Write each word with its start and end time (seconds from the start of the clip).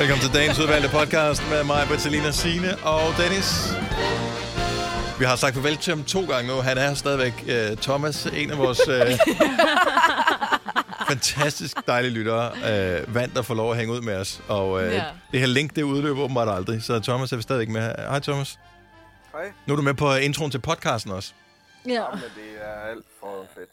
Velkommen 0.00 0.24
til 0.24 0.34
dagens 0.34 0.58
udvalgte 0.58 0.88
podcast 0.88 1.42
med 1.50 1.64
mig, 1.64 1.86
Bertalina 1.88 2.30
Sine 2.30 2.76
og 2.84 3.00
Dennis. 3.18 3.72
Vi 5.18 5.24
har 5.24 5.36
sagt 5.36 5.54
farvel 5.54 5.76
til 5.76 5.94
ham 5.94 6.04
to 6.04 6.20
gange 6.26 6.48
nu. 6.54 6.60
Han 6.60 6.78
er 6.78 6.94
stadigvæk 6.94 7.32
uh, 7.42 7.76
Thomas, 7.78 8.26
en 8.26 8.50
af 8.50 8.58
vores 8.58 8.88
uh, 8.88 8.94
fantastisk 11.08 11.76
dejlige 11.86 12.12
lyttere, 12.12 12.50
uh, 12.52 13.14
vant 13.14 13.38
at 13.38 13.46
få 13.46 13.54
lov 13.54 13.70
at 13.70 13.76
hænge 13.78 13.92
ud 13.94 14.00
med 14.00 14.16
os. 14.16 14.40
Og 14.48 14.70
uh, 14.72 14.82
Ja. 14.82 15.04
det 15.32 15.40
her 15.40 15.46
link, 15.46 15.76
det 15.76 15.82
udløber 15.82 16.20
åbenbart 16.22 16.48
aldrig, 16.48 16.82
så 16.82 17.00
Thomas 17.00 17.32
er 17.32 17.36
vi 17.36 17.42
stadigvæk 17.42 17.68
med. 17.68 17.82
Hej 17.98 18.18
Thomas. 18.20 18.58
Hej. 19.32 19.52
Nu 19.66 19.74
er 19.74 19.76
du 19.76 19.82
med 19.82 19.94
på 19.94 20.14
introen 20.14 20.50
til 20.50 20.58
podcasten 20.58 21.12
også. 21.12 21.32
Ja. 21.86 22.04
Men 22.12 22.20
det 22.20 22.62
er 22.62 22.90
alt 22.90 23.04
for 23.20 23.46
fedt. 23.54 23.70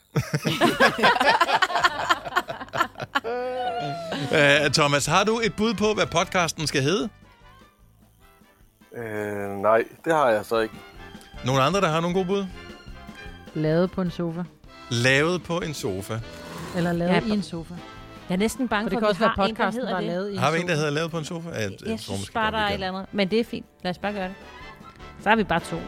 Uh, 3.25 4.71
Thomas, 4.77 5.05
har 5.05 5.23
du 5.23 5.39
et 5.43 5.53
bud 5.55 5.73
på, 5.73 5.93
hvad 5.93 6.05
podcasten 6.05 6.67
skal 6.67 6.81
hedde? 6.81 7.09
Øh, 8.97 9.49
nej, 9.61 9.83
det 10.05 10.13
har 10.13 10.29
jeg 10.29 10.45
så 10.45 10.59
ikke. 10.59 10.75
Nogle 11.45 11.61
andre, 11.61 11.81
der 11.81 11.87
har 11.87 11.99
nogle 12.01 12.13
gode 12.13 12.25
bud? 12.25 12.45
Lavet 13.53 13.91
på 13.91 14.01
en 14.01 14.11
sofa. 14.11 14.43
Lavet 14.89 15.43
på 15.43 15.59
en 15.59 15.73
sofa. 15.73 16.19
Eller 16.75 16.93
lavet 16.93 17.11
Ja, 17.11 17.19
i 17.25 17.29
en 17.29 17.43
sofa. 17.43 17.73
Jeg 18.29 18.35
er 18.35 18.39
næsten 18.39 18.67
bange 18.67 18.85
For 18.85 18.89
det 18.89 18.99
kan 18.99 19.07
også 19.07 19.19
vi 19.19 19.23
være 19.23 19.33
har 19.35 19.43
en, 19.45 19.55
der 19.55 19.55
podcasten, 19.55 19.81
der 19.81 19.87
hedder 19.87 19.95
er 19.95 20.01
det. 20.01 20.09
lavet 20.09 20.29
i 20.29 20.33
en 20.33 20.39
Har 20.39 20.51
vi 20.51 20.57
en, 20.57 20.61
sofa. 20.61 20.71
der 20.71 20.77
hedder 20.77 20.91
Lavet 20.91 21.11
på 21.11 21.17
en 21.17 21.25
sofa? 21.25 21.49
Jeg, 21.49 21.61
Jeg, 21.61 21.71
jeg 21.71 21.99
tror 21.99 22.15
synes 22.15 22.29
bare, 22.29 22.51
der 22.51 22.57
er 22.57 22.67
et 22.67 22.73
eller 22.73 22.87
andet. 22.87 23.05
Men 23.11 23.31
det 23.31 23.39
er 23.39 23.43
fint. 23.43 23.65
Lad 23.83 23.89
os 23.91 23.97
bare 23.97 24.13
gøre 24.13 24.27
det. 24.27 24.35
Så 25.23 25.29
har 25.29 25.35
vi 25.35 25.43
bare 25.43 25.59
to. 25.59 25.75
Ja, 25.75 25.81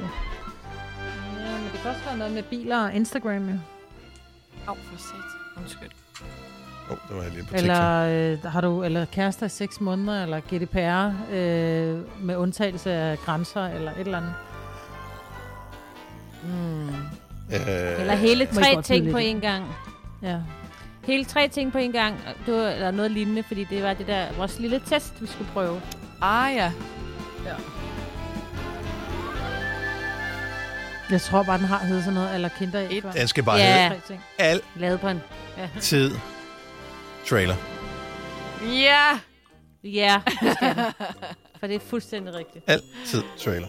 men 1.57 1.69
det 1.73 1.79
kan 1.81 1.89
også 1.91 2.01
være 2.05 2.17
noget 2.17 2.33
med 2.33 2.43
biler 2.43 2.83
og 2.83 2.93
Instagram, 2.93 3.49
jo. 3.49 3.55
Au, 4.67 4.75
for 4.75 4.97
sat. 4.97 5.61
Undskyld. 5.61 5.89
Åh, 6.89 6.93
oh, 6.93 6.97
det 7.09 7.17
var 7.17 7.23
jeg 7.23 7.31
lige 7.31 7.43
på 7.43 7.55
Eller, 7.55 7.99
øh, 8.43 8.51
har 8.51 8.61
du, 8.61 8.83
eller 8.83 9.05
kærester 9.05 9.45
i 9.45 9.49
seks 9.49 9.81
måneder, 9.81 10.23
eller 10.23 10.39
GDPR 10.39 11.13
øh, 11.33 12.25
med 12.25 12.35
undtagelse 12.35 12.91
af 12.91 13.17
grænser, 13.17 13.65
eller 13.65 13.91
et 13.91 13.97
eller 13.99 14.17
andet. 14.17 14.33
Mm. 16.43 16.87
Øh, 17.53 17.99
Eller 17.99 18.15
hele 18.15 18.45
tre 18.45 18.81
ting 18.81 19.11
på 19.11 19.17
én 19.17 19.39
gang. 19.39 19.65
Ja. 20.21 20.37
Hele 21.05 21.25
tre 21.25 21.47
ting 21.47 21.71
på 21.71 21.77
én 21.77 21.91
gang. 21.91 22.15
Det 22.45 22.53
var, 22.53 22.69
eller 22.69 22.91
noget 22.91 23.11
lignende, 23.11 23.43
fordi 23.43 23.63
det 23.63 23.83
var 23.83 23.93
det 23.93 24.07
der, 24.07 24.25
vores 24.37 24.59
lille 24.59 24.81
test, 24.85 25.21
vi 25.21 25.27
skulle 25.27 25.49
prøve. 25.53 25.81
Ah 26.21 26.55
ja. 26.55 26.71
Jeg 31.11 31.21
tror 31.21 31.43
bare, 31.43 31.57
den 31.57 31.65
har 31.65 31.77
heddet 31.85 32.03
sådan 32.03 32.13
noget, 32.13 32.35
eller 32.35 32.49
kinder 32.59 32.79
Et. 32.89 33.03
Den 33.13 33.27
skal 33.27 33.43
bare 33.43 33.57
Ja. 33.57 33.89
hedde 33.89 34.01
Tre 34.07 34.07
ting. 34.47 34.61
Lavet 34.75 34.99
på 34.99 35.07
en... 35.07 35.21
altid 35.57 36.11
trailer. 37.29 37.55
Ja! 38.73 39.19
Ja, 39.83 40.21
det 40.41 40.53
skal 40.55 40.75
den. 40.75 40.85
For 41.59 41.67
det 41.67 41.75
er 41.75 41.79
fuldstændig 41.89 42.33
rigtigt. 42.33 42.63
Altid 42.67 43.23
trailer. 43.39 43.67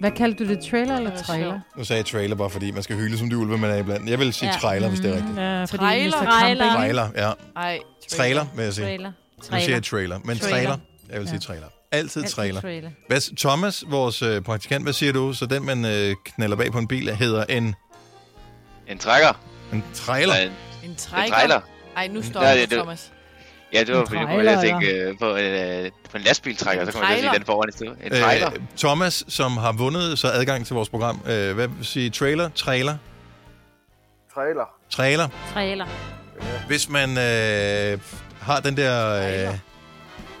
Hvad 0.00 0.10
kaldte 0.10 0.44
du 0.44 0.48
det? 0.50 0.64
Trailer 0.70 0.96
eller 0.96 1.10
var 1.10 1.18
trailer? 1.18 1.60
Nu 1.76 1.84
sagde 1.84 1.98
jeg 1.98 2.06
trailer 2.06 2.36
bare 2.36 2.50
fordi, 2.50 2.70
man 2.70 2.82
skal 2.82 2.96
hylde 2.96 3.18
som 3.18 3.30
de 3.30 3.38
ulve, 3.38 3.58
man 3.58 3.70
er 3.70 3.76
iblandt. 3.76 4.10
Jeg 4.10 4.18
vil 4.18 4.32
sige 4.32 4.48
Ja. 4.52 4.58
trailer, 4.58 4.88
hvis 4.88 5.00
det 5.00 5.10
er 5.10 5.14
rigtigt. 5.14 5.32
Mm, 5.32 5.38
Ja, 5.38 5.64
fordi 5.64 5.76
Trailer. 5.82 6.24
Trailer. 6.24 6.72
Trailer, 6.74 7.08
ja. 7.16 7.32
Ej, 7.56 7.78
Trailer, 8.08 8.46
vil 8.56 8.64
jeg 8.64 8.74
sige. 8.74 8.84
Trailer. 8.86 9.08
Nu 9.08 9.42
siger 9.42 9.50
Trailer. 9.50 9.74
jeg 9.74 9.82
trailer, 9.82 10.18
men 10.24 10.38
Trailer. 10.38 10.56
trailer. 10.56 10.76
Jeg 11.10 11.20
vil 11.20 11.28
sige 11.28 11.36
Ja. 11.36 11.40
trailer. 11.40 11.66
Altid 11.92 12.22
Altid 12.22 12.34
trailer. 12.34 12.60
trailer. 12.60 12.90
Hvad, 13.08 13.36
Thomas, 13.36 13.84
vores 13.88 14.22
øh, 14.22 14.42
praktikant, 14.42 14.84
hvad 14.84 14.92
siger 14.92 15.12
du? 15.12 15.32
Så 15.32 15.46
den, 15.46 15.66
man 15.66 15.84
øh, 15.84 16.14
knaller 16.24 16.56
bag 16.56 16.72
på 16.72 16.78
en 16.78 16.88
bil, 16.88 17.14
hedder 17.16 17.44
en, 17.44 17.74
En 18.88 18.98
trækker. 18.98 19.40
en 19.72 19.84
trailer. 19.94 20.34
En, 20.34 20.48
En 20.84 20.90
en 20.90 20.96
trækker. 20.96 21.34
trailer. 21.34 21.60
Ej, 21.98 22.08
nu 22.08 22.20
Ja, 22.20 22.26
stopper 22.26 22.50
det- 22.54 22.70
Thomas. 22.70 23.12
Ja, 23.72 23.80
det 23.84 23.94
var 23.96 24.04
fordi, 24.04 24.20
jeg 24.46 24.60
tænke 24.62 24.92
øh, 24.92 25.18
på, 25.18 25.36
øh, 25.36 25.90
på 26.10 26.16
en 26.16 26.22
lastbiltrækker, 26.22 26.82
En 26.82 26.86
så 26.86 26.92
kommer 26.92 27.08
jeg 27.10 27.18
trailer. 27.18 27.32
den 27.32 27.44
foran 27.44 27.68
i 27.68 27.72
stedet. 27.72 27.96
En 28.04 28.10
trailer. 28.22 28.46
Øh, 28.52 28.60
Thomas, 28.76 29.24
som 29.28 29.56
har 29.56 29.72
vundet 29.72 30.18
så 30.18 30.28
adgang 30.28 30.66
til 30.66 30.74
vores 30.74 30.88
program. 30.88 31.20
Øh, 31.26 31.54
hvad 31.54 31.68
vil 31.68 31.86
sige? 31.86 32.10
Trailer? 32.10 32.48
Trailer? 32.54 32.96
Trailer. 34.34 34.64
Trailer? 34.90 35.28
Trailer. 35.52 35.86
Hvis 36.66 36.88
man 36.88 37.10
øh, 37.10 37.98
har 38.40 38.60
den 38.60 38.76
der, 38.76 39.14
øh, 39.48 39.54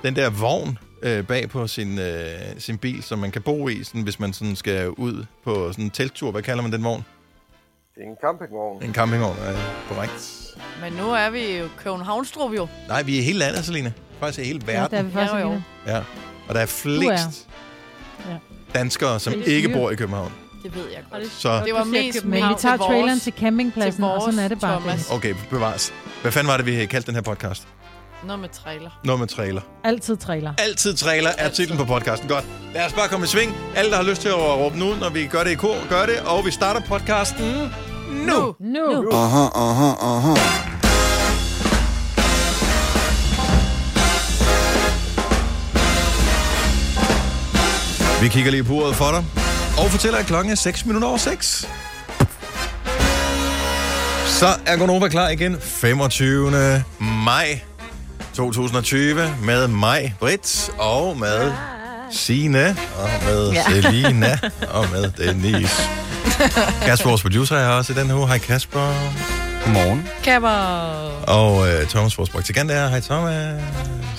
den 0.02 0.16
der 0.16 0.30
vogn 0.30 0.78
øh, 1.02 1.24
bag 1.26 1.48
på 1.50 1.66
sin, 1.66 1.98
øh, 1.98 2.38
sin 2.58 2.78
bil, 2.78 3.02
som 3.02 3.18
man 3.18 3.30
kan 3.30 3.42
bo 3.42 3.68
i, 3.68 3.84
sådan, 3.84 4.02
hvis 4.02 4.20
man 4.20 4.32
sådan 4.32 4.56
skal 4.56 4.88
ud 4.88 5.24
på 5.44 5.72
sådan 5.72 5.84
en 5.84 5.90
telttur. 5.90 6.30
Hvad 6.30 6.42
kalder 6.42 6.62
man 6.62 6.72
den 6.72 6.84
vogn? 6.84 7.04
Det 7.98 8.04
er 8.04 8.10
en 8.10 8.16
campingvogn. 8.24 8.82
En 8.82 8.94
campingvogn, 8.94 9.36
er 9.38 9.54
korrekt. 9.88 10.44
Men 10.82 10.92
nu 10.92 11.10
er 11.10 11.30
vi 11.30 11.56
jo 11.56 11.68
Københavnstrup 11.78 12.52
jo. 12.56 12.68
Nej, 12.88 13.02
vi 13.02 13.14
er 13.16 13.20
i 13.20 13.22
hele 13.22 13.38
landet, 13.38 13.64
Selina. 13.64 13.92
Faktisk 14.20 14.38
i 14.38 14.44
hele 14.44 14.60
Ja, 14.66 14.72
verden. 14.72 14.90
der 14.90 14.98
er 14.98 15.02
vi 15.02 15.12
faktisk 15.12 15.32
Ja, 15.34 15.38
jo. 15.40 15.60
Ja. 15.86 15.98
Og 16.48 16.54
der 16.54 16.60
er 16.60 16.66
flest 16.66 17.48
Ja. 18.28 18.36
danskere, 18.74 19.20
som 19.20 19.32
Det 19.32 19.52
er 19.52 19.56
ikke 19.56 19.68
bor 19.68 19.90
i 19.90 19.94
København. 19.94 20.32
Det 20.62 20.74
ved 20.76 20.84
jeg 20.94 21.02
godt. 21.12 21.32
Så, 21.32 21.62
Det 21.64 21.74
var 21.74 21.84
mest. 21.84 22.24
Men 22.24 22.32
vi 22.32 22.38
tager 22.38 22.54
til 22.56 22.68
vores- 22.68 22.80
traileren 22.80 23.20
til 23.20 23.32
campingpladsen, 23.38 24.02
til 24.02 24.04
og 24.04 24.22
sådan 24.22 24.38
er 24.38 24.42
vores 24.42 24.50
det 24.50 24.60
bare. 24.60 24.80
Thomas. 24.80 25.06
Dennis. 25.06 25.10
okay, 25.10 25.34
bevares. 25.50 25.92
Hvad 26.22 26.32
fanden 26.32 26.48
var 26.50 26.56
det, 26.56 26.66
vi 26.66 26.86
kaldte 26.86 27.06
den 27.06 27.14
her 27.14 27.22
podcast? 27.22 27.68
Noget 28.24 28.40
med 28.40 28.48
trailer. 28.48 29.00
Noget 29.04 29.18
med 29.20 29.28
trailer. 29.28 29.60
Altid 29.84 30.16
trailer. 30.16 30.52
Altid 30.58 30.94
trailer 30.94 31.30
er 31.38 31.48
titlen 31.48 31.78
på 31.78 31.84
podcasten. 31.84 32.28
Godt. 32.28 32.44
Lad 32.74 32.86
os 32.86 32.92
bare 32.92 33.08
komme 33.08 33.24
i 33.24 33.26
sving. 33.28 33.56
Alle, 33.76 33.90
der 33.90 33.96
har 33.96 34.02
lyst 34.04 34.20
til 34.22 34.28
at 34.28 34.34
råbe 34.38 34.78
nu, 34.78 34.94
når 34.94 35.10
vi 35.10 35.26
gør 35.26 35.44
det 35.44 35.50
i 35.50 35.54
kor, 35.54 35.88
gør 35.88 36.06
det. 36.06 36.20
Og 36.20 36.46
vi 36.46 36.50
starter 36.50 36.80
podcasten 36.80 37.70
nu. 38.10 38.54
Nu. 38.60 39.02
nu. 39.02 39.10
Aha, 39.12 39.48
aha, 39.54 39.92
aha. 40.00 40.34
Vi 48.22 48.28
kigger 48.28 48.50
lige 48.50 48.64
på 48.64 48.72
uret 48.72 48.96
for 48.96 49.10
dig. 49.10 49.24
Og 49.84 49.90
fortæller, 49.90 50.18
at 50.18 50.26
klokken 50.26 50.52
er 50.52 50.56
6 50.56 50.86
minutter 50.86 51.08
over 51.08 51.18
6. 51.18 51.68
Så 54.26 54.46
er 54.66 54.76
Gonova 54.76 55.08
klar 55.08 55.28
igen. 55.28 55.56
25. 55.60 56.82
maj 57.00 57.60
2020 58.34 59.34
med 59.42 59.68
mig, 59.68 60.14
Britt, 60.20 60.70
og 60.78 61.18
med 61.18 61.52
Sine 62.10 62.76
og 62.98 63.10
med 63.26 63.50
ja. 63.50 63.62
Selina, 63.70 64.38
og 64.76 64.86
med 64.92 65.10
Denise. 65.10 65.82
Kasper, 66.82 67.08
vores 67.08 67.22
producer, 67.22 67.56
er 67.56 67.64
her 67.64 67.72
også 67.72 67.92
i 67.92 67.96
den 67.96 68.06
her 68.06 68.14
uge. 68.14 68.28
Hej 68.28 68.38
Kasper. 68.38 68.94
Godmorgen. 69.64 70.08
Kapper. 70.24 70.48
Og 71.26 71.68
øh, 71.68 71.86
Thomas, 71.86 72.18
vores 72.18 72.30
praktikant, 72.30 72.70
er 72.70 72.74
her. 72.74 72.88
Hej 72.88 73.00
Thomas. 73.00 73.62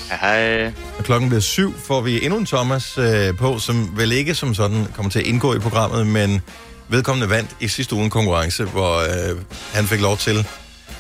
Hej, 0.10 0.18
hej. 0.22 0.72
Og 0.98 1.04
klokken 1.04 1.30
bliver 1.30 1.42
syv, 1.42 1.80
får 1.88 2.02
vi 2.02 2.26
endnu 2.26 2.40
en 2.40 2.46
Thomas 2.46 2.98
øh, 2.98 3.38
på, 3.38 3.60
som 3.60 3.90
vel 3.98 4.12
ikke 4.12 4.36
som 4.36 4.56
sådan 4.56 4.88
kommer 4.96 5.10
til 5.10 5.20
at 5.20 5.26
indgå 5.26 5.56
i 5.56 5.60
programmet, 5.60 6.08
men 6.08 6.42
vedkommende 6.88 7.30
vandt 7.30 7.50
i 7.60 7.68
sidste 7.68 7.96
uge 7.96 8.04
en 8.04 8.10
konkurrence, 8.10 8.64
hvor 8.64 9.00
øh, 9.00 9.38
han 9.74 9.88
fik 9.88 10.02
lov 10.02 10.18
til, 10.18 10.36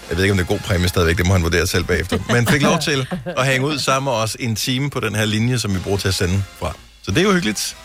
jeg 0.09 0.17
ved 0.17 0.23
ikke 0.23 0.31
om 0.31 0.37
det 0.37 0.43
er 0.43 0.47
god 0.47 0.59
præmie 0.59 0.87
stadigvæk, 0.87 1.17
det 1.17 1.27
må 1.27 1.33
han 1.33 1.43
vurdere 1.43 1.67
selv 1.67 1.83
bagefter, 1.83 2.19
men 2.33 2.47
fik 2.47 2.61
lov 2.61 2.79
til 2.79 3.07
at 3.25 3.45
hænge 3.47 3.67
ud 3.67 3.79
sammen 3.79 4.03
med 4.03 4.13
os 4.13 4.37
en 4.39 4.55
time 4.55 4.89
på 4.89 4.99
den 4.99 5.15
her 5.15 5.25
linje, 5.25 5.59
som 5.59 5.73
vi 5.73 5.79
bruger 5.79 5.97
til 5.97 6.07
at 6.07 6.15
sende 6.15 6.43
fra. 6.59 6.73
Så 7.01 7.11
det 7.11 7.17
er 7.17 7.23
jo 7.23 7.33
hyggeligt. 7.33 7.75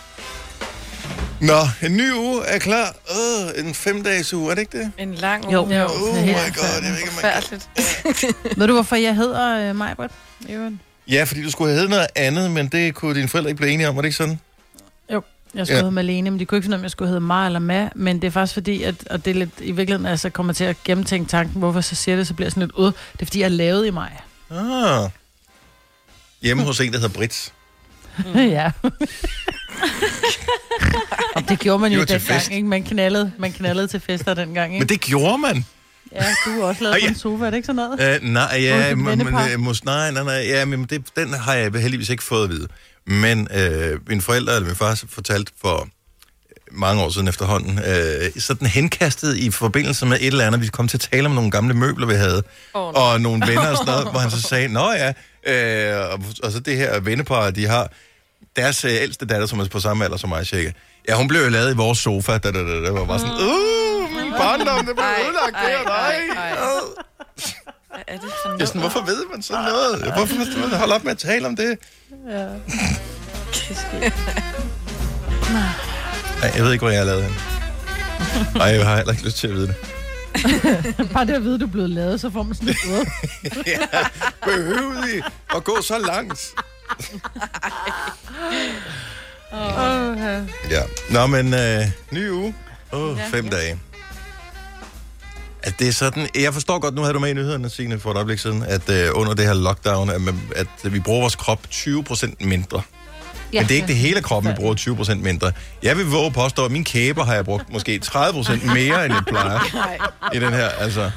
Nå, 1.41 1.59
en 1.83 1.97
ny 1.97 2.11
uge 2.13 2.45
er 2.45 2.59
klar. 2.59 2.95
Øh, 3.11 3.65
en 3.65 3.73
femdages 3.73 4.33
uge, 4.33 4.51
er 4.51 4.55
det 4.55 4.61
ikke 4.61 4.77
det? 4.77 4.91
En 4.97 5.13
lang 5.13 5.51
Jo. 5.53 5.65
uge. 5.65 5.79
Jo. 5.81 5.85
Oh 5.85 6.15
det 6.15 6.25
my 6.25 6.29
god, 6.31 6.83
jeg 6.83 6.91
ved 6.91 6.97
ikke, 6.99 7.11
man 7.23 7.33
kan. 7.49 7.61
Ved 8.59 8.67
du, 8.67 8.73
hvorfor 8.73 8.95
jeg 8.95 9.15
hedder 9.15 9.69
uh, 9.69 9.75
Majbert? 9.75 10.11
Jørgen? 10.49 10.81
Ja, 11.07 11.23
fordi 11.23 11.43
du 11.43 11.51
skulle 11.51 11.67
have 11.69 11.75
heddet 11.75 11.89
noget 11.89 12.07
andet, 12.15 12.51
men 12.51 12.67
det 12.67 12.95
kunne 12.95 13.15
dine 13.15 13.27
forældre 13.27 13.49
ikke 13.49 13.57
blive 13.57 13.71
enige 13.71 13.89
om, 13.89 13.95
var 13.95 14.01
det 14.01 14.07
ikke 14.07 14.17
sådan? 14.17 14.39
Jeg 15.55 15.67
skulle 15.67 15.77
Ja. 15.77 15.81
hedde 15.81 15.91
Malene, 15.95 16.31
men 16.31 16.39
de 16.39 16.45
kunne 16.45 16.57
ikke 16.57 16.65
finde 16.65 16.75
om 16.77 16.83
jeg 16.83 16.91
skulle 16.91 17.07
hedde 17.07 17.21
Mar 17.21 17.45
eller 17.45 17.59
Ma, 17.59 17.89
men 17.95 18.21
det 18.21 18.27
er 18.27 18.31
faktisk 18.31 18.53
fordi, 18.53 18.83
at, 18.83 18.95
og 19.09 19.25
det 19.25 19.31
er 19.31 19.35
lidt, 19.35 19.49
i 19.59 19.71
virkeligheden 19.71 20.05
altså, 20.05 20.29
kommer 20.29 20.53
til 20.53 20.63
at 20.63 20.75
gennemtænke 20.83 21.29
tanken, 21.29 21.59
hvorfor 21.59 21.81
så 21.81 21.95
siger 21.95 22.15
det, 22.15 22.27
så 22.27 22.33
bliver 22.33 22.49
sådan 22.49 22.61
lidt 22.61 22.71
ud. 22.71 22.85
Det 22.85 23.21
er 23.21 23.25
fordi, 23.25 23.39
jeg 23.39 23.45
er 23.45 23.49
lavet 23.49 23.85
i 23.87 23.89
mig. 23.89 24.11
Ah. 24.51 25.09
Hjemme 26.41 26.63
hos 26.63 26.79
en, 26.79 26.91
der 26.93 26.99
hedder 26.99 27.13
Brits. 27.13 27.53
Mm. 28.17 28.39
ja. 28.57 28.71
og 31.35 31.49
det 31.49 31.59
gjorde 31.59 31.79
man 31.79 31.91
jo 31.91 31.99
til 31.99 32.07
dengang, 32.07 32.21
fest. 32.21 32.51
ikke? 32.51 32.67
Man 32.67 32.83
knaldede, 32.83 33.31
man 33.39 33.51
knaldede 33.51 33.87
til 33.87 33.99
fester 33.99 34.33
dengang, 34.33 34.73
ikke? 34.73 34.81
Men 34.81 34.89
det 34.89 35.01
gjorde 35.01 35.37
man. 35.37 35.65
Ja, 36.11 36.25
du 36.45 36.61
er 36.61 36.65
også 36.65 36.83
lavet 36.83 36.93
på 36.93 36.99
ja. 37.01 37.07
en 37.07 37.15
sofa, 37.15 37.45
er 37.45 37.49
det 37.49 37.57
ikke 37.57 37.65
sådan 37.65 37.97
noget? 37.97 38.21
Uh, 38.21 38.27
nej, 38.27 38.57
ja, 38.59 38.95
men, 38.95 39.17
men, 39.17 39.59
mås, 39.59 39.85
nej, 39.85 40.11
nej, 40.11 40.23
nej, 40.23 40.33
ja, 40.33 40.65
men 40.65 40.83
det, 40.83 41.03
den 41.15 41.33
har 41.33 41.53
jeg 41.53 41.71
heldigvis 41.71 42.09
ikke 42.09 42.23
fået 42.23 42.43
at 42.43 42.49
vide. 42.49 42.67
Men 43.07 43.47
øh, 43.55 43.99
min 44.07 44.21
forældre, 44.21 44.55
eller 44.55 44.67
min 44.67 44.75
far, 44.75 45.03
fortalte 45.09 45.51
for 45.61 45.87
mange 46.71 47.03
år 47.03 47.09
siden 47.09 47.27
efterhånden, 47.27 47.79
øh, 47.79 48.41
sådan 48.41 48.67
henkastet 48.67 49.37
i 49.37 49.51
forbindelse 49.51 50.05
med 50.05 50.17
et 50.21 50.27
eller 50.27 50.47
andet, 50.47 50.61
vi 50.61 50.67
kom 50.67 50.87
til 50.87 50.97
at 50.97 51.07
tale 51.11 51.25
om 51.25 51.31
nogle 51.31 51.51
gamle 51.51 51.73
møbler, 51.73 52.07
vi 52.07 52.13
havde, 52.13 52.43
nej. 52.75 52.83
og 52.83 53.21
nogle 53.21 53.47
venner 53.47 53.67
og 53.67 53.77
sådan 53.77 53.93
noget, 53.93 54.07
hvor 54.11 54.19
han 54.19 54.31
så 54.31 54.41
sagde, 54.41 54.67
nå 54.67 54.91
ja, 54.91 55.13
øh, 55.45 56.11
og, 56.11 56.19
og 56.43 56.51
så 56.51 56.59
det 56.59 56.77
her 56.77 56.99
vennepar, 56.99 57.51
de 57.51 57.67
har, 57.67 57.91
deres 58.55 58.85
øh, 58.85 58.91
ældste 58.91 59.25
datter, 59.25 59.47
som 59.47 59.59
er 59.59 59.65
på 59.65 59.79
samme 59.79 60.03
alder 60.03 60.17
som 60.17 60.29
mig, 60.29 60.45
cirka, 60.47 60.71
ja, 61.09 61.15
hun 61.15 61.27
blev 61.27 61.41
jo 61.41 61.49
lavet 61.49 61.73
i 61.73 61.75
vores 61.75 61.97
sofa, 61.97 62.37
da, 62.37 62.51
da, 62.51 62.59
da, 62.59 62.85
da 62.85 62.91
var 62.91 63.05
bare 63.05 63.19
sådan, 63.19 63.33
uh, 63.33 64.23
min 64.23 64.31
barndom, 64.37 64.85
det 64.85 64.95
blev 64.95 65.05
ødelagt 65.27 65.55
der, 65.55 65.83
nej. 65.83 66.15
er 68.07 68.13
det? 68.13 68.21
Det 68.57 68.61
er 68.61 68.65
sådan, 68.65 68.81
hvorfor 68.81 69.05
ved 69.05 69.23
man 69.31 69.41
sådan 69.41 69.63
noget? 69.63 70.13
Hvorfor 70.13 70.45
skal 70.51 70.59
man 70.59 70.79
holde 70.79 70.95
op 70.95 71.03
med 71.03 71.11
at 71.11 71.17
tale 71.17 71.47
om 71.47 71.55
det? 71.55 71.77
Nej, 76.41 76.51
jeg 76.55 76.63
ved 76.63 76.71
ikke, 76.71 76.83
hvor 76.83 76.89
jeg 76.89 76.99
har 76.99 77.05
lavet 77.05 77.23
hende. 77.23 77.37
Nej, 78.55 78.67
jeg 78.67 78.85
har 78.85 78.95
heller 78.95 79.11
ikke 79.11 79.25
lyst 79.25 79.37
til 79.37 79.47
at 79.47 79.53
vide 79.53 79.67
det. 79.67 79.94
Bare 81.13 81.25
det 81.25 81.33
at 81.33 81.43
vide, 81.43 81.53
at 81.53 81.59
du 81.59 81.65
er 81.65 81.71
blevet 81.71 81.89
lavet, 81.89 82.21
så 82.21 82.29
får 82.29 82.43
man 82.43 82.55
sådan 82.55 82.69
ud. 82.69 83.05
ja, 83.67 83.79
behøvede 84.45 85.17
I 85.17 85.21
at 85.55 85.63
gå 85.63 85.77
så 85.81 85.97
langt? 85.99 86.39
Oh, 89.51 90.17
ja. 90.17 90.37
Ja. 90.69 90.81
Nå, 91.09 91.27
men 91.27 91.53
øh, 91.53 91.85
ny 92.11 92.29
uge. 92.31 92.55
Oh, 92.91 93.17
Ja. 93.17 93.27
fem 93.37 93.49
dage. 93.49 93.79
At 95.63 95.79
det 95.79 95.87
er 95.87 95.91
sådan, 95.91 96.29
jeg 96.35 96.53
forstår 96.53 96.79
godt, 96.79 96.95
nu 96.95 97.01
havde 97.01 97.13
du 97.13 97.19
med 97.19 97.29
i 97.29 97.33
nyhederne, 97.33 97.69
Signe, 97.69 97.99
for 97.99 98.11
et 98.11 98.15
øjeblik 98.15 98.39
siden, 98.39 98.63
at 98.63 98.89
øh, 98.89 99.09
under 99.13 99.33
det 99.33 99.45
her 99.45 99.53
lockdown, 99.53 100.09
at, 100.09 100.21
man, 100.21 100.41
at 100.55 100.67
vi 100.93 100.99
bruger 100.99 101.19
vores 101.21 101.35
krop 101.35 101.59
20% 101.71 102.33
mindre. 102.39 102.81
Ja. 103.53 103.59
Men 103.59 103.67
det 103.67 103.71
er 103.71 103.75
ikke 103.75 103.87
det 103.87 103.95
hele 103.95 104.21
kroppen, 104.21 104.51
vi 104.51 104.55
bruger 104.55 104.75
20% 104.75 105.13
mindre. 105.15 105.51
Jeg 105.83 105.97
vil 105.97 106.05
våge 106.05 106.25
at 106.25 106.33
påstå, 106.33 106.65
at 106.65 106.71
min 106.71 106.83
kæber 106.83 107.23
har 107.23 107.33
jeg 107.33 107.45
brugt 107.45 107.73
måske 107.73 108.01
30% 108.05 108.65
mere, 108.73 109.05
end 109.05 109.13
jeg 109.13 109.23
plejer 109.27 109.59
i 110.33 110.39
den 110.39 110.53
her. 110.53 110.67
Altså, 110.69 111.11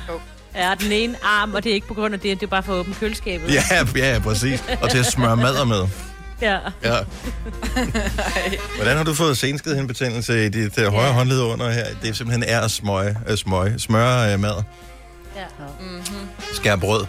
Ja, 0.57 0.75
den 0.81 0.93
ene 0.93 1.17
arm, 1.25 1.55
og 1.55 1.65
det 1.65 1.71
er 1.71 1.75
ikke 1.75 1.87
på 1.89 1.95
grund 1.95 2.15
af 2.15 2.21
det, 2.21 2.41
det 2.41 2.47
er 2.47 2.51
bare 2.51 2.63
for 2.63 2.73
at 2.73 2.79
åbne 2.79 2.95
køleskabet. 2.95 3.55
ja, 3.55 3.63
ja, 3.97 4.19
præcis. 4.19 4.65
Og 4.83 4.91
til 4.91 4.99
at 4.99 5.07
smøre 5.07 5.37
madder 5.37 5.65
med. 5.65 5.83
ja. 6.43 6.59
Ja. 6.85 6.97
Hvordan 8.77 8.97
har 8.97 9.05
du 9.05 9.15
fået 9.15 9.39
senskidhindbetændelse 9.39 10.47
i 10.47 10.49
dit 10.49 10.79
uh, 10.79 10.85
højre 10.85 11.13
håndled 11.13 11.41
under 11.41 11.71
her? 11.71 11.85
Det 12.03 12.09
er 12.11 12.15
simpelthen 12.15 12.43
er 12.49 12.61
at 12.61 12.71
smøge, 12.71 13.17
uh, 13.31 13.37
smøge, 13.37 13.79
smøre 13.79 14.35
uh, 14.35 14.41
mad. 14.41 14.63
ja. 15.37 15.43
Skære 16.55 16.79
brød. 16.79 17.05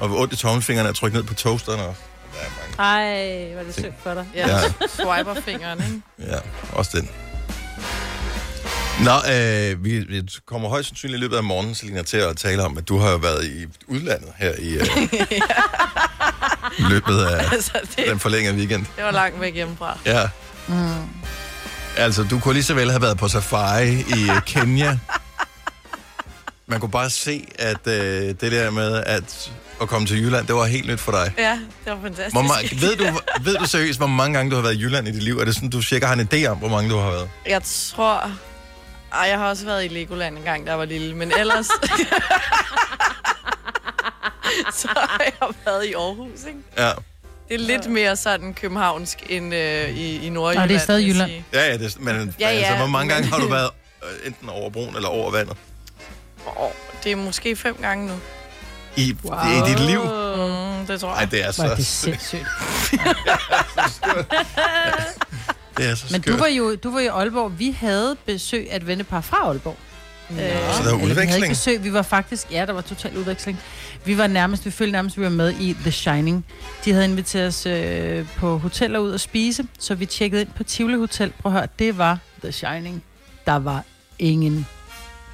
Og 0.00 0.18
ondt 0.20 0.32
i 0.32 0.36
tommelfingrene 0.36 0.88
at 0.88 0.94
trykke 0.94 1.16
ned 1.16 1.24
på 1.24 1.34
toasteren 1.34 1.80
også. 1.80 2.00
Der 2.34 2.40
er 2.40 2.50
mange. 2.60 2.67
Ej, 2.78 3.48
hvor 3.52 3.60
er 3.60 3.64
det 3.64 3.74
synd 3.74 3.92
for 4.02 4.14
dig. 4.14 4.26
Ja, 4.34 4.48
Ja. 4.48 4.60
swiper 4.88 5.34
fingeren, 5.44 5.78
ikke? 5.84 6.32
Ja, 6.32 6.38
også 6.72 6.90
den. 6.98 7.10
Nå, 9.04 9.10
øh, 9.34 9.84
vi, 9.84 9.98
vi 9.98 10.28
kommer 10.46 10.68
højst 10.68 10.88
sandsynligt 10.88 11.18
i 11.18 11.20
løbet 11.20 11.36
af 11.36 11.44
morgenen, 11.44 11.74
Selina, 11.74 12.02
til 12.02 12.16
at 12.16 12.36
tale 12.36 12.62
om, 12.64 12.78
at 12.78 12.88
du 12.88 12.98
har 12.98 13.10
jo 13.10 13.16
været 13.16 13.44
i 13.44 13.66
udlandet 13.86 14.28
her 14.36 14.52
i 14.58 14.72
øh, 14.74 14.86
løbet 16.90 17.24
af 17.24 17.52
Altså, 17.52 17.72
det, 17.96 18.06
den 18.08 18.18
forlængede 18.18 18.56
weekend. 18.56 18.86
det 18.96 19.04
var 19.04 19.10
langt 19.10 19.40
væk 19.40 19.54
hjemmefra. 19.54 19.98
Ja. 20.06 20.28
Mm. 20.68 20.94
Altså, 21.96 22.22
du 22.30 22.38
kunne 22.40 22.54
lige 22.54 22.64
så 22.64 22.74
vel 22.74 22.90
have 22.90 23.02
været 23.02 23.18
på 23.18 23.28
safari 23.28 23.88
i 23.90 24.30
øh, 24.36 24.42
Kenya. 24.52 24.98
Man 26.66 26.80
kunne 26.80 26.90
bare 26.90 27.10
se, 27.10 27.46
at 27.58 27.86
øh, 27.86 28.28
det 28.40 28.40
der 28.52 28.70
med 28.70 29.02
at, 29.06 29.50
at 29.80 29.88
komme 29.88 30.06
til 30.06 30.22
Jylland, 30.24 30.46
det 30.46 30.54
var 30.54 30.64
helt 30.66 30.88
nyt 30.90 31.00
for 31.00 31.12
dig. 31.12 31.32
Ja, 31.38 31.52
det 31.84 31.92
var 31.92 31.98
fantastisk. 32.02 32.34
Hvor 32.34 32.42
ma- 32.42 32.80
ved, 32.80 32.96
du, 32.96 33.04
ved 33.40 33.56
du 33.56 33.64
seriøst, 33.66 33.98
hvor 33.98 34.06
mange 34.06 34.36
gange 34.36 34.50
du 34.50 34.56
har 34.56 34.62
været 34.62 34.74
i 34.74 34.80
Jylland 34.82 35.08
i 35.08 35.10
dit 35.10 35.22
liv? 35.22 35.38
Er 35.38 35.44
det 35.44 35.54
sådan, 35.54 35.70
du 35.70 35.82
cirka 35.82 36.06
har 36.06 36.14
en 36.14 36.28
idé 36.34 36.46
om, 36.46 36.58
hvor 36.58 36.68
mange 36.68 36.90
du 36.90 36.96
har 36.98 37.10
været? 37.10 37.30
Jeg 37.46 37.62
tror... 37.94 38.30
Ej, 39.12 39.26
jeg 39.30 39.38
har 39.38 39.48
også 39.48 39.64
været 39.64 39.84
i 39.84 39.88
Legoland 39.88 40.38
en 40.38 40.44
gang, 40.44 40.64
da 40.66 40.70
jeg 40.70 40.78
var 40.78 40.84
lille, 40.84 41.14
men 41.16 41.32
ellers... 41.38 41.66
så 44.80 44.88
har 44.94 45.22
jeg 45.24 45.48
været 45.66 45.84
i 45.86 45.92
Aarhus, 45.92 46.44
ikke? 46.48 46.58
Ja, 46.78 46.90
Det 47.48 47.54
er 47.54 47.58
lidt 47.58 47.90
mere 47.90 48.16
sådan 48.16 48.54
københavnsk 48.54 49.18
end 49.28 49.54
øh, 49.54 49.88
i, 49.90 50.26
i 50.26 50.30
Nordjylland. 50.30 50.58
Nej, 50.58 50.66
det 50.66 50.76
er 50.76 50.80
stadig 50.80 51.08
Jylland. 51.08 51.30
ja, 51.52 51.66
ja 51.66 51.76
det, 51.76 52.00
men 52.00 52.34
Ja, 52.40 52.48
ja, 52.48 52.54
ja, 52.54 52.58
altså, 52.58 52.76
hvor 52.76 52.86
mange 52.86 53.14
gange 53.14 53.28
har 53.28 53.38
du 53.38 53.48
været 53.48 53.70
øh, 54.02 54.26
enten 54.26 54.48
over 54.48 54.70
broen 54.70 54.96
eller 54.96 55.08
over 55.08 55.30
vandet? 55.30 55.56
Åh, 56.60 56.70
det 57.04 57.12
er 57.12 57.16
måske 57.16 57.56
fem 57.56 57.76
gange 57.80 58.06
nu. 58.06 58.12
I, 58.98 59.16
wow. 59.24 59.38
i 59.38 59.70
dit 59.70 59.80
liv? 59.80 60.00
Mm, 60.00 60.86
det 60.86 61.00
tror 61.00 61.08
Nej, 61.08 61.18
jeg. 61.20 61.30
det 61.30 61.44
er 61.44 61.52
Hvor 61.56 61.64
er 61.64 61.74
det 61.76 61.86
så, 61.86 62.00
sindssygt. 62.00 62.46
det 65.76 65.88
er 65.90 65.94
så 65.94 66.06
Men 66.10 66.22
skørt. 66.22 66.34
du 66.34 66.38
var 66.38 66.46
jo 66.46 66.74
du 66.76 66.90
var 66.90 67.00
i 67.00 67.06
Aalborg. 67.06 67.58
Vi 67.58 67.70
havde 67.80 68.16
besøg 68.26 68.68
af 68.72 68.76
et 68.76 68.86
vennepar 68.86 69.20
fra 69.20 69.36
Aalborg. 69.36 69.76
Øh, 70.30 70.36
Så 70.36 70.42
der 70.42 70.44
var 70.44 70.52
eller 70.52 70.82
Vi 70.82 70.88
havde 70.88 71.02
udveksling? 71.10 71.34
ikke 71.44 71.48
besøg, 71.48 71.84
vi 71.84 71.92
var 71.92 72.02
faktisk, 72.02 72.46
ja, 72.52 72.66
der 72.66 72.72
var 72.72 72.80
total 72.80 73.16
udveksling. 73.18 73.58
Vi 74.04 74.18
var 74.18 74.26
nærmest, 74.26 74.66
vi 74.66 74.70
følte 74.70 74.92
nærmest, 74.92 75.16
vi 75.18 75.22
var 75.22 75.28
med 75.30 75.54
i 75.60 75.72
The 75.80 75.90
Shining. 75.92 76.44
De 76.84 76.92
havde 76.92 77.04
inviteret 77.04 77.46
os 77.46 77.66
øh, 77.66 78.26
på 78.36 78.58
hoteller 78.58 78.98
ud 78.98 79.14
at 79.14 79.20
spise, 79.20 79.64
så 79.78 79.94
vi 79.94 80.06
tjekkede 80.06 80.40
ind 80.42 80.50
på 80.56 80.62
Tivoli 80.64 80.96
Hotel. 80.96 81.32
Prøv 81.42 81.52
at 81.52 81.58
høre, 81.58 81.68
det 81.78 81.98
var 81.98 82.18
The 82.42 82.52
Shining. 82.52 83.02
Der 83.46 83.56
var 83.58 83.82
ingen 84.18 84.66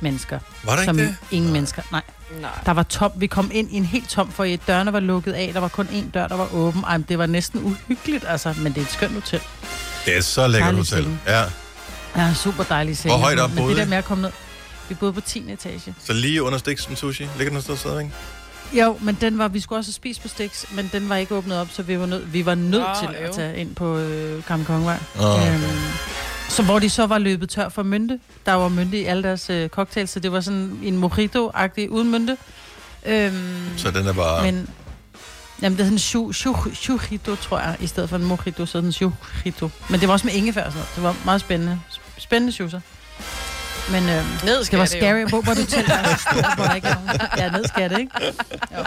mennesker. 0.01 0.39
Var 0.65 0.73
der 0.73 0.83
ikke 0.83 0.89
Som 0.89 0.97
det? 0.97 1.17
ingen 1.31 1.53
mennesker, 1.53 1.83
nej. 1.93 2.03
Nej. 2.41 2.51
Der 2.67 2.73
var 2.73 2.83
tom. 2.83 3.13
Vi 3.17 3.27
kom 3.27 3.51
ind 3.55 3.71
i 3.71 3.77
en 3.77 3.85
helt 3.85 4.09
tom 4.09 4.33
for 4.33 4.47
Dørene 4.67 4.93
var 4.93 5.01
lukket 5.01 5.33
af. 5.33 5.51
Der 5.55 5.61
var 5.61 5.69
kun 5.69 5.87
én 5.87 6.11
dør, 6.15 6.29
der 6.29 6.37
var 6.37 6.55
åben. 6.55 6.85
Ej, 6.85 6.97
det 6.97 7.19
var 7.19 7.27
næsten 7.27 7.61
uhyggeligt, 7.65 8.25
altså. 8.29 8.55
Men 8.59 8.73
det 8.73 8.81
er 8.81 8.85
et 8.85 8.91
skønt 8.93 9.13
hotel. 9.13 9.41
Det 10.07 10.17
er 10.17 10.21
så 10.21 10.47
lækkert 10.47 10.75
hotel. 10.75 11.19
Ja, 11.27 11.43
Ja, 12.17 12.35
super 12.35 12.65
dejlig 12.65 12.97
seng. 12.99 13.15
Hvor 13.15 13.19
højt 13.23 13.39
op 13.39 13.51
Men 13.51 13.57
boede 13.59 13.71
det 13.71 13.79
der 13.83 13.87
med 13.89 13.97
at 13.99 14.05
komme 14.05 14.23
ned. 14.23 14.31
Vi 14.89 14.95
boede 14.95 15.13
på 15.13 15.21
10. 15.21 15.53
etage. 15.53 15.95
så 16.05 16.13
lige 16.13 16.43
under 16.43 16.59
Stixen 16.59 16.97
Sushi. 16.97 17.29
Ligger 17.39 17.53
den 17.53 17.63
sted 17.63 17.77
stadigvæk? 17.77 18.07
Jo, 18.73 18.99
men 19.01 19.19
den 19.21 19.39
var, 19.39 19.49
vi 19.49 19.61
skulle 19.61 19.79
også 19.79 19.93
spist 19.93 20.23
på 20.23 20.29
Stix, 20.29 20.65
men 20.73 20.91
den 20.93 21.09
var 21.09 21.17
ikke 21.17 21.35
åbnet 21.35 21.61
op, 21.61 21.69
så 21.73 21.83
vi 21.83 21.99
var 21.99 22.07
nødt, 22.07 22.33
vi 22.33 22.47
var 22.47 22.55
nødt 22.55 22.83
Åh, 22.85 22.97
til 23.01 23.17
at 23.17 23.29
øv. 23.29 23.35
tage 23.35 23.57
ind 23.57 23.75
på 23.75 23.97
øh, 23.99 24.43
Gamle 24.45 24.65
Kongevej. 24.65 24.99
Åh, 25.21 25.35
okay. 25.35 25.55
Øhm, 25.55 25.63
så 26.49 26.63
hvor 26.63 26.79
de 26.79 26.91
så 26.91 27.07
var 27.07 27.19
løbet 27.19 27.49
tør 27.51 27.69
for 27.69 27.83
mynte. 27.83 28.19
Der 28.47 28.53
var 28.53 28.69
mynte 28.69 28.99
i 29.01 29.05
alle 29.05 29.23
deres 29.23 29.51
øh, 29.51 29.69
cocktails, 29.69 30.11
så 30.11 30.21
det 30.21 30.33
var 30.33 30.41
sådan 30.41 30.79
en 30.83 31.05
mojito-agtig 31.05 31.91
uden 31.91 32.11
mynte. 32.11 32.37
Øhm, 33.07 33.69
Så 33.79 33.91
den 33.91 34.07
er 34.07 34.13
bare... 34.13 34.43
Men, 34.45 34.69
jamen, 35.63 35.77
det 35.79 35.83
er 35.83 35.87
sådan 35.87 35.93
en 35.95 35.99
shu, 35.99 36.33
shu, 36.33 36.57
shujito, 36.75 37.37
tror 37.37 37.59
jeg, 37.59 37.77
i 37.81 37.87
stedet 37.87 38.09
for 38.11 38.17
en 38.17 38.25
mojito, 38.25 38.67
så 38.67 38.79
er 38.79 38.83
den 38.83 38.93
shujito. 38.93 39.71
Men 39.89 40.01
det 40.01 40.09
var 40.09 40.13
også 40.13 40.27
med 40.27 40.35
ingefær 40.35 40.65
og 40.65 40.73
sådan 40.73 40.79
noget. 40.79 40.95
Det 40.95 41.03
var 41.03 41.17
meget 41.25 41.41
spændende. 41.41 41.81
Spændende 42.19 42.53
shoeser. 42.53 42.81
Men 43.91 44.03
øhm, 44.09 44.25
Ned 44.45 44.59
det 44.59 44.59
var 44.59 44.65
skal 44.65 44.79
det 44.79 44.95
jo. 44.95 44.99
scary. 45.01 45.29
Hvor 45.29 45.41
var 45.41 45.55
du 45.55 45.65
til, 45.65 45.79
er 45.79 46.55
hvor 46.57 46.65
der 46.65 46.75
ikke 46.75 46.89
er 46.89 46.95
nogen. 46.95 47.21
Ja, 47.39 47.51
ned 47.51 47.65
skal 47.69 47.91
det, 47.91 47.99
ikke? 47.99 48.13
Jo. 48.79 48.85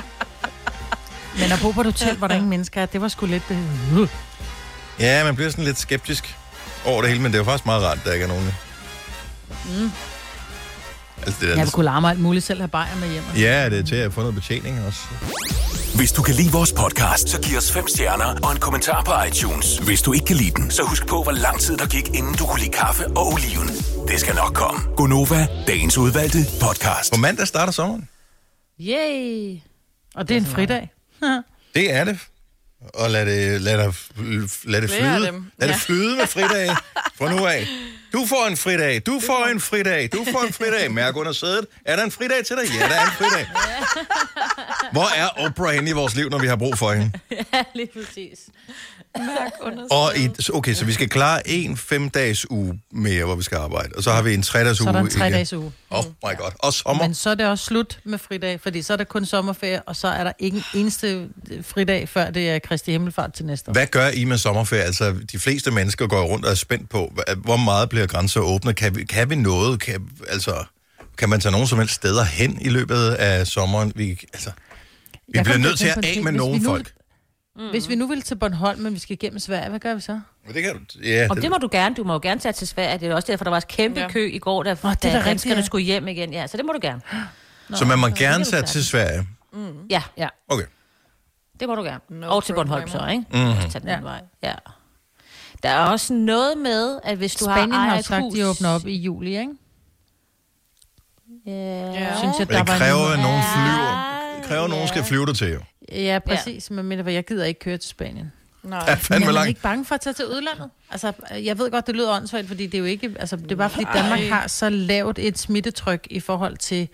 Men 1.40 1.52
at 1.52 1.60
bo 1.62 1.72
på 1.72 1.80
et 1.82 1.86
hotel, 1.86 2.18
hvor 2.18 2.28
der 2.28 2.36
ingen 2.36 2.50
mennesker 2.50 2.82
er, 2.82 2.86
det 2.86 3.02
var 3.02 3.08
sgu 3.08 3.26
lidt... 3.26 3.44
Øh, 3.50 4.08
Ja, 5.00 5.24
man 5.24 5.36
bliver 5.36 5.50
sådan 5.52 5.64
lidt 5.66 5.80
skeptisk 5.80 6.36
over 6.86 7.02
det 7.02 7.10
hele, 7.10 7.22
men 7.22 7.32
det 7.32 7.38
er 7.38 7.40
jo 7.40 7.46
faktisk 7.46 7.66
meget 7.66 7.84
rart, 7.84 7.98
at 7.98 8.04
der 8.06 8.14
ikke 8.14 8.24
er 8.24 8.28
nogen. 8.28 8.46
Mm. 9.66 9.92
Altså, 11.26 11.42
det 11.42 11.50
er 11.52 11.56
jeg 11.56 11.66
vil 11.66 11.72
kunne 11.72 11.86
larme 11.86 12.10
alt 12.10 12.20
muligt 12.20 12.46
selv 12.46 12.60
have 12.60 12.68
bajer 12.68 12.96
med 12.96 13.10
hjem. 13.12 13.24
Ja, 13.38 13.70
det 13.70 13.80
er 13.80 13.84
til 13.84 13.96
at 13.96 14.14
få 14.14 14.20
noget 14.20 14.36
betjening 14.36 14.86
også. 14.86 15.00
Hvis 15.96 16.12
du 16.12 16.22
kan 16.22 16.36
lide 16.36 16.52
vores 16.52 16.74
podcast, 16.74 17.30
så 17.30 17.42
giv 17.42 17.58
os 17.58 17.72
fem 17.72 17.88
stjerner 17.88 18.26
og 18.44 18.52
en 18.52 18.60
kommentar 18.60 19.04
på 19.04 19.12
iTunes. 19.28 19.78
Hvis 19.78 20.02
du 20.02 20.14
ikke 20.14 20.26
kan 20.26 20.36
lide 20.36 20.52
den, 20.52 20.72
så 20.72 20.84
husk 20.84 21.08
på, 21.08 21.24
hvor 21.24 21.32
lang 21.32 21.60
tid 21.60 21.78
der 21.78 21.88
gik, 21.88 22.08
inden 22.08 22.34
du 22.34 22.46
kunne 22.46 22.60
lide 22.60 22.72
kaffe 22.72 23.08
og 23.08 23.28
oliven. 23.28 23.68
Det 24.08 24.20
skal 24.20 24.36
nok 24.36 24.54
komme. 24.54 24.80
Gonova, 24.96 25.48
dagens 25.68 25.98
udvalgte 25.98 26.38
podcast. 26.62 27.14
På 27.14 27.20
mandag 27.20 27.48
starter 27.48 27.74
sommeren. 27.74 28.10
Yay! 28.80 29.58
Og 30.16 30.28
det 30.28 30.38
er 30.38 30.42
en 30.42 30.46
fridag. 30.46 30.90
Det 31.76 31.94
er 31.94 32.04
det. 32.04 32.20
Og 32.94 33.10
lad 33.10 33.26
det, 33.26 33.62
lad 33.62 33.78
det, 33.78 33.96
lad 34.64 34.82
det 34.82 34.90
flyde. 34.90 35.22
Lad 35.60 35.68
det 35.68 35.74
Ja. 35.74 35.76
flyde 35.76 36.16
med 36.16 36.28
fridage 36.28 36.76
fra 37.18 37.32
nu 37.36 37.46
af. 37.46 37.68
Du 38.14 38.26
får 38.26 38.48
en 38.48 38.58
fridag, 38.58 39.02
du 39.06 39.22
får 39.26 39.46
en 39.46 39.60
fridag, 39.62 40.10
du 40.14 40.26
får 40.32 40.44
en 40.48 40.54
fridag. 40.54 40.92
Mærk 40.92 41.16
under 41.16 41.32
sædet. 41.32 41.66
Er 41.86 41.96
der 41.96 42.04
en 42.04 42.12
fridag 42.12 42.46
til 42.46 42.56
dig? 42.56 42.66
Ja, 42.80 42.88
der 42.88 42.96
er 42.96 43.06
en 43.06 43.12
fridag. 43.12 43.48
Hvor 44.92 45.08
er 45.16 45.28
Oprah 45.28 45.74
henne 45.76 45.90
i 45.90 45.94
vores 45.94 46.16
liv, 46.16 46.30
når 46.30 46.38
vi 46.40 46.48
har 46.48 46.56
brug 46.56 46.78
for 46.78 46.92
hende? 46.94 47.12
Ja, 47.54 47.64
lige 47.76 47.90
præcis. 47.94 48.40
Og 49.92 50.18
i, 50.18 50.30
okay, 50.54 50.74
så 50.74 50.86
vi 50.86 50.94
skal 50.94 51.10
klare 51.10 51.50
en 51.50 51.78
fem-dages 51.78 52.52
uge 52.52 52.80
mere, 52.92 53.26
hvor 53.26 53.36
vi 53.36 53.44
skal 53.44 53.58
arbejde. 53.58 53.90
Og 53.96 54.04
så 54.04 54.12
har 54.12 54.22
vi 54.22 54.34
en 54.34 54.42
tre-dages 54.42 54.78
Så 54.78 54.84
uge. 54.84 54.90
er 54.90 54.94
der 54.94 55.00
en 55.00 55.08
igen. 55.08 55.20
tre-dages 55.20 55.54
uge. 55.54 55.72
Oh 55.90 56.06
my 56.06 56.38
god. 56.38 56.52
Og 56.60 56.74
sommer. 56.74 57.04
Men 57.04 57.14
så 57.14 57.30
er 57.30 57.36
det 57.36 57.46
også 57.48 57.66
slut 57.66 58.00
med 58.04 58.18
fridag, 58.18 58.62
fordi 58.62 58.82
så 58.82 58.94
er 58.94 58.98
der 58.98 59.04
kun 59.04 59.26
sommerferie, 59.26 59.82
og 59.82 59.96
så 59.96 60.08
er 60.08 60.24
der 60.24 60.32
ikke 60.40 60.58
en 60.58 60.64
eneste 60.74 61.28
fridag, 61.62 62.10
før 62.10 62.30
det 62.30 62.50
er 62.50 62.60
Kristi 62.60 62.92
Himmelfart 62.92 63.34
til 63.34 63.46
næste 63.46 63.70
år. 63.70 63.74
Hvad 63.74 63.88
gør 63.88 64.08
I 64.08 64.24
med 64.24 64.38
sommerferie? 64.38 64.84
Altså, 64.84 65.16
de 65.32 65.40
fleste 65.40 65.72
mennesker 65.72 66.08
går 66.08 66.22
rundt 66.24 66.46
og 66.46 66.52
er 66.52 66.56
spændt 66.56 66.90
på, 66.90 67.14
hvor 67.38 67.58
meget 67.58 67.90
bliver 67.90 68.08
grænser 68.08 68.40
åbne? 68.40 68.74
Kan 68.74 68.96
vi, 68.96 69.04
kan 69.04 69.30
vi 69.30 69.36
noget? 69.36 69.80
Kan, 69.80 70.10
altså, 70.30 70.64
kan 71.18 71.30
man 71.30 71.40
tage 71.40 71.52
nogen 71.52 71.68
som 71.68 71.80
helst 71.80 71.94
steder 71.94 72.24
hen 72.24 72.58
i 72.62 72.70
løbet 72.70 73.10
af 73.10 73.48
sommeren? 73.48 73.94
Vi, 73.96 74.20
altså, 74.34 74.52
vi 75.28 75.32
Jeg 75.34 75.44
bliver 75.44 75.58
nødt 75.58 75.80
til 75.80 75.88
at 75.88 76.06
af 76.06 76.24
med 76.24 76.32
nogle 76.32 76.64
folk. 76.64 76.92
Mm. 77.58 77.70
Hvis 77.70 77.90
vi 77.90 77.96
nu 77.96 78.08
vil 78.08 78.22
til 78.22 78.36
Bornholm, 78.36 78.80
men 78.80 78.94
vi 78.94 79.00
skal 79.00 79.14
igennem 79.14 79.40
Sverige, 79.40 79.70
hvad 79.70 79.80
gør 79.80 79.96
vi 79.96 80.02
så? 80.02 80.20
Men 80.46 80.56
det 80.56 80.64
kan 80.64 80.74
du, 80.74 81.00
ja, 81.04 81.28
Og 81.30 81.36
det 81.42 81.50
må 81.50 81.58
du 81.58 81.70
gerne. 81.72 81.96
Du 81.96 82.04
må 82.04 82.14
jo 82.14 82.20
gerne 82.24 82.40
tage 82.42 82.54
til 82.54 82.68
Sverige. 82.68 82.98
Det 82.98 83.08
er 83.08 83.16
også 83.16 83.32
derfor, 83.32 83.44
der 83.44 83.50
var 83.52 83.58
et 83.58 83.68
kæmpe 83.68 84.00
Ja. 84.00 84.10
kø 84.10 84.30
i 84.34 84.40
går, 84.40 84.64
da, 84.64 84.72
Åh, 84.72 84.76
det 84.78 85.06
oh, 85.06 85.12
da 85.12 85.24
danskerne 85.26 85.56
ja. 85.56 85.62
skulle 85.66 85.86
hjem 85.86 86.08
igen. 86.08 86.34
Ja, 86.34 86.48
så 86.48 86.58
det 86.58 86.66
må 86.66 86.72
du 86.74 86.80
gerne. 86.82 87.02
så 87.74 87.86
man 87.86 88.00
må 88.00 88.08
det 88.08 88.16
gerne 88.18 88.44
tage 88.44 88.64
til 88.64 88.86
Sverige. 88.86 89.28
Ja, 89.90 90.04
ja. 90.18 90.28
Okay. 90.48 90.66
Det 91.60 91.68
må 91.70 91.76
du 91.76 91.84
gerne. 91.84 92.00
No 92.10 92.36
og 92.36 92.44
til 92.44 92.54
Bornholm 92.54 92.88
så, 92.88 93.08
ikke? 93.12 93.24
Mhm. 93.32 93.40
Mm. 93.64 93.70
Tag 93.70 93.82
den 93.82 93.90
Ja. 93.90 94.00
vej. 94.00 94.22
Ja. 94.44 94.54
Der 95.64 95.70
er 95.70 95.86
også 95.86 96.14
noget 96.14 96.58
med, 96.58 97.00
at 97.04 97.18
hvis 97.18 97.36
du 97.36 97.46
Spanien 97.46 97.72
har 97.72 97.80
har 97.80 97.86
ejer 97.88 97.96
jo 97.96 98.00
et 98.00 98.06
sagt, 98.06 98.22
hus... 98.22 98.34
de 98.34 98.48
åbner 98.50 98.70
op 98.70 98.88
i 98.88 98.96
juli, 98.98 99.30
ikke? 99.40 99.52
Ja. 101.46 101.52
Ja. 101.92 102.18
Synes 102.18 102.40
jeg, 102.40 102.50
det 102.50 102.68
kræver, 102.68 103.08
en- 103.08 103.14
at 103.14 103.20
nogen 103.20 103.44
flyver. 103.54 104.07
Ja, 104.48 104.54
kræver, 104.54 104.64
at 104.64 104.70
nogen 104.70 104.84
Ja. 104.86 104.88
skal 104.88 105.04
flyve 105.04 105.26
dig 105.26 105.36
til, 105.36 105.48
jo. 105.52 105.60
Ja, 105.92 106.20
præcis. 106.28 106.70
Men 106.72 106.86
mindre, 106.86 107.12
jeg 107.14 107.26
gider 107.26 107.46
ikke 107.46 107.60
køre 107.60 107.78
til 107.78 107.90
Spanien. 107.90 108.32
Nej. 108.64 108.84
Ja, 108.88 108.96
Men 108.96 109.02
fandme 109.02 109.24
er 109.24 109.28
man 109.28 109.34
langt. 109.34 109.48
ikke 109.50 109.62
bange 109.62 109.86
for 109.86 109.96
at 109.96 110.02
tage 110.02 110.14
til 110.14 110.26
udlandet? 110.26 110.70
Altså, 110.92 111.12
jeg 111.44 111.58
ved 111.58 111.72
godt, 111.72 111.88
det 111.88 111.96
lyder 111.96 112.16
åndssvagt, 112.16 112.48
fordi 112.48 112.66
det 112.66 112.74
er 112.74 112.80
jo 112.80 112.86
ikke... 112.86 113.16
Altså, 113.20 113.36
det 113.36 113.52
er 113.52 113.56
bare 113.56 113.70
fordi 113.70 113.86
Danmark 113.94 114.20
Ej. 114.20 114.28
har 114.28 114.48
så 114.48 114.70
lavt 114.70 115.20
et 115.20 115.40
smittetryk 115.40 116.08
i 116.10 116.20
forhold 116.20 116.58
til 116.58 116.88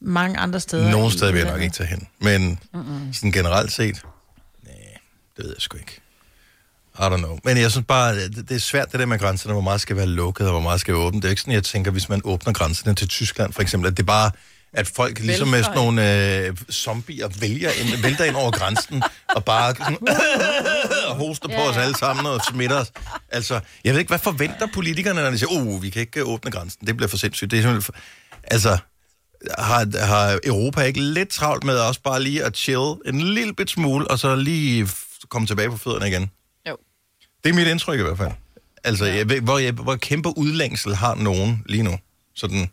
mange 0.00 0.38
andre 0.38 0.60
steder. 0.60 0.90
Nogle 0.90 1.06
i 1.06 1.10
steder 1.10 1.32
vil 1.32 1.38
jeg 1.40 1.50
nok 1.52 1.60
ikke 1.60 1.74
tage 1.74 1.86
hen. 1.86 2.08
Men 2.20 2.58
sådan 3.12 3.32
generelt 3.32 3.72
set, 3.72 4.02
nej, 4.64 4.72
det 5.36 5.44
ved 5.44 5.50
jeg 5.56 5.62
sgu 5.62 5.76
ikke. 5.78 6.00
I 6.98 7.02
don't 7.02 7.16
know. 7.16 7.38
Men 7.44 7.56
jeg 7.58 7.70
synes 7.70 7.86
bare, 7.88 8.16
det 8.16 8.48
det 8.48 8.54
er 8.54 8.58
svært 8.60 8.92
det 8.92 9.00
der 9.00 9.06
med 9.06 9.18
grænserne, 9.18 9.52
hvor 9.52 9.62
meget 9.62 9.80
skal 9.80 9.96
være 9.96 10.06
lukket, 10.06 10.46
og 10.46 10.52
hvor 10.52 10.60
meget 10.60 10.80
skal 10.80 10.94
være 10.94 11.02
åbent. 11.02 11.22
Det 11.22 11.28
er 11.28 11.30
ikke 11.30 11.40
sådan, 11.42 11.54
jeg 11.54 11.64
tænker, 11.64 11.90
hvis 11.90 12.08
man 12.08 12.20
åbner 12.24 12.52
grænserne 12.52 12.94
til 12.94 13.08
Tyskland 13.08 13.52
for 13.52 13.62
eksempel, 13.62 13.90
at 13.90 13.96
det 13.96 14.06
bare 14.06 14.30
at 14.74 14.88
folk 14.88 15.18
ligesom 15.18 15.48
med 15.48 15.62
sådan 15.62 15.76
nogle 15.76 16.36
øh, 16.38 16.56
zombier 16.72 17.28
vælger 17.40 17.70
ind, 17.70 18.02
vælter 18.02 18.24
ind 18.24 18.36
over 18.36 18.50
grænsen, 18.50 19.02
og 19.34 19.44
bare 19.44 19.74
sådan, 19.74 19.98
og 21.08 21.16
hoster 21.16 21.48
på 21.48 21.54
os 21.54 21.76
alle 21.76 21.96
sammen 21.98 22.26
og 22.26 22.40
smitter 22.50 22.76
os. 22.76 22.92
Altså, 23.28 23.60
jeg 23.84 23.92
ved 23.92 24.00
ikke, 24.00 24.10
hvad 24.10 24.18
forventer 24.18 24.66
politikerne, 24.74 25.22
når 25.22 25.30
de 25.30 25.38
siger, 25.38 25.50
uh, 25.50 25.82
vi 25.82 25.90
kan 25.90 26.00
ikke 26.00 26.20
øh, 26.20 26.28
åbne 26.28 26.50
grænsen, 26.50 26.86
det 26.86 26.96
bliver 26.96 27.08
for 27.08 27.16
sindssygt. 27.16 27.50
Det 27.50 27.58
er 27.58 27.62
simpelthen 27.62 27.82
for... 27.82 27.94
Altså, 28.44 28.78
har, 29.58 30.06
har 30.06 30.38
Europa 30.44 30.80
ikke 30.80 31.00
lidt 31.00 31.28
travlt 31.28 31.64
med 31.64 31.78
også 31.78 32.00
bare 32.02 32.22
lige 32.22 32.44
at 32.44 32.56
chill 32.56 32.94
en 33.06 33.20
lille 33.20 33.54
bit 33.54 33.70
smule, 33.70 34.10
og 34.10 34.18
så 34.18 34.36
lige 34.36 34.88
komme 35.28 35.46
tilbage 35.46 35.70
på 35.70 35.76
fødderne 35.76 36.08
igen? 36.08 36.30
Jo. 36.68 36.76
Det 37.44 37.50
er 37.50 37.54
mit 37.54 37.66
indtryk 37.66 37.98
i 37.98 38.02
hvert 38.02 38.18
fald. 38.18 38.32
Altså, 38.84 39.04
jeg 39.04 39.28
ved, 39.28 39.40
hvor, 39.40 39.58
jeg, 39.58 39.72
hvor 39.72 39.96
kæmpe 39.96 40.38
udlængsel 40.38 40.94
har 40.94 41.14
nogen 41.14 41.62
lige 41.66 41.82
nu. 41.82 41.98
Sådan, 42.34 42.70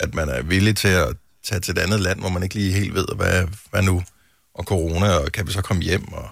at 0.00 0.14
man 0.14 0.28
er 0.28 0.42
villig 0.42 0.76
til 0.76 0.88
at 0.88 1.16
tage 1.42 1.60
til 1.60 1.72
et 1.72 1.78
andet 1.78 2.00
land, 2.00 2.20
hvor 2.20 2.28
man 2.28 2.42
ikke 2.42 2.54
lige 2.54 2.72
helt 2.72 2.94
ved, 2.94 3.06
hvad, 3.16 3.46
hvad 3.70 3.82
nu, 3.82 4.02
og 4.54 4.64
corona, 4.64 5.10
og 5.16 5.32
kan 5.32 5.46
vi 5.46 5.52
så 5.52 5.62
komme 5.62 5.82
hjem, 5.82 6.12
og 6.12 6.28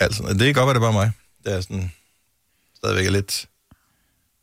altså, 0.00 0.22
det 0.38 0.48
er 0.48 0.52
godt, 0.52 0.68
at 0.70 0.74
det 0.74 0.82
er 0.82 0.84
bare 0.84 0.92
mig. 0.92 1.12
Det 1.44 1.52
er 1.54 1.60
sådan, 1.60 1.92
stadigvæk 2.76 3.06
er 3.06 3.10
lidt 3.10 3.46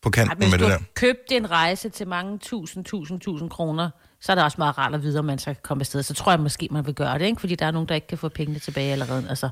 på 0.02 0.10
Ej, 0.10 0.12
kanten 0.12 0.40
men 0.40 0.50
med 0.50 0.58
hvis 0.58 0.66
det 0.68 0.72
der. 0.72 0.78
har 0.80 0.86
købt 0.96 1.32
en 1.32 1.52
rejse 1.52 1.90
til 1.90 2.08
mange 2.08 2.40
tusind, 2.40 2.86
tusind, 2.86 3.20
tusind 3.22 3.50
kroner, 3.50 3.90
så 4.22 4.32
er 4.32 4.36
det 4.36 4.44
også 4.44 4.56
meget 4.58 4.78
rart 4.78 4.94
at 4.94 5.02
vide, 5.04 5.20
om 5.20 5.26
man 5.26 5.40
så 5.40 5.46
kan 5.46 5.56
komme 5.64 5.82
afsted. 5.82 6.04
Så 6.04 6.14
tror 6.14 6.32
jeg 6.32 6.40
måske, 6.40 6.68
man 6.72 6.86
vil 6.86 6.94
gøre 6.94 7.20
det, 7.20 7.26
ikke? 7.26 7.40
Fordi 7.40 7.56
der 7.56 7.66
er 7.66 7.72
nogen, 7.72 7.88
der 7.88 7.96
ikke 7.96 8.08
kan 8.08 8.18
få 8.18 8.30
pengene 8.30 8.60
tilbage 8.60 8.92
allerede. 8.92 9.26
Altså, 9.30 9.50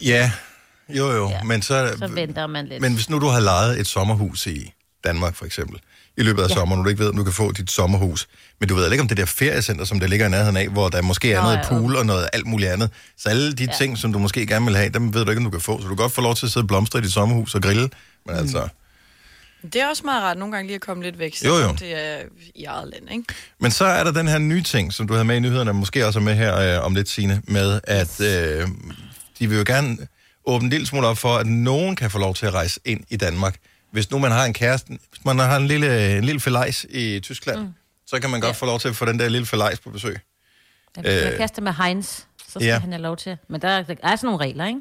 Ja, 0.00 0.32
jo 0.88 1.10
jo, 1.10 1.28
Ja, 1.28 1.42
men 1.42 1.62
så... 1.62 1.94
så 1.98 2.06
venter 2.06 2.46
man 2.46 2.66
lidt. 2.66 2.80
Men 2.80 2.94
hvis 2.94 3.10
nu 3.10 3.18
du 3.18 3.26
har 3.26 3.40
lejet 3.40 3.80
et 3.80 3.86
sommerhus 3.86 4.46
i 4.46 4.72
Danmark, 5.04 5.34
for 5.34 5.44
eksempel, 5.46 5.80
i 6.18 6.22
løbet 6.22 6.42
af 6.42 6.48
ja. 6.48 6.54
sommeren, 6.54 6.78
og 6.78 6.84
du 6.84 6.88
ikke 6.88 7.02
ved, 7.02 7.08
om 7.08 7.16
du 7.16 7.24
kan 7.24 7.32
få 7.32 7.52
dit 7.52 7.70
sommerhus, 7.70 8.28
men 8.60 8.68
du 8.68 8.74
ved 8.74 8.90
ikke 8.90 9.02
om 9.02 9.08
det 9.08 9.16
der 9.16 9.24
feriecenter, 9.24 9.84
som 9.84 10.00
der 10.00 10.06
ligger 10.06 10.26
i 10.26 10.30
nærheden 10.30 10.56
af, 10.56 10.68
hvor 10.68 10.88
der 10.88 11.02
måske 11.02 11.32
er 11.32 11.36
Nå, 11.36 11.42
noget 11.42 11.56
ja, 11.56 11.68
pool 11.68 11.96
og 11.96 12.06
noget 12.06 12.28
alt 12.32 12.46
muligt 12.46 12.70
andet. 12.70 12.90
Så 13.16 13.28
alle 13.28 13.52
de 13.52 13.64
ja. 13.64 13.72
ting, 13.78 13.98
som 13.98 14.12
du 14.12 14.18
måske 14.18 14.46
gerne 14.46 14.66
vil 14.66 14.76
have, 14.76 14.88
dem 14.88 15.14
ved 15.14 15.24
du 15.24 15.30
ikke, 15.30 15.38
om 15.38 15.44
du 15.44 15.50
kan 15.50 15.60
få. 15.60 15.78
Så 15.78 15.82
du 15.82 15.88
kan 15.88 15.96
godt 15.96 16.12
få 16.12 16.20
lov 16.20 16.34
til 16.34 16.46
at 16.46 16.52
sidde 16.52 16.64
og 16.64 16.68
blomstre 16.68 16.98
i 16.98 17.02
dit 17.02 17.12
sommerhus 17.12 17.54
og 17.54 17.62
grille, 17.62 17.90
men 18.26 18.34
mm. 18.34 18.40
altså... 18.40 18.68
Det 19.72 19.76
er 19.76 19.88
også 19.88 20.02
meget 20.04 20.22
rart 20.22 20.38
nogle 20.38 20.52
gange 20.54 20.66
lige 20.66 20.74
at 20.74 20.80
komme 20.80 21.02
lidt 21.02 21.18
væk, 21.18 21.34
Jo, 21.44 21.48
jo. 21.48 21.56
selvom 21.56 21.76
det 21.76 21.94
er 21.94 22.18
i 22.54 22.64
eget 22.64 22.88
land, 22.92 23.12
ikke? 23.12 23.24
Men 23.60 23.70
så 23.70 23.84
er 23.84 24.04
der 24.04 24.12
den 24.12 24.28
her 24.28 24.38
nye 24.38 24.62
ting, 24.62 24.92
som 24.92 25.08
du 25.08 25.14
havde 25.14 25.24
med 25.24 25.36
i 25.36 25.40
nyhederne, 25.40 25.72
måske 25.72 26.06
også 26.06 26.18
er 26.18 26.22
med 26.22 26.34
her 26.34 26.78
øh, 26.78 26.84
om 26.84 26.94
lidt, 26.94 27.08
Signe, 27.08 27.42
med 27.44 27.80
at 27.84 28.20
øh, 28.20 28.68
de 29.38 29.48
vil 29.48 29.58
jo 29.58 29.64
gerne 29.66 29.96
åbne 30.46 30.66
en 30.66 30.70
lille 30.70 30.86
smule 30.86 31.06
op 31.06 31.18
for, 31.18 31.36
at 31.36 31.46
nogen 31.46 31.96
kan 31.96 32.10
få 32.10 32.18
lov 32.18 32.34
til 32.34 32.46
at 32.46 32.54
rejse 32.54 32.80
ind 32.84 33.04
i 33.08 33.16
Danmark. 33.16 33.56
Hvis 33.90 34.10
nu 34.10 34.18
man 34.18 34.30
har 34.30 34.44
en 34.44 34.52
kæreste, 34.52 34.88
hvis 34.88 35.24
man 35.24 35.38
har 35.38 35.56
en 35.56 35.66
lille, 35.66 36.16
en 36.18 36.24
lille 36.24 36.40
felejs 36.40 36.86
i 36.90 37.20
Tyskland, 37.20 37.58
mm. 37.60 37.74
så 38.06 38.20
kan 38.20 38.30
man 38.30 38.40
godt 38.40 38.48
Ja. 38.48 38.52
få 38.60 38.66
lov 38.66 38.80
til 38.80 38.88
at 38.88 38.96
få 38.96 39.04
den 39.04 39.18
der 39.18 39.28
lille 39.28 39.46
felejs 39.46 39.80
på 39.80 39.90
besøg. 39.90 40.20
jeg 40.96 41.04
kan 41.04 41.32
øh, 41.32 41.38
kaste 41.38 41.60
med 41.62 41.72
Heinz, 41.72 42.06
så 42.06 42.24
skal 42.50 42.62
ja. 42.64 42.72
ja. 42.72 42.78
han 42.78 42.92
have 42.92 43.02
lov 43.02 43.16
til. 43.16 43.36
Men 43.48 43.60
der, 43.62 43.82
der 43.82 43.94
er 44.02 44.16
sådan 44.16 44.26
nogle 44.26 44.44
regler, 44.44 44.66
ikke? 44.66 44.80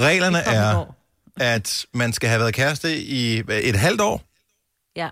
Reglerne 0.00 0.38
er, 0.38 0.84
at 1.36 1.86
man 1.94 2.12
skal 2.12 2.28
have 2.28 2.40
været 2.40 2.54
kæreste 2.54 2.96
i 3.02 3.38
et 3.50 3.76
halvt 3.76 4.00
år, 4.00 4.22
Ja. 4.96 5.08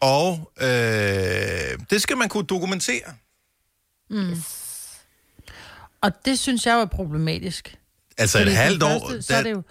og 0.00 0.52
øh, 0.60 0.68
det 1.90 2.02
skal 2.02 2.16
man 2.16 2.28
kunne 2.28 2.46
dokumentere. 2.46 3.14
Og 6.00 6.12
det 6.24 6.38
synes 6.38 6.66
jeg 6.66 6.80
er 6.80 6.84
problematisk. 6.86 7.76
Altså 8.18 8.38
Fordi 8.38 8.50
et 8.50 8.56
halvt 8.56 8.82
år, 8.82 8.88
Første, 9.08 9.22
så 9.22 9.34
er 9.34 9.42
det 9.42 9.50
jo... 9.50 9.62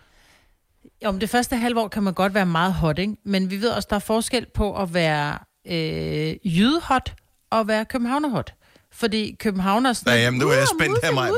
Jo, 1.05 1.11
men 1.11 1.21
det 1.21 1.29
første 1.29 1.55
halve 1.55 1.81
år 1.81 1.87
kan 1.87 2.03
man 2.03 2.13
godt 2.13 2.33
være 2.33 2.45
meget 2.45 2.73
hot, 2.73 2.99
ikke? 2.99 3.15
Men 3.25 3.49
vi 3.51 3.61
ved 3.61 3.69
også, 3.69 3.87
der 3.89 3.95
er 3.95 3.99
forskel 3.99 4.45
på 4.53 4.81
at 4.81 4.93
være 4.93 5.37
øh, 5.67 6.35
jydehot 6.57 7.13
og 7.51 7.67
være 7.67 7.85
københavnerhot. 7.85 8.53
Fordi 8.93 9.35
københavner 9.39 9.89
er 9.89 9.93
sådan... 9.93 10.13
Ja, 10.13 10.19
jamen, 10.23 10.39
nu 10.39 10.47
er 10.49 10.53
jeg 10.53 10.61
"Uh, 10.73 10.79
spændt 10.79 10.99
her, 11.05 11.11
Maja." 11.11 11.31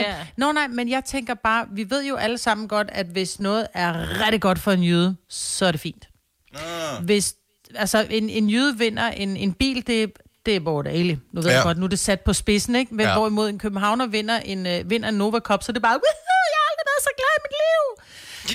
Ja. 0.00 0.16
Nå 0.36 0.52
nej, 0.52 0.68
men 0.68 0.88
jeg 0.88 1.04
tænker 1.04 1.34
bare, 1.34 1.66
vi 1.72 1.90
ved 1.90 2.04
jo 2.04 2.16
alle 2.16 2.38
sammen 2.38 2.68
godt, 2.68 2.88
at 2.92 3.06
hvis 3.06 3.40
noget 3.40 3.66
er 3.74 4.20
rigtig 4.24 4.40
godt 4.40 4.58
for 4.58 4.72
en 4.72 4.82
jyde, 4.82 5.16
så 5.28 5.66
er 5.66 5.70
det 5.70 5.80
fint. 5.80 6.08
Ah. 6.54 7.04
Hvis, 7.04 7.34
altså, 7.74 8.06
en, 8.10 8.30
en 8.30 8.50
jyde 8.50 8.78
vinder 8.78 9.06
en, 9.08 9.36
en 9.36 9.52
bil, 9.52 9.86
det, 9.86 10.12
det 10.46 10.56
er 10.56 10.60
Bort 10.60 10.86
Ali. 10.86 11.16
Nu 11.32 11.40
ved 11.40 11.50
Ja. 11.50 11.56
jeg 11.56 11.64
godt, 11.64 11.78
nu 11.78 11.84
er 11.84 11.88
det 11.88 11.98
sat 11.98 12.20
på 12.20 12.32
spidsen, 12.32 12.74
ikke? 12.74 12.94
Men 12.94 13.06
Ja. 13.06 13.14
hvorimod 13.18 13.48
en 13.48 13.58
københavner 13.58 14.06
vinder 14.06 14.36
en, 14.38 14.66
øh, 14.66 14.90
vinder 14.90 15.08
en 15.08 15.14
Nova 15.14 15.38
Cup, 15.38 15.62
så 15.62 15.70
er 15.72 15.74
det 15.74 15.82
bare, 15.82 15.92
"Woohoo, 16.04 16.44
jeg 16.52 16.58
har 16.62 16.66
aldrig 16.70 16.86
været 16.92 17.02
så 17.08 17.10
glad 17.20 17.32
i 17.38 17.40
mit 17.44 17.54
liv. 17.64 17.84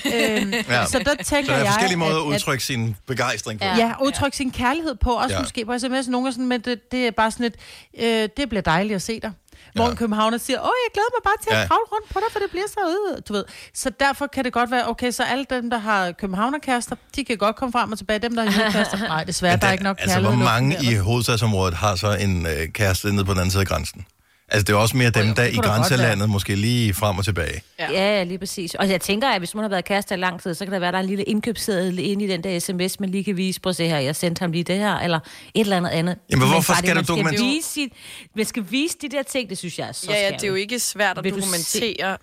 Øhm, 0.06 0.54
Ja. 0.70 0.86
Så 0.86 1.00
der 1.00 1.16
tænker 1.24 1.46
Så 1.46 1.52
der 1.52 1.54
er 1.54 1.58
jeg, 1.58 1.68
forskellige 1.68 1.98
måder 1.98 2.12
at 2.16 2.22
at, 2.22 2.26
udtrykke 2.28 2.64
sin 2.64 2.96
begejstring 3.08 3.60
på. 3.60 3.66
Ja. 3.66 3.76
Ja, 3.78 3.92
udtrykke 4.02 4.38
sin 4.38 4.52
kærlighed 4.52 4.96
på, 4.96 5.12
også 5.14 5.30
Ja. 5.30 5.36
ja. 5.36 5.42
måske 5.42 5.66
på 5.66 5.80
sms. 5.80 6.08
Nogle 6.08 6.28
er 6.28 6.32
sådan, 6.32 6.48
men 6.48 6.62
det, 6.62 6.92
det 6.92 7.08
er 7.08 7.12
bare 7.12 7.32
sådan 7.32 7.46
et, 7.46 7.56
øh, 8.00 8.30
det 8.38 8.50
bliver 8.50 8.62
dejligt 8.62 8.96
at 8.96 9.02
se 9.02 9.20
dig. 9.20 9.32
Hvor 9.76 9.84
Ja. 9.86 9.90
en 9.92 9.98
københavner 9.98 10.38
siger, 10.38 10.60
åh, 10.60 10.72
jeg 10.86 10.92
glæder 10.94 11.10
mig 11.18 11.24
bare 11.24 11.34
til 11.44 11.50
at 11.50 11.56
Ja. 11.56 11.62
ja. 11.62 11.68
kravle 11.68 11.84
rundt 11.94 12.10
på 12.14 12.20
dig, 12.20 12.28
for 12.32 12.40
det 12.40 12.50
bliver 12.52 12.66
så 12.68 12.80
ud, 12.88 13.22
du 13.22 13.34
ved. 13.34 13.46
Så 13.74 13.90
derfor 14.00 14.28
kan 14.28 14.44
det 14.46 14.54
godt 14.54 14.72
være, 14.72 14.90
okay, 14.90 15.12
så 15.12 15.24
alle 15.24 15.46
dem, 15.50 15.70
der 15.70 15.78
har 15.78 16.12
københavnerkærester, 16.12 16.96
de 17.16 17.26
kan 17.26 17.38
godt 17.38 17.56
komme 17.56 17.72
frem 17.72 17.92
og 17.92 17.98
tilbage. 17.98 18.20
Dem, 18.20 18.36
der 18.36 18.44
har 18.50 18.52
jydekærester, 18.64 18.98
nej, 18.98 19.24
desværre, 19.24 19.58
der 19.58 19.68
er 19.68 19.72
ikke 19.72 19.84
nok 19.84 19.98
altså, 20.00 20.16
kærlighed. 20.16 20.38
hvor 20.38 20.46
i 20.46 20.50
mange 20.60 20.78
i 20.84 20.86
der. 20.96 21.02
hovedstadsområdet 21.02 21.74
har 21.74 21.96
så 21.96 22.12
en 22.16 22.46
øh, 22.46 22.68
kæreste 22.74 23.12
nede 23.14 23.26
på 23.26 23.32
den 23.32 23.40
anden 23.40 23.52
side 23.52 23.62
af 23.62 23.68
grænsen? 23.68 24.06
Altså, 24.52 24.64
det 24.64 24.74
er 24.74 24.78
også 24.78 24.98
mere 24.98 25.10
dem, 25.10 25.28
jo, 25.28 25.34
der 25.34 25.44
i 25.46 25.56
grænselandet 25.56 26.30
måske 26.30 26.56
lige 26.56 26.94
frem 26.94 27.18
og 27.18 27.26
tilbage. 27.26 27.62
Ja. 27.80 27.92
Ja. 27.92 28.24
lige 28.24 28.38
præcis. 28.38 28.76
Og 28.76 28.90
jeg 28.90 29.02
tænker, 29.02 29.28
at 29.30 29.42
hvis 29.42 29.56
man 29.56 29.62
har 29.64 29.70
været 29.70 29.86
kæreste 29.86 30.16
i 30.16 30.18
lang 30.18 30.42
tid, 30.42 30.54
så 30.54 30.66
kan 30.66 30.74
der 30.74 30.80
være, 30.80 30.92
der 30.92 30.98
er 30.98 31.02
en 31.02 31.08
lille 31.08 31.24
indkøbsseddel 31.24 32.00
inde 32.00 32.26
i 32.26 32.28
den 32.28 32.44
der 32.44 32.60
sms, 32.60 33.00
man 33.00 33.10
lige 33.10 33.24
kan 33.24 33.38
vise 33.38 33.62
på, 33.62 33.74
se 33.74 33.88
her, 33.88 33.98
jeg 34.00 34.16
sendte 34.16 34.40
ham 34.40 34.52
lige 34.52 34.64
det 34.64 34.78
her, 34.78 34.96
eller 34.96 35.20
et 35.54 35.62
eller 35.62 35.78
andet 35.78 35.90
andet. 35.90 36.16
Jamen, 36.30 36.40
Men 36.40 36.50
hvorfor 36.54 36.74
skal 36.74 36.96
det, 36.96 37.08
du 37.08 37.16
man 37.16 37.26
dokumentere- 37.26 37.46
Vise 37.56 37.70
sit, 37.70 37.94
man 38.36 38.46
skal 38.46 38.66
vise 38.70 38.98
de 39.02 39.10
der 39.10 39.24
ting, 39.24 39.50
det 39.50 39.58
synes 39.58 39.80
jeg 39.80 39.88
er 39.88 39.92
så 39.92 40.12
Ja, 40.12 40.22
ja, 40.22 40.32
det 40.32 40.44
er 40.44 40.48
jo 40.48 40.56
ikke 40.56 40.80
svært 40.80 41.18
at 41.18 41.24
Vil 41.24 41.34
dokumentere 41.34 42.18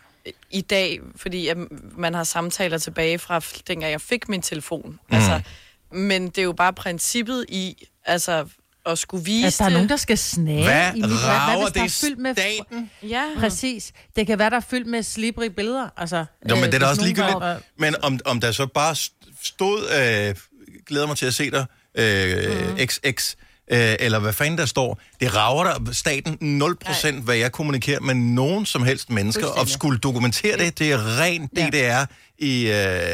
i 0.50 0.60
dag, 0.60 1.00
fordi 1.16 1.48
at 1.48 1.56
man 1.98 2.14
har 2.14 2.24
samtaler 2.24 2.78
tilbage 2.78 3.18
fra 3.18 3.40
dengang 3.68 3.92
jeg 3.92 4.00
fik 4.00 4.28
min 4.28 4.42
telefon. 4.42 4.90
Mm. 4.90 5.16
Altså, 5.16 5.40
men 5.92 6.26
det 6.28 6.38
er 6.38 6.42
jo 6.42 6.52
bare 6.52 6.72
princippet 6.72 7.44
i, 7.48 7.86
altså, 8.04 8.44
at 8.86 8.98
skulle 8.98 9.24
vise 9.24 9.46
At 9.46 9.56
der 9.58 9.64
er 9.64 9.68
nogen, 9.68 9.88
der 9.88 9.96
skal 9.96 10.18
snage 10.18 10.64
Hvad 10.64 10.90
i 10.94 11.00
mit 11.00 11.10
hvad, 11.10 11.18
rager 11.24 11.58
der 11.64 11.70
det 11.72 11.82
er 11.82 11.88
fyldt 11.88 12.18
med 12.18 12.34
staten? 12.34 12.90
Ja, 13.02 13.24
Præcis. 13.38 13.92
Det 14.16 14.26
kan 14.26 14.38
være, 14.38 14.50
der 14.50 14.56
er 14.56 14.60
fyldt 14.60 14.86
med 14.86 15.02
slibrige 15.02 15.50
billeder. 15.50 15.88
Altså, 15.96 16.16
Jo, 16.50 16.54
men 16.54 16.64
øh, 16.64 16.66
det 16.66 16.74
er 16.74 16.78
da 16.78 16.86
også 16.86 17.02
ligegyldigt. 17.02 17.34
var- 17.34 17.60
Men 17.78 17.94
om, 18.02 18.20
om 18.24 18.40
der 18.40 18.52
så 18.52 18.66
bare 18.66 18.96
stod, 19.42 19.78
øh, 19.82 20.34
glæder 20.86 21.06
mig 21.06 21.16
til 21.16 21.26
at 21.26 21.34
se 21.34 21.50
dig, 21.50 21.66
øh, 21.98 22.68
Mhm. 22.68 22.86
XX, 22.86 23.36
øh, 23.72 23.94
eller 24.00 24.18
hvad 24.18 24.32
fanden 24.32 24.58
der 24.58 24.66
står, 24.66 25.00
det 25.20 25.34
rager 25.36 25.64
der 25.64 25.92
staten 25.92 26.62
0% 26.62 27.20
hvad 27.20 27.36
jeg 27.36 27.52
kommunikerer 27.52 28.00
med 28.00 28.14
nogen 28.14 28.66
som 28.66 28.82
helst 28.82 29.10
mennesker, 29.10 29.46
og 29.46 29.68
skulle 29.68 29.98
dokumentere 29.98 30.56
det, 30.58 30.78
det 30.78 30.92
er 30.92 31.20
rent 31.20 31.50
Ja. 31.56 31.66
DDR 31.68 32.04
i 32.38 32.66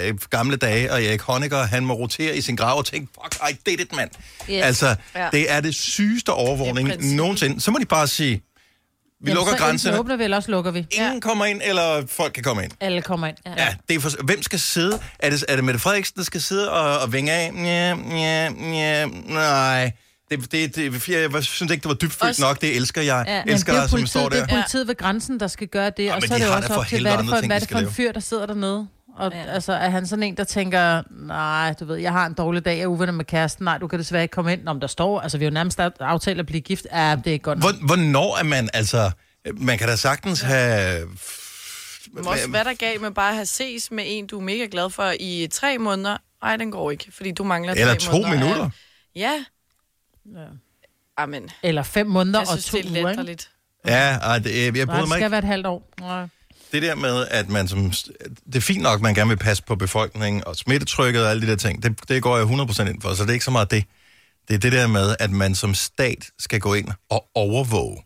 øh, 0.09 0.15
gamle 0.31 0.57
dage, 0.57 0.93
og 0.93 1.05
Erik 1.05 1.21
Honecker, 1.21 1.59
han 1.63 1.85
må 1.85 1.95
rotere 1.95 2.37
i 2.37 2.41
sin 2.41 2.57
grav 2.57 2.79
og 2.79 2.87
tænke, 2.87 3.13
fuck, 3.23 3.51
I 3.51 3.71
did 3.71 3.81
it, 3.81 3.93
mand. 3.97 4.11
Yes. 4.51 4.65
Altså, 4.65 4.95
Ja. 5.15 5.29
det 5.33 5.51
er 5.53 5.61
det 5.61 5.75
sygeste 5.75 6.33
overvågning 6.33 6.89
Det 6.89 6.97
er 7.13 7.17
nogensinde. 7.17 7.61
Så 7.61 7.71
må 7.71 7.79
de 7.79 7.85
bare 7.85 8.07
sige, 8.09 8.43
vi 9.25 9.31
Jamen, 9.31 9.35
lukker 9.35 9.57
grænserne, 9.57 9.99
åbner 9.99 10.17
vi, 10.17 10.25
eller 10.25 10.37
også 10.37 10.51
lukker 10.51 10.71
vi. 10.71 10.87
ingen 10.91 11.21
kommer 11.21 11.45
ind, 11.45 11.61
eller 11.65 12.07
folk 12.07 12.33
kan 12.33 12.43
komme 12.43 12.65
ind. 12.65 12.73
Alle 12.81 13.03
kommer 13.03 13.27
ind. 13.27 13.37
Ja. 13.47 13.53
Ja, 13.65 13.75
det 13.89 13.97
er 13.97 14.01
for, 14.01 14.11
hvem 14.25 14.43
skal 14.43 14.59
sidde? 14.61 14.99
Er 15.19 15.31
det, 15.31 15.45
er 15.49 15.55
det 15.57 15.65
Mette 15.65 15.81
Frederiksen, 15.81 16.17
der 16.17 16.23
skal 16.25 16.41
sidde 16.43 16.71
og, 16.73 16.99
og 16.99 17.13
vinge 17.13 17.33
af? 17.33 17.51
Ja, 17.57 17.97
ja, 18.17 18.51
ja, 18.73 19.07
nej. 19.07 19.93
Det, 20.41 20.53
det, 20.53 20.77
det, 20.77 21.09
jeg, 21.09 21.33
jeg 21.35 21.45
synes 21.45 21.73
ikke, 21.73 21.83
det 21.83 21.89
var 21.89 21.95
dybfølt 21.95 22.23
Også- 22.23 22.43
nok. 22.43 22.61
Det 22.61 22.77
elsker 22.77 23.03
jeg. 23.03 23.25
Ja. 23.47 23.53
Elsker 23.53 23.73
det 23.73 23.79
er, 23.79 23.83
dig, 23.83 23.91
som 23.91 23.97
politiet, 23.97 24.11
står 24.11 24.29
det 24.29 24.39
der. 24.39 24.45
er 24.45 24.49
politiet 24.49 24.89
ved 24.89 24.95
grænsen, 24.97 25.41
der 25.41 25.47
skal 25.47 25.69
gøre 25.69 25.91
det, 25.97 26.05
Ja, 26.05 26.15
og 26.17 26.23
så 26.23 26.35
er 26.35 26.39
de 26.39 26.43
det 26.43 26.49
jo 26.49 26.53
har 26.53 26.61
også 26.63 26.75
op 26.75 26.87
til, 26.87 27.01
hvad 27.01 27.13
er 27.13 27.17
det 27.17 27.23
andre 27.23 27.31
for, 27.35 27.41
ting, 27.41 27.49
hvad 27.49 27.57
er 27.57 27.61
de 27.61 27.67
det 27.67 27.73
for 27.73 27.79
en 27.79 27.91
fyr, 27.93 28.13
der 28.13 28.21
sidder 28.21 28.47
dernede? 28.47 28.89
Og 29.19 29.33
Ja. 29.35 29.45
altså, 29.53 29.73
er 29.73 29.91
han 29.91 30.07
sådan 30.07 30.23
en, 30.23 30.37
der 30.37 30.45
tænker, 30.45 31.03
nej, 31.27 31.75
du 31.81 31.85
ved, 31.85 31.97
jeg 31.97 32.13
har 32.13 32.27
en 32.27 32.35
dårlig 32.35 32.65
dag, 32.65 32.77
jeg 32.77 32.83
er 32.83 32.87
uvenner 32.87 33.13
med 33.13 33.25
kæresten, 33.25 33.65
nej, 33.65 33.79
du 33.79 33.87
kan 33.89 33.99
desværre 33.99 34.23
ikke 34.23 34.33
komme 34.33 34.53
ind, 34.53 34.69
om 34.69 34.81
der 34.81 34.87
står, 34.87 35.21
altså 35.21 35.39
vi 35.39 35.45
har 35.45 35.51
jo 35.51 35.55
nærmest 35.55 35.81
aftalt 36.01 36.41
at 36.41 36.47
blive 36.47 36.61
gift, 36.61 36.87
ja, 36.93 37.17
det 37.17 37.27
er 37.27 37.33
ikke 37.33 37.43
godt 37.43 37.59
nok. 37.59 37.75
Hvor, 37.75 37.87
hvornår 37.87 38.39
er 38.39 38.43
man, 38.45 38.69
altså... 38.75 39.11
Man 39.55 39.79
kan 39.79 39.89
da 39.89 39.97
sagtens 39.97 40.41
have... 40.41 41.07
Men 42.15 42.27
også, 42.27 42.49
hvad 42.49 42.61
er 42.61 42.65
der 42.65 42.75
galt 42.75 43.01
med 43.03 43.11
bare 43.11 43.29
at 43.29 43.35
have 43.35 43.47
ses 43.47 43.91
med 43.91 44.05
en, 44.07 44.27
du 44.27 44.39
er 44.39 44.43
mega 44.43 44.67
glad 44.71 44.91
for 44.91 45.13
i 45.21 45.49
tre 45.53 45.79
måneder? 45.79 46.17
Nej, 46.43 46.57
den 46.57 46.71
går 46.71 46.91
ikke, 46.91 47.07
fordi 47.17 47.31
du 47.33 47.45
mangler 47.45 47.73
Eller 47.73 47.95
tre 47.95 47.99
to 47.99 48.13
måneder. 48.13 48.31
minutter. 48.31 48.71
Ja, 49.17 49.33
Ja. 50.27 50.45
Amen, 51.17 51.51
Eller 51.63 51.83
fem 51.83 52.07
måneder 52.07 52.39
jeg 52.41 52.49
synes, 52.49 52.65
og 52.67 52.71
to 52.73 52.79
det 52.79 52.85
er 52.87 52.91
uger, 52.91 52.99
ikke? 52.99 53.09
letterligt. 53.09 53.51
Ja, 53.87 54.17
ej, 54.17 54.39
det, 54.39 54.51
jeg, 54.51 54.63
jeg 54.65 54.73
Nej, 54.73 54.85
bryder 54.85 55.01
det 55.01 55.09
mig 55.09 55.17
skal 55.17 55.19
ikke. 55.19 55.31
være 55.31 55.39
et 55.39 55.45
halvt 55.45 55.67
år. 55.67 55.89
Nej. 56.01 56.27
Det 56.73 56.83
der 56.83 56.95
med, 56.95 57.27
at 57.31 57.49
man 57.49 57.69
som... 57.69 57.93
Det 58.47 58.57
er 58.57 58.61
fint 58.61 58.83
nok, 58.83 58.95
at 58.95 59.03
man 59.03 59.15
gerne 59.15 59.29
vil 59.29 59.37
passe 59.37 59.63
på 59.63 59.77
befolkningen 59.77 60.45
og 60.47 60.57
smittetrykket 60.57 61.25
og 61.25 61.31
alle 61.31 61.47
de 61.47 61.51
der 61.51 61.57
ting. 61.57 61.83
Det, 61.83 62.09
det 62.09 62.23
går 62.23 62.37
jeg 62.37 62.47
100% 62.47 62.83
ind 62.91 63.03
for, 63.03 63.15
så 63.15 63.23
det 63.23 63.29
er 63.29 63.33
ikke 63.33 63.45
så 63.45 63.51
meget 63.51 63.71
det. 63.71 63.85
Det 64.49 64.55
er 64.55 64.59
det 64.59 64.73
der 64.73 64.87
med, 64.87 65.17
at 65.21 65.31
man 65.31 65.55
som 65.55 65.75
stat 65.75 66.31
skal 66.39 66.61
gå 66.61 66.75
ind 66.75 66.89
og 67.11 67.25
overvåge. 67.35 68.03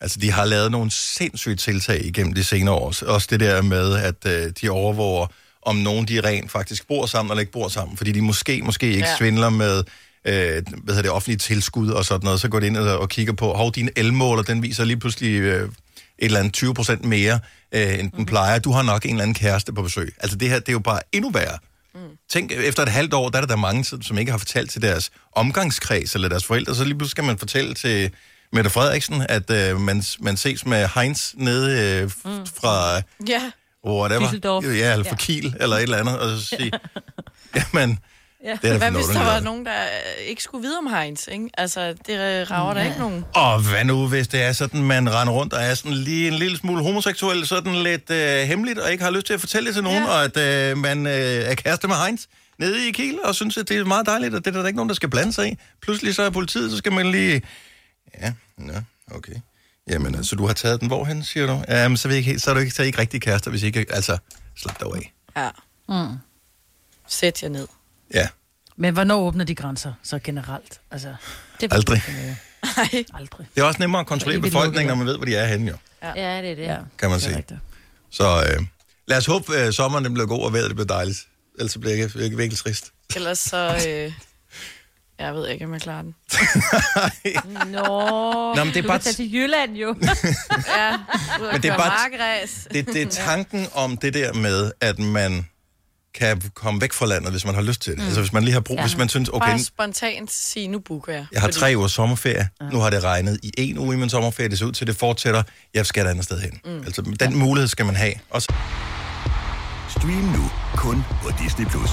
Altså, 0.00 0.18
de 0.20 0.30
har 0.32 0.44
lavet 0.44 0.70
nogle 0.70 0.90
sindssyge 0.90 1.56
tiltag 1.56 2.04
igennem 2.04 2.34
de 2.34 2.44
senere 2.44 2.74
år. 2.74 2.94
Også 3.06 3.26
det 3.30 3.40
der 3.40 3.62
med, 3.62 3.96
at 3.96 4.26
øh, 4.26 4.52
de 4.60 4.70
overvåger, 4.70 5.26
om 5.62 5.76
nogen 5.76 6.08
de 6.08 6.20
rent 6.20 6.50
faktisk 6.50 6.88
bor 6.88 7.06
sammen 7.06 7.30
eller 7.30 7.40
ikke 7.40 7.52
bor 7.52 7.68
sammen. 7.68 7.96
Fordi 7.96 8.12
de 8.12 8.22
måske, 8.22 8.62
måske 8.62 8.86
ikke. 8.86 8.98
Ja. 9.08 9.16
svindler 9.16 9.50
med 9.50 9.84
øh, 10.24 10.34
hvad 10.34 10.94
hedder 10.94 11.02
det, 11.02 11.10
offentlige 11.10 11.38
tilskud 11.38 11.90
og 11.90 12.04
sådan 12.04 12.24
noget. 12.24 12.40
Så 12.40 12.48
går 12.48 12.60
de 12.60 12.66
ind 12.66 12.76
og, 12.76 12.98
og 12.98 13.08
kigger 13.08 13.32
på, 13.32 13.52
hov, 13.52 13.72
din 13.72 13.90
elmåler, 13.96 14.42
den 14.42 14.62
viser 14.62 14.84
lige 14.84 14.96
pludselig 14.96 15.40
øh, 15.40 15.62
et 15.62 15.70
eller 16.18 16.38
andet 16.38 16.54
20 16.54 16.74
procent 16.74 17.04
mere, 17.04 17.40
øh, 17.72 17.98
end 17.98 18.12
den 18.12 18.26
plejer. 18.26 18.58
Du 18.58 18.72
har 18.72 18.82
nok 18.82 19.04
en 19.04 19.10
eller 19.10 19.22
anden 19.22 19.34
kæreste 19.34 19.72
på 19.72 19.82
besøg. 19.82 20.14
Altså, 20.18 20.36
det 20.36 20.48
her, 20.48 20.58
det 20.58 20.68
er 20.68 20.72
jo 20.72 20.78
bare 20.78 21.00
endnu 21.12 21.30
værre. 21.30 21.58
Mm. 21.94 22.00
Tænk, 22.30 22.52
efter 22.52 22.82
et 22.82 22.88
halvt 22.88 23.14
år, 23.14 23.28
der 23.28 23.36
er 23.38 23.42
der, 23.42 23.48
der 23.48 23.56
mange, 23.56 23.84
som 23.84 24.18
ikke 24.18 24.30
har 24.30 24.38
fortalt 24.38 24.70
til 24.70 24.82
deres 24.82 25.10
omgangskreds 25.32 26.14
eller 26.14 26.28
deres 26.28 26.44
forældre, 26.44 26.74
så 26.74 26.84
lige 26.84 26.94
pludselig 26.94 27.10
skal 27.10 27.24
man 27.24 27.38
fortælle 27.38 27.74
til 27.74 28.10
Mette 28.52 28.70
Frederiksen, 28.70 29.26
at 29.28 29.50
øh, 29.50 29.80
man, 29.80 30.02
man 30.20 30.36
ses 30.36 30.66
med 30.66 30.88
Heinz 30.94 31.32
nede 31.34 31.98
øh, 32.00 32.02
mm. 32.04 32.46
fra 32.60 33.02
Ja, 33.28 33.50
whatever. 33.86 34.28
Düsseldorf. 34.28 34.66
Ja, 34.66 34.92
eller 34.92 35.04
fra 35.08 35.16
Kiel, 35.16 35.56
eller 35.60 35.76
et 35.76 35.82
eller 35.82 35.96
andet, 35.96 36.18
og 36.18 36.38
så 36.38 36.44
sige, 36.46 36.72
jamen, 37.56 37.98
Ja. 38.44 38.58
det 38.62 38.70
er 38.70 38.78
hvad 38.78 38.90
hvis 38.90 39.06
der 39.06 39.24
var 39.24 39.40
nogen, 39.40 39.66
der 39.66 39.82
øh, 39.82 40.24
ikke 40.26 40.42
skulle 40.42 40.62
vide 40.62 40.78
om 40.78 40.86
Heinz, 40.86 41.26
ikke? 41.28 41.50
Altså, 41.58 41.92
det 42.06 42.50
rager 42.50 42.74
der 42.74 42.82
ikke 42.82 42.98
nogen. 42.98 43.24
Og 43.34 43.70
hvad 43.70 43.84
nu, 43.84 44.08
hvis 44.08 44.28
det 44.28 44.42
er 44.42 44.52
sådan, 44.52 44.82
man 44.82 45.14
render 45.14 45.32
rundt 45.32 45.52
og 45.52 45.62
er 45.62 45.74
sådan 45.74 45.92
lige 45.92 46.28
en 46.28 46.34
lille 46.34 46.56
smule 46.58 46.82
homoseksuel, 46.82 47.46
sådan 47.46 47.74
lidt 47.74 48.10
øh, 48.10 48.42
hemmeligt, 48.42 48.78
og 48.78 48.92
ikke 48.92 49.04
har 49.04 49.10
lyst 49.10 49.26
til 49.26 49.34
at 49.34 49.40
fortælle 49.40 49.66
det 49.66 49.74
til 49.74 49.84
nogen, 49.84 50.02
ja. 50.02 50.08
Ja. 50.10 50.16
og 50.16 50.24
at 50.24 50.70
øh, 50.70 50.78
man 50.78 51.06
øh, 51.06 51.12
er 51.12 51.54
kæreste 51.54 51.88
med 51.88 51.96
Heinz 51.96 52.22
nede 52.58 52.88
i 52.88 52.92
Kiel, 52.92 53.18
og 53.24 53.34
synes, 53.34 53.56
at 53.56 53.68
det 53.68 53.76
er 53.76 53.84
meget 53.84 54.06
dejligt, 54.06 54.34
og 54.34 54.44
det 54.44 54.56
er 54.56 54.60
der 54.60 54.66
ikke 54.66 54.76
nogen, 54.76 54.88
der 54.88 54.94
skal 54.94 55.10
blande 55.10 55.32
sig 55.32 55.52
i. 55.52 55.56
Pludselig 55.82 56.14
så 56.14 56.22
er 56.22 56.30
politiet, 56.30 56.70
så 56.70 56.76
skal 56.76 56.92
man 56.92 57.10
lige... 57.10 57.42
Ja, 58.20 58.32
ja, 58.58 58.82
okay. 59.10 59.34
Jamen, 59.90 60.14
altså, 60.14 60.36
du 60.36 60.46
har 60.46 60.54
taget 60.54 60.80
den 60.80 60.88
hvorhen, 60.88 61.24
siger 61.24 61.46
du? 61.46 61.64
Jamen, 61.68 61.96
så, 61.96 62.08
jeg 62.08 62.16
ikke 62.16 62.30
helt, 62.30 62.42
så 62.42 62.50
er 62.50 62.54
du 62.54 62.60
ikke, 62.60 62.72
så 62.72 62.82
er 62.82 62.84
I 62.84 62.86
ikke 62.86 62.98
rigtig 62.98 63.22
kærester, 63.22 63.50
hvis 63.50 63.62
I 63.62 63.66
ikke... 63.66 63.86
Altså, 63.90 64.18
slap 64.56 64.80
dig 64.80 64.88
af. 64.94 65.12
Ja. 65.36 65.50
Mm. 65.88 66.16
Sæt 67.08 67.42
jer 67.42 67.48
ned. 67.48 67.66
Ja, 68.14 68.28
Men 68.76 68.94
hvornår 68.94 69.16
åbner 69.20 69.44
de 69.44 69.54
grænser, 69.54 69.92
så 70.02 70.18
generelt? 70.24 70.80
Altså, 70.90 71.14
Det 71.60 71.72
aldrig. 71.72 72.02
Nej. 72.76 73.04
aldrig. 73.14 73.46
Det 73.54 73.60
er 73.60 73.64
også 73.64 73.80
nemmere 73.80 74.00
at 74.00 74.06
kontrollere 74.06 74.40
befolkningen, 74.40 74.88
når 74.88 74.94
man 74.94 75.06
ved, 75.06 75.16
hvor 75.16 75.24
de 75.24 75.36
er 75.36 75.46
henne, 75.46 75.70
jo, 75.70 75.76
Ja, 76.16 76.42
det 76.42 76.50
er 76.50 76.54
det. 76.54 76.62
Ja, 76.62 76.76
kan 76.98 77.10
man 77.10 77.18
det 77.20 77.22
sige. 77.22 77.44
Så 78.10 78.24
øh, 78.56 78.62
lad 79.08 79.18
os 79.18 79.26
håbe, 79.26 79.56
at 79.56 79.74
sommeren 79.74 80.04
den 80.04 80.14
bliver 80.14 80.26
god, 80.26 80.42
og 80.44 80.52
vejret 80.52 80.68
det 80.68 80.76
bliver 80.76 80.86
dejligt. 80.86 81.18
Ellers 81.58 81.76
bliver 81.80 81.96
jeg 81.96 82.04
ikke- 82.24 82.36
virkelig 82.36 82.58
trist. 82.58 82.92
Ellers 83.16 83.38
så... 83.38 83.84
Øh, 83.88 84.12
jeg 85.18 85.34
ved 85.34 85.48
ikke, 85.48 85.64
om 85.64 85.72
jeg 85.72 85.80
klarer 85.80 86.02
den. 86.02 86.14
Nå, 87.72 87.82
Nå, 88.56 88.64
men 88.64 88.66
det 88.74 88.76
er 88.76 88.82
du 88.82 88.88
bare 88.88 88.98
kan 88.98 89.04
tage 89.04 89.14
til 89.14 89.34
Jylland 89.34 89.76
jo. 89.76 89.88
Ja, 90.76 90.96
Men 91.52 91.62
det 91.62 91.70
er 91.70 91.76
bare- 91.76 92.46
det, 92.72 92.86
det 92.86 93.02
er 93.02 93.06
tanken 93.10 93.66
om 93.74 93.96
det 93.96 94.14
der 94.14 94.32
med, 94.32 94.72
at 94.80 94.98
man 94.98 95.48
kan 96.14 96.42
komme 96.54 96.80
væk 96.80 96.92
fra 96.92 97.06
landet, 97.06 97.30
hvis 97.30 97.44
man 97.44 97.54
har 97.54 97.62
lyst 97.62 97.82
til 97.82 97.92
det. 97.92 97.98
Mm. 98.00 98.04
Altså 98.04 98.20
hvis 98.20 98.32
man 98.32 98.42
lige 98.42 98.52
har 98.52 98.60
brug, 98.60 98.76
ja. 98.76 98.82
hvis 98.82 98.96
man 98.96 99.08
synes, 99.08 99.28
okay, 99.28 99.48
Bare 99.48 99.58
spontant 99.58 100.32
sige, 100.32 100.68
nu 100.68 100.78
booker 100.78 101.12
jeg. 101.12 101.26
jeg 101.32 101.40
har 101.40 101.48
Fordi- 101.48 101.58
tre 101.58 101.72
uger 101.76 101.88
sommerferie, 101.88 102.48
nu 102.72 102.78
har 102.78 102.90
det 102.90 103.04
regnet 103.04 103.40
i 103.42 103.50
en 103.58 103.78
uge 103.78 103.94
i 103.94 103.98
min 103.98 104.10
sommerferie, 104.10 104.48
det 104.48 104.58
ser 104.58 104.66
ud 104.66 104.72
til, 104.72 104.84
at 104.84 104.88
det 104.88 104.96
fortsætter, 104.96 105.42
jeg 105.74 105.86
skal 105.86 106.06
et 106.06 106.10
andet 106.10 106.24
sted 106.24 106.40
hen. 106.40 106.60
Mm. 106.64 106.82
Altså 106.86 107.02
den 107.20 107.36
mulighed 107.38 107.68
skal 107.68 107.86
man 107.86 107.96
have. 107.96 108.14
Også 108.30 108.52
Stream 109.88 110.12
nu 110.36 110.50
kun 110.76 111.04
på 111.22 111.30
Disney+. 111.44 111.66
Plus. 111.66 111.90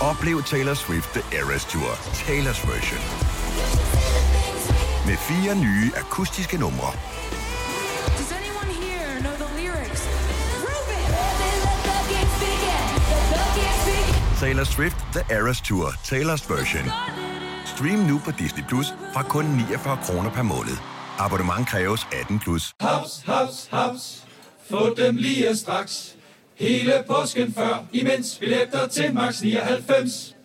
Oplev 0.00 0.42
Taylor 0.42 0.74
Swift 0.74 1.08
The 1.12 1.38
Eras 1.38 1.64
Tour, 1.64 1.90
Taylor's 1.92 2.70
version. 2.70 3.00
Med 5.06 5.16
fire 5.16 5.54
nye 5.56 5.90
akustiske 5.96 6.56
numre. 6.58 6.92
Taylor 14.40 14.64
Swift 14.64 14.96
The 15.12 15.34
Eras 15.36 15.60
Tour, 15.60 15.86
Taylor's 16.04 16.44
version. 16.54 16.84
Stream 17.66 17.98
nu 17.98 18.20
på 18.24 18.30
Disney 18.30 18.64
Plus 18.68 18.86
fra 19.14 19.22
kun 19.22 19.44
49 19.44 19.98
kroner 20.04 20.30
per 20.30 20.42
måned. 20.42 20.76
Abonnement 21.18 21.68
kræves 21.68 22.06
18 22.20 22.38
plus. 22.38 22.72
Haps, 22.80 23.22
haps, 23.26 23.68
haps. 23.70 24.24
Få 24.70 24.94
dem 24.94 25.16
lige 25.16 25.56
straks. 25.56 26.14
Hele 26.54 26.92
påsken 27.08 27.52
før, 27.54 27.84
imens 27.92 28.36
billetter 28.40 28.86
til 28.86 29.14
max 29.14 29.42
99. 29.42 30.36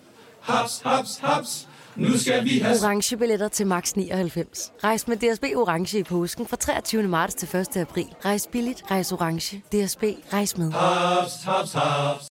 Haps, 0.41 0.81
haps, 0.85 1.17
haps. 1.23 1.67
Nu 1.95 2.17
skal 2.17 2.43
vi 2.43 2.59
have 2.59 2.77
orange 2.83 3.17
billetter 3.17 3.47
til 3.47 3.67
max 3.67 3.93
99. 3.93 4.71
Rejs 4.83 5.07
med 5.07 5.17
DSB 5.17 5.43
orange 5.55 5.99
i 5.99 6.03
påsken 6.03 6.47
fra 6.47 6.57
23. 6.57 7.03
marts 7.03 7.35
til 7.35 7.59
1. 7.59 7.77
april. 7.77 8.07
Rejs 8.25 8.47
billigt, 8.51 8.83
rejs 8.91 9.11
orange. 9.11 9.57
DSB 9.57 10.03
rejs 10.33 10.57
med. 10.57 10.71
haps, 10.71 11.43
haps, 11.43 11.73
haps. 11.73 12.32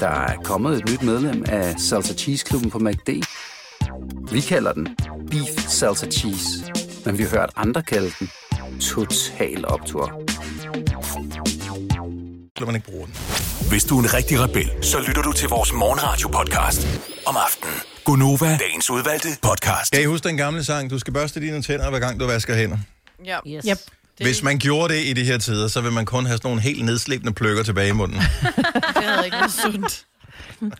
Der 0.00 0.08
er 0.08 0.36
kommet 0.44 0.78
et 0.78 0.90
nyt 0.90 1.02
medlem 1.02 1.44
af 1.48 1.74
Salsa 1.80 2.14
Cheese 2.14 2.44
Klubben 2.46 2.70
på 2.70 2.78
MACD. 2.78 3.08
Vi 4.32 4.40
kalder 4.40 4.72
den 4.72 4.96
Beef 5.30 5.68
Salsa 5.68 6.06
Cheese, 6.06 6.48
men 7.04 7.18
vi 7.18 7.22
har 7.22 7.30
hørt 7.30 7.50
andre 7.56 7.82
kalde 7.82 8.10
den 8.18 8.30
Total 8.80 9.68
Optor. 9.68 10.22
kan 12.56 12.66
man 12.66 12.74
ikke 12.74 12.86
bruge 12.90 13.06
den. 13.06 13.14
Hvis 13.68 13.84
du 13.84 13.98
er 13.98 14.02
en 14.02 14.14
rigtig 14.14 14.40
rebel, 14.40 14.70
så 14.82 14.98
lytter 15.08 15.22
du 15.22 15.32
til 15.32 15.48
vores 15.48 15.72
morgenradio-podcast 15.72 16.86
om 17.26 17.36
aftenen. 17.36 17.74
Gunova, 18.04 18.56
dagens 18.56 18.90
udvalgte 18.90 19.28
podcast. 19.42 19.92
Kan 19.92 20.02
I 20.02 20.04
huske 20.04 20.28
den 20.28 20.36
gamle 20.36 20.64
sang, 20.64 20.90
du 20.90 20.98
skal 20.98 21.12
børste 21.12 21.40
dine 21.40 21.62
tænder, 21.62 21.90
hver 21.90 21.98
gang 21.98 22.20
du 22.20 22.26
vasker 22.26 22.54
hænder? 22.54 22.78
Ja. 23.24 23.38
Yes. 23.46 23.64
Yep. 23.68 23.78
Det, 24.18 24.26
Hvis 24.26 24.42
man 24.42 24.58
gjorde 24.58 24.94
det 24.94 25.04
i 25.04 25.12
de 25.12 25.24
her 25.24 25.38
tider, 25.38 25.68
så 25.68 25.80
vil 25.80 25.92
man 25.92 26.06
kun 26.06 26.26
have 26.26 26.36
sådan 26.36 26.48
nogle 26.48 26.60
helt 26.62 26.84
nedslebende 26.84 27.32
pløkker 27.32 27.62
tilbage 27.62 27.88
i 27.88 27.92
munden. 27.92 28.18
det 28.96 29.04
havde 29.04 29.24
ikke 29.24 29.36
været 29.36 29.52
sundt. 29.52 30.04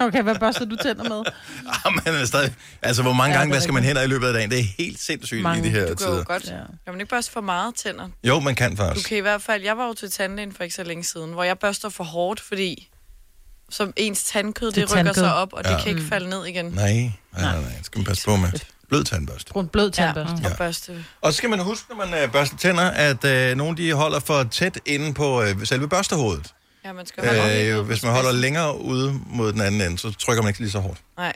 Okay, 0.01 0.22
hvad 0.22 0.35
børster 0.35 0.64
du 0.64 0.77
tænder 0.77 1.05
med? 1.05 1.22
Ah, 1.85 1.92
man 2.07 2.14
er 2.14 2.24
stadig... 2.24 2.55
Altså, 2.83 3.03
hvor 3.03 3.12
mange 3.12 3.33
Ja, 3.35 3.38
gange 3.38 3.51
det 3.51 3.57
er 3.57 3.61
vasker 3.61 3.72
man 3.72 3.85
hænder 3.85 4.03
i 4.03 4.07
løbet 4.07 4.27
af 4.27 4.33
dagen? 4.33 4.51
Det 4.51 4.59
er 4.59 4.62
helt 4.79 5.01
sindssygt 5.01 5.42
Mange. 5.42 5.64
i 5.64 5.66
de 5.68 5.70
her 5.70 5.81
Du 5.81 5.87
kan 5.88 5.96
tider. 5.96 6.16
jo 6.16 6.24
godt. 6.27 6.44
Ja. 6.44 6.51
Kan 6.57 6.66
man 6.87 7.01
ikke 7.01 7.11
børste 7.11 7.33
for 7.33 7.40
meget 7.40 7.74
tænder? 7.74 8.09
Jo, 8.24 8.40
man 8.40 8.55
kan 8.55 8.70
Du 8.70 8.77
faktisk. 8.77 9.09
kan 9.09 9.18
i 9.18 9.20
hvert 9.20 9.42
fald... 9.42 9.62
Jeg 9.62 9.77
var 9.77 9.87
jo 9.87 9.94
til 9.94 10.11
tandlægen 10.11 10.53
for 10.53 10.62
ikke 10.62 10.74
så 10.77 10.83
længe 10.85 11.05
siden, 11.05 11.33
hvor 11.33 11.42
jeg 11.44 11.59
børster 11.59 11.88
for 11.88 12.05
hårdt, 12.05 12.40
fordi 12.40 12.88
som 13.70 13.92
ens 13.96 14.24
tandkød, 14.24 14.66
det, 14.66 14.74
Det 14.74 14.83
er 14.83 14.87
rykker 14.87 14.96
tandkød. 14.96 15.14
sig 15.22 15.35
op, 15.35 15.53
og 15.53 15.64
det 15.64 15.70
Ja. 15.70 15.79
kan 15.83 15.88
ikke 15.88 16.03
falde 16.09 16.29
ned 16.31 16.46
igen. 16.46 16.64
Nej, 16.64 16.92
nej, 16.92 17.11
nej, 17.42 17.61
nej. 17.61 17.70
Det 17.77 17.87
skal 17.87 17.98
man 17.98 18.05
passe 18.07 18.24
på 18.24 18.37
med. 18.37 18.48
Blød 18.88 19.05
tandbørste. 19.05 19.53
Brun 19.53 19.68
blød 19.68 19.90
Ja, 19.98 20.05
tandbørste. 20.05 20.46
og 20.53 20.57
børste. 20.59 21.05
Og 21.20 21.33
så 21.33 21.37
skal 21.37 21.51
man 21.51 21.59
huske, 21.59 21.87
når 21.96 22.07
man 22.07 22.22
øh, 22.22 22.33
børster 22.33 22.57
tænder, 22.57 22.90
at 22.90 23.24
øh, 23.24 23.57
nogle 23.57 23.77
de 23.77 23.92
holder 23.92 24.20
for 24.20 24.42
tæt 24.42 24.79
inde 24.87 25.14
på 25.14 25.42
øh, 25.42 25.66
selve 25.66 25.88
børstehovedet. 25.88 26.55
Ja, 26.85 26.92
man 26.92 27.07
skal 27.07 27.38
holde 27.40 27.64
Øh, 27.66 27.81
hvis 27.81 28.03
man 28.03 28.12
holder 28.12 28.33
længere 28.33 28.81
ude 28.81 29.20
mod 29.27 29.53
den 29.53 29.61
anden 29.61 29.81
ende, 29.81 29.98
så 29.98 30.12
trykker 30.18 30.42
man 30.42 30.51
ikke 30.51 30.61
lige 30.61 30.70
så 30.70 30.79
hårdt. 30.79 30.98
Nej. 31.16 31.33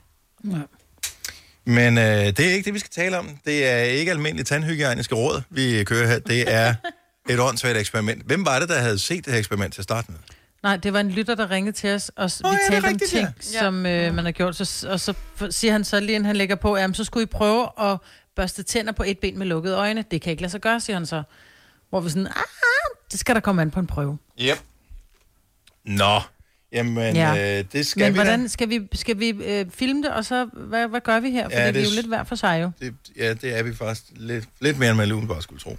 Men 1.67 1.99
øh, 1.99 2.05
det 2.05 2.41
er 2.41 2.53
ikke 2.53 2.65
det, 2.65 2.75
vi 2.75 2.79
skal 2.79 2.91
tale 2.95 3.19
om. 3.19 3.29
Det 3.45 3.67
er 3.67 3.77
ikke 3.83 4.11
almindeligt 4.11 4.49
tandhygiejniske 4.49 5.15
råd, 5.15 5.43
vi 5.51 5.85
kører 5.85 6.07
her. 6.07 6.19
Det 6.19 6.53
er 6.53 6.75
et 7.31 7.41
åndssvagt 7.41 7.77
eksperiment. 7.79 8.23
Hvem 8.27 8.47
var 8.47 8.59
det, 8.59 8.69
der 8.69 8.79
havde 8.79 8.99
set 8.99 9.25
det 9.25 9.33
her 9.33 9.39
eksperiment 9.39 9.75
til 9.75 9.81
at 9.81 9.85
starte 9.85 10.11
med? 10.11 10.19
Nej, 10.63 10.77
det 10.77 10.93
var 10.93 11.01
en 11.01 11.11
lytter, 11.11 11.35
der 11.35 11.51
ringede 11.51 11.77
til 11.77 11.91
os, 11.95 12.09
og 12.17 12.31
Nå, 12.43 12.51
vi 12.51 12.57
ja, 12.71 12.71
talte 12.81 12.87
om 12.87 12.99
ting, 13.09 13.29
ja. 13.53 13.59
som 13.59 13.87
øh, 13.87 14.15
man 14.15 14.25
har 14.25 14.33
gjort. 14.33 14.57
Så, 14.57 14.89
og 14.91 15.01
så 15.01 15.15
siger 15.51 15.73
han 15.73 15.85
så 15.85 16.01
lige, 16.01 16.15
inden 16.15 16.27
han 16.27 16.37
lægger 16.37 16.57
på, 16.57 16.77
jamen 16.77 16.95
så 16.95 17.05
skulle 17.05 17.23
I 17.23 17.27
prøve 17.27 17.69
at 17.81 17.97
børste 18.37 18.63
tænder 18.63 18.93
på 18.93 19.03
et 19.07 19.19
ben 19.19 19.39
med 19.39 19.47
lukkede 19.47 19.77
øjne. 19.77 20.05
Det 20.11 20.23
kan 20.23 20.31
ikke 20.31 20.43
lade 20.43 20.51
sig 20.51 20.61
gøre, 20.61 20.81
siger 20.81 20.97
han 20.97 21.07
så. 21.07 21.23
Hvor 21.91 22.01
vi 22.01 22.09
sådan, 22.11 22.27
ah, 22.27 22.33
det 23.13 23.21
skal 23.21 23.35
der 23.35 23.41
komme 23.41 23.63
an 23.63 23.71
på 23.71 23.81
en 23.81 23.87
prøve. 23.87 24.19
Yep. 24.41 24.59
Nå, 25.85 26.21
jamen 26.73 27.17
Ja. 27.17 27.59
øh, 27.59 27.65
det 27.73 27.87
skal 27.87 28.03
Men 28.05 28.13
vi 28.13 28.19
hvordan 28.19 28.43
da. 28.43 28.49
skal 28.49 28.69
vi, 28.69 28.89
skal 28.93 29.19
vi 29.19 29.29
øh, 29.29 29.67
filme 29.71 30.03
det, 30.03 30.11
og 30.11 30.25
så, 30.25 30.45
hvad, 30.45 30.89
hvad 30.89 31.01
gør 31.01 31.21
vi 31.21 31.31
her? 31.31 31.45
Fordi 31.45 31.55
Ja, 31.57 31.67
det 31.67 31.75
vi 31.75 31.81
er 31.81 31.85
jo 31.85 31.91
lidt 31.95 32.07
hver 32.07 32.25
for 32.25 32.35
sig 32.37 32.63
jo. 32.63 32.71
Det, 32.81 32.95
ja, 33.17 33.35
det 33.35 33.59
er 33.59 33.63
vi 33.63 33.75
faktisk 33.75 34.03
lidt, 34.17 34.45
lidt 34.61 34.79
mere, 34.79 34.89
end 34.91 34.99
man 34.99 35.09
lige 35.09 35.27
bare 35.27 35.43
skulle 35.43 35.61
tro. 35.61 35.77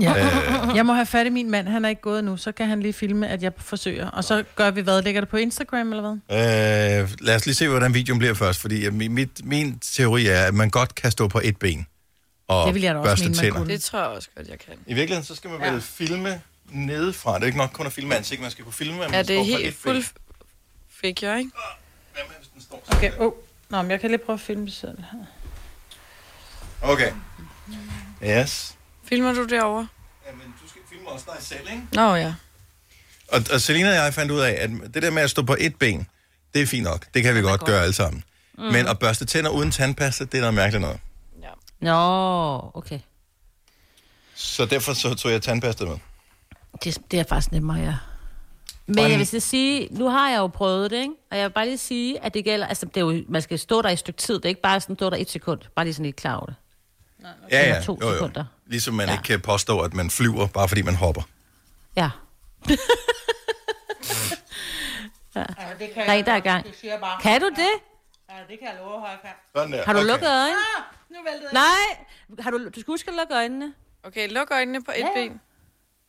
Ja. 0.00 0.24
Øh, 0.70 0.76
Jeg 0.76 0.86
må 0.86 0.92
have 0.92 1.06
fat 1.06 1.26
i 1.26 1.30
min 1.30 1.50
mand, 1.50 1.68
han 1.68 1.84
er 1.84 1.88
ikke 1.88 2.02
gået 2.02 2.24
nu, 2.24 2.36
så 2.36 2.52
kan 2.52 2.68
han 2.68 2.80
lige 2.80 2.92
filme, 2.92 3.28
at 3.28 3.42
jeg 3.42 3.52
forsøger. 3.58 4.08
Og 4.10 4.24
så 4.24 4.44
gør 4.56 4.70
vi 4.70 4.80
hvad? 4.80 5.02
Lægger 5.02 5.20
det 5.20 5.28
på 5.30 5.36
Instagram 5.36 5.92
eller 5.92 6.18
hvad? 6.28 7.02
øh, 7.02 7.10
lad 7.20 7.36
os 7.36 7.46
lige 7.46 7.54
se, 7.54 7.68
hvordan 7.68 7.94
videoen 7.94 8.18
bliver 8.18 8.34
først, 8.34 8.60
fordi 8.60 8.86
øh, 8.86 8.94
min, 8.94 9.12
mit, 9.12 9.44
min 9.44 9.78
teori 9.78 10.26
er, 10.26 10.44
at 10.44 10.54
man 10.54 10.70
godt 10.70 10.94
kan 10.94 11.10
stå 11.10 11.28
på 11.28 11.40
et 11.44 11.56
ben 11.56 11.86
og 12.48 12.66
Det 12.66 12.74
vil 12.74 12.82
jeg 12.82 12.94
da 12.94 12.98
også 13.00 13.10
børste 13.10 13.24
mene, 13.24 13.34
man 13.36 13.44
tænder. 13.44 13.58
kunne. 13.58 13.68
Det 13.72 13.82
tror 13.82 13.98
jeg 13.98 14.08
også 14.08 14.28
godt, 14.36 14.48
jeg 14.48 14.58
kan. 14.58 14.74
I 14.86 14.94
virkeligheden, 14.94 15.24
så 15.26 15.34
skal 15.34 15.50
man 15.50 15.72
vel 15.72 15.80
filme 15.80 16.40
nedefra. 16.70 17.34
Det 17.34 17.42
er 17.42 17.46
ikke 17.46 17.58
nok 17.58 17.70
kun 17.72 17.86
at 17.86 17.92
filme 17.92 18.16
ansigt, 18.16 18.40
man 18.40 18.50
skal 18.50 18.64
kunne 18.64 18.72
filme, 18.72 19.04
at 19.04 19.10
man 19.10 19.14
Ja, 19.14 19.22
det 19.22 19.38
er 19.38 19.44
står 19.44 19.52
på 19.54 19.58
helt 19.58 19.68
et 19.68 19.74
ben. 19.84 19.92
fuld 19.94 20.04
fik 21.00 21.22
jeg, 21.22 21.38
ikke? 21.38 21.50
Okay, 22.88 23.10
oh. 23.18 23.32
Nå, 23.70 23.82
men 23.82 23.90
jeg 23.90 24.00
kan 24.00 24.10
lige 24.10 24.18
prøve 24.18 24.34
at 24.34 24.40
filme 24.40 24.70
selv 24.70 24.98
her. 25.12 25.18
Okay. 26.82 27.12
Yes. 28.24 28.74
Filmer 29.12 29.32
du 29.32 29.44
derovre? 29.44 29.88
Jamen, 30.26 30.54
du 30.62 30.68
skal 30.68 30.80
filme 30.90 31.08
også 31.08 31.24
dig 31.34 31.42
selv, 31.42 31.60
ikke? 31.70 31.82
Nå 31.92 32.14
ja. 32.14 32.34
Og, 33.28 33.40
og 33.52 33.60
Selina 33.60 33.88
og 33.88 33.94
jeg 33.94 34.14
fandt 34.14 34.32
ud 34.32 34.40
af, 34.40 34.56
at 34.58 34.70
det 34.94 35.02
der 35.02 35.10
med 35.10 35.22
at 35.22 35.30
stå 35.30 35.42
på 35.42 35.56
et 35.60 35.76
ben, 35.76 36.06
det 36.54 36.62
er 36.62 36.66
fint 36.66 36.84
nok. 36.84 37.06
Det 37.14 37.22
kan 37.22 37.34
vi 37.34 37.40
godt 37.40 37.64
gøre 37.64 37.82
alle 37.82 37.92
sammen. 37.92 38.24
Mm. 38.58 38.64
Men 38.64 38.86
at 38.86 38.98
børste 38.98 39.24
tænder 39.24 39.50
uden 39.50 39.70
tandpasta, 39.70 40.24
det 40.24 40.34
er 40.34 40.40
noget 40.40 40.54
mærkeligt 40.54 40.80
noget. 40.80 41.00
Nå, 41.80 42.70
okay. 42.74 43.00
Så 44.34 44.66
derfor 44.66 44.92
så 44.92 45.14
tog 45.14 45.32
jeg 45.32 45.42
tandpasta 45.42 45.84
med. 45.84 45.96
Det, 46.84 46.98
det 47.10 47.20
er 47.20 47.24
faktisk 47.28 47.52
nemmere, 47.52 47.78
ja. 47.78 47.94
Men 48.86 49.10
jeg 49.10 49.18
vil 49.18 49.26
så 49.26 49.40
sige, 49.40 49.88
nu 49.90 50.08
har 50.08 50.30
jeg 50.30 50.38
jo 50.38 50.46
prøvet 50.46 50.90
det, 50.90 50.96
ikke? 50.96 51.14
Og 51.30 51.36
jeg 51.38 51.44
vil 51.44 51.52
bare 51.52 51.64
lige 51.66 51.78
sige, 51.78 52.24
at 52.24 52.34
det 52.34 52.44
gælder, 52.44 52.66
altså 52.66 52.86
det 52.86 52.96
er 52.96 53.00
jo, 53.00 53.24
man 53.28 53.42
skal 53.42 53.58
stå 53.58 53.82
der 53.82 53.88
i 53.88 53.92
et 53.92 53.98
stykke 53.98 54.18
tid, 54.18 54.34
det 54.34 54.44
er 54.44 54.48
ikke 54.48 54.60
bare 54.62 54.80
sådan 54.80 54.96
stå 54.96 55.10
der 55.10 55.16
et 55.16 55.30
sekund, 55.30 55.60
bare 55.76 55.84
lige 55.84 55.94
sådan 55.94 56.04
lidt 56.06 56.16
klar 56.16 56.34
over 56.34 56.46
det. 56.46 56.54
Ja, 57.50 57.62
Eller 57.62 57.74
ja. 57.76 57.82
to 57.82 57.98
Jo, 58.02 58.08
jo. 58.08 58.14
sekunder. 58.14 58.44
Ligesom 58.72 58.94
man 58.94 59.08
ja. 59.08 59.12
Ikke 59.12 59.24
kan 59.24 59.40
påstå, 59.40 59.80
at 59.80 59.94
man 59.94 60.10
flyver, 60.10 60.46
bare 60.46 60.68
fordi 60.68 60.82
man 60.82 60.94
hopper. 60.94 61.22
Ja. 61.96 62.10
ja. 65.34 65.44
det 65.78 65.90
Der 65.94 66.02
er 66.02 66.12
en, 66.12 66.24
der 66.24 66.32
er 66.32 66.36
i 66.36 66.40
gang. 66.40 66.66
Kan 67.22 67.40
du 67.40 67.48
det? 67.48 67.74
Ja, 68.30 68.34
det 68.48 68.58
kan 68.58 68.68
jeg 68.68 68.76
love, 68.78 69.04
at 69.04 69.10
jeg 69.10 69.18
kan. 69.22 69.30
Sådan 69.56 69.72
der. 69.72 69.84
Har 69.84 69.92
du 69.92 69.98
okay. 69.98 70.08
lukket 70.08 70.28
øjnene? 70.28 70.58
Ah, 70.76 70.82
nu 71.10 71.16
væltede 71.24 71.50
jeg. 71.52 71.62
Nej, 72.28 72.42
har 72.42 72.50
du, 72.50 72.58
du 72.64 72.80
skal 72.80 72.84
huske 72.86 73.10
at 73.10 73.16
lukke 73.16 73.34
øjnene. 73.34 73.74
Okay, 74.02 74.28
luk 74.32 74.50
øjnene 74.50 74.84
på 74.84 74.90
et 74.96 75.00
ja. 75.00 75.08
ben. 75.14 75.40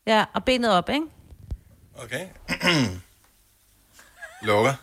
Ja, 0.07 0.25
og 0.33 0.45
benet 0.45 0.71
op, 0.71 0.89
ikke? 0.89 1.05
Okay. 2.03 2.27
Lukker. 4.47 4.73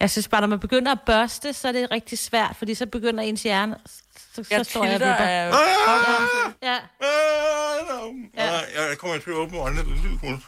Jeg 0.00 0.10
synes 0.10 0.28
bare, 0.28 0.40
når 0.40 0.48
man 0.48 0.60
begynder 0.60 0.92
at 0.92 1.00
børste, 1.06 1.52
så 1.52 1.68
er 1.68 1.72
det 1.72 1.90
rigtig 1.90 2.18
svært, 2.18 2.56
fordi 2.56 2.74
så 2.74 2.86
begynder 2.86 3.22
ens 3.22 3.42
hjerne... 3.42 3.78
Så, 4.34 4.44
så 4.44 4.48
Jeg 4.50 4.66
står 4.66 4.84
jeg 4.84 4.94
og 4.94 5.00
vipper. 5.00 5.14
af... 5.14 5.52
Ja. 6.62 6.78
Ja. 8.36 8.44
Ja, 8.74 8.88
jeg 8.88 8.98
kommer 8.98 9.18
til 9.18 9.30
at 9.30 9.36
åbne 9.36 9.58
øjnene 9.58 9.80
en 9.82 9.86
lille 10.02 10.18
smule. 10.18 10.40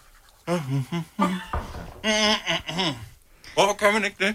Hvorfor 3.55 3.73
kan 3.79 3.93
man 3.93 4.05
ikke 4.05 4.17
det? 4.27 4.35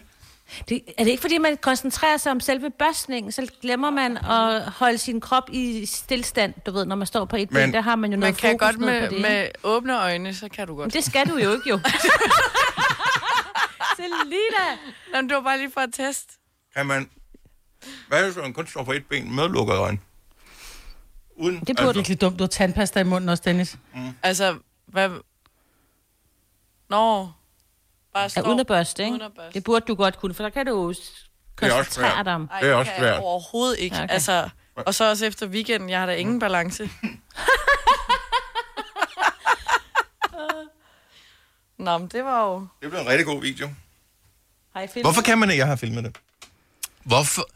Det, 0.70 0.82
er 0.98 1.04
det 1.04 1.12
ikke, 1.12 1.22
fordi 1.22 1.38
man 1.38 1.58
koncentrerer 1.58 2.18
sig 2.18 2.32
om 2.32 2.40
selve 2.40 2.70
børstningen, 2.80 3.32
så 3.32 3.48
glemmer 3.62 3.90
man 3.90 4.18
at 4.18 4.72
holde 4.72 4.98
sin 4.98 5.22
krop 5.22 5.44
i 5.52 5.86
stillstand, 5.86 6.54
du 6.66 6.72
ved, 6.72 6.86
når 6.86 6.96
man 6.96 7.08
står 7.08 7.26
på 7.26 7.36
et 7.36 7.52
Men- 7.52 7.62
ben, 7.64 7.74
der 7.74 7.82
har 7.82 7.96
man 7.96 8.12
jo 8.12 8.18
Man 8.18 8.20
noget 8.20 8.38
kan 8.38 8.52
fokus 8.52 8.66
godt 8.66 8.80
med, 8.80 9.08
på 9.08 9.14
det. 9.14 9.22
med 9.22 9.48
åbne 9.64 10.00
øjne, 10.02 10.34
så 10.36 10.50
kan 10.50 10.68
du 10.68 10.74
Men 10.74 10.82
godt. 10.82 10.94
det 10.94 11.04
skal 11.04 11.28
du 11.30 11.38
jo 11.38 11.52
ikke, 11.54 11.70
jo. 11.70 11.80
Selina! 13.96 14.66
Nå, 15.14 15.22
men 15.22 15.30
det 15.30 15.36
var 15.36 15.42
bare 15.44 15.58
lige 15.58 15.72
for 15.74 15.82
at 15.82 15.90
teste. 15.94 16.34
Kan 16.76 16.86
man... 16.86 17.10
Hvad 18.08 18.24
hvis 18.26 18.36
man 18.36 18.54
kun 18.54 18.68
står 18.68 18.84
på 18.84 18.92
et 18.92 19.06
ben 19.06 19.36
med 19.36 19.50
lukket 19.50 19.74
øjne? 19.76 20.00
Uden, 21.36 21.60
Det 21.60 21.68
burde 21.68 21.78
Det 21.78 21.88
er 21.90 21.94
virkelig 21.94 22.22
dumt, 22.22 22.40
du 22.40 22.44
har 22.44 22.48
tandpasta 22.48 23.00
i 23.00 23.04
munden 23.04 23.30
også, 23.30 23.44
Dennis. 23.46 23.78
Altså, 24.24 24.58
hvad... 24.86 25.10
Nå, 26.90 27.32
bare 28.14 28.24
Ja, 28.24 28.28
stå. 28.28 28.42
uden 28.42 28.60
at 28.60 28.68
børste, 28.68 29.04
ikke? 29.04 29.12
Uden 29.12 29.22
at 29.22 29.32
børste. 29.36 29.54
Det 29.54 29.64
burde 29.64 29.86
du 29.88 29.96
godt 29.96 30.20
kunne, 30.20 30.34
for 30.34 30.44
der 30.44 30.50
kan 30.50 30.66
du 30.66 30.72
jo 30.72 30.90
er 30.90 30.94
koncentrere 31.56 32.12
svært. 32.12 32.26
dig 32.26 32.34
om. 32.36 32.50
Ej, 32.52 32.60
Det 32.62 32.70
er 32.70 32.74
også 32.74 32.92
svært. 32.98 33.20
overhovedet 33.20 33.80
ikke. 33.80 33.96
Ja, 33.96 34.00
Ja, 34.02 34.04
okay. 34.06 34.14
Altså, 34.14 34.50
og 34.76 34.94
så 34.96 35.10
også 35.10 35.26
efter 35.26 35.48
weekenden, 35.48 35.90
jeg 35.90 36.00
har 36.00 36.06
da 36.06 36.16
ingen 36.16 36.40
balance. 36.40 36.90
Nå, 41.78 41.98
men 41.98 42.08
det 42.08 42.24
var 42.24 42.46
jo... 42.46 42.68
Det 42.82 42.90
bliver 42.90 43.02
en 43.02 43.08
rigtig 43.08 43.26
god 43.26 43.42
video. 43.42 43.70
Har 44.76 44.82
I 44.82 44.88
filmet? 44.88 45.06
Hvorfor 45.06 45.22
kan 45.22 45.38
man 45.38 45.50
ikke? 45.50 45.60
Jeg 45.60 45.68
har 45.68 45.76
filmet 45.76 46.04
det. 46.04 46.18
Hvorfor? 47.04 47.50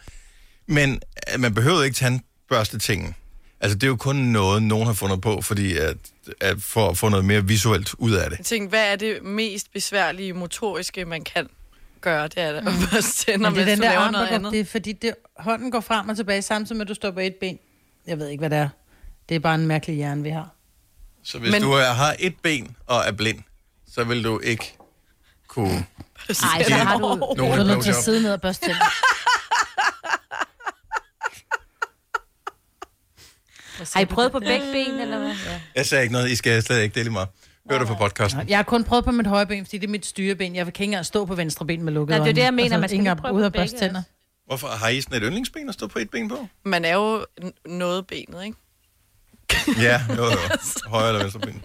Men 0.68 1.02
øh, 1.34 1.40
man 1.40 1.54
behøver 1.54 1.84
ikke 1.84 1.96
tandbørste 1.96 2.80
tingen. 2.80 3.16
Altså, 3.60 3.76
det 3.78 3.84
er 3.84 3.88
jo 3.88 3.96
kun 3.96 4.16
noget, 4.16 4.64
nogen 4.64 4.86
har 4.86 4.94
fundet 4.94 5.22
på, 5.22 5.42
fordi 5.42 5.78
at, 5.78 5.98
at 6.42 6.62
for 6.62 6.90
at 6.90 6.98
få 6.98 7.10
noget 7.10 7.26
mere 7.26 7.46
visuelt 7.48 7.94
ud 7.98 8.12
af 8.14 8.30
det. 8.30 8.38
Jeg 8.38 8.46
tænkte, 8.46 8.70
hvad 8.70 8.92
er 8.92 8.96
det 8.96 9.24
mest 9.24 9.74
besværlige 9.74 10.34
motoriske, 10.34 11.06
man 11.06 11.24
kan 11.24 11.48
gøre? 12.02 12.24
Det 12.28 12.38
er 12.38 12.52
det 12.52 12.58
at 12.58 12.64
børste 12.92 13.26
tænder, 13.26 13.50
Men 13.50 13.56
det 13.60 13.62
er 13.62 13.66
den 13.66 13.78
du 13.78 13.84
der 13.84 13.90
laver 13.90 14.02
arm, 14.02 14.12
noget 14.12 14.30
går, 14.30 14.36
andet. 14.36 14.52
det 14.52 14.60
er 14.60 14.66
fordi, 14.66 14.92
det, 14.92 15.14
hånden 15.38 15.72
går 15.72 15.80
frem 15.80 16.10
og 16.10 16.16
tilbage, 16.16 16.42
samtidig 16.42 16.78
med, 16.78 16.86
at 16.86 16.90
du 16.90 16.94
står 16.94 17.12
på 17.12 17.20
et 17.20 17.36
ben. 17.36 17.60
Jeg 18.08 18.20
ved 18.20 18.28
ikke, 18.30 18.42
hvad 18.42 18.50
det 18.50 18.58
er. 18.58 18.70
Det 19.30 19.36
er 19.36 19.40
bare 19.40 19.56
en 19.56 19.68
mærkelig 19.68 19.96
hjerne, 19.96 20.24
vi 20.24 20.30
har. 20.30 20.50
Så 21.24 21.40
hvis 21.40 21.52
Men- 21.52 21.62
du 21.62 21.72
er, 21.72 21.86
har 21.94 22.16
et 22.20 22.36
ben 22.44 22.76
og 22.88 23.04
er 23.08 23.12
blind, 23.12 23.40
så 23.94 24.04
vil 24.04 24.24
du 24.24 24.40
ikke 24.40 24.74
kunne... 25.48 25.86
Nej, 26.42 26.64
så 26.64 26.74
har 26.74 26.98
du... 26.98 27.16
Nogen 27.16 27.38
Du 27.38 27.46
er 27.46 27.64
nødt 27.64 27.84
til 27.84 27.90
at 27.90 28.04
sidde 28.04 28.22
ned 28.24 28.34
og 28.34 28.42
børste 28.42 28.66
tænder. 28.66 28.86
Har 33.94 34.02
I 34.02 34.06
prøvet 34.06 34.32
på 34.32 34.40
begge 34.40 34.66
ben, 34.72 35.00
eller 35.00 35.18
hvad? 35.18 35.28
Ja. 35.28 35.62
Jeg 35.76 35.86
sagde 35.86 36.04
ikke 36.04 36.14
noget, 36.14 36.32
I 36.32 36.36
skal 36.36 36.64
slet 36.64 36.82
ikke 36.82 37.00
dele 37.00 37.10
mig. 37.10 37.26
Hør 37.72 37.80
det 37.80 37.88
på 37.88 37.96
podcasten. 37.96 38.50
Jeg 38.50 38.58
har 38.58 38.64
kun 38.64 38.84
prøvet 38.84 39.06
på 39.06 39.12
mit 39.12 39.28
højre 39.28 39.46
ben, 39.46 39.66
fordi 39.66 39.78
det 39.78 39.88
er 39.88 39.92
mit 39.92 40.06
styreben. 40.06 40.56
Jeg 40.56 40.66
kan 40.66 40.68
ikke 40.68 40.84
engang 40.84 41.06
stå 41.06 41.26
på 41.26 41.36
venstre 41.36 41.66
ben 41.66 41.84
med 41.84 41.94
lukket 41.94 42.18
Nej, 42.18 42.24
det 42.24 42.30
er 42.30 42.34
det, 42.34 42.42
jeg 42.42 42.54
mener. 42.54 42.78
Man 42.78 42.90
skal 42.90 43.08
er 43.08 43.14
prøve 43.14 43.34
på 43.40 43.46
at 43.46 43.54
børste 43.54 43.74
begge, 43.74 43.88
tænder. 43.88 44.02
Hvorfor 44.48 44.68
har 44.68 44.88
I 44.88 45.02
sådan 45.02 45.18
et 45.18 45.24
yndlingsben 45.26 45.70
at 45.70 45.74
stå 45.74 45.88
på 45.88 46.00
et 46.00 46.10
ben 46.10 46.30
på? 46.30 46.48
Man 46.66 46.86
er 46.86 46.94
jo 46.94 47.26
noget 47.66 48.08
benet, 48.08 48.46
ikke? 48.46 48.58
Ja, 49.86 50.02
jo, 50.10 50.24
jo. 50.24 50.38
Højre 50.88 51.08
eller 51.08 51.22
venstre 51.22 51.40
ben. 51.40 51.64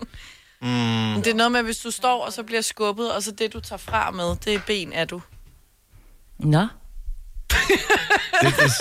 Mm, 0.63 1.23
det 1.23 1.27
er 1.27 1.35
noget 1.35 1.53
med, 1.53 1.63
hvis 1.63 1.79
du 1.79 1.91
står, 1.91 2.25
og 2.25 2.33
så 2.33 2.43
bliver 2.43 2.61
skubbet, 2.61 3.13
og 3.13 3.23
så 3.23 3.31
det, 3.31 3.53
du 3.53 3.61
tager 3.61 3.79
fra 3.79 4.11
med, 4.11 4.37
det 4.45 4.55
er 4.55 4.61
ben, 4.67 4.93
er 4.93 5.05
du. 5.05 5.23
Nå. 6.39 6.61
det, 6.61 6.69
det, 8.41 8.73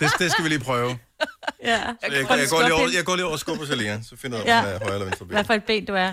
det, 0.00 0.10
det, 0.18 0.32
skal 0.32 0.44
vi 0.44 0.48
lige 0.48 0.60
prøve. 0.60 0.98
Ja. 1.64 1.70
Jeg, 1.70 1.94
jeg, 2.02 2.12
jeg, 2.12 2.26
går 2.26 2.34
lige 2.62 2.74
over, 2.74 2.88
jeg 2.94 3.04
går 3.04 3.14
lige 3.16 3.24
over 3.24 3.32
og 3.32 3.38
skubber 3.38 3.66
Selina, 3.66 4.00
så 4.10 4.16
finder 4.16 4.38
jeg 4.38 4.46
af, 4.46 4.58
om 4.58 4.64
Ja. 4.64 4.68
jeg 4.70 4.74
er 4.74 4.78
højre 4.84 4.94
eller 4.94 5.04
venstre 5.04 5.26
ben. 5.26 5.34
Hvad 5.34 5.44
for 5.44 5.54
et 5.54 5.64
ben 5.64 5.84
du 5.84 5.94
er. 5.94 6.12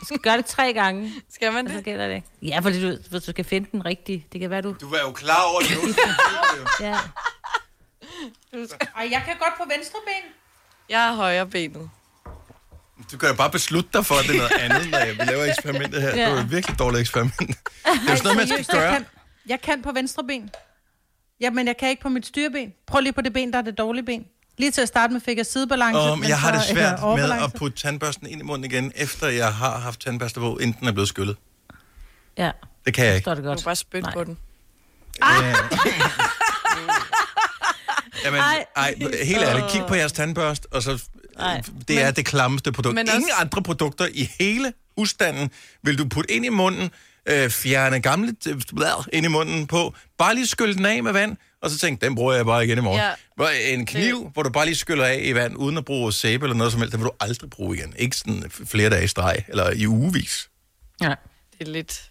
Du 0.00 0.04
skal 0.04 0.18
gøre 0.18 0.36
det 0.36 0.46
tre 0.46 0.72
gange, 0.72 1.12
Skal 1.34 1.52
man 1.52 1.66
og 1.66 1.70
så 1.72 1.76
det? 1.76 1.84
gælder 1.84 2.08
det. 2.08 2.22
Ja, 2.42 2.58
fordi 2.58 2.82
du, 2.82 2.96
hvis 3.10 3.22
du 3.22 3.30
skal 3.30 3.44
finde 3.44 3.68
den 3.72 3.84
rigtige. 3.84 4.26
Det 4.32 4.40
kan 4.40 4.50
være, 4.50 4.62
du... 4.62 4.74
Du 4.80 4.88
var 4.90 4.98
jo 4.98 5.12
klar 5.12 5.42
over 5.42 5.60
det 5.60 5.70
nu. 5.82 5.88
Ja. 6.86 6.98
Ej, 8.96 9.08
jeg 9.10 9.22
kan 9.26 9.36
godt 9.38 9.54
på 9.56 9.64
venstre 9.76 9.98
ben. 10.06 10.32
Jeg 10.88 11.08
er 11.08 11.12
højre 11.14 11.46
benet. 11.46 11.90
Du 13.12 13.18
kan 13.18 13.28
jo 13.28 13.34
bare 13.34 13.50
beslutte 13.50 13.90
dig 13.92 14.06
for, 14.06 14.14
at 14.14 14.24
det 14.24 14.34
er 14.34 14.38
noget 14.38 14.52
andet, 14.52 14.90
når 14.90 15.24
vi 15.24 15.30
laver 15.30 15.44
eksperimentet 15.44 16.02
her. 16.02 16.10
Det 16.10 16.18
Ja. 16.18 16.30
var 16.30 16.40
et 16.40 16.50
virkelig 16.50 16.78
dårligt 16.78 17.00
eksperiment. 17.00 17.38
Det 17.38 17.56
er 17.86 17.90
jo 18.10 18.16
sådan 18.16 18.22
noget, 18.22 18.36
man 18.36 18.46
skal 18.46 18.64
Seriøst, 18.64 18.72
jeg 18.72 18.80
gøre. 18.80 18.92
kan, 18.92 19.06
jeg 19.46 19.60
kan 19.60 19.82
på 19.82 19.92
venstre 19.92 20.24
ben. 20.24 20.50
Ja, 21.40 21.50
men 21.50 21.66
jeg 21.66 21.76
kan 21.76 21.88
ikke 21.88 22.02
på 22.02 22.08
mit 22.08 22.26
styreben. 22.26 22.72
Prøv 22.86 23.00
lige 23.00 23.12
på 23.12 23.20
det 23.20 23.32
ben, 23.32 23.52
der 23.52 23.58
er 23.58 23.62
det 23.62 23.78
dårlige 23.78 24.04
ben. 24.04 24.24
Lige 24.58 24.70
til 24.70 24.80
at 24.80 24.88
starte 24.88 25.12
med 25.12 25.20
fik 25.20 25.36
jeg 25.38 25.46
sidebalance. 25.46 26.00
Um, 26.12 26.18
men 26.18 26.28
jeg 26.28 26.38
har 26.40 26.52
det 26.52 26.62
svært 26.62 26.98
øh, 27.04 27.14
med 27.14 27.30
at 27.44 27.52
putte 27.52 27.76
tandbørsten 27.78 28.26
ind 28.26 28.40
i 28.40 28.44
munden 28.44 28.64
igen, 28.72 28.92
efter 28.96 29.28
jeg 29.28 29.54
har 29.54 29.78
haft 29.78 30.00
tandbørste 30.00 30.40
på, 30.40 30.56
inden 30.58 30.76
den 30.80 30.88
er 30.88 30.92
blevet 30.92 31.08
skyllet. 31.08 31.36
Ja, 32.38 32.50
Det 32.86 32.94
kan 32.94 33.04
jeg 33.06 33.14
ikke. 33.14 33.24
står 33.24 33.34
det 33.34 33.44
Du 33.44 33.48
godt. 33.48 33.58
kan 33.58 33.64
bare 33.64 33.76
spytte 33.76 34.10
på 34.14 34.24
den. 34.24 34.38
Ja. 35.22 35.54
Jamen, 38.24 38.40
ej, 38.76 38.94
helt 39.24 39.42
ærligt, 39.42 39.66
kig 39.70 39.82
på 39.88 39.94
jeres 39.94 40.12
tandbørst, 40.12 40.66
og 40.70 40.82
så... 40.82 41.02
Ej. 41.38 41.62
Det 41.88 42.02
er 42.02 42.10
det 42.10 42.26
klammeste 42.26 42.72
produkt. 42.72 42.94
Men 42.94 43.06
Ingen 43.06 43.22
også- 43.22 43.40
andre 43.40 43.62
produkter 43.62 44.06
i 44.14 44.30
hele 44.40 44.72
husstanden 44.98 45.50
vil 45.82 45.98
du 45.98 46.08
putte 46.08 46.30
ind 46.32 46.44
i 46.44 46.48
munden, 46.48 46.90
øh, 47.26 47.50
fjerne 47.50 48.00
gamle 48.00 48.34
t- 48.46 48.60
blad 48.76 49.04
ind 49.12 49.26
i 49.26 49.28
munden 49.28 49.66
på, 49.66 49.94
bare 50.18 50.34
lige 50.34 50.46
skylle 50.46 50.74
den 50.74 50.86
af 50.86 51.02
med 51.02 51.12
vand, 51.12 51.36
og 51.62 51.70
så 51.70 51.78
tænk, 51.78 52.00
den 52.00 52.14
bruger 52.14 52.34
jeg 52.34 52.46
bare 52.46 52.64
igen 52.64 52.78
i 52.78 52.80
morgen. 52.80 53.00
Ja. 53.00 53.74
En 53.74 53.86
kniv, 53.86 54.30
hvor 54.34 54.42
du 54.42 54.50
bare 54.50 54.64
lige 54.66 54.76
skyller 54.76 55.04
af 55.04 55.20
i 55.22 55.34
vand, 55.34 55.56
uden 55.56 55.78
at 55.78 55.84
bruge 55.84 56.12
sæbe 56.12 56.46
eller 56.46 56.56
noget 56.56 56.72
som 56.72 56.80
helst, 56.80 56.92
den 56.92 57.00
vil 57.00 57.06
du 57.06 57.12
aldrig 57.20 57.50
bruge 57.50 57.76
igen. 57.76 57.94
Ikke 57.98 58.16
sådan 58.16 58.44
flere 58.66 58.90
dage 58.90 59.04
i 59.04 59.06
streg, 59.06 59.36
eller 59.48 59.70
i 59.70 59.86
ugevis. 59.86 60.48
Ja. 61.02 61.14
Det 61.58 61.68
er 61.68 61.72
lidt... 61.72 62.02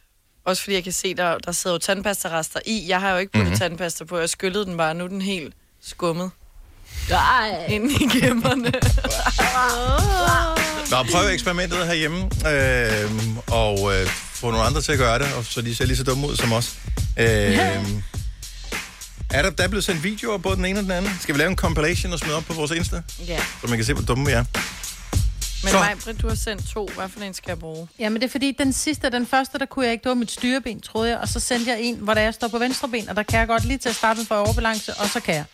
Også 0.46 0.63
fordi 0.63 0.76
jeg 0.76 0.84
kan 0.84 0.93
se, 0.93 1.13
der, 1.15 1.38
der 1.38 1.52
sidder 1.52 1.74
jo 1.74 1.78
tandpastarester 1.80 2.60
i. 2.65 2.86
Jeg 2.88 3.00
har 3.02 3.12
jo 3.12 3.17
ikke 3.17 3.32
puttet 3.32 3.43
Mhm. 3.43 3.48
mm-hmm. 3.50 3.60
tandpasta 3.60 4.04
på. 4.06 4.17
Jeg 4.17 4.30
skyllede 4.30 4.65
den 4.65 4.78
bare. 4.78 4.93
Nu 4.93 5.04
er 5.04 5.08
den 5.08 5.22
helt 5.22 5.54
skummet 5.82 6.32
Ej. 7.12 7.65
ind 7.70 7.91
i 7.91 8.20
gemmerne. 8.20 8.72
Nå, 10.91 11.04
prøv 11.12 11.30
eksperimentet 11.30 11.88
herhjemme, 11.88 12.17
øh, 12.24 13.12
og 13.48 13.96
øh, 13.96 14.08
få 14.39 14.52
nogle 14.52 14.65
andre 14.65 14.82
til 14.82 14.91
at 14.91 14.97
gøre 14.97 15.19
det, 15.19 15.34
og 15.34 15.45
så 15.45 15.62
de 15.62 15.76
ser 15.76 15.86
lige 15.86 15.97
så 15.97 16.04
dumme 16.04 16.28
ud 16.28 16.36
som 16.36 16.54
os. 16.54 16.76
Øh, 17.17 17.26
er 19.30 19.41
der, 19.41 19.50
der 19.50 19.63
er 19.63 19.67
blevet 19.67 19.84
sendt 19.84 20.04
videoer 20.04 20.38
både 20.38 20.56
den 20.56 20.65
ene 20.65 20.80
og 20.80 20.84
den 20.84 20.91
anden? 20.91 21.12
Skal 21.21 21.36
vi 21.36 21.39
lave 21.39 21.50
en 21.50 21.56
compilation 21.56 22.13
og 22.13 22.19
smide 22.19 22.36
op 22.36 22.43
på 22.43 22.54
vores 22.54 22.71
Insta, 22.71 23.02
ja. 23.28 23.39
så 23.62 23.67
man 23.67 23.78
kan 23.78 23.86
se, 23.86 23.93
hvor 23.93 24.04
dumme 24.04 24.26
vi 24.26 24.32
er? 24.32 24.43
Men 25.63 25.71
Så- 25.71 25.78
mig, 25.80 25.95
Britt, 26.04 26.21
du 26.21 26.28
har 26.28 26.36
sendt 26.36 26.69
to. 26.69 26.89
Hvad 26.95 27.10
for 27.10 27.19
en 27.19 27.34
skal 27.34 27.52
jeg 27.52 27.60
bruge? 27.60 27.88
Ja, 28.00 28.10
men 28.10 28.21
det 28.21 28.28
er 28.28 28.32
fordi, 28.32 28.56
den 28.58 28.73
sidste, 28.73 29.10
den 29.10 29.28
første, 29.28 29.60
der 29.60 29.65
kunne 29.65 29.86
jeg 29.86 29.91
ikke, 29.91 30.04
det 30.04 30.10
var 30.10 30.15
mit 30.15 30.32
styreben, 30.32 30.82
troede 30.82 31.10
jeg. 31.10 31.17
Og 31.17 31.28
så 31.28 31.39
sendte 31.39 31.71
jeg 31.71 31.82
en, 31.82 31.95
hvor 31.95 32.13
der 32.13 32.21
jeg 32.21 32.34
står 32.34 32.47
på 32.47 32.58
venstre 32.60 32.88
ben, 32.89 33.10
og 33.10 33.15
der 33.15 33.23
kan 33.23 33.39
jeg 33.39 33.47
godt 33.47 33.65
lige 33.65 33.78
til 33.78 33.89
at 33.89 33.95
starte 33.95 34.26
for 34.26 34.36
overbalance, 34.36 34.93
og 34.93 35.10
så 35.10 35.19
kan 35.19 35.36
jeg. 35.36 35.45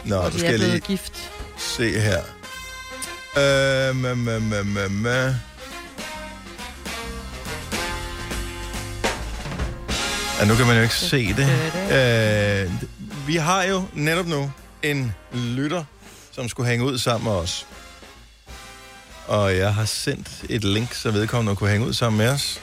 Nå, 0.05 0.17
Og 0.17 0.33
du 0.33 0.39
skal 0.39 0.55
er 0.55 0.59
jeg 0.59 0.69
lige 0.69 0.81
gift. 0.81 1.31
se 1.59 2.01
her. 2.01 2.19
Øh, 3.39 3.97
mæ, 3.97 4.15
mæ, 4.15 4.39
mæ, 4.39 4.63
mæ, 4.63 4.89
mæ. 4.89 5.27
Ja, 10.41 10.45
nu 10.45 10.55
kan 10.55 10.67
man 10.67 10.77
jo 10.77 10.83
ikke 10.83 10.95
se 10.95 11.35
det. 11.35 11.49
Øh, 11.93 12.71
vi 13.27 13.37
har 13.37 13.63
jo 13.63 13.83
netop 13.95 14.27
nu 14.27 14.51
en 14.83 15.15
lytter, 15.33 15.85
som 16.33 16.49
skulle 16.49 16.69
hænge 16.71 16.85
ud 16.85 16.99
sammen 16.99 17.25
med 17.33 17.33
os. 17.39 17.67
Og 19.27 19.57
jeg 19.57 19.75
har 19.75 19.85
sendt 19.85 20.45
et 20.49 20.65
link, 20.65 20.95
så 20.95 21.11
vedkommende 21.11 21.57
kunne 21.57 21.71
hænge 21.71 21.87
ud 21.87 21.93
sammen 21.93 22.19
med 22.19 22.29
os. 22.29 22.61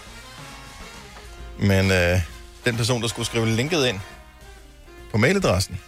Men 1.59 1.91
øh, 1.91 2.19
den 2.65 2.77
person, 2.77 3.01
der 3.01 3.07
skulle 3.07 3.25
skrive 3.25 3.49
linket 3.49 3.85
ind 3.87 3.99
på 5.11 5.17
mailadressen, 5.17 5.79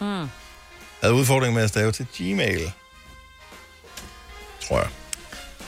Mm. 0.00 0.28
havde 1.00 1.14
udfordring 1.14 1.54
med 1.54 1.62
at 1.62 1.68
stave 1.68 1.92
til 1.92 2.06
Gmail. 2.16 2.72
Tror 4.68 4.78
jeg. 4.78 4.88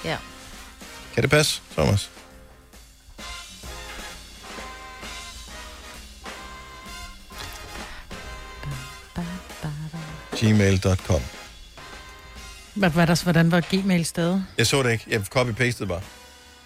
Ja. 0.05 0.17
Kan 1.15 1.23
det 1.23 1.31
passe, 1.31 1.63
Thomas? 1.73 2.11
gmail.com 10.41 11.21
Hvad, 12.75 12.91
hvad 12.91 13.07
der, 13.07 13.23
hvordan 13.23 13.51
var 13.51 13.61
Gmail 13.61 14.05
stadig? 14.05 14.45
Jeg 14.59 14.67
så 14.67 14.83
det 14.83 14.93
ikke. 14.93 15.05
Jeg 15.11 15.21
copy-pastede 15.37 15.87
bare. 15.89 16.01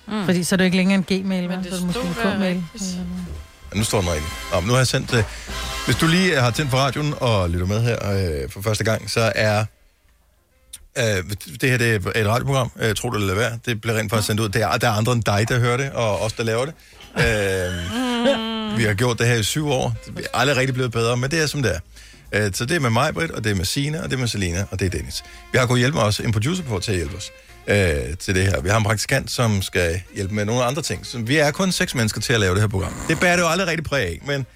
Mm. 0.09 0.25
Fordi 0.25 0.45
så 0.45 0.55
er 0.55 0.57
det 0.57 0.65
jo 0.65 0.67
ikke 0.67 0.77
længere 0.77 0.99
en 0.99 1.23
Gmail, 1.23 1.49
men 1.49 1.59
det 1.59 1.65
det 1.65 1.73
så 1.73 1.77
er 1.77 1.79
det 1.79 1.87
måske 1.87 2.01
en 2.09 2.15
K-mail. 2.15 2.63
Ja, 3.73 3.79
nu 3.79 3.85
står 3.85 4.01
den 4.01 4.11
rigtigt. 4.11 4.33
Nå, 4.53 4.61
nu 4.61 4.71
har 4.73 4.79
jeg 4.79 4.87
sendt 4.87 5.11
det. 5.11 5.25
Hvis 5.85 5.97
du 5.97 6.07
lige 6.07 6.41
har 6.41 6.51
tændt 6.51 6.71
for 6.71 6.79
radioen 6.79 7.15
og 7.21 7.51
lytter 7.51 7.67
med 7.67 7.83
her 7.83 8.11
øh, 8.43 8.51
for 8.51 8.63
første 8.63 8.85
gang, 8.85 9.11
så 9.11 9.33
er 9.35 9.65
øh, 10.99 11.25
det 11.61 11.71
her 11.71 11.79
det 11.79 11.95
er 11.95 12.21
et 12.21 12.27
radioprogram, 12.27 12.71
øh, 12.81 12.95
tro 12.95 13.11
det 13.11 13.21
eller 13.21 13.35
være. 13.35 13.59
Det 13.67 13.81
bliver 13.81 13.99
rent 13.99 14.11
faktisk 14.11 14.27
sendt 14.27 14.41
ud. 14.41 14.49
Det 14.49 14.63
er, 14.63 14.77
der 14.77 14.89
er 14.89 14.93
andre 14.93 15.13
end 15.13 15.23
dig, 15.23 15.49
der 15.49 15.59
hører 15.59 15.77
det, 15.77 15.91
og 15.93 16.21
os, 16.21 16.33
der 16.33 16.43
laver 16.45 16.65
det. 16.65 16.75
Øh, 17.17 18.79
vi 18.79 18.85
har 18.85 18.95
gjort 18.95 19.19
det 19.19 19.27
her 19.27 19.35
i 19.35 19.43
syv 19.43 19.69
år. 19.69 19.95
Det 20.07 20.19
er 20.19 20.39
aldrig 20.39 20.57
rigtig 20.57 20.75
blevet 20.75 20.93
bedre, 20.93 21.17
men 21.17 21.31
det 21.31 21.43
er 21.43 21.47
som 21.47 21.63
det 21.63 21.75
er. 21.75 21.81
Øh, 22.35 22.51
Så 22.55 22.65
det 22.65 22.77
er 22.77 22.81
med 22.81 22.91
mig, 22.91 23.15
Britt, 23.15 23.31
og 23.31 23.45
det 23.45 23.51
er 23.51 23.55
med 23.55 23.65
Sina, 23.65 23.99
og 24.03 24.05
det 24.05 24.13
er 24.17 24.21
med 24.21 24.29
Selina, 24.29 24.65
og 24.71 24.79
det 24.79 24.87
er 24.87 24.91
Dennis. 24.91 25.23
Vi 25.53 25.59
har 25.59 25.67
kunnet 25.67 25.79
hjælpe 25.81 25.99
os, 26.01 26.21
en 26.21 26.33
producer 26.33 26.63
på 26.63 26.79
til 26.79 26.91
at 26.91 26.97
hjælpe 26.97 27.17
os 27.17 27.31
øh, 27.67 28.17
til 28.19 28.35
det 28.35 28.43
her. 28.43 28.61
Vi 28.61 28.69
har 28.69 28.77
en 28.77 28.85
praktikant, 28.85 29.31
som 29.31 29.63
skal 29.63 30.01
hjælpe 30.15 30.35
med 30.35 30.45
nogle 30.45 30.65
andre 30.65 30.83
ting. 30.83 31.07
Så 31.07 31.19
vi 31.19 31.37
er 31.37 31.51
kun 31.51 31.73
seks 31.73 31.95
mennesker 31.95 32.21
til 32.21 32.33
at 32.33 32.41
lave 32.41 32.55
det 32.55 32.61
her 32.61 32.69
program. 32.69 32.95
Det 33.09 33.21
bærer 33.21 33.37
det 33.37 33.43
jo 33.43 33.49
aldrig 33.49 33.69
rigtig 33.69 33.85
præg 33.85 34.07
af, 34.07 34.21
men 34.27 34.47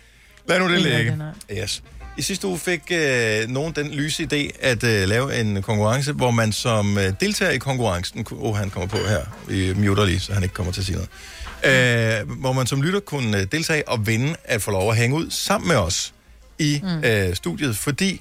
lad 0.48 0.58
nu 0.58 0.68
det 0.72 0.82
ligge. 0.82 1.18
Yes. 1.52 1.82
I 2.18 2.22
sidste 2.22 2.46
uge 2.46 2.58
fik 2.58 2.82
øh, 2.90 3.48
nogen 3.48 3.72
den 3.72 3.90
lyse 3.90 4.22
idé 4.32 4.58
at 4.60 4.84
øh, 4.84 5.08
lave 5.08 5.40
en 5.40 5.62
konkurrence, 5.62 6.12
hvor 6.12 6.30
man 6.30 6.52
som 6.52 6.98
øh, 6.98 7.12
deltager 7.20 7.52
i 7.52 7.58
konkurrencen... 7.58 8.26
Åh, 8.32 8.42
oh, 8.42 8.56
han 8.56 8.70
kommer 8.70 8.86
på 8.88 8.96
her. 8.96 9.20
Vi 9.48 9.74
muter 9.74 10.04
lige, 10.04 10.20
så 10.20 10.32
han 10.32 10.42
ikke 10.42 10.54
kommer 10.54 10.72
til 10.72 10.80
at 10.80 10.86
sige 10.86 10.96
noget. 10.96 12.20
Øh, 12.20 12.30
hvor 12.40 12.52
man 12.52 12.66
som 12.66 12.82
lytter 12.82 13.00
kunne 13.00 13.40
øh, 13.40 13.46
deltage 13.52 13.88
og 13.88 14.06
vinde 14.06 14.36
at 14.44 14.62
få 14.62 14.70
lov 14.70 14.90
at 14.90 14.96
hænge 14.96 15.16
ud 15.16 15.30
sammen 15.30 15.68
med 15.68 15.76
os 15.76 16.12
i 16.58 16.80
mm. 16.82 17.04
øh, 17.04 17.34
studiet, 17.34 17.76
fordi 17.76 18.20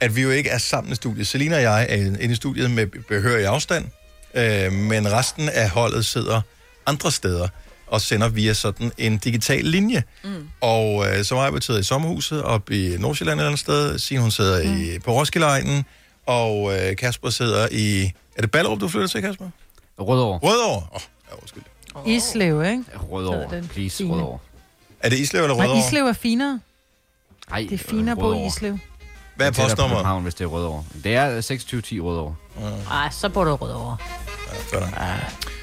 at 0.00 0.16
vi 0.16 0.22
jo 0.22 0.30
ikke 0.30 0.50
er 0.50 0.58
sammen 0.58 0.92
i 0.92 0.94
studiet. 0.94 1.26
Selina 1.26 1.56
og 1.56 1.62
jeg 1.62 1.86
er 1.88 1.96
inde 1.96 2.24
i 2.24 2.34
studiet 2.34 2.70
med 2.70 2.86
behørig 2.86 3.46
afstand, 3.46 3.84
øh, 4.34 4.72
men 4.72 5.12
resten 5.12 5.48
af 5.48 5.70
holdet 5.70 6.06
sidder 6.06 6.40
andre 6.86 7.12
steder 7.12 7.48
og 7.86 8.00
sender 8.00 8.28
via 8.28 8.54
sådan 8.54 8.92
en 8.98 9.18
digital 9.18 9.64
linje. 9.64 10.02
Mm. 10.24 10.48
Og 10.60 11.06
øh, 11.08 11.24
så 11.24 11.34
var 11.34 11.42
jeg 11.42 11.52
betød 11.52 11.80
i 11.80 11.82
sommerhuset 11.82 12.42
op 12.42 12.70
i 12.70 12.96
Nordsjælland 12.98 13.40
et 13.40 13.42
eller 13.42 13.48
andet 13.48 13.60
sted. 13.60 13.98
Signe, 13.98 14.22
hun 14.22 14.30
sidder 14.30 14.64
mm. 14.64 14.82
i, 14.82 14.98
på 14.98 15.12
Roskilde 15.12 15.84
og 16.26 16.76
øh, 16.76 16.96
Kasper 16.96 17.30
sidder 17.30 17.68
i... 17.70 18.12
Er 18.36 18.40
det 18.40 18.50
Ballerup, 18.50 18.80
du 18.80 18.88
flytter 18.88 19.08
til, 19.08 19.22
Kasper? 19.22 19.50
Rødovre. 19.98 20.38
Rødovre? 20.38 20.86
Åh, 20.92 20.94
oh, 20.94 21.00
ja, 21.30 21.34
undskyld. 21.34 21.62
Islev, 22.06 22.62
ikke? 22.64 22.84
Rødovre, 22.96 23.62
please. 23.62 24.04
Rødovre. 24.04 24.38
Er 25.00 25.08
det 25.08 25.18
Islev 25.18 25.42
eller 25.42 25.56
Nej, 25.56 25.66
Rødovre? 25.66 25.86
Islev 25.86 26.06
er 26.06 26.12
finere. 26.12 26.60
Ej, 27.50 27.66
Det 27.70 27.80
er 27.80 27.84
finere 27.88 28.12
at 28.12 28.18
bo 28.18 28.24
i 28.24 28.26
Rødovre. 28.34 28.46
Islev. 28.46 28.78
Hvad 29.36 29.46
er 29.46 29.50
Det 29.50 29.60
postnummeret? 29.60 29.90
København, 29.98 30.22
hvis 30.22 30.34
det 30.34 30.44
er 30.44 30.48
Rødovre. 30.48 30.84
Det 31.04 31.14
er 31.14 31.26
2610 31.26 32.00
Rødovre. 32.00 32.34
Ej, 32.90 33.08
så 33.10 33.28
bor 33.28 33.44
du 33.44 33.54
rød 33.54 33.70
over. 33.72 33.96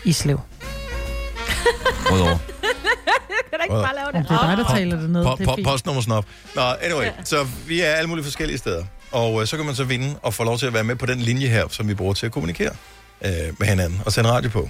Islev. 0.06 0.40
Rødovre. 2.12 2.40
Kan 3.50 3.60
du 3.60 3.64
ikke 3.64 3.74
bare 3.84 3.96
lave 3.96 4.08
Om 4.08 4.14
det 4.14 4.32
er 4.32 4.56
dig, 4.56 4.58
der 4.66 4.76
taler 4.76 5.00
det 5.02 5.10
ned. 5.10 5.26
Po- 5.26 5.36
Det 5.38 5.48
er 5.48 5.52
po- 5.52 5.56
fint. 5.56 5.68
postnummersnop. 5.68 6.26
Nå, 6.56 6.62
anyway, 6.62 7.08
så 7.24 7.48
vi 7.68 7.82
er 7.82 7.86
alle 7.94 8.08
mulige 8.10 8.24
forskellige 8.26 8.58
steder. 8.58 8.84
Og 9.12 9.42
øh, 9.42 9.48
så 9.48 9.58
kan 9.58 9.66
man 9.66 9.76
så 9.76 9.84
vinde 9.84 10.16
og 10.22 10.34
få 10.34 10.44
lov 10.44 10.58
til 10.58 10.66
at 10.66 10.74
være 10.74 10.84
med 10.84 10.96
på 10.96 11.06
den 11.06 11.20
linje 11.20 11.48
her, 11.48 11.68
som 11.70 11.88
vi 11.88 11.94
bruger 11.94 12.14
til 12.14 12.26
at 12.26 12.32
kommunikere 12.32 12.72
øh, 13.26 13.32
med 13.60 13.68
hinanden 13.68 14.02
og 14.06 14.12
sende 14.12 14.30
radio 14.32 14.50
på. 14.50 14.70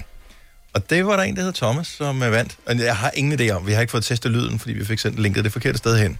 Og 0.74 0.90
det 0.90 1.06
var 1.06 1.16
der 1.16 1.22
en, 1.22 1.36
der 1.36 1.42
hed 1.42 1.52
Thomas, 1.52 1.86
som 1.86 2.22
er 2.22 2.28
vandt. 2.28 2.56
Og 2.66 2.78
jeg 2.78 2.96
har 2.96 3.10
ingen 3.14 3.40
idé 3.40 3.50
om, 3.50 3.66
vi 3.66 3.72
har 3.72 3.80
ikke 3.80 3.90
fået 3.90 4.04
testet 4.04 4.30
lyden, 4.32 4.58
fordi 4.58 4.74
vi 4.74 4.84
fik 4.84 4.98
sendt 4.98 5.18
linket 5.18 5.44
det 5.44 5.52
forkerte 5.52 5.78
sted 5.78 5.98
hen. 5.98 6.18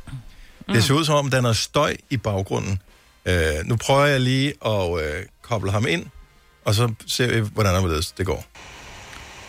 Mm. 0.68 0.74
Det 0.74 0.85
ser 0.85 0.94
ud 0.94 1.05
som 1.05 1.14
om, 1.14 1.31
der 1.31 1.37
er 1.38 1.42
noget 1.42 1.57
støj 1.57 1.96
i 2.11 2.16
baggrunden. 2.16 2.83
Øh, 3.27 3.55
nu 3.64 3.77
prøver 3.77 4.05
jeg 4.05 4.20
lige 4.20 4.53
at 4.66 5.03
øh, 5.05 5.22
koble 5.42 5.70
ham 5.72 5.87
ind, 5.87 6.07
og 6.64 6.74
så 6.74 6.92
ser 7.07 7.27
vi, 7.27 7.48
hvordan 7.53 7.85
det, 7.90 8.12
det 8.18 8.27
går. 8.27 8.44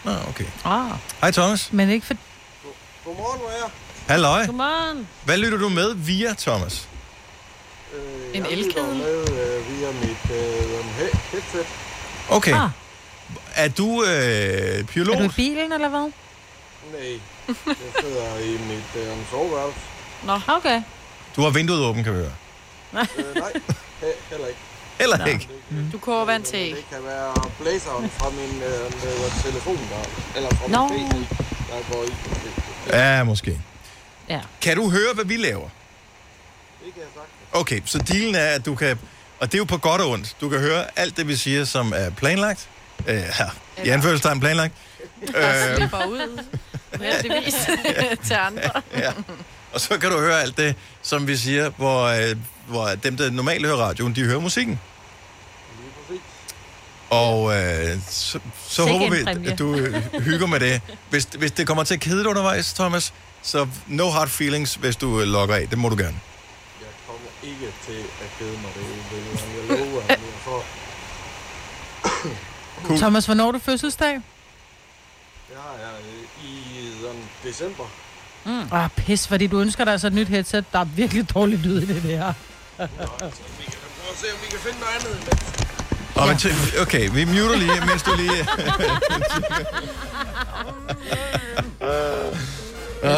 Nå, 0.04 0.12
okay. 0.30 0.46
Ah. 0.66 0.92
Hej 1.22 1.32
Thomas. 1.32 1.74
Men 1.74 1.90
ikke 1.90 2.06
for... 2.06 2.14
Godmorgen, 3.06 3.40
hvor 3.40 3.50
er 3.50 3.54
jeg? 3.58 3.70
Halløj. 4.08 4.46
Godmorgen. 4.46 5.08
Hvad 5.26 5.38
lytter 5.38 5.58
du 5.58 5.70
med 5.70 5.94
via, 5.96 6.34
Thomas? 6.38 6.88
Øh, 7.96 8.02
En 8.38 8.44
jeg 8.44 8.52
elkedel? 8.52 8.66
lytter 8.68 8.94
med 8.94 9.20
øh, 9.20 9.80
via 9.80 9.92
mit 9.92 10.38
øh, 10.38 10.80
he- 11.00 11.18
headset. 11.32 11.66
Okay. 12.30 12.54
Ah. 12.54 12.70
Er 13.56 13.68
du 13.70 14.04
øh, 14.04 14.84
pilot? 14.86 15.16
Er 15.16 15.20
du 15.20 15.26
i 15.26 15.28
bilen, 15.36 15.72
eller 15.72 15.90
hvad? 15.90 16.12
Nej, 16.92 17.20
jeg 17.68 17.76
sidder 18.02 18.38
i 18.40 18.52
mit 18.52 19.04
øh, 19.04 19.18
soveværelse. 19.32 19.80
Nå. 20.24 20.40
Okay. 20.48 20.82
Du 21.36 21.42
har 21.42 21.50
vinduet 21.50 21.80
åbent, 21.86 22.04
kan 22.06 22.14
vi 22.14 22.18
høre. 22.20 22.32
Øh, 22.94 23.36
nej, 23.36 23.52
he- 24.02 24.30
heller 24.30 24.48
ikke. 24.48 24.60
Eller 25.00 25.18
Nå. 25.18 25.26
ikke. 25.26 25.50
Du 25.92 25.98
koger 25.98 26.26
vand 26.26 26.44
til. 26.44 26.60
Det 26.76 26.86
kan 26.90 27.04
være 27.06 27.34
blæseren 27.62 28.10
fra 28.10 28.30
min 28.30 28.62
øh, 28.64 28.82
med 29.04 29.44
telefon, 29.44 29.78
der, 29.78 30.36
eller 30.38 30.50
fra 30.50 30.68
Nå. 30.68 30.88
min 30.88 31.08
PC, 31.10 31.38
der 31.70 31.94
går 31.94 32.04
i. 32.04 32.08
Det, 32.08 32.94
Ja, 32.94 33.24
måske. 33.24 33.62
Ja. 34.30 34.42
Kan 34.62 34.78
du 34.78 34.90
høre, 34.90 35.14
hvad 35.14 35.26
vi 35.26 35.38
laver? 35.38 35.70
det 36.86 36.94
kan 36.94 37.02
jeg 37.02 37.10
sagt. 37.16 37.28
Okay, 37.62 37.82
så 37.86 37.98
dealen 37.98 38.36
er, 38.36 38.46
at 38.46 38.66
du 38.66 38.76
kan... 38.76 39.00
Og 39.40 39.48
det 39.52 39.54
er 39.54 39.58
jo 39.58 39.64
på 39.66 39.78
godt 39.78 40.02
og 40.02 40.10
ondt. 40.10 40.36
Du 40.42 40.50
kan 40.50 40.60
høre 40.60 40.86
alt 40.96 41.18
det, 41.18 41.28
vi 41.28 41.36
siger, 41.36 41.66
som 41.66 41.94
er 41.96 42.10
planlagt. 42.10 42.70
Øh, 43.08 43.16
her. 43.16 43.50
I 43.84 43.90
anførselstegn 43.90 44.40
planlagt. 44.40 44.74
Øh, 45.36 45.76
slipper 45.76 46.06
ud. 46.06 46.44
Heldigvis 47.02 47.54
til 48.28 48.34
andre. 48.34 48.82
ja. 48.98 49.12
Og 49.76 49.82
så 49.82 49.98
kan 49.98 50.12
du 50.12 50.20
høre 50.20 50.42
alt 50.42 50.58
det, 50.58 50.76
som 51.02 51.28
vi 51.28 51.36
siger, 51.38 51.70
hvor, 51.70 52.04
øh, 52.04 52.36
hvor 52.68 52.88
dem, 52.88 53.18
der 53.18 53.32
normalt 53.32 53.66
hører 53.66 53.78
radioen, 53.78 54.16
de 54.16 54.24
hører 54.24 54.40
musikken. 54.40 54.80
Og 57.10 57.56
øh, 57.56 57.98
så, 58.10 58.40
så 58.68 58.86
håber 58.86 59.10
vi, 59.10 59.50
at 59.50 59.60
du 59.60 59.76
øh, 59.76 60.22
hygger 60.22 60.48
med 60.48 60.60
det. 60.60 60.82
Hvis, 61.10 61.24
hvis 61.24 61.52
det 61.52 61.68
kommer 61.68 61.84
til 61.84 61.94
at 61.94 62.00
kede 62.00 62.20
dig 62.20 62.28
undervejs, 62.28 62.74
Thomas, 62.74 63.14
så 63.42 63.68
no 63.88 64.10
hard 64.10 64.28
feelings, 64.28 64.76
hvis 64.76 64.96
du 64.96 65.20
øh, 65.22 65.28
logger 65.28 65.56
af. 65.56 65.68
Det 65.68 65.78
må 65.78 65.90
du 65.90 65.96
gerne. 65.96 66.20
Jeg 66.82 66.90
kommer 67.08 67.30
ikke 67.44 67.74
til 67.86 68.04
at 68.22 68.30
kede 68.40 68.52
mig 68.52 68.72
det, 68.76 68.84
vil 69.12 69.70
jeg 69.70 69.80
love, 69.80 70.04
at 70.04 70.10
jeg 70.10 70.18
får. 70.44 70.66
Cool. 72.86 73.00
Thomas, 73.00 73.26
hvornår 73.26 73.48
er 73.48 73.52
du 73.52 73.60
fødselsdag? 73.60 74.22
Har 75.56 75.76
jeg 75.80 75.94
øh, 76.00 76.50
i 76.50 76.92
sådan 77.02 77.30
december. 77.44 78.05
Mm. 78.46 78.68
Ah, 78.72 78.90
pis, 78.96 79.28
fordi 79.28 79.48
du 79.48 79.60
ønsker 79.60 79.84
dig 79.84 79.92
altså 79.92 80.08
et 80.08 80.14
nyt 80.14 80.28
headset. 80.28 80.66
Der 80.72 80.80
er 80.80 80.84
virkelig 80.86 81.34
dårlig 81.34 81.60
lyd 81.60 81.82
i 81.82 81.86
det 81.86 82.04
der. 82.04 82.34
Nå, 82.78 82.86
se, 84.16 84.26
om 84.34 84.40
vi 84.42 84.48
kan 84.50 84.60
finde 84.60 84.80
noget 84.80 84.96
andet 84.96 86.40
til, 86.40 86.52
okay, 86.82 87.10
vi 87.10 87.26
muter 87.26 87.56
lige, 87.58 87.86
mens 87.86 88.04
du 88.04 88.12
lige... 88.18 88.48
Uh, 93.04 93.12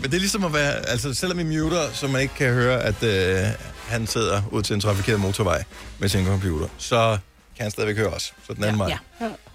men 0.00 0.02
det 0.02 0.14
er 0.14 0.18
ligesom 0.18 0.44
at 0.44 0.52
være, 0.52 0.88
altså 0.88 1.14
selvom 1.14 1.38
vi 1.38 1.42
muter, 1.44 1.92
så 1.92 2.08
man 2.08 2.20
ikke 2.20 2.34
kan 2.34 2.52
høre, 2.52 2.82
at 2.82 3.02
uh, 3.02 3.52
han 3.88 4.06
sidder 4.06 4.42
ud 4.50 4.62
til 4.62 4.74
en 4.74 4.80
trafikeret 4.80 5.20
motorvej 5.20 5.64
med 5.98 6.08
sin 6.08 6.26
computer, 6.26 6.68
så 6.78 7.18
kan 7.56 7.62
han 7.62 7.70
stadigvæk 7.70 7.96
høre 7.96 8.08
os. 8.08 8.34
Så 8.46 8.54
den 8.54 8.64
anden 8.64 8.78
vej. 8.78 8.88
Ja. 8.88 8.98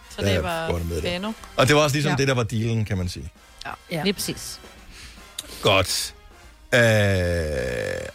Så 0.09 0.21
Ja, 0.25 0.33
det 0.35 0.43
var 0.43 0.67
det. 0.67 1.01
Benno. 1.01 1.31
Og 1.55 1.67
det 1.67 1.75
var 1.75 1.81
også 1.81 1.95
ligesom 1.95 2.09
Ja. 2.09 2.13
ja. 2.13 2.17
det, 2.17 2.27
der 2.27 2.33
var 2.33 2.43
dealen, 2.43 2.85
kan 2.85 2.97
man 2.97 3.09
sige. 3.09 3.31
Ja. 3.65 3.71
ja. 3.91 4.03
Lige 4.03 4.13
præcis. 4.13 4.59
Godt. 5.61 6.13
Øh, 6.73 6.79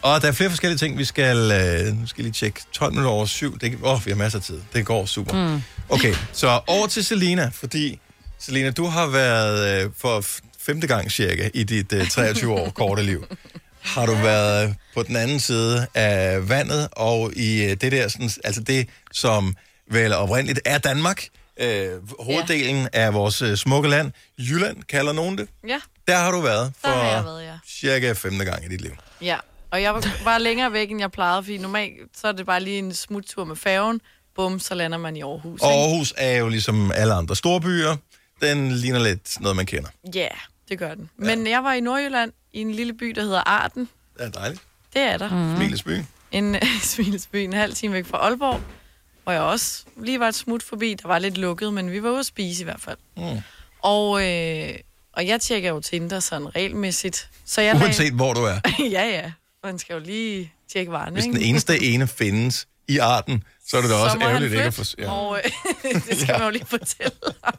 og 0.03 0.23
der 0.23 0.29
er 0.29 0.33
flere 0.33 0.51
forskellige 0.51 0.79
ting, 0.79 0.99
vi 0.99 1.05
skal, 1.05 1.37
øh, 1.37 1.97
nu 2.01 2.07
skal 2.07 2.23
jeg 2.23 2.25
lige 2.25 2.33
tjekke. 2.33 2.61
12 2.73 2.93
minutter 2.93 3.11
over 3.11 3.27
syv. 3.27 3.59
Det, 3.59 3.79
åh, 3.83 4.07
vi 4.07 4.11
har 4.11 4.17
masser 4.17 4.39
af 4.39 4.45
tid. 4.45 4.61
Det 4.73 4.87
går 4.87 5.07
super. 5.07 5.49
Mm. 5.49 5.63
Okay, 5.89 6.15
så 6.33 6.61
over 6.67 6.87
til 6.87 7.05
Selina, 7.05 7.51
fordi 7.53 8.01
Selina, 8.39 8.71
du 8.71 8.87
har 8.87 9.07
været 9.07 9.85
øh, 9.85 9.91
for 9.99 10.25
femte 10.59 10.87
gang 10.87 11.13
cirka 11.13 11.51
i 11.55 11.63
dit 11.63 11.93
øh, 11.93 12.09
23 12.09 12.53
år 12.53 12.71
korte 12.81 13.03
liv. 13.03 13.25
Har 13.81 14.07
du 14.07 14.15
været 14.15 14.75
på 14.95 15.03
den 15.03 15.17
anden 15.17 15.41
side 15.41 15.87
af 15.95 16.49
vandet, 16.49 16.89
og 16.93 17.33
i 17.37 17.65
øh, 17.65 17.71
det 17.71 17.93
der, 17.93 18.09
sådan, 18.09 18.31
altså 18.45 18.61
det, 18.61 18.89
som 19.13 19.57
vel 19.91 20.13
oprindeligt 20.13 20.61
er 20.65 20.79
Danmark, 20.79 21.29
øh, 21.61 21.91
hoveddelen 22.21 22.89
ja. 22.95 23.01
af 23.01 23.15
vores 23.15 23.43
øh, 23.43 23.57
smukke 23.57 23.89
land, 23.89 24.13
Jylland 24.39 24.83
kalder 24.83 25.13
nogen 25.13 25.39
det. 25.39 25.49
Ja, 25.69 25.81
Der 26.09 26.17
har 26.17 26.31
du 26.31 26.41
været 26.41 26.73
der 26.83 26.89
for 26.91 26.97
har 26.97 27.11
jeg 27.11 27.25
været, 27.25 27.43
ja. 27.45 27.59
cirka 27.69 28.13
femte 28.13 28.45
gang 28.45 28.65
i 28.65 28.69
dit 28.69 28.81
liv. 28.81 28.93
Ja, 29.23 29.39
og 29.71 29.83
jeg 29.83 29.95
var 30.25 30.39
længere 30.39 30.73
væk, 30.73 30.91
end 30.91 31.01
jeg 31.01 31.13
plejede, 31.13 31.43
fordi 31.43 31.59
normalt 31.59 31.93
så 32.17 32.29
er 32.29 32.33
det 32.33 32.47
bare 32.47 32.61
lige 32.61 32.79
en 32.79 32.95
smuttur 32.95 33.45
med 33.45 33.57
færgen. 33.57 34.01
Bum, 34.35 34.59
så 34.61 34.75
lander 34.75 34.99
man 34.99 35.17
i 35.17 35.23
Aarhus. 35.23 35.61
Og 35.61 35.71
ikke? 35.73 35.81
Aarhus 35.83 36.15
er 36.17 36.37
jo 36.37 36.49
ligesom 36.49 36.93
alle 36.93 37.15
andre 37.15 37.37
store 37.37 37.61
byer. 37.61 37.97
Den 38.41 38.71
ligner 38.73 38.99
lidt 38.99 39.41
noget, 39.41 39.57
man 39.57 39.67
kender. 39.67 39.89
Ja, 40.15 40.29
det 40.69 40.79
gør 40.79 40.95
den. 40.95 41.11
Men 41.17 41.47
jeg 41.47 41.65
var 41.65 41.73
i 41.73 41.81
Nordjylland, 41.81 42.33
i 42.53 42.61
en 42.61 42.73
lille 42.73 42.93
by, 42.95 43.07
der 43.07 43.23
hedder 43.23 43.43
Arden. 43.49 43.89
Det 44.19 44.27
er 44.27 44.31
dejligt. 44.31 44.61
Det 44.95 45.03
er 45.03 45.19
der. 45.19 45.29
Mm. 45.31 45.57
Smilesby. 45.57 46.03
En 46.33 46.57
Smilesby, 46.83 47.37
en 47.37 47.53
halv 47.53 47.75
time 47.75 47.93
væk 47.95 48.07
fra 48.07 48.19
Aalborg, 48.19 48.61
hvor 49.25 49.33
jeg 49.33 49.43
også 49.43 49.85
lige 49.97 50.21
var 50.21 50.29
et 50.29 50.35
smut 50.35 50.63
forbi. 50.63 50.95
Der 51.03 51.09
var 51.09 51.19
lidt 51.19 51.39
lukket, 51.39 51.73
men 51.73 51.93
vi 51.93 52.03
var 52.03 52.11
ude 52.11 52.19
at 52.19 52.27
spise 52.27 52.61
i 52.61 52.65
hvert 52.65 52.81
fald. 52.81 52.97
Mm. 53.17 53.39
Og, 53.83 54.29
øh, 54.31 54.75
og 55.13 55.27
jeg 55.27 55.41
tjekker 55.41 55.69
jo 55.71 55.81
Tinder 55.81 56.21
sådan 56.21 56.57
regelmæssigt. 56.57 57.29
Så 57.45 57.61
jeg 57.61 57.75
lagde- 57.75 57.85
Uanset 57.87 58.13
hvor 58.13 58.33
du 58.33 58.41
er. 58.41 58.61
ja, 58.99 59.05
ja. 59.09 59.33
Man 59.65 59.79
skal 59.79 59.95
jo 59.95 60.01
lige 60.01 60.53
tjekke 60.73 60.93
varerne, 60.93 61.13
Hvis 61.13 61.25
ikke? 61.25 61.37
den 61.39 61.45
eneste 61.45 61.83
ene 61.83 62.07
findes 62.09 62.67
i 62.89 62.99
arten, 62.99 63.45
så 63.67 63.77
er 63.77 63.81
det 63.81 63.91
da 63.91 63.95
også 63.97 64.17
så 64.21 64.27
ærgerligt 64.27 64.53
ikke 64.53 64.65
at 64.65 64.75
få... 64.75 64.83
Ja. 64.99 65.11
og 65.13 65.41
øh, 65.45 65.95
det 66.09 66.17
skal 66.21 66.27
ja. 66.29 66.39
man 66.39 66.43
jo 66.47 66.51
lige 66.51 66.67
fortælle 66.67 67.13
ham. 67.45 67.55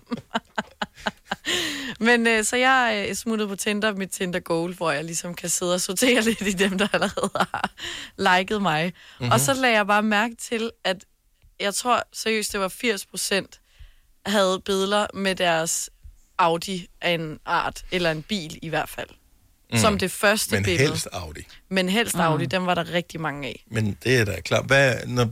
Men 2.00 2.28
øh, 2.28 2.44
så 2.44 2.56
jeg 2.58 3.06
øh, 3.10 3.16
smuttede 3.16 3.50
på 3.50 3.56
Tinder, 3.56 3.94
mit 3.94 4.10
Tinder 4.10 4.40
Goal, 4.40 4.74
hvor 4.74 4.92
jeg 4.92 5.04
ligesom 5.04 5.34
kan 5.34 5.50
sidde 5.50 5.74
og 5.74 5.82
sortere 5.82 6.22
lidt 6.30 6.42
i 6.42 6.52
dem, 6.52 6.78
der 6.78 6.88
allerede 6.94 7.30
har 7.36 7.70
liket 8.38 8.62
mig. 8.62 8.86
Mhm. 8.86 8.94
Mm-hmm. 9.20 9.32
Og 9.32 9.40
så 9.40 9.54
lagde 9.54 9.76
jeg 9.76 9.88
bare 9.88 10.04
mærke 10.04 10.36
til, 10.36 10.72
at 10.84 11.06
jeg 11.60 11.74
tror 11.74 12.04
seriøst, 12.14 12.52
det 12.54 12.60
var 12.60 12.68
80 12.68 13.06
procent 13.06 13.60
havde 14.26 14.62
billeder 14.66 15.08
med 15.14 15.36
deres 15.36 15.90
Audi 16.38 16.88
af 17.02 17.12
en 17.12 17.40
art, 17.46 17.86
eller 17.92 18.12
en 18.12 18.22
bil 18.24 18.60
i 18.62 18.70
hvert 18.70 18.90
fald. 18.90 19.10
Mm. 19.72 19.78
Som 19.78 19.98
det 19.98 20.12
første 20.12 20.56
Men 20.56 20.64
billede. 20.64 20.88
helst 20.90 21.08
Audi. 21.12 21.42
Men 21.70 21.90
helst 21.90 22.16
Audi, 22.16 22.44
Mm. 22.44 22.50
dem 22.50 22.66
var 22.66 22.74
der 22.76 22.94
rigtig 22.94 23.22
mange 23.22 23.48
af. 23.48 23.64
Men 23.68 23.98
det 24.04 24.16
er 24.20 24.26
da 24.26 24.42
klart. 24.42 24.66
Hvad, 24.66 24.96
når, 25.06 25.32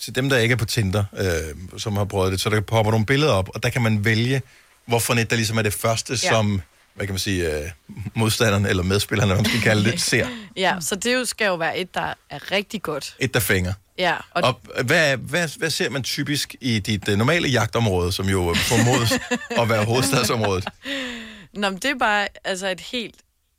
til 0.00 0.14
dem, 0.14 0.28
der 0.28 0.38
ikke 0.38 0.52
er 0.52 0.56
på 0.56 0.64
Tinder, 0.64 1.04
øh, 1.18 1.78
som 1.80 1.96
har 1.96 2.04
prøvet 2.04 2.32
det, 2.32 2.40
så 2.40 2.50
der 2.50 2.60
popper 2.60 2.90
nogle 2.92 3.06
billeder 3.06 3.32
op, 3.32 3.48
og 3.54 3.62
der 3.62 3.70
kan 3.70 3.82
man 3.82 4.04
vælge, 4.04 4.42
hvorfor 4.86 5.14
net 5.14 5.30
der 5.30 5.36
ligesom 5.36 5.58
er 5.58 5.62
det 5.62 5.72
første, 5.74 6.12
ja. 6.12 6.16
som 6.28 6.62
hvad 6.96 7.06
kan 7.06 7.12
man 7.12 7.18
sige, 7.18 7.56
øh, 7.58 7.70
modstanderen 8.14 8.66
eller 8.66 8.82
medspillerne, 8.82 9.32
hvad 9.32 9.42
man 9.42 9.50
skal 9.50 9.60
kalde 9.62 9.90
det, 9.90 10.00
ser. 10.12 10.26
Ja, 10.56 10.76
så 10.80 10.94
det 10.96 11.14
jo 11.14 11.24
skal 11.24 11.46
jo 11.46 11.54
være 11.54 11.78
et, 11.78 11.94
der 11.94 12.14
er 12.30 12.52
rigtig 12.52 12.82
godt. 12.82 13.16
Et, 13.18 13.34
der 13.34 13.40
fænger. 13.40 13.72
Ja, 13.98 14.14
og, 14.30 14.42
Og 14.42 14.60
hvad, 14.84 15.16
hvad, 15.16 15.48
hvad 15.58 15.70
ser 15.70 15.90
man 15.90 16.02
typisk 16.02 16.54
i 16.60 16.78
dit 16.78 17.08
uh, 17.08 17.14
normale 17.14 17.48
jagtområde, 17.48 18.12
som 18.12 18.28
jo 18.28 18.50
øh, 18.50 18.56
formodes 18.56 19.12
at 19.58 19.68
være 19.68 19.84
hovedstadsområdet? 19.84 20.64
Nå, 21.54 21.70
men 21.70 21.78
det 21.78 21.90
er 21.90 21.98
bare 21.98 22.28
altså 22.44 22.68
et 22.68 22.80
helt 22.80 23.14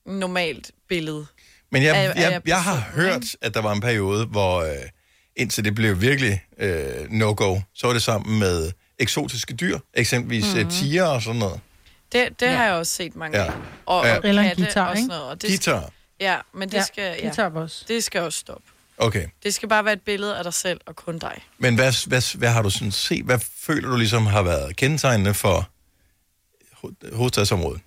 normalt 0.05 0.71
billede. 0.89 1.25
Men 1.71 1.83
jeg, 1.83 1.95
jeg, 2.15 2.31
jeg, 2.31 2.41
jeg 2.45 2.63
har 2.63 2.89
hørt, 2.93 3.23
at 3.41 3.53
der 3.53 3.61
var 3.61 3.71
en 3.71 3.81
periode, 3.81 4.25
hvor 4.25 4.61
øh, 4.61 4.69
indtil 5.35 5.63
det 5.65 5.75
blev 5.75 6.01
virkelig 6.01 6.41
øh, 6.59 7.11
no-go, 7.11 7.59
så 7.75 7.87
var 7.87 7.93
det 7.93 8.03
sammen 8.03 8.39
med 8.39 8.71
eksotiske 8.99 9.53
dyr, 9.53 9.79
eksempelvis 9.93 10.45
Mhm. 10.45 10.55
mm-hmm. 10.57 10.71
tiger 10.71 11.03
og 11.05 11.21
sådan 11.21 11.39
noget. 11.39 11.59
Det, 12.11 12.39
det 12.39 12.45
ja. 12.45 12.55
har 12.55 12.65
jeg 12.65 12.73
også 12.73 12.91
set 12.93 13.15
mange 13.15 13.37
Ja. 13.37 13.45
af. 13.45 13.53
Og, 13.85 14.05
Ja. 14.05 14.17
og 14.17 14.21
Eller 14.27 14.41
en 14.41 14.55
guitar, 14.55 14.89
og 14.89 14.95
sådan 14.97 15.07
noget. 15.07 15.23
Og 15.23 15.41
det 15.41 15.49
Guitar. 15.49 15.79
Skal, 15.81 15.91
ja, 16.19 16.37
men 16.53 16.69
det 16.69 16.77
Ja, 16.77 16.83
skal... 16.83 17.15
Ja, 17.19 17.21
guitar 17.27 17.49
også. 17.49 17.85
Det 17.87 18.03
skal 18.03 18.21
også 18.21 18.39
stoppe. 18.39 18.63
Okay, 18.97 19.27
Det 19.43 19.53
skal 19.53 19.69
bare 19.69 19.85
være 19.85 19.93
et 19.93 20.01
billede 20.01 20.37
af 20.37 20.43
dig 20.43 20.53
selv 20.53 20.81
og 20.85 20.95
kun 20.95 21.19
dig. 21.19 21.45
men 21.57 21.75
hvad, 21.75 22.07
hvad, 22.07 22.37
hvad 22.37 22.49
har 22.49 22.61
du 22.61 22.69
sådan 22.69 22.91
set? 22.91 23.25
Hvad 23.25 23.39
føler 23.59 23.89
du 23.89 23.95
ligesom 23.95 24.25
har 24.25 24.41
været 24.41 24.75
kendetegnende 24.75 25.33
for 25.33 25.69
ho- 26.73 27.15
hovedstadsområdet? 27.15 27.81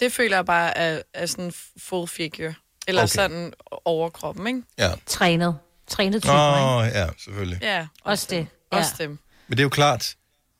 Det 0.00 0.12
føler 0.12 0.36
jeg 0.36 0.46
bare 0.46 0.78
er, 0.78 1.02
er 1.14 1.26
sådan 1.26 1.52
full 1.78 2.08
figure. 2.08 2.54
Eller 2.88 3.02
Okay. 3.02 3.08
sådan 3.08 3.52
overkroppen, 3.84 4.46
ikke? 4.46 4.62
Ja. 4.78 4.90
Trænet. 5.06 5.58
Trænet 5.86 6.22
typer, 6.22 6.34
Åh, 6.34 6.76
oh. 6.76 6.86
ja, 6.86 7.06
selvfølgelig. 7.24 7.58
Ja, 7.62 7.86
Også 8.04 8.26
det. 8.30 8.46
Også 8.70 8.94
Ja. 8.98 9.04
dem. 9.04 9.18
Men 9.48 9.56
det 9.58 9.62
er 9.62 9.64
jo 9.64 9.68
klart, 9.68 10.14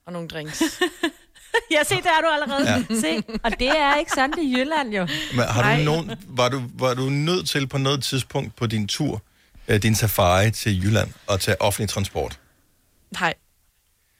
Og 0.06 0.12
nogle 0.12 0.28
drinks. 0.28 0.62
Ja, 1.74 1.84
se, 1.84 1.94
der 1.94 2.10
er 2.10 2.20
du 2.20 2.26
allerede. 2.26 2.70
Ja. 2.90 3.00
Se, 3.00 3.22
og 3.42 3.50
det 3.58 3.68
er 3.68 3.96
ikke 3.96 4.10
sandt 4.12 4.36
i 4.38 4.54
Jylland, 4.58 4.94
jo. 4.94 5.06
Men 5.34 5.44
har 5.44 5.62
Nej. 5.62 5.78
du 5.78 5.84
nogen, 5.84 6.10
var, 6.26 6.48
du, 6.48 6.62
var 6.74 6.94
du 6.94 7.02
nødt 7.10 7.48
til 7.48 7.66
på 7.66 7.78
noget 7.78 8.04
tidspunkt 8.04 8.56
på 8.56 8.66
din 8.66 8.88
tur, 8.88 9.22
øh, 9.68 9.82
din 9.82 9.94
safari 9.94 10.50
til 10.50 10.84
Jylland, 10.84 11.08
at 11.30 11.40
tage 11.40 11.62
offentlig 11.62 11.88
transport? 11.88 12.38
Nej. 13.20 13.34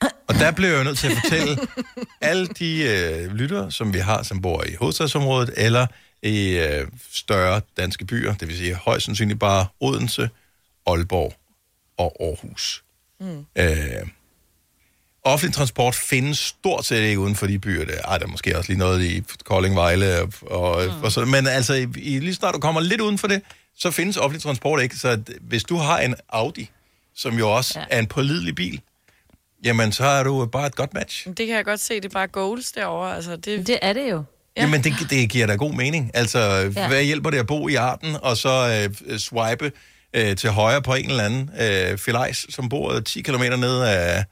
Og 0.00 0.34
der 0.34 0.50
blev 0.50 0.68
jeg 0.70 0.84
nødt 0.84 0.98
til 0.98 1.06
at 1.10 1.16
fortælle 1.22 1.58
alle 2.20 2.46
de 2.46 2.82
øh, 2.82 3.32
lyttere, 3.34 3.72
som 3.72 3.94
vi 3.94 3.98
har, 3.98 4.22
som 4.22 4.42
bor 4.42 4.64
i 4.64 4.74
hovedstadsområdet, 4.74 5.54
eller 5.56 5.86
i 6.22 6.48
øh, 6.58 6.86
større 7.12 7.60
danske 7.76 8.04
byer, 8.04 8.34
det 8.34 8.48
vil 8.48 8.56
sige 8.56 8.74
højst 8.74 9.04
sandsynligt 9.04 9.40
bare 9.40 9.66
Odense, 9.80 10.30
Aalborg 10.86 11.34
og 11.98 12.16
Aarhus. 12.20 12.84
Mm. 13.20 13.46
Øh, 13.56 14.06
offentlig 15.24 15.54
transport 15.54 15.94
findes 15.94 16.38
stort 16.38 16.84
set 16.84 17.02
ikke 17.02 17.20
uden 17.20 17.36
for 17.36 17.46
de 17.46 17.58
byer. 17.58 17.84
Der, 17.84 18.02
ej, 18.02 18.18
der 18.18 18.26
er 18.26 18.30
måske 18.30 18.58
også 18.58 18.70
lige 18.70 18.78
noget 18.78 19.04
i 19.04 19.22
Kolding, 19.44 19.76
Vejle 19.76 20.20
og, 20.20 20.32
og, 20.42 20.84
mm. 20.84 21.02
og 21.02 21.12
sådan. 21.12 21.30
Men 21.30 21.46
altså, 21.46 21.74
i, 21.96 22.18
lige 22.18 22.34
snart 22.34 22.54
du 22.54 22.60
kommer 22.60 22.80
lidt 22.80 23.00
uden 23.00 23.18
for 23.18 23.28
det, 23.28 23.42
så 23.78 23.90
findes 23.90 24.16
offentlig 24.16 24.42
transport 24.42 24.82
ikke. 24.82 24.96
Så 24.96 25.08
at, 25.08 25.20
hvis 25.40 25.64
du 25.64 25.76
har 25.76 25.98
en 25.98 26.14
Audi, 26.28 26.70
som 27.14 27.38
jo 27.38 27.56
også 27.56 27.78
ja. 27.78 27.84
er 27.90 27.98
en 27.98 28.06
pålidelig 28.06 28.54
bil, 28.54 28.80
jamen 29.64 29.92
så 29.92 30.04
er 30.04 30.22
du 30.22 30.46
bare 30.46 30.66
et 30.66 30.76
godt 30.76 30.94
match. 30.94 31.26
Det 31.26 31.46
kan 31.46 31.56
jeg 31.56 31.64
godt 31.64 31.80
se, 31.80 31.94
det 31.94 32.04
er 32.04 32.08
bare 32.08 32.26
goals 32.26 32.72
derovre. 32.72 33.16
Altså, 33.16 33.36
det... 33.36 33.66
det 33.66 33.78
er 33.82 33.92
det 33.92 34.10
jo. 34.10 34.24
Ja. 34.56 34.62
Jamen, 34.62 34.84
det, 34.84 34.94
det 35.10 35.30
giver 35.30 35.46
da 35.46 35.54
god 35.54 35.72
mening. 35.72 36.10
Altså, 36.14 36.38
ja. 36.38 36.70
Ja. 36.76 36.88
hvad 36.88 37.04
hjælper 37.04 37.30
det 37.30 37.38
at 37.38 37.46
bo 37.46 37.68
i 37.68 37.74
Arden, 37.74 38.16
og 38.22 38.36
så 38.36 38.88
øh, 39.08 39.18
swipe 39.18 39.72
øh, 40.14 40.36
til 40.36 40.50
højre 40.50 40.82
på 40.82 40.94
en 40.94 41.10
eller 41.10 41.24
anden 41.24 41.50
øh, 41.60 41.98
filajs, 41.98 42.54
som 42.54 42.68
bor 42.68 43.00
10 43.00 43.22
km 43.22 43.42
ned 43.42 43.82
af, 43.82 44.24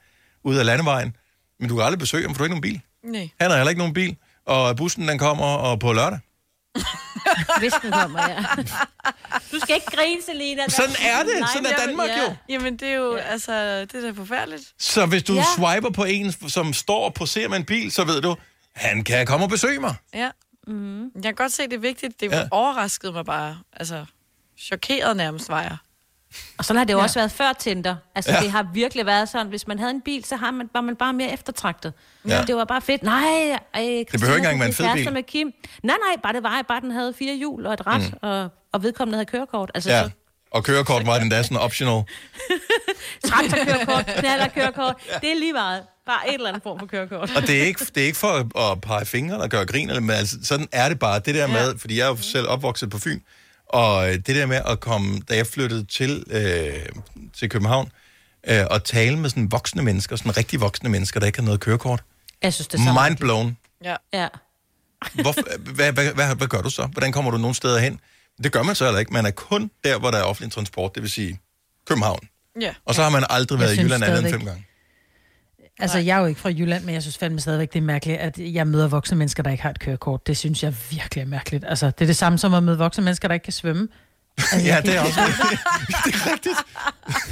ude 0.49 0.59
af 0.59 0.65
landevejen. 0.65 1.15
Men 1.59 1.69
du 1.69 1.75
kan 1.75 1.85
aldrig 1.85 1.99
besøge 1.99 2.23
ham, 2.23 2.35
for 2.35 2.37
du 2.37 2.43
har 2.43 2.45
ikke 2.55 2.59
nogen 2.61 2.81
bil. 3.01 3.11
Nej. 3.11 3.29
Han 3.41 3.49
har 3.49 3.57
heller 3.57 3.69
ikke 3.69 3.79
nogen 3.79 3.93
bil, 3.93 4.15
og 4.45 4.75
bussen 4.77 5.07
den 5.07 5.17
kommer 5.19 5.45
og 5.45 5.79
på 5.79 5.93
lørdag. 5.93 6.19
Hvis 7.59 7.73
den 7.81 7.91
kommer, 7.91 8.29
ja. 8.29 8.43
Du 9.51 9.59
skal 9.59 9.75
ikke 9.75 9.87
grine, 9.95 10.21
Selina. 10.25 10.67
Sådan 10.69 10.95
er 11.05 11.23
det. 11.23 11.49
Sådan 11.53 11.65
er 11.65 11.85
Danmark 11.85 12.09
jo. 12.09 12.35
Jamen, 12.49 12.77
det 12.77 12.87
er 12.87 12.93
jo, 12.95 13.15
ja. 13.15 13.21
altså, 13.21 13.81
det 13.81 13.95
er 13.95 14.01
da 14.01 14.11
forfærdeligt. 14.11 14.63
Så 14.79 15.05
hvis 15.05 15.23
du 15.23 15.33
Ja. 15.33 15.43
swiper 15.55 15.89
på 15.89 16.03
en, 16.03 16.31
som 16.49 16.73
står 16.73 17.05
og 17.05 17.13
poserer 17.13 17.47
med 17.49 17.57
en 17.57 17.65
bil, 17.65 17.91
så 17.91 18.03
ved 18.03 18.21
du, 18.21 18.35
han 18.75 19.03
kan 19.03 19.25
komme 19.27 19.45
og 19.45 19.49
besøge 19.49 19.79
mig. 19.79 19.95
Ja. 20.13 20.29
Mm. 20.67 21.03
Jeg 21.03 21.23
kan 21.23 21.33
godt 21.35 21.51
se, 21.51 21.63
det 21.63 21.73
er 21.73 21.77
vigtigt. 21.79 22.19
Det 22.19 22.31
ja. 22.31 22.47
overraskede 22.51 23.11
mig 23.11 23.25
bare. 23.25 23.59
Altså, 23.73 24.05
chokeret 24.59 25.17
nærmest 25.17 25.49
var 25.49 25.61
jeg. 25.61 25.77
Og 26.57 26.65
sådan 26.65 26.77
har 26.77 26.83
det 26.85 26.93
jo 26.93 26.97
Ja. 26.97 27.01
ja. 27.01 27.03
også 27.05 27.19
været 27.19 27.31
før 27.31 27.53
Tinder. 27.53 27.95
Altså, 28.15 28.31
Ja. 28.31 28.37
ja. 28.37 28.43
det 28.43 28.51
har 28.51 28.67
virkelig 28.73 29.05
været 29.05 29.29
sådan, 29.29 29.47
hvis 29.47 29.67
man 29.67 29.79
havde 29.79 29.91
en 29.91 30.01
bil, 30.01 30.25
så 30.25 30.35
har 30.35 30.51
man, 30.51 30.69
var 30.73 30.81
man 30.81 30.95
bare 30.95 31.13
mere 31.13 31.33
eftertragtet. 31.33 31.93
Ja. 32.27 32.35
Ja. 32.37 32.43
Det 32.43 32.55
var 32.55 32.65
bare 32.65 32.81
fedt. 32.81 33.03
Nej, 33.03 33.23
ej, 33.73 34.05
behøver 34.11 34.35
ikke 34.35 34.35
engang 34.35 34.59
være 34.59 34.67
en 34.67 34.73
fed 34.75 34.93
bil. 34.95 35.13
Med 35.13 35.23
Kim. 35.23 35.47
Nej, 35.83 35.95
nej, 36.07 36.21
bare 36.23 36.33
det 36.33 36.43
var, 36.43 36.61
bare 36.67 36.81
den 36.81 36.91
havde 36.91 37.13
fire 37.13 37.35
hjul 37.35 37.65
og 37.65 37.73
et 37.73 37.87
ret, 37.87 38.01
Mm. 38.01 38.07
mm. 38.07 38.29
og, 38.29 38.49
og 38.73 38.83
vedkommende 38.83 39.15
havde 39.17 39.25
kørekort. 39.25 39.71
Altså, 39.75 39.89
Ja. 39.89 40.03
så 40.03 40.09
Og 40.51 40.63
kørekort 40.63 41.05
var 41.05 41.19
den 41.19 41.31
der 41.31 41.41
sådan 41.41 41.57
optional. 41.57 42.03
traktorkørekort, 43.27 44.05
knallerkørekort, 44.19 44.95
det 45.21 45.31
er 45.31 45.35
lige 45.39 45.53
meget. 45.53 45.83
Bare 46.05 46.27
et 46.29 46.33
eller 46.33 46.47
andet 46.49 46.63
form 46.63 46.79
for 46.79 46.85
kørekort. 46.85 47.31
Og 47.35 47.41
det 47.41 47.61
er 47.61 47.63
ikke, 47.65 47.85
det 47.95 48.01
er 48.03 48.05
ikke 48.05 48.17
for 48.17 48.27
at, 48.27 48.71
at 48.71 48.81
pege 48.81 49.05
fingre 49.05 49.37
og 49.37 49.49
gøre 49.49 49.65
grin, 49.65 49.89
eller, 49.89 50.01
men 50.01 50.11
altså, 50.11 50.37
sådan 50.43 50.67
er 50.71 50.89
det 50.89 50.99
bare. 50.99 51.19
Det 51.19 51.35
der 51.35 51.47
med, 51.47 51.79
fordi 51.79 51.97
jeg 51.97 52.03
er 52.05 52.09
jo 52.09 52.17
selv 52.21 52.47
opvokset 52.47 52.89
på 52.89 52.99
Fyn, 52.99 53.19
og 53.69 54.09
øh, 54.09 54.13
det 54.13 54.27
der 54.27 54.45
med 54.45 54.61
at 54.65 54.79
komme, 54.79 55.19
da 55.29 55.35
jeg 55.35 55.47
flyttede 55.47 55.83
til, 55.85 56.23
øh, 56.31 56.85
til 57.39 57.49
København, 57.49 57.91
øh, 58.47 58.65
at 58.71 58.83
tale 58.83 59.17
med 59.19 59.29
sådan 59.29 59.51
voksne 59.51 59.81
mennesker, 59.81 60.15
sådan 60.15 60.37
rigtig 60.37 60.61
voksne 60.61 60.89
mennesker, 60.89 61.19
der 61.19 61.27
ikke 61.27 61.39
har 61.39 61.45
noget 61.45 61.59
kørekort. 61.59 62.03
Jeg 62.41 62.53
synes, 62.53 62.67
det 62.67 62.79
er 62.79 62.83
så 62.83 63.01
Mind 63.03 63.17
blown. 63.17 63.57
Ja. 63.83 63.95
Ja. 64.13 64.27
Hvorfor, 65.21 65.41
hvad, 65.73 65.91
hvad, 65.91 66.13
hvad, 66.13 66.35
hvad 66.35 66.47
gør 66.47 66.61
du 66.61 66.69
så? 66.69 66.85
Hvordan 66.85 67.11
kommer 67.11 67.31
du 67.31 67.37
nogen 67.37 67.53
steder 67.53 67.79
hen? 67.79 67.99
Det 68.43 68.51
gør 68.51 68.63
man 68.63 68.75
så 68.75 68.85
heller 68.85 68.99
ikke. 68.99 69.13
Man 69.13 69.25
er 69.25 69.31
kun 69.31 69.71
der, 69.83 69.99
hvor 69.99 70.11
der 70.11 70.17
er 70.17 70.23
offentlig 70.23 70.53
transport, 70.53 70.95
det 70.95 71.03
vil 71.03 71.11
sige 71.11 71.39
København. 71.85 72.27
Ja. 72.61 72.73
Og 72.85 72.95
så 72.95 73.03
har 73.03 73.09
man 73.09 73.23
aldrig 73.29 73.59
Jeg 73.59 73.65
været 73.65 73.77
i 73.77 73.81
Jylland 73.81 74.03
andet 74.03 74.19
end 74.19 74.29
fem 74.29 74.45
gange. 74.45 74.65
Altså, 75.79 75.97
jeg 75.97 76.15
er 76.15 76.19
jo 76.19 76.25
ikke 76.25 76.39
fra 76.41 76.49
Jylland, 76.49 76.83
men 76.83 76.93
jeg 76.93 77.01
synes 77.01 77.17
fandme 77.17 77.39
stadigvæk, 77.39 77.73
det 77.73 77.79
er 77.79 77.83
mærkeligt, 77.83 78.19
at 78.19 78.39
jeg 78.39 78.67
møder 78.67 78.87
voksne 78.87 79.17
mennesker, 79.17 79.43
der 79.43 79.51
ikke 79.51 79.63
har 79.63 79.69
et 79.69 79.79
kørekort. 79.79 80.27
Det 80.27 80.37
synes 80.37 80.63
jeg 80.63 80.73
virkelig 80.91 81.21
er 81.21 81.25
mærkeligt. 81.25 81.65
Altså, 81.67 81.85
det 81.85 82.01
er 82.01 82.05
det 82.05 82.15
samme 82.17 82.37
som 82.37 82.53
at 82.53 82.63
møde 82.63 82.77
voksne 82.77 83.03
mennesker, 83.03 83.27
der 83.27 83.33
ikke 83.33 83.43
kan 83.43 83.53
svømme. 83.53 83.87
Altså, 84.37 84.57
Ja, 84.57 84.75
jeg 84.75 84.83
kan 84.83 84.91
det 84.91 84.99
er 84.99 85.05
ikke- 85.05 85.19
også 85.19 85.57
det 86.05 86.13
er 86.15 86.31
rigtigt. 86.31 86.55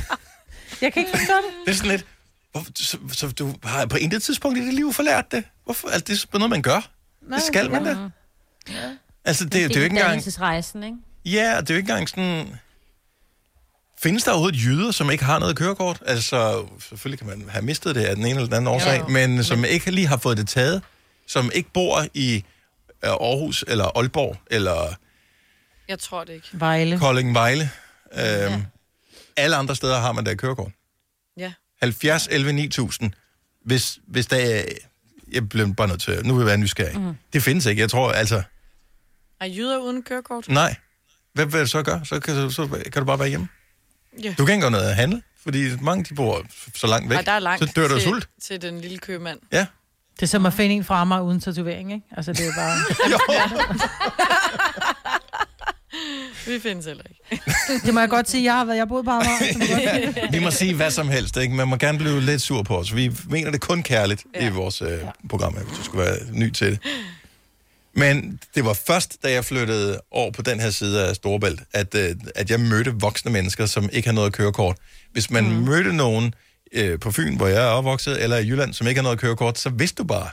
Jeg 0.81 0.93
kan 0.93 0.99
ikke 0.99 1.11
forstå 1.17 1.33
det. 1.33 1.65
Det 1.65 1.71
er 1.71 1.75
sådan 1.75 1.91
lidt... 1.91 2.05
Hvorfor, 2.51 2.71
så, 2.75 2.97
så, 3.11 3.27
du 3.31 3.53
har 3.63 3.85
på 3.85 3.97
intet 3.97 4.23
tidspunkt 4.23 4.57
i 4.57 4.65
dit 4.65 4.73
liv 4.73 4.93
forlært 4.93 5.31
det? 5.31 5.43
Hvorfor? 5.65 5.87
Altså, 5.87 6.03
det 6.07 6.23
er 6.33 6.37
noget, 6.37 6.49
man 6.49 6.61
gør. 6.61 6.89
det 7.33 7.41
skal 7.43 7.71
man 7.71 7.83
da. 7.85 7.97
Altså, 9.25 9.43
det, 9.43 9.53
det, 9.53 9.59
er 9.59 9.63
jo 9.63 9.69
ikke 9.69 9.83
engang... 9.85 10.07
Dannelsesrejsen, 10.07 10.83
ikke? 10.83 10.97
Ja, 11.25 11.57
og 11.57 11.61
det 11.61 11.69
er 11.69 11.73
jo 11.75 11.77
ikke 11.77 11.91
engang 11.91 12.09
sådan... 12.09 12.47
Findes 14.01 14.23
der 14.23 14.31
overhovedet 14.31 14.59
jyder, 14.65 14.91
som 14.91 15.11
ikke 15.11 15.23
har 15.23 15.39
noget 15.39 15.55
kørekort? 15.57 16.03
Altså, 16.05 16.67
selvfølgelig 16.89 17.19
kan 17.19 17.27
man 17.39 17.49
have 17.49 17.65
mistet 17.65 17.95
det 17.95 18.03
af 18.05 18.15
den 18.15 18.25
ene 18.25 18.35
eller 18.35 18.45
den 18.45 18.53
anden 18.53 18.67
årsag, 18.67 18.99
jo. 18.99 19.07
men 19.07 19.43
som 19.43 19.65
ikke 19.65 19.91
lige 19.91 20.07
har 20.07 20.17
fået 20.17 20.37
det 20.37 20.47
taget, 20.49 20.81
som 21.27 21.51
ikke 21.53 21.69
bor 21.73 22.05
i 22.13 22.35
øh, 23.05 23.09
Aarhus 23.09 23.63
eller 23.67 23.97
Aalborg 23.97 24.37
eller 24.51 24.93
Jeg 25.87 25.99
tror 25.99 26.23
det 26.23 26.33
ikke. 26.33 26.47
Vejle. 26.53 26.99
Kolding 26.99 27.33
Vejle. 27.33 27.69
Øhm, 28.13 28.63
Alle 29.37 29.55
andre 29.55 29.75
steder 29.75 29.99
har 29.99 30.11
man 30.11 30.23
da 30.23 30.35
kørekort. 30.35 30.71
Ja. 31.37 31.53
70, 31.81 32.27
11, 32.31 32.53
9000. 32.53 33.11
Hvis, 33.65 33.99
hvis 34.07 34.25
der 34.27 34.37
er... 34.37 34.63
Jeg 35.31 35.49
bliver 35.49 35.73
bare 35.73 35.87
nødt 35.87 36.01
til... 36.01 36.25
Nu 36.25 36.33
vil 36.33 36.41
jeg 36.41 36.47
være 36.47 36.57
nysgerrig. 36.57 36.99
Mm. 36.99 37.13
Det 37.33 37.43
findes 37.43 37.65
ikke. 37.65 37.81
Jeg 37.81 37.89
tror, 37.89 38.11
altså... 38.11 38.43
Er 39.41 39.45
jyder 39.45 39.77
uden 39.77 40.03
kørekort? 40.03 40.49
Nej. 40.49 40.75
Hvad 41.33 41.45
vil 41.45 41.61
du 41.61 41.67
så 41.67 41.83
gøre? 41.83 42.05
Så 42.05 42.19
kan, 42.19 42.35
du, 42.35 42.49
så 42.49 42.67
kan 42.67 43.01
du 43.01 43.05
bare 43.05 43.19
være 43.19 43.27
hjemme. 43.29 43.47
Ja. 44.24 44.34
Du 44.38 44.45
kan 44.45 44.53
ikke 44.53 44.61
gøre 44.61 44.72
noget 44.72 44.89
at 44.89 44.95
handle, 44.95 45.22
fordi 45.43 45.63
mange 45.82 46.03
de 46.03 46.15
bor 46.15 46.41
så 46.76 46.88
langt 46.88 47.09
væk. 47.09 47.15
Ej, 47.15 47.22
der 47.22 47.32
er 47.32 47.39
langt 47.39 47.59
så 47.59 47.72
dør 47.76 47.88
du 47.88 47.93
af 47.93 47.99
til, 47.99 48.09
sult. 48.09 48.30
til 48.41 48.61
den 48.61 48.82
lille 48.82 48.97
købmand. 48.97 49.39
Ja. 49.51 49.65
Det 50.15 50.24
er 50.24 50.28
som 50.28 50.45
at 50.45 50.53
finde 50.53 50.76
en 50.76 50.84
fra 50.84 51.05
mig 51.05 51.24
uden 51.24 51.39
tatovering, 51.39 51.93
ikke? 51.93 52.05
Altså, 52.18 52.34
det 52.34 52.47
er 52.47 52.51
bare... 52.55 52.78
Vi 56.47 56.59
findes 56.59 56.86
heller 56.86 57.03
ikke. 57.09 57.43
Det 57.86 57.93
må 57.93 57.99
jeg 57.99 58.09
godt 58.09 58.30
sige, 58.30 58.43
jeg 58.43 58.53
har 58.53 58.65
været, 58.65 58.78
jeg 58.78 58.88
boet 58.88 59.05
på 59.05 59.11
Amager. 59.11 60.32
Vi 60.32 60.39
må 60.39 60.51
sige 60.51 60.74
hvad 60.74 60.91
som 60.91 61.09
helst, 61.09 61.38
ikke? 61.38 61.55
Man 61.55 61.68
må 61.68 61.76
gerne 61.76 61.97
blive 61.97 62.22
lidt 62.22 62.41
sur 62.41 62.63
på 62.63 62.78
os. 62.78 62.95
Vi 62.95 63.11
mener 63.30 63.51
det 63.51 63.61
kun 63.61 63.84
kærligt 63.84 64.24
ja. 64.36 64.47
i 64.47 64.49
vores 64.49 64.82
øh, 64.82 64.99
program, 65.30 65.53
her, 65.53 65.63
hvis 65.63 65.78
du 65.78 65.84
skulle 65.84 66.05
være 66.05 66.18
ny 66.32 66.51
til 66.51 66.72
det. 66.72 66.80
Men 67.97 68.39
det 68.55 68.65
var 68.65 68.73
først, 68.73 69.17
da 69.23 69.31
jeg 69.31 69.45
flyttede 69.45 69.99
over 70.11 70.31
på 70.31 70.41
den 70.41 70.59
her 70.59 70.69
side 70.69 71.07
af 71.07 71.15
Storebælt, 71.15 71.61
at, 71.73 71.95
øh, 71.95 72.15
at 72.35 72.51
jeg 72.51 72.59
mødte 72.59 72.93
voksne 72.99 73.31
mennesker, 73.31 73.65
som 73.65 73.89
ikke 73.93 74.07
har 74.07 74.13
noget 74.13 74.33
kørekort. 74.33 74.77
Hvis 75.11 75.31
man 75.31 75.43
mm. 75.43 75.49
mødte 75.49 75.93
nogen 75.93 76.33
øh, 76.73 76.99
på 76.99 77.11
Fyn, 77.11 77.35
hvor 77.35 77.47
jeg 77.47 77.63
er 77.63 77.67
opvokset, 77.67 78.23
eller 78.23 78.37
i 78.37 78.47
Jylland, 78.47 78.73
som 78.73 78.87
ikke 78.87 78.97
har 78.97 79.03
noget 79.03 79.19
kørekort, 79.19 79.59
så 79.59 79.69
vidste 79.69 80.03
du 80.03 80.07
bare, 80.07 80.29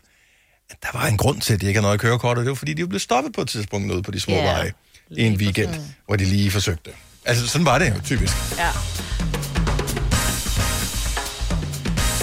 at 0.70 0.76
der 0.82 0.88
var 0.98 1.06
en 1.06 1.16
grund 1.16 1.40
til, 1.40 1.54
at 1.54 1.60
de 1.60 1.66
ikke 1.66 1.80
har 1.80 1.82
noget 1.82 2.00
kørekort, 2.00 2.38
og 2.38 2.44
det 2.44 2.48
var 2.48 2.54
fordi, 2.54 2.72
de 2.72 2.86
blev 2.88 3.00
stoppet 3.00 3.32
på 3.32 3.40
et 3.40 3.48
tidspunkt 3.48 3.92
ude 3.92 4.02
på 4.02 4.10
de 4.10 4.20
små 4.20 4.34
yeah. 4.34 4.44
veje 4.44 4.72
i 5.10 5.22
en 5.22 5.34
weekend, 5.34 5.74
hvor 6.06 6.16
de 6.16 6.24
lige 6.24 6.50
forsøgte. 6.50 6.90
Altså, 7.24 7.48
sådan 7.48 7.64
var 7.64 7.78
det 7.78 7.88
jo 7.88 8.00
typisk. 8.04 8.34
Ja. 8.58 8.70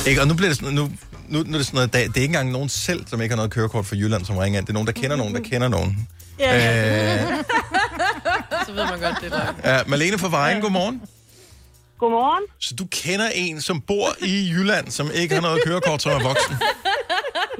Ikke? 0.09 0.21
Og 0.21 0.27
nu 0.27 0.33
bliver 0.33 0.49
det 0.49 0.57
sådan, 0.57 0.73
nu, 0.73 0.91
nu, 1.31 1.37
nu 1.49 1.53
er 1.53 1.57
det 1.61 1.65
sådan 1.65 1.77
noget, 1.77 1.93
det 1.93 1.99
er 2.01 2.05
ikke 2.21 2.21
engang 2.33 2.51
nogen 2.51 2.69
selv, 2.69 3.01
som 3.07 3.21
ikke 3.21 3.31
har 3.33 3.37
noget 3.41 3.51
kørekort 3.51 3.85
for 3.85 3.95
Jylland, 3.95 4.25
som 4.25 4.37
ringer 4.37 4.59
ind. 4.59 4.65
Det 4.67 4.73
er 4.73 4.79
nogen, 4.79 4.87
der 4.91 4.93
kender 5.01 5.15
nogen, 5.21 5.33
der 5.35 5.41
kender 5.51 5.67
nogen. 5.77 5.91
Ja. 6.39 6.51
Øh, 7.15 7.21
Så 8.67 8.71
ved 8.77 8.83
man 8.93 8.99
godt, 9.05 9.17
det 9.21 9.27
er 9.33 9.37
løgn. 9.39 9.55
ja, 9.63 9.77
Malene 9.87 10.17
fra 10.23 10.29
Vejen, 10.29 10.61
godmorgen. 10.61 10.97
Godmorgen. 12.01 12.43
Så 12.67 12.71
du 12.81 12.85
kender 13.01 13.27
en, 13.43 13.61
som 13.69 13.77
bor 13.89 14.07
i 14.33 14.33
Jylland, 14.53 14.87
som 14.97 15.05
ikke 15.21 15.33
har 15.37 15.41
noget 15.47 15.59
kørekort, 15.67 15.99
som 16.01 16.11
er 16.11 16.23
voksen? 16.31 16.55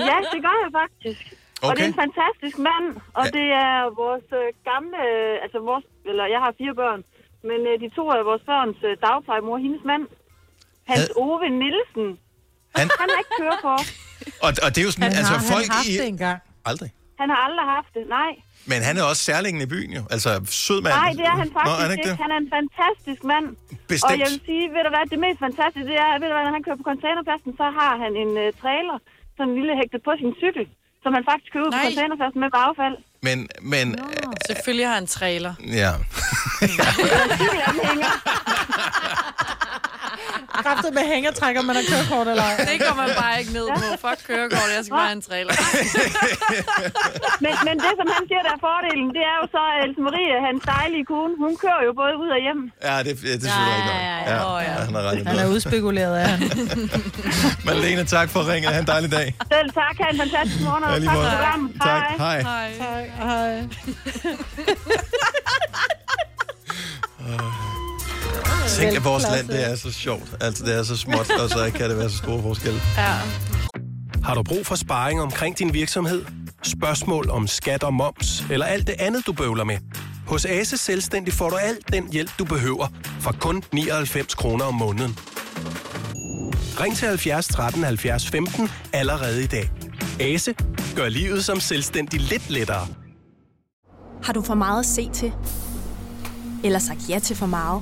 Ja, 0.09 0.17
det 0.33 0.39
gør 0.47 0.55
jeg 0.63 0.71
faktisk. 0.81 1.21
Okay. 1.33 1.67
Og 1.67 1.69
det 1.75 1.81
er 1.85 1.89
en 1.95 1.99
fantastisk 2.05 2.57
mand, 2.69 2.85
og 3.19 3.25
Ja. 3.25 3.31
det 3.37 3.47
er 3.67 3.75
vores 4.03 4.27
øh, 4.39 4.47
gamle, 4.69 4.97
øh, 5.11 5.33
altså 5.43 5.57
vores, 5.69 5.85
eller 6.09 6.25
jeg 6.33 6.39
har 6.45 6.51
fire 6.61 6.73
børn, 6.81 6.99
men 7.49 7.59
de 7.83 7.87
to 7.97 8.03
af 8.17 8.21
vores 8.29 8.43
børns 8.49 8.79
dagplejemor, 9.05 9.55
hendes 9.65 9.83
mand, 9.91 10.03
Hans 10.91 11.07
Ove 11.23 11.45
Nielsen. 11.61 12.07
Han- 12.79 12.91
Han, 13.01 13.07
har 13.13 13.19
ikke 13.23 13.35
kørekort. 13.41 13.87
Og, 14.45 14.51
og 14.65 14.69
det 14.73 14.79
er 14.81 14.85
jo 14.89 14.93
sådan, 14.95 15.07
Han 15.09 15.17
altså 15.21 15.35
har, 15.41 15.45
folk 15.53 15.65
han 15.67 15.75
haft 15.79 15.87
i... 15.93 15.95
det 16.01 16.07
engang. 16.15 16.37
Aldrig. 16.69 16.89
Han 17.21 17.27
har 17.33 17.39
aldrig 17.47 17.65
haft 17.75 17.91
det, 17.97 18.03
nej. 18.19 18.31
Men 18.71 18.79
han 18.87 18.93
er 18.99 19.03
også 19.11 19.21
særlingen 19.29 19.59
i 19.67 19.69
byen 19.73 19.91
jo. 19.97 20.01
Altså, 20.15 20.29
sød 20.65 20.79
mand. 20.85 20.93
Nej, 21.01 21.11
det 21.19 21.25
er 21.31 21.35
han 21.41 21.47
Nå, 21.47 21.53
faktisk 21.57 21.79
er 21.81 21.85
han 21.89 21.93
ikke. 21.97 22.07
det? 22.09 22.15
Han 22.23 22.29
er 22.35 22.39
en 22.45 22.49
fantastisk 22.57 23.21
mand. 23.31 23.45
Bestemt. 23.93 24.07
Og 24.07 24.11
jeg 24.21 24.27
vil 24.31 24.39
sige, 24.49 24.63
ved 24.75 24.81
du 24.87 24.91
hvad, 24.95 25.03
det 25.13 25.19
mest 25.25 25.39
fantastiske, 25.47 25.87
det 25.91 25.97
er, 26.05 26.09
ved 26.21 26.27
du 26.31 26.35
hvad, 26.37 26.45
når 26.47 26.53
han 26.57 26.63
kører 26.67 26.79
på 26.81 26.85
containerpladsen, 26.91 27.51
så 27.61 27.65
har 27.79 27.91
han 28.03 28.11
en 28.23 28.31
uh, 28.43 28.47
trailer, 28.61 28.97
sådan 29.37 29.47
en 29.49 29.53
lille 29.59 29.73
hægtet 29.79 29.99
på 30.07 30.11
sin 30.21 30.31
cykel, 30.43 30.65
som 31.03 31.11
han 31.17 31.23
faktisk 31.29 31.49
kører 31.53 31.65
ud 31.67 31.71
på 31.75 31.79
containerpladsen 31.87 32.39
med 32.43 32.49
på 32.55 32.59
affald. 32.67 32.95
Men, 33.27 33.37
men, 33.73 33.85
Selvfølgelig 34.49 34.85
har 34.89 34.95
han 34.99 35.05
en 35.09 35.13
trailer. 35.19 35.53
ja. 35.79 35.91
Kræftet 40.65 40.91
med 40.97 41.03
hængertrækker, 41.13 41.61
man 41.69 41.75
har 41.79 41.85
kørekort 41.91 42.27
eller 42.31 42.45
ej. 42.49 42.55
Det 42.71 42.77
går 42.87 42.95
man 43.01 43.09
bare 43.21 43.35
ikke 43.41 43.53
ned 43.57 43.67
på. 43.77 43.81
Fuck 44.05 44.19
kørekort, 44.29 44.69
jeg 44.75 44.81
skal 44.85 44.95
bare 44.99 45.07
have 45.11 45.17
en 45.21 45.25
trailer. 45.29 45.53
Men, 47.45 47.53
men 47.67 47.75
det, 47.83 47.91
som 47.99 48.07
han 48.15 48.23
siger, 48.29 48.41
der 48.47 48.53
er 48.57 48.61
fordelen, 48.69 49.07
det 49.17 49.23
er 49.31 49.35
jo 49.41 49.45
så, 49.55 49.61
at 49.73 49.79
Else 49.85 50.01
Marie, 50.07 50.35
hans 50.47 50.61
dejlige 50.75 51.05
kone, 51.11 51.33
hun 51.43 51.53
kører 51.63 51.81
jo 51.87 51.91
både 52.01 52.13
ud 52.23 52.29
og 52.37 52.39
hjem. 52.45 52.61
Ja, 52.87 52.95
det, 53.05 53.05
det, 53.05 53.41
det 53.43 53.49
synes 53.53 53.67
jeg 53.69 53.77
ikke 53.79 53.91
ja, 53.91 54.31
Ja, 54.31 54.57
ja. 54.67 54.71
han 54.71 55.19
i 55.19 55.23
Han 55.29 55.37
er 55.43 55.47
udspekuleret 55.55 56.15
af 56.23 56.27
han. 56.29 56.39
Malene, 57.67 58.03
tak 58.05 58.27
for 58.29 58.39
ringet. 58.51 58.71
Ha' 58.73 58.79
en 58.79 58.87
dejlig 58.87 59.11
dag. 59.11 59.27
Selv 59.53 59.69
tak, 59.79 59.95
ha' 60.01 60.09
en 60.13 60.17
fantastisk 60.17 60.61
morgen, 60.63 60.83
og 60.83 60.89
tak 60.91 61.03
for 61.03 61.29
programmet. 61.35 61.71
Tak. 61.81 62.03
Hej. 62.17 62.41
Hej. 62.41 62.69
Hej. 62.83 63.03
Hej. 63.17 63.67
Tænk, 68.79 68.95
at 68.95 69.03
vores 69.03 69.23
land, 69.23 69.47
det 69.47 69.71
er 69.71 69.75
så 69.75 69.91
sjovt. 69.91 70.35
Altså, 70.41 70.65
det 70.65 70.75
er 70.75 70.83
så 70.83 70.97
småt, 70.97 71.29
og 71.29 71.49
så 71.49 71.71
kan 71.75 71.89
det 71.89 71.97
være 71.97 72.09
så 72.09 72.17
store 72.17 72.41
forskelle. 72.41 72.79
Ja. 72.97 73.13
Har 74.23 74.35
du 74.35 74.43
brug 74.43 74.65
for 74.65 74.75
sparring 74.75 75.21
omkring 75.21 75.59
din 75.59 75.73
virksomhed? 75.73 76.25
Spørgsmål 76.63 77.29
om 77.29 77.47
skat 77.47 77.83
og 77.83 77.93
moms, 77.93 78.43
eller 78.51 78.65
alt 78.65 78.87
det 78.87 78.95
andet, 78.99 79.25
du 79.27 79.33
bøvler 79.33 79.63
med? 79.63 79.77
Hos 80.27 80.45
Ase 80.45 80.77
Selvstændig 80.77 81.33
får 81.33 81.49
du 81.49 81.55
alt 81.55 81.93
den 81.93 82.11
hjælp, 82.11 82.31
du 82.39 82.45
behøver, 82.45 82.87
for 83.19 83.35
kun 83.39 83.63
99 83.73 84.35
kroner 84.35 84.65
om 84.65 84.73
måneden. 84.73 85.17
Ring 86.79 86.95
til 86.95 87.07
70 87.07 87.47
13 87.47 87.83
70 87.83 88.27
15 88.27 88.69
allerede 88.93 89.43
i 89.43 89.47
dag. 89.47 89.71
Ase 90.19 90.53
gør 90.95 91.09
livet 91.09 91.45
som 91.45 91.59
selvstændig 91.59 92.19
lidt 92.19 92.49
lettere. 92.49 92.87
Har 94.23 94.33
du 94.33 94.41
for 94.41 94.55
meget 94.55 94.79
at 94.79 94.85
se 94.85 95.09
til? 95.13 95.31
Eller 96.63 96.79
sagt 96.79 97.09
ja 97.09 97.19
til 97.19 97.35
for 97.35 97.45
meget? 97.45 97.81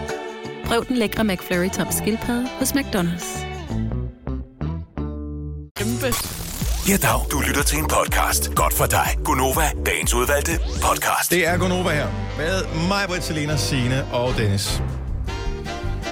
Prøv 0.71 0.87
den 0.87 0.97
lækre 0.97 1.23
McFlurry 1.23 1.69
tom 1.69 1.87
skildpadde 1.91 2.47
hos 2.47 2.71
McDonald's. 2.71 3.45
Kæmpe. 5.75 6.15
Ja, 6.89 6.97
dag. 6.97 7.31
Du 7.31 7.39
lytter 7.47 7.63
til 7.63 7.77
en 7.77 7.87
podcast. 7.87 8.55
Godt 8.55 8.73
for 8.73 8.85
dig. 8.85 9.07
Gunova, 9.25 9.71
dagens 9.85 10.13
udvalgte 10.13 10.51
podcast. 10.81 11.31
Det 11.31 11.47
er 11.47 11.57
Gonova 11.57 11.89
her 11.89 12.07
med 12.37 12.87
mig, 12.87 13.07
Britt, 13.07 13.23
Selina, 13.23 13.57
Signe 13.57 14.05
og 14.05 14.37
Dennis. 14.37 14.81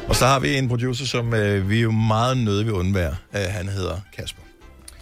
Og 0.10 0.16
så 0.16 0.26
har 0.26 0.40
vi 0.40 0.58
en 0.58 0.68
producer, 0.68 1.06
som 1.06 1.34
øh, 1.34 1.70
vi 1.70 1.78
er 1.78 1.82
jo 1.82 1.92
meget 1.92 2.38
nødt 2.38 2.66
vil 2.66 2.74
undvære. 2.74 3.16
Øh, 3.36 3.42
han 3.50 3.68
hedder 3.68 4.00
Kasper. 4.16 4.42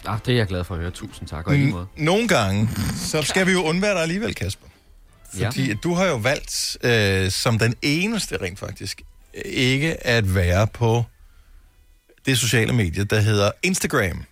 Ah, 0.06 0.18
det 0.26 0.32
er 0.32 0.36
jeg 0.38 0.46
glad 0.46 0.64
for 0.64 0.74
at 0.74 0.80
høre. 0.80 0.90
Tusind 0.90 1.28
tak, 1.28 1.46
og 1.46 1.52
lige 1.52 1.70
måde. 1.70 1.86
Nogle 1.96 2.28
gange, 2.28 2.68
så 2.96 3.22
skal 3.22 3.46
vi 3.46 3.52
jo 3.52 3.62
undvære 3.62 3.94
dig 3.94 4.02
alligevel, 4.02 4.34
Kasper. 4.34 4.66
Fordi 5.32 5.68
ja. 5.68 5.74
du 5.74 5.94
har 5.94 6.06
jo 6.06 6.16
valgt, 6.16 6.76
øh, 6.82 7.30
som 7.30 7.58
den 7.58 7.74
eneste 7.82 8.36
rent 8.42 8.58
faktisk, 8.58 9.02
ikke 9.44 10.06
at 10.06 10.34
være 10.34 10.66
på 10.66 11.04
det 12.26 12.38
sociale 12.38 12.72
medie, 12.72 13.04
der 13.04 13.20
hedder 13.20 13.50
Instagram. 13.62 14.24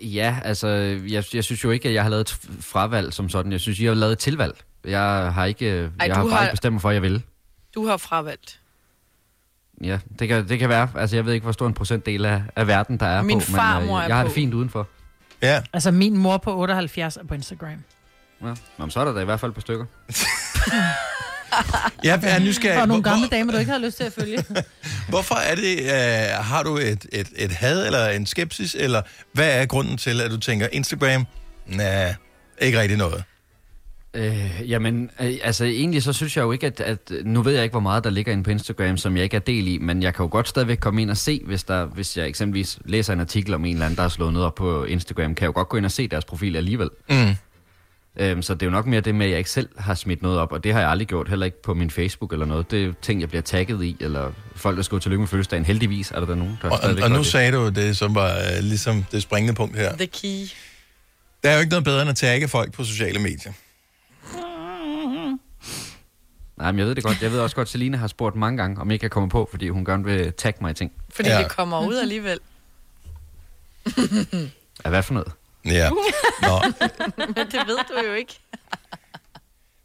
Ja, 0.00 0.38
altså, 0.44 0.68
jeg, 1.08 1.24
jeg 1.34 1.44
synes 1.44 1.64
jo 1.64 1.70
ikke, 1.70 1.88
at 1.88 1.94
jeg 1.94 2.02
har 2.02 2.10
lavet 2.10 2.20
et 2.20 2.38
fravalg 2.60 3.12
som 3.12 3.28
sådan. 3.28 3.52
Jeg 3.52 3.60
synes, 3.60 3.80
jeg 3.80 3.90
har 3.90 3.94
lavet 3.94 4.12
et 4.12 4.18
tilvalg. 4.18 4.54
Jeg 4.84 5.00
har 5.32 5.44
ikke, 5.44 5.66
Ej, 6.00 6.06
jeg 6.06 6.16
har 6.16 6.22
bare 6.24 6.32
har- 6.32 6.42
ikke 6.42 6.52
bestemt 6.52 6.72
mig 6.72 6.82
for, 6.82 6.88
at 6.88 6.94
jeg 6.94 7.02
vil. 7.02 7.22
Du 7.74 7.86
har 7.86 7.96
fravalgt. 7.96 8.60
Ja, 9.84 9.98
det 10.18 10.28
kan, 10.28 10.48
det 10.48 10.58
kan 10.58 10.68
være. 10.68 10.88
Altså, 10.96 11.16
jeg 11.16 11.26
ved 11.26 11.32
ikke, 11.32 11.44
hvor 11.44 11.52
stor 11.52 11.66
en 11.66 11.74
procentdel 11.74 12.24
af, 12.24 12.42
af 12.56 12.66
verden, 12.66 12.96
der 13.00 13.06
er 13.06 13.22
Min 13.22 13.38
på. 13.38 13.44
farmor 13.44 13.94
men, 13.94 14.02
er 14.02 14.06
jeg 14.06 14.16
har 14.16 14.22
på. 14.22 14.28
det 14.28 14.34
fint 14.34 14.54
udenfor. 14.54 14.88
Ja. 15.42 15.62
Altså, 15.72 15.90
min 15.90 16.16
mor 16.16 16.36
på 16.36 16.56
78 16.58 17.16
er 17.16 17.24
på 17.24 17.34
Instagram. 17.34 17.84
Ja. 18.42 18.54
Nå, 18.78 18.88
så 18.90 19.00
er 19.00 19.04
der 19.04 19.12
da 19.12 19.20
i 19.20 19.24
hvert 19.24 19.40
fald 19.40 19.50
et 19.50 19.54
par 19.54 19.60
stykker. 19.60 19.84
Jeg 22.04 22.20
er 22.22 22.38
nysgerrig. 22.38 22.82
Og 22.82 22.88
nogle 22.88 23.02
Hvor- 23.02 23.10
gamle 23.10 23.28
damer, 23.28 23.52
du 23.52 23.58
ikke 23.58 23.70
havde 23.70 23.84
lyst 23.86 23.96
til 23.96 24.04
at 24.04 24.12
følge. 24.12 24.44
Hvorfor 25.08 25.34
er 25.34 25.54
det, 25.54 25.78
øh, 25.80 26.44
har 26.44 26.62
du 26.62 26.76
et, 26.76 27.06
et, 27.12 27.28
et 27.36 27.50
had 27.52 27.86
eller 27.86 28.08
en 28.08 28.26
skepsis, 28.26 28.76
eller 28.78 29.02
hvad 29.32 29.60
er 29.62 29.66
grunden 29.66 29.96
til, 29.96 30.20
at 30.20 30.30
du 30.30 30.36
tænker, 30.36 30.66
Instagram, 30.72 31.26
nej, 31.66 32.14
ikke 32.60 32.80
rigtig 32.80 32.98
noget? 32.98 33.24
Øh, 34.14 34.70
jamen, 34.70 35.10
øh, 35.20 35.32
altså 35.42 35.64
egentlig 35.64 36.02
så 36.02 36.12
synes 36.12 36.36
jeg 36.36 36.42
jo 36.42 36.52
ikke, 36.52 36.66
at, 36.66 36.80
at... 36.80 36.98
Nu 37.24 37.42
ved 37.42 37.52
jeg 37.52 37.62
ikke, 37.62 37.72
hvor 37.72 37.80
meget 37.80 38.04
der 38.04 38.10
ligger 38.10 38.32
inde 38.32 38.44
på 38.44 38.50
Instagram, 38.50 38.96
som 38.96 39.16
jeg 39.16 39.24
ikke 39.24 39.36
er 39.36 39.40
del 39.40 39.68
i, 39.68 39.78
men 39.78 40.02
jeg 40.02 40.14
kan 40.14 40.22
jo 40.24 40.28
godt 40.32 40.48
stadigvæk 40.48 40.78
komme 40.78 41.02
ind 41.02 41.10
og 41.10 41.16
se, 41.16 41.40
hvis, 41.46 41.64
der, 41.64 41.84
hvis 41.84 42.16
jeg 42.16 42.26
eksempelvis 42.28 42.78
læser 42.84 43.12
en 43.12 43.20
artikel 43.20 43.54
om 43.54 43.64
en 43.64 43.72
eller 43.72 43.86
anden, 43.86 43.96
der 43.96 44.02
har 44.02 44.08
slået 44.08 44.32
noget 44.32 44.46
op 44.46 44.54
på 44.54 44.84
Instagram, 44.84 45.34
kan 45.34 45.42
jeg 45.42 45.46
jo 45.48 45.52
godt 45.52 45.68
gå 45.68 45.76
ind 45.76 45.84
og 45.84 45.90
se 45.92 46.08
deres 46.08 46.24
profil 46.24 46.56
alligevel. 46.56 46.90
Mm. 47.10 47.34
Øhm, 48.20 48.42
så 48.42 48.54
det 48.54 48.62
er 48.62 48.66
jo 48.66 48.70
nok 48.70 48.86
mere 48.86 49.00
det 49.00 49.14
med, 49.14 49.26
at 49.26 49.30
jeg 49.30 49.38
ikke 49.38 49.50
selv 49.50 49.68
har 49.78 49.94
smidt 49.94 50.22
noget 50.22 50.38
op, 50.38 50.52
og 50.52 50.64
det 50.64 50.72
har 50.72 50.80
jeg 50.80 50.90
aldrig 50.90 51.08
gjort, 51.08 51.28
heller 51.28 51.46
ikke 51.46 51.62
på 51.62 51.74
min 51.74 51.90
Facebook 51.90 52.32
eller 52.32 52.46
noget. 52.46 52.70
Det 52.70 52.84
er 52.86 52.92
ting, 53.02 53.20
jeg 53.20 53.28
bliver 53.28 53.42
tagget 53.42 53.84
i, 53.84 53.96
eller 54.00 54.32
folk, 54.56 54.76
der 54.76 54.82
skriver 54.82 55.00
tillykke 55.00 55.20
med 55.20 55.28
fødselsdagen. 55.28 55.64
Heldigvis 55.64 56.10
er 56.10 56.18
der, 56.20 56.26
der 56.26 56.34
nogen, 56.34 56.58
der 56.62 56.70
Og, 56.70 56.78
og 57.02 57.10
nu 57.10 57.18
det. 57.18 57.26
sagde 57.26 57.52
du 57.52 57.68
det, 57.68 57.96
som 57.96 58.14
var 58.14 58.34
øh, 58.36 58.62
ligesom 58.62 59.04
det 59.12 59.22
springende 59.22 59.54
punkt 59.54 59.76
her. 59.76 59.96
The 59.96 60.06
key. 60.06 60.46
Der 61.42 61.50
er 61.50 61.54
jo 61.54 61.60
ikke 61.60 61.70
noget 61.70 61.84
bedre 61.84 62.00
end 62.02 62.10
at 62.10 62.16
tagge 62.16 62.48
folk 62.48 62.72
på 62.72 62.84
sociale 62.84 63.18
medier. 63.18 63.52
Nej, 66.56 66.72
men 66.72 66.78
jeg 66.78 66.86
ved 66.86 66.94
det 66.94 67.04
godt. 67.04 67.22
Jeg 67.22 67.32
ved 67.32 67.40
også 67.40 67.56
godt, 67.56 67.66
at 67.66 67.70
Selina 67.70 67.96
har 67.96 68.06
spurgt 68.06 68.36
mange 68.36 68.56
gange, 68.56 68.80
om 68.80 68.88
jeg 68.88 68.92
ikke 68.92 69.00
kan 69.02 69.10
komme 69.10 69.28
på, 69.30 69.48
fordi 69.50 69.68
hun 69.68 69.84
gerne 69.84 70.04
vil 70.04 70.32
tagge 70.32 70.58
mig 70.62 70.70
i 70.70 70.74
ting. 70.74 70.92
Fordi 71.10 71.28
ja. 71.28 71.38
det 71.38 71.48
kommer 71.48 71.86
ud 71.86 71.96
alligevel. 71.96 72.38
Ja, 74.84 74.90
hvad 74.90 75.02
for 75.02 75.14
noget? 75.14 75.32
Ja. 75.64 75.90
Nå, 76.42 76.62
Men 77.16 77.34
det 77.52 77.60
ved 77.66 77.78
du 78.02 78.06
jo 78.08 78.12
ikke. 78.14 78.40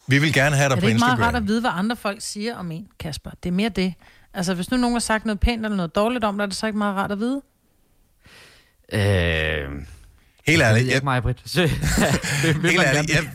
vi 0.08 0.18
vil 0.20 0.34
gerne 0.34 0.56
have 0.56 0.70
dig 0.70 0.76
Er 0.76 0.80
på 0.80 0.82
det 0.82 0.88
ikke 0.88 1.00
meget 1.00 1.12
Instagram. 1.12 1.34
rart 1.34 1.36
at 1.36 1.48
vide, 1.48 1.62
hvad 1.62 1.72
andre 1.74 1.96
folk 1.96 2.22
siger 2.22 2.56
om 2.56 2.72
en, 2.72 2.88
Kasper? 3.00 3.32
Det 3.44 3.50
er 3.50 3.54
mere 3.54 3.70
det. 3.70 3.94
Altså, 4.34 4.54
hvis 4.54 4.72
nu 4.72 4.78
nogen 4.78 4.96
har 4.96 5.00
sagt 5.00 5.26
noget 5.26 5.40
pænt 5.40 5.66
eller 5.66 5.76
noget 5.78 5.96
dårligt 5.96 6.24
om 6.24 6.38
dig, 6.38 6.44
er 6.44 6.48
det 6.48 6.56
så 6.56 6.66
ikke 6.68 6.78
meget 6.78 6.96
rart 6.96 7.12
at 7.12 7.20
vide? 7.20 7.42
Øh... 8.94 9.70
Helt 10.48 10.62
ærligt, 10.62 10.86
Jeg, 10.88 10.94
ikke 10.96 11.06
mig, 11.06 11.22
Britt. 11.24 11.42
Så, 11.46 11.62
Helt 11.62 12.82
ærligt, 12.82 13.14
jeg, 13.16 13.30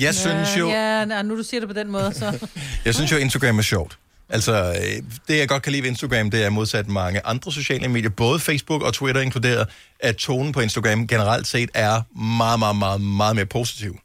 jeg 0.00 0.14
synes 0.14 0.58
jo, 0.58 0.68
Ja, 0.68 0.98
ja, 1.08 1.22
nu 1.22 1.36
du 1.36 1.42
siger 1.42 1.60
det 1.60 1.68
på 1.68 1.72
den 1.72 1.90
måde, 1.90 2.14
så... 2.14 2.48
jeg 2.84 2.94
synes 2.94 3.12
jo, 3.12 3.16
Instagram 3.16 3.58
er 3.58 3.62
sjovt. 3.62 3.98
Altså, 4.28 4.52
øh, 4.52 5.02
det 5.28 5.38
jeg 5.38 5.48
godt 5.48 5.62
kan 5.62 5.72
lide 5.72 5.82
ved 5.82 5.88
Instagram, 5.88 6.30
det 6.30 6.44
er 6.44 6.50
modsat 6.50 6.88
mange 6.88 7.26
andre 7.26 7.52
sociale 7.52 7.88
medier, 7.88 8.10
både 8.10 8.38
Facebook 8.40 8.82
og 8.82 8.94
Twitter 8.94 9.20
inkluderet, 9.20 9.68
at 10.00 10.16
tonen 10.16 10.52
på 10.52 10.60
Instagram 10.60 11.06
generelt 11.06 11.46
set 11.46 11.70
er 11.74 12.18
meget, 12.20 12.58
meget, 12.58 12.76
meget, 12.76 13.00
meget 13.00 13.36
mere 13.36 13.46
positiv. 13.46 13.98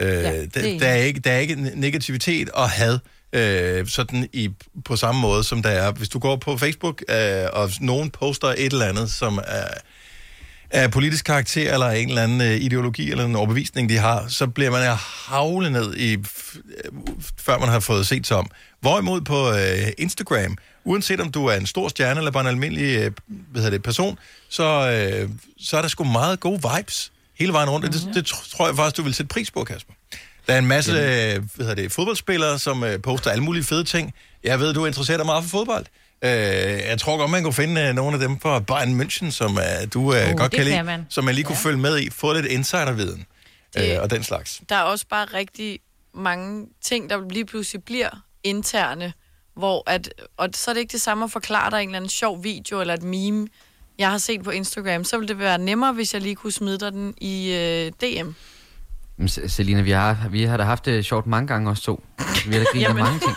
Øh, 0.00 0.08
det 0.08 0.24
er 0.24 0.46
der, 0.46 0.78
der, 0.78 0.86
er 0.86 0.96
ikke, 0.96 1.20
der 1.20 1.32
er 1.32 1.38
ikke 1.38 1.54
negativitet 1.74 2.48
og 2.50 2.70
had 2.70 2.98
øh, 3.32 3.86
sådan 3.86 4.28
i, 4.32 4.50
på 4.84 4.96
samme 4.96 5.20
måde, 5.20 5.44
som 5.44 5.62
der 5.62 5.70
er. 5.70 5.92
Hvis 5.92 6.08
du 6.08 6.18
går 6.18 6.36
på 6.36 6.56
Facebook, 6.56 7.02
øh, 7.08 7.44
og 7.52 7.70
nogen 7.80 8.10
poster 8.10 8.48
et 8.48 8.72
eller 8.72 8.86
andet, 8.86 9.10
som 9.10 9.38
er, 9.46 9.64
af 10.70 10.90
politisk 10.90 11.24
karakter, 11.24 11.72
eller 11.72 11.86
en 11.90 12.08
eller 12.08 12.22
anden 12.22 12.40
øh, 12.40 12.56
ideologi, 12.56 13.10
eller 13.10 13.24
en 13.24 13.36
overbevisning, 13.36 13.88
de 13.88 13.96
har, 13.96 14.28
så 14.28 14.46
bliver 14.46 14.70
man 14.70 14.96
havlet 15.26 15.72
ned 15.72 15.94
i, 15.94 16.12
øh, 16.12 16.22
før 17.38 17.58
man 17.58 17.68
har 17.68 17.80
fået 17.80 18.06
set 18.06 18.26
sig 18.26 18.36
om. 18.36 18.50
Hvorimod 18.80 19.20
på 19.20 19.52
øh, 19.52 19.92
Instagram, 19.98 20.56
uanset 20.84 21.20
om 21.20 21.32
du 21.32 21.46
er 21.46 21.54
en 21.54 21.66
stor 21.66 21.88
stjerne, 21.88 22.20
eller 22.20 22.30
bare 22.30 22.40
en 22.40 22.48
almindelig 22.48 22.98
øh, 22.98 23.10
hvad 23.28 23.62
hedder 23.62 23.70
det, 23.70 23.82
person, 23.82 24.18
så, 24.48 24.64
øh, 24.64 25.30
så 25.58 25.76
er 25.76 25.80
der 25.82 25.88
sgu 25.88 26.04
meget 26.04 26.40
gode 26.40 26.60
vibes 26.74 27.12
hele 27.38 27.52
vejen 27.52 27.70
rundt. 27.70 27.86
Mm-hmm. 27.86 28.12
Det, 28.12 28.24
det 28.24 28.32
tr- 28.32 28.56
tror 28.56 28.66
jeg 28.66 28.76
faktisk, 28.76 28.96
du 28.96 29.02
vil 29.02 29.14
sætte 29.14 29.28
pris 29.28 29.50
på, 29.50 29.64
Kasper. 29.64 29.92
Der 30.46 30.54
er 30.54 30.58
en 30.58 30.66
masse 30.66 30.92
øh, 30.92 30.96
hvad 30.96 31.42
hedder 31.58 31.74
det, 31.74 31.92
fodboldspillere, 31.92 32.58
som 32.58 32.84
øh, 32.84 33.02
poster 33.02 33.30
alle 33.30 33.44
mulige 33.44 33.64
fede 33.64 33.84
ting. 33.84 34.14
Jeg 34.44 34.60
ved, 34.60 34.74
du 34.74 34.86
interesserer 34.86 35.16
dig 35.16 35.26
meget 35.26 35.44
for 35.44 35.50
fodbold. 35.50 35.86
Øh, 36.24 36.30
jeg 36.88 36.98
tror 37.00 37.16
godt, 37.18 37.30
man 37.30 37.42
kunne 37.42 37.52
finde 37.52 37.80
øh, 37.80 37.94
nogle 37.94 38.12
af 38.14 38.18
dem 38.20 38.40
fra 38.40 38.60
Bayern 38.60 39.00
München, 39.00 39.30
som 39.30 39.58
øh, 39.58 39.64
du 39.94 40.14
øh, 40.14 40.30
Uh, 40.30 40.36
godt 40.36 40.52
kan 40.52 40.64
lide, 40.64 40.74
kan 40.76 40.86
man. 40.86 41.06
som 41.10 41.24
man 41.24 41.34
lige 41.34 41.44
kunne 41.44 41.56
Ja. 41.64 41.68
følge 41.68 41.78
med 41.78 41.98
i, 41.98 42.10
få 42.10 42.32
lidt 42.32 42.46
insiderviden 42.46 43.26
Det- 43.74 43.96
øh, 43.96 44.02
og 44.02 44.10
den 44.10 44.22
slags. 44.22 44.60
Der 44.68 44.76
er 44.76 44.82
også 44.82 45.06
bare 45.10 45.24
rigtig 45.24 45.78
mange 46.14 46.66
ting, 46.82 47.10
der 47.10 47.28
lige 47.30 47.44
pludselig 47.46 47.82
bliver 47.84 48.08
interne, 48.44 49.12
hvor 49.56 49.82
at, 49.90 50.08
og 50.36 50.48
så 50.54 50.70
er 50.70 50.72
det 50.74 50.80
ikke 50.80 50.92
det 50.92 51.00
samme 51.00 51.24
at 51.24 51.30
forklare 51.32 51.70
dig 51.70 51.82
en 51.82 51.88
eller 51.88 51.96
anden 51.96 52.10
sjov 52.10 52.44
video 52.44 52.80
eller 52.80 52.94
et 52.94 53.02
meme, 53.02 53.46
jeg 53.98 54.10
har 54.10 54.18
set 54.18 54.42
på 54.42 54.50
Instagram. 54.50 55.04
Så 55.04 55.16
ville 55.18 55.28
det 55.28 55.38
være 55.38 55.58
nemmere, 55.58 55.92
hvis 55.92 56.14
jeg 56.14 56.22
lige 56.22 56.34
kunne 56.34 56.52
smide 56.52 56.78
dig 56.78 56.92
den 56.92 57.14
i 57.20 57.52
øh, 57.52 57.92
DM. 58.00 58.30
Selina, 59.46 59.80
vi 59.80 59.90
har, 59.90 60.16
vi 60.30 60.42
har 60.44 60.56
da 60.56 60.62
haft 60.62 60.84
det 60.84 61.04
sjovt 61.04 61.26
mange 61.26 61.46
gange 61.46 61.70
også 61.70 61.82
to. 61.82 62.04
Vi 62.46 62.52
har 62.54 62.58
da 62.64 62.64
grinet 62.72 62.96
mange 63.04 63.18
ting. 63.20 63.36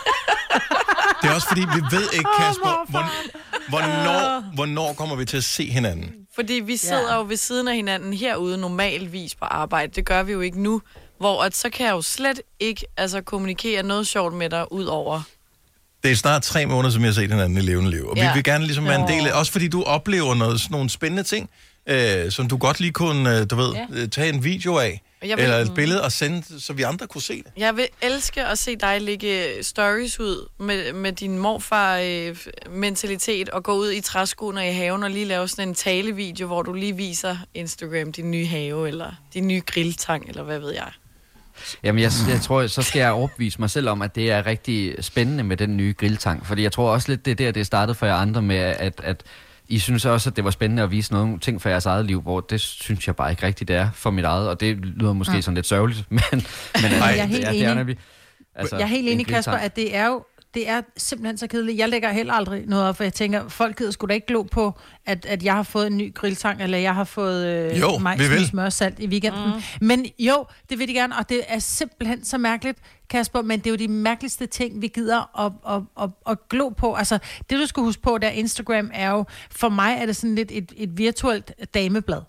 Det 1.22 1.30
er 1.30 1.34
også 1.34 1.48
fordi, 1.48 1.60
vi 1.60 1.96
ved 1.96 2.02
ikke, 2.12 2.28
Kasper, 2.38 2.86
hvor, 2.90 3.04
hvornår, 3.68 4.40
hvornår 4.54 4.92
kommer 4.92 5.16
vi 5.16 5.24
til 5.24 5.36
at 5.36 5.44
se 5.44 5.70
hinanden? 5.70 6.10
Fordi 6.34 6.52
vi 6.54 6.76
sidder 6.76 7.12
ja. 7.12 7.16
jo 7.18 7.24
ved 7.28 7.36
siden 7.36 7.68
af 7.68 7.74
hinanden 7.76 8.12
herude 8.12 8.58
normalvis 8.58 9.34
på 9.34 9.44
arbejde. 9.44 9.92
Det 9.96 10.06
gør 10.06 10.22
vi 10.22 10.32
jo 10.32 10.40
ikke 10.40 10.62
nu. 10.62 10.82
Hvor 11.18 11.42
at 11.42 11.56
så 11.56 11.70
kan 11.70 11.86
jeg 11.86 11.92
jo 11.92 12.02
slet 12.02 12.40
ikke 12.60 12.86
altså, 12.96 13.20
kommunikere 13.20 13.82
noget 13.82 14.06
sjovt 14.06 14.34
med 14.34 14.50
dig 14.50 14.72
ud 14.72 14.84
over. 14.84 15.22
Det 16.02 16.10
er 16.10 16.16
snart 16.16 16.42
tre 16.42 16.66
måneder, 16.66 16.90
som 16.92 17.02
jeg 17.02 17.08
har 17.08 17.14
set 17.14 17.30
hinanden 17.30 17.58
i 17.58 17.60
levende 17.60 17.90
liv. 17.90 18.06
Og 18.08 18.16
ja. 18.16 18.28
Vi 18.28 18.34
vil 18.34 18.44
gerne 18.44 18.64
ligesom 18.64 18.84
være 18.84 19.00
en 19.00 19.08
del 19.08 19.26
af, 19.28 19.38
også 19.38 19.52
fordi 19.52 19.68
du 19.68 19.82
oplever 19.82 20.34
noget, 20.34 20.60
sådan 20.60 20.72
nogle 20.72 20.90
spændende 20.90 21.22
ting, 21.22 21.50
øh, 21.86 22.30
som 22.30 22.48
du 22.48 22.56
godt 22.56 22.80
lige 22.80 22.92
kunne, 22.92 23.38
øh, 23.38 23.46
du 23.50 23.56
ved, 23.56 23.72
Ja. 23.72 23.86
ja. 24.00 24.06
tage 24.06 24.28
en 24.28 24.44
video 24.44 24.76
af, 24.78 25.02
jeg 25.28 25.36
vil- 25.36 25.44
eller 25.44 25.58
et 25.58 25.74
billede 25.74 26.02
og 26.02 26.12
sende, 26.12 26.60
så 26.60 26.72
vi 26.72 26.82
andre 26.82 27.06
kunne 27.06 27.22
se 27.22 27.36
det. 27.42 27.52
Jeg 27.56 27.76
vil 27.76 27.88
elske 28.02 28.44
at 28.44 28.58
se 28.58 28.76
dig 28.76 29.00
lægge 29.02 29.48
stories 29.62 30.20
ud 30.20 30.48
med, 30.58 30.92
med 30.92 31.12
din 31.12 31.38
morfar-mentalitet 31.38 33.48
og 33.48 33.62
gå 33.62 33.72
ud 33.72 33.92
i 33.92 34.00
træskoene 34.00 34.68
i 34.68 34.72
haven 34.72 35.02
og 35.02 35.10
lige 35.10 35.24
lave 35.24 35.48
sådan 35.48 35.68
en 35.68 35.74
talevideo, 35.74 36.46
hvor 36.46 36.62
du 36.62 36.72
lige 36.72 36.96
viser 36.96 37.36
Instagram 37.54 38.12
din 38.12 38.30
nye 38.30 38.46
have, 38.46 38.88
eller 38.88 39.12
din 39.34 39.48
nye 39.48 39.62
grilltang, 39.66 40.28
eller 40.28 40.42
hvad 40.42 40.58
ved 40.58 40.72
jeg. 40.72 40.88
Jamen, 41.82 42.02
jeg, 42.02 42.12
jeg 42.28 42.40
tror, 42.40 42.66
så 42.66 42.82
skal 42.82 43.00
jeg 43.00 43.12
overbevise 43.12 43.60
mig 43.60 43.70
selv 43.70 43.88
om, 43.88 44.02
at 44.02 44.14
det 44.14 44.30
er 44.30 44.46
rigtig 44.46 45.04
spændende 45.04 45.44
med 45.44 45.56
den 45.56 45.76
nye 45.76 45.94
grilltang. 45.98 46.46
Fordi 46.46 46.62
jeg 46.62 46.72
tror 46.72 46.90
også 46.90 47.08
lidt, 47.08 47.24
det 47.24 47.30
er 47.30 47.34
der, 47.34 47.50
det 47.50 47.66
startede 47.66 47.94
for 47.94 48.06
jer 48.06 48.14
andre 48.14 48.42
med, 48.42 48.56
at, 48.56 49.00
at 49.04 49.22
I 49.72 49.78
synes 49.78 50.04
også, 50.04 50.30
at 50.30 50.36
det 50.36 50.44
var 50.44 50.50
spændende 50.50 50.82
at 50.82 50.90
vise 50.90 51.12
nogle 51.12 51.38
ting 51.38 51.62
fra 51.62 51.70
jeres 51.70 51.86
eget 51.86 52.06
liv, 52.06 52.20
hvor 52.22 52.40
det 52.40 52.60
synes 52.60 53.06
jeg 53.06 53.16
bare 53.16 53.30
ikke 53.30 53.46
rigtigt, 53.46 53.68
det 53.68 53.76
er 53.76 53.88
for 53.94 54.10
mit 54.10 54.24
eget. 54.24 54.48
Og 54.48 54.60
det 54.60 54.76
lyder 54.78 55.12
måske 55.12 55.34
Ja. 55.34 55.40
sådan 55.40 55.54
lidt 55.54 55.66
sørgeligt, 55.66 56.04
men, 56.10 56.20
men 56.32 56.42
Jeg 56.82 56.92
er 57.00 57.04
altså, 57.04 57.26
helt 57.26 57.32
det, 57.40 57.46
er, 57.46 57.50
det 57.50 57.56
enig. 57.58 57.70
er 57.70 57.74
nemlig... 57.74 57.96
Altså, 58.54 58.76
jeg 58.76 58.82
er 58.82 58.86
helt 58.86 59.06
en 59.08 59.12
enig, 59.12 59.26
Kasper, 59.26 59.52
at 59.52 59.76
det 59.76 59.96
er 59.96 60.06
jo 60.06 60.24
det 60.54 60.68
er 60.68 60.82
simpelthen 60.96 61.38
så 61.38 61.46
kedeligt. 61.46 61.78
Jeg 61.78 61.88
lægger 61.88 62.12
heller 62.12 62.34
aldrig 62.34 62.66
noget 62.66 62.84
op, 62.84 62.96
for 62.96 63.04
jeg 63.04 63.14
tænker, 63.14 63.48
folk 63.48 63.78
gider 63.78 63.90
sgu 63.90 64.06
da 64.06 64.14
ikke 64.14 64.26
glo 64.26 64.42
på, 64.42 64.78
at, 65.06 65.26
at 65.26 65.42
jeg 65.42 65.54
har 65.54 65.62
fået 65.62 65.86
en 65.86 65.96
ny 65.96 66.14
grilltang, 66.14 66.62
eller 66.62 66.78
jeg 66.78 66.94
har 66.94 67.04
fået 67.04 67.46
øh, 67.46 67.80
Jo, 67.80 67.98
majs 67.98 68.18
med 68.18 68.46
smør 68.46 68.64
og 68.64 68.72
salt 68.72 68.98
i 68.98 69.06
weekenden. 69.06 69.52
Mm. 69.80 69.86
Men 69.86 70.06
jo, 70.18 70.46
det 70.70 70.78
vil 70.78 70.88
de 70.88 70.92
gerne, 70.92 71.16
og 71.16 71.28
det 71.28 71.40
er 71.48 71.58
simpelthen 71.58 72.24
så 72.24 72.38
mærkeligt, 72.38 72.78
Kasper, 73.10 73.42
men 73.42 73.58
det 73.58 73.66
er 73.66 73.70
jo 73.70 73.76
de 73.76 73.88
mærkeligste 73.88 74.46
ting, 74.46 74.82
vi 74.82 74.88
gider 74.88 75.40
at, 75.46 75.52
at, 75.68 75.82
at, 76.02 76.10
at 76.30 76.48
glo 76.48 76.68
på. 76.68 76.94
Altså, 76.94 77.18
det 77.50 77.58
du 77.58 77.66
skal 77.66 77.82
huske 77.82 78.02
på, 78.02 78.18
der 78.18 78.28
Instagram 78.28 78.90
er 78.94 79.10
jo, 79.10 79.24
for 79.50 79.68
mig 79.68 79.96
er 80.00 80.06
det 80.06 80.16
sådan 80.16 80.34
lidt 80.34 80.50
et, 80.52 80.72
et 80.76 80.98
virtuelt 80.98 81.52
dameblad. 81.74 82.20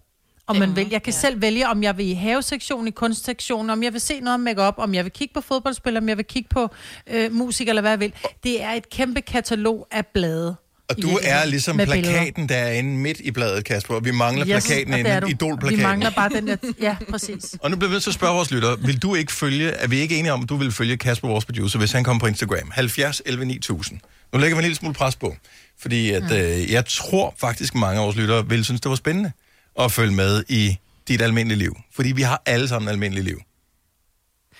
Om 0.48 0.56
man 0.56 0.76
vil. 0.76 0.88
Jeg 0.91 1.04
kan 1.04 1.14
ja. 1.14 1.20
selv 1.20 1.41
vælge, 1.41 1.68
om 1.68 1.84
jeg 1.84 1.98
vil 1.98 2.10
i 2.10 2.14
havesektionen, 2.14 2.88
i 2.88 2.91
kunstsektionen, 2.91 3.70
om 3.70 3.84
jeg 3.84 3.94
vil 3.94 4.02
se 4.02 4.20
noget 4.20 4.34
om 4.34 4.39
makeup, 4.39 4.74
om 4.78 4.94
jeg 4.94 5.04
vil 5.04 5.12
kigge 5.12 5.34
på 5.34 5.41
fodboldspillere, 5.41 6.02
om 6.02 6.10
jeg 6.10 6.18
vil 6.18 6.26
kigge 6.26 6.50
på 6.50 6.70
øh, 7.08 7.32
musik, 7.32 7.70
eller 7.70 7.82
hvad 7.82 7.91
jeg 7.91 8.00
vil. 8.00 8.14
Det 8.44 8.64
er 8.64 8.72
et 8.72 8.89
kæmpe 8.89 9.22
katalog 9.22 9.88
af 9.91 10.06
blade. 10.06 10.56
Og 10.89 11.02
du 11.02 11.20
er 11.24 11.46
ligesom 11.46 11.78
billeder. 11.78 12.02
plakaten, 12.02 12.50
der 12.50 12.56
er 12.56 12.72
inde 12.72 12.89
midt 12.89 13.20
i 13.20 13.32
bladet, 13.32 13.66
Kasper, 13.66 13.96
og 13.96 14.06
vi 14.06 14.12
mangler 14.12 14.48
Yes, 14.48 14.66
plakaten 14.66 14.94
inde, 14.94 15.20
du. 15.20 15.28
idolplakaten. 15.28 15.78
Vi 15.78 15.84
mangler 15.84 16.10
bare 16.10 16.30
den 16.30 16.48
der... 16.48 16.56
Ja, 16.82 16.96
præcis. 17.10 17.56
Og 17.62 17.72
nu 17.72 17.78
bliver 17.78 17.89
vi 17.89 17.94
nødt 17.94 18.04
til 18.04 18.10
at 18.10 18.14
spørge 18.14 18.36
vores 18.36 18.52
lyttere, 18.52 18.80
vil 18.80 19.02
du 19.02 19.16
ikke 19.16 19.32
følge, 19.32 19.70
er 19.70 19.88
vi 19.88 19.98
ikke 20.00 20.20
enige 20.20 20.34
om, 20.34 20.44
at 20.44 20.50
du 20.50 20.56
vil 20.56 20.72
følge 20.72 20.98
Kasper, 20.98 21.28
vores 21.28 21.46
producer, 21.46 21.80
hvis 21.80 21.91
han 21.91 22.04
kommer 22.04 22.20
på 22.20 22.28
Instagram? 22.28 22.72
70 22.72 23.22
11 23.26 23.46
9000. 23.46 24.00
Nu 24.34 24.39
lægger 24.39 24.56
vi 24.56 24.60
en 24.60 24.64
lille 24.64 24.76
smule 24.76 24.94
pres 24.94 25.16
på, 25.16 25.36
fordi 25.80 26.12
at, 26.12 26.24
mm. 26.24 26.36
øh, 26.36 26.72
jeg 26.72 26.86
tror 26.86 27.36
faktisk, 27.38 27.76
mange 27.76 28.00
af 28.00 28.06
vores 28.06 28.16
lyttere 28.16 28.50
vil 28.50 28.66
synes, 28.66 28.82
det 28.82 28.89
var 28.89 28.96
spændende 28.96 29.32
at 29.80 29.91
følge 29.91 30.13
med 30.15 30.43
i 30.49 30.78
dit 31.07 31.21
almindelige 31.21 31.59
liv. 31.59 31.76
Fordi 31.95 32.11
vi 32.11 32.21
har 32.21 32.41
alle 32.45 32.67
sammen 32.67 32.88
et 32.88 32.91
almindeligt 32.91 33.26
liv. 33.26 33.39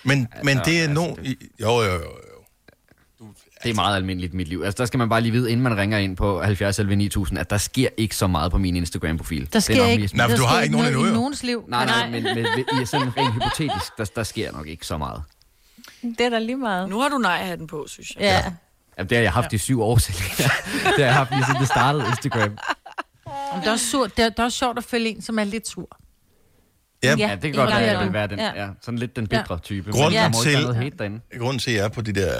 Men, 0.04 0.28
altså, 0.32 0.44
men 0.44 0.58
det 0.64 0.78
er 0.78 0.82
altså, 0.82 0.94
no... 0.94 1.06
Jo, 1.60 1.82
jo, 1.82 1.82
jo, 1.82 1.92
jo. 1.92 2.00
Du 3.18 3.28
Det 3.62 3.70
er 3.70 3.74
meget 3.74 3.96
almindeligt 3.96 4.32
i 4.32 4.36
mit 4.36 4.48
liv. 4.48 4.62
Altså, 4.64 4.78
der 4.78 4.86
skal 4.86 4.98
man 4.98 5.08
bare 5.08 5.20
lige 5.20 5.32
vide, 5.32 5.50
inden 5.50 5.64
man 5.64 5.76
ringer 5.76 5.98
ind 5.98 6.16
på 6.16 6.42
70 6.42 6.78
11 6.78 6.96
9000, 6.96 7.38
at 7.38 7.50
der 7.50 7.58
sker 7.58 7.88
ikke 7.96 8.16
så 8.16 8.26
meget 8.26 8.52
på 8.52 8.58
min 8.58 8.76
Instagram-profil. 8.76 9.40
Der 9.40 9.46
Det 9.46 9.56
er 9.56 9.60
sker 9.60 9.76
nok 9.76 9.88
ikke, 9.90 10.16
Nej, 10.16 10.28
for 10.28 10.36
du 10.36 10.42
har 10.42 10.54
sker 10.54 10.62
ikke 10.62 10.72
nogen 10.72 10.88
endnu, 10.88 11.04
i 11.04 11.08
jo. 11.08 11.14
nogens 11.14 11.42
liv. 11.42 11.64
Nej, 11.68 11.84
nej, 11.86 12.10
men, 12.10 12.22
men, 12.22 12.34
men 12.34 12.82
i 12.82 12.86
sådan 12.86 13.16
rent 13.16 13.34
hypotetisk, 13.34 13.96
der, 13.98 14.04
der 14.04 14.22
sker 14.22 14.52
nok 14.52 14.66
ikke 14.66 14.86
så 14.86 14.98
meget. 14.98 15.22
Det 16.02 16.20
er 16.20 16.30
da 16.30 16.38
lige 16.38 16.56
meget. 16.56 16.88
Nu 16.88 17.00
har 17.00 17.08
du 17.08 17.18
nej-hatten 17.18 17.66
på, 17.66 17.86
synes 17.88 18.10
jeg. 18.14 18.20
Ja. 18.22 18.52
Jamen, 18.98 19.08
det 19.08 19.16
har 19.16 19.22
jeg 19.22 19.32
haft 19.32 19.52
i 19.52 19.58
syv 19.58 19.82
år, 19.82 19.98
selv. 19.98 20.16
det 20.96 20.98
har 20.98 21.04
jeg 21.04 21.14
haft 21.14 21.30
lige 21.30 21.44
siden 21.44 21.60
det 21.60 21.68
startede 21.68 22.06
Instagram. 22.08 22.58
Om 23.54 23.60
det 23.60 23.68
er 23.68 23.72
også 23.72 23.86
sur, 23.90 24.06
det 24.06 24.18
er, 24.18 24.28
det 24.28 24.38
er 24.38 24.44
også 24.44 24.58
sjovt 24.58 24.78
at 24.78 24.84
følge 24.84 25.08
en, 25.10 25.22
som 25.22 25.38
er 25.38 25.44
lidt 25.44 25.68
sur. 25.68 25.98
Ja, 27.02 27.14
Ja, 27.18 27.30
det 27.34 27.40
kan 27.42 27.52
godt 27.52 27.70
Ja. 27.70 27.78
være, 27.80 28.02
at 28.02 28.12
være 28.12 28.26
den, 28.26 28.38
Ja. 28.38 28.62
ja. 28.64 28.68
sådan 28.82 28.98
lidt 28.98 29.16
den 29.16 29.26
bitre 29.26 29.58
type. 29.58 29.90
Grunden 29.92 30.20
men 30.22 30.46
ikke 30.46 30.96
til- 30.96 31.38
grunden 31.38 31.58
til, 31.58 31.70
at 31.70 31.76
jeg 31.76 31.84
er 31.84 31.88
på 31.88 32.00
de 32.00 32.12
der 32.12 32.32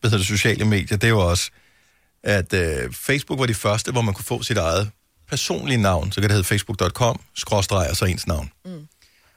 hvad 0.00 0.10
hedder 0.10 0.18
det, 0.18 0.26
sociale 0.26 0.64
medier, 0.64 0.96
det 0.98 1.04
er 1.04 1.08
jo 1.08 1.28
også, 1.30 1.50
at 2.22 2.52
øh, 2.54 2.92
Facebook 2.92 3.38
var 3.38 3.46
de 3.46 3.54
første, 3.54 3.92
hvor 3.92 4.00
man 4.02 4.14
kunne 4.14 4.24
få 4.24 4.42
sit 4.42 4.56
eget 4.56 4.90
personlige 5.28 5.78
navn. 5.78 6.12
Så 6.12 6.20
kan 6.20 6.28
det 6.30 6.32
hedde 6.34 6.44
facebook.com, 6.48 7.20
skråstreg 7.36 7.90
og 7.90 7.96
så 7.96 8.04
ens 8.04 8.26
navn. 8.26 8.50
Mm. 8.64 8.86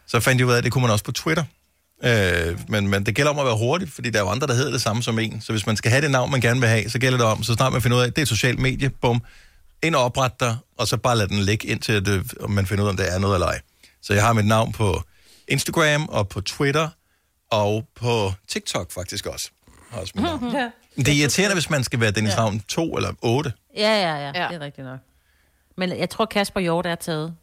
Så 0.08 0.20
fandt 0.20 0.40
jeg 0.40 0.48
ud 0.48 0.54
af, 0.54 0.58
at 0.58 0.64
det 0.64 0.72
kunne 0.72 0.82
man 0.82 0.92
også 0.92 1.06
på 1.06 1.12
Twitter. 1.12 1.44
Øh, 2.04 2.60
men, 2.70 2.88
men 2.88 3.06
det 3.06 3.16
gælder 3.16 3.32
om 3.32 3.40
at 3.40 3.46
være 3.46 3.58
hurtig, 3.58 3.90
fordi 3.92 4.10
der 4.10 4.20
er 4.20 4.24
jo 4.24 4.30
andre, 4.30 4.48
der 4.48 4.54
hedder 4.54 4.72
det 4.72 4.82
samme 4.82 5.04
som 5.04 5.20
en. 5.20 5.42
Så 5.42 5.52
hvis 5.54 5.66
man 5.66 5.78
skal 5.78 5.92
have 5.92 6.02
det 6.02 6.12
navn, 6.12 6.32
man 6.32 6.42
gerne 6.42 6.60
vil 6.60 6.70
have, 6.70 6.90
så 6.90 7.00
gælder 7.00 7.18
det 7.18 7.28
om, 7.28 7.44
så 7.44 7.54
snart 7.54 7.74
man 7.74 7.82
finder 7.82 7.98
ud 7.98 8.02
af, 8.04 8.08
at 8.08 8.16
det 8.16 8.22
er 8.22 8.24
et 8.24 8.28
socialt 8.30 8.60
medie, 8.60 8.90
bum, 8.90 9.22
ind 9.84 9.96
og 9.96 10.04
opret 10.04 10.40
dig, 10.40 10.58
og 10.78 10.88
så 10.88 10.98
bare 10.98 11.18
lad 11.18 11.28
den 11.28 11.40
ligge, 11.40 11.68
indtil 11.68 12.06
det, 12.06 12.34
om 12.40 12.52
man 12.52 12.66
finder 12.66 12.84
ud 12.84 12.88
af, 12.88 12.92
om 12.92 12.98
det 12.98 13.14
er 13.14 13.20
noget 13.20 13.36
eller 13.36 13.48
ej. 13.48 13.60
Så 14.02 14.14
jeg 14.14 14.24
har 14.24 14.34
mit 14.34 14.46
navn 14.46 14.72
på 14.72 15.02
Instagram 15.48 16.10
og 16.10 16.28
på 16.30 16.42
Twitter, 16.42 16.90
og 17.52 17.88
på 17.96 18.34
TikTok 18.48 18.92
faktisk 18.92 19.26
også. 19.26 19.50
Har 19.92 20.02
også 20.02 20.14
mit 20.16 20.24
navn. 20.24 20.52
Ja. 20.56 20.70
Det 20.98 21.08
er 21.08 21.12
irriterende, 21.14 21.54
hvis 21.56 21.70
man 21.70 21.84
skal 21.84 22.00
være 22.00 22.12
Dennis 22.12 22.38
Ravn 22.38 22.60
2 22.68 22.96
eller 22.98 23.12
8. 23.22 23.54
Ja, 23.78 23.82
ja, 23.82 24.16
ja, 24.16 24.42
ja, 24.44 24.48
det 24.48 24.56
er 24.56 24.60
rigtigt 24.60 24.88
nok. 24.88 25.00
Men 25.78 25.98
jeg 26.00 26.10
tror, 26.10 26.26
Kasper 26.26 26.60
Hjort 26.60 26.86
er 26.86 26.96
taget. 26.96 27.34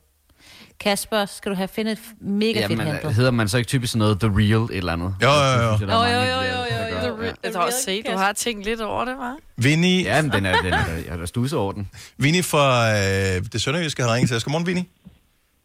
Kasper, 0.81 1.25
skal 1.27 1.51
du 1.53 1.57
have 1.57 1.69
fundet 1.69 1.93
et 1.93 1.99
mega 2.21 2.61
fedt 2.61 2.71
Jamen, 2.71 2.87
handle. 2.87 3.13
hedder 3.13 3.31
man 3.31 3.49
så 3.49 3.57
ikke 3.59 3.69
typisk 3.69 3.95
noget 3.95 4.21
The 4.21 4.29
Real 4.29 4.63
et 4.71 4.77
eller 4.77 4.93
andet? 4.93 5.15
Jo, 5.23 5.29
jo, 5.29 5.63
jo. 5.63 5.71
Jo, 5.81 6.05
jo, 6.05 6.21
jo, 6.21 6.41
jo, 6.43 6.65
jo, 6.88 6.88
jo. 7.27 7.33
Jeg 7.43 7.53
har 7.55 7.67
også 7.67 7.83
set, 7.83 8.07
du 8.07 8.17
har 8.17 8.33
tænkt 8.33 8.65
lidt 8.65 8.81
over 8.81 9.05
det, 9.05 9.19
var? 9.19 9.37
Vinnie, 9.57 10.03
Ja, 10.03 10.23
men 10.23 10.31
den 10.33 10.47
er, 10.47 10.57
den 10.63 10.73
er, 10.73 10.87
jeg 11.05 11.11
har 11.13 11.17
da 11.17 11.27
stusset 11.27 11.59
over 11.59 11.73
den. 11.73 11.91
Vinnie 12.17 12.43
fra 12.43 12.67
øh, 12.91 13.43
det 13.53 13.59
Sønderjyske 13.63 14.03
har 14.03 14.15
ringet 14.15 14.29
til 14.29 14.37
os. 14.37 14.45
Godmorgen, 14.45 14.67
Vinnie. 14.67 14.87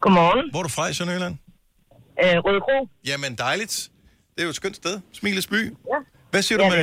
Godmorgen. 0.00 0.50
Hvor 0.50 0.60
er 0.62 0.66
du 0.68 0.68
fra 0.78 0.84
i 0.92 0.94
Sønderjylland? 0.98 1.34
Øh, 2.24 2.36
Røde 2.44 2.60
Kro. 2.66 2.76
Jamen, 3.10 3.30
dejligt. 3.46 3.74
Det 4.34 4.38
er 4.42 4.44
jo 4.48 4.48
et 4.54 4.58
skønt 4.62 4.76
sted. 4.82 4.94
Smilets 5.12 5.46
by. 5.46 5.60
Ja. 5.92 5.98
Hvad 6.30 6.42
siger, 6.46 6.56
Ja, 6.58 6.64
du 6.64 6.70
med, 6.76 6.82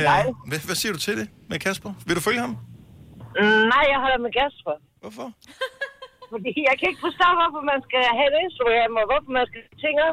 hvad, 0.50 0.60
hvad 0.68 0.76
siger 0.82 0.92
du 0.96 1.00
til 1.06 1.14
det 1.20 1.26
med 1.50 1.58
Kasper? 1.66 1.90
Vil 2.06 2.14
du 2.18 2.22
følge 2.28 2.40
ham? 2.46 2.50
Mm, 3.40 3.62
nej, 3.74 3.84
jeg 3.92 3.98
holder 4.04 4.18
med 4.26 4.32
Kasper. 4.38 4.74
Hvorfor? 5.02 5.26
Fordi 6.32 6.52
jeg 6.68 6.74
kan 6.78 6.86
ikke 6.90 7.02
forstå, 7.08 7.26
hvorfor 7.40 7.62
man 7.72 7.80
skal 7.86 8.02
have 8.18 8.28
et 8.32 8.36
Instagram, 8.46 8.92
og 9.00 9.04
hvorfor 9.10 9.30
man 9.38 9.46
skal 9.50 9.62
tænke. 9.84 10.04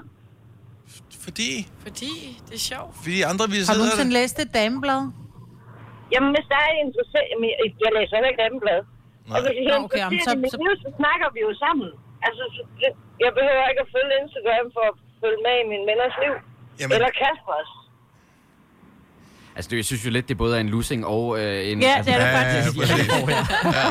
Fordi? 1.26 1.52
Fordi 1.86 2.12
det 2.48 2.56
er 2.60 2.64
sjovt. 2.72 2.92
Fordi 3.04 3.18
andre 3.32 3.46
vi 3.54 3.58
Har 3.70 3.74
du 3.76 3.80
nogensinde 3.84 4.14
læst 4.20 4.36
et 4.46 4.52
dameblad? 4.60 5.02
Jamen, 6.14 6.32
hvis 6.36 6.48
der 6.52 6.60
er 6.66 6.70
en 6.76 6.82
interessant... 6.88 7.26
Jamen, 7.32 7.46
jeg, 7.84 7.90
læser 7.98 8.14
heller 8.18 8.32
ikke 8.34 8.42
dameblad. 8.46 8.80
Nej. 9.30 9.38
Hvis 9.46 9.66
jeg 9.70 9.76
er 9.80 9.84
okay, 9.88 10.00
jamen, 10.04 10.14
interesseret 10.18 10.52
så- 10.52 10.58
så- 10.58 10.62
liv, 10.66 10.74
så 10.86 10.90
snakker 11.02 11.28
vi 11.36 11.40
jo 11.48 11.52
sammen. 11.64 11.90
Altså, 12.28 12.44
så, 12.56 12.62
jeg 13.26 13.32
behøver 13.40 13.66
ikke 13.72 13.82
at 13.86 13.90
følge 13.96 14.14
Instagram 14.24 14.66
for 14.76 14.84
at 14.92 14.96
følge 15.22 15.40
med 15.48 15.56
i 15.64 15.66
min 15.72 15.84
venners 15.90 16.16
liv. 16.24 16.34
Jamen- 16.80 16.94
Eller 16.96 17.12
Kaspers. 17.22 17.72
Altså, 19.56 19.68
det, 19.72 19.76
jeg 19.82 19.88
synes 19.92 20.02
jo 20.08 20.12
lidt, 20.18 20.26
det 20.30 20.38
både 20.44 20.52
er 20.58 20.62
en 20.68 20.72
losing 20.76 21.02
og 21.16 21.24
øh, 21.40 21.72
en... 21.72 21.78
Ja, 21.82 21.92
altså, 21.98 22.06
det 22.08 22.14
er 22.16 22.20
det 22.24 22.30
Ja, 22.34 22.40
faktisk. 22.42 22.70
ja, 22.76 22.80
præcis. 22.80 23.08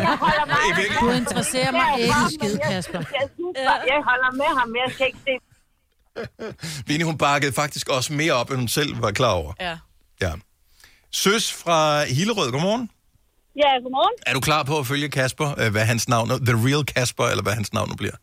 Jeg 0.07 0.17
holder 0.25 0.45
med 0.51 0.57
I 0.71 0.73
virkeligheden- 0.81 1.05
Du 1.05 1.21
interesserer 1.23 1.71
mig 1.81 1.89
ikke 2.05 2.15
en 2.25 2.31
skid, 2.39 2.55
jeg, 2.63 2.71
Kasper. 2.73 3.01
jeg, 3.21 3.27
synes, 3.37 3.55
jeg 3.93 3.99
holder 4.11 4.31
med 4.43 4.51
ham, 4.59 4.67
men 4.73 4.79
jeg 4.85 4.91
skal 4.95 5.07
ikke 5.11 5.23
se 5.29 5.35
Vinnie, 6.89 7.07
hun 7.11 7.19
bakkede 7.19 7.53
faktisk 7.53 7.87
også 7.97 8.11
mere 8.13 8.33
op, 8.41 8.49
end 8.51 8.59
hun 8.59 8.69
selv 8.69 9.03
var 9.03 9.11
klar 9.21 9.35
over. 9.43 9.53
Ja. 9.61 9.75
Ja. 10.25 10.33
Søs 11.23 11.45
fra 11.63 11.79
Hillerød, 12.17 12.49
godmorgen. 12.55 12.91
Ja, 13.63 13.71
godmorgen. 13.85 14.17
Er 14.29 14.33
du 14.39 14.41
klar 14.49 14.63
på 14.71 14.75
at 14.83 14.87
følge 14.93 15.09
Kasper, 15.19 15.49
øh, 15.61 15.69
hvad 15.75 15.85
hans 15.93 16.05
navn 16.15 16.27
er? 16.33 16.39
The 16.51 16.57
Real 16.67 16.85
Kasper, 16.95 17.27
eller 17.33 17.45
hvad 17.47 17.55
hans 17.61 17.71
navn 17.77 17.89
nu 17.93 17.97
bliver? 18.03 18.17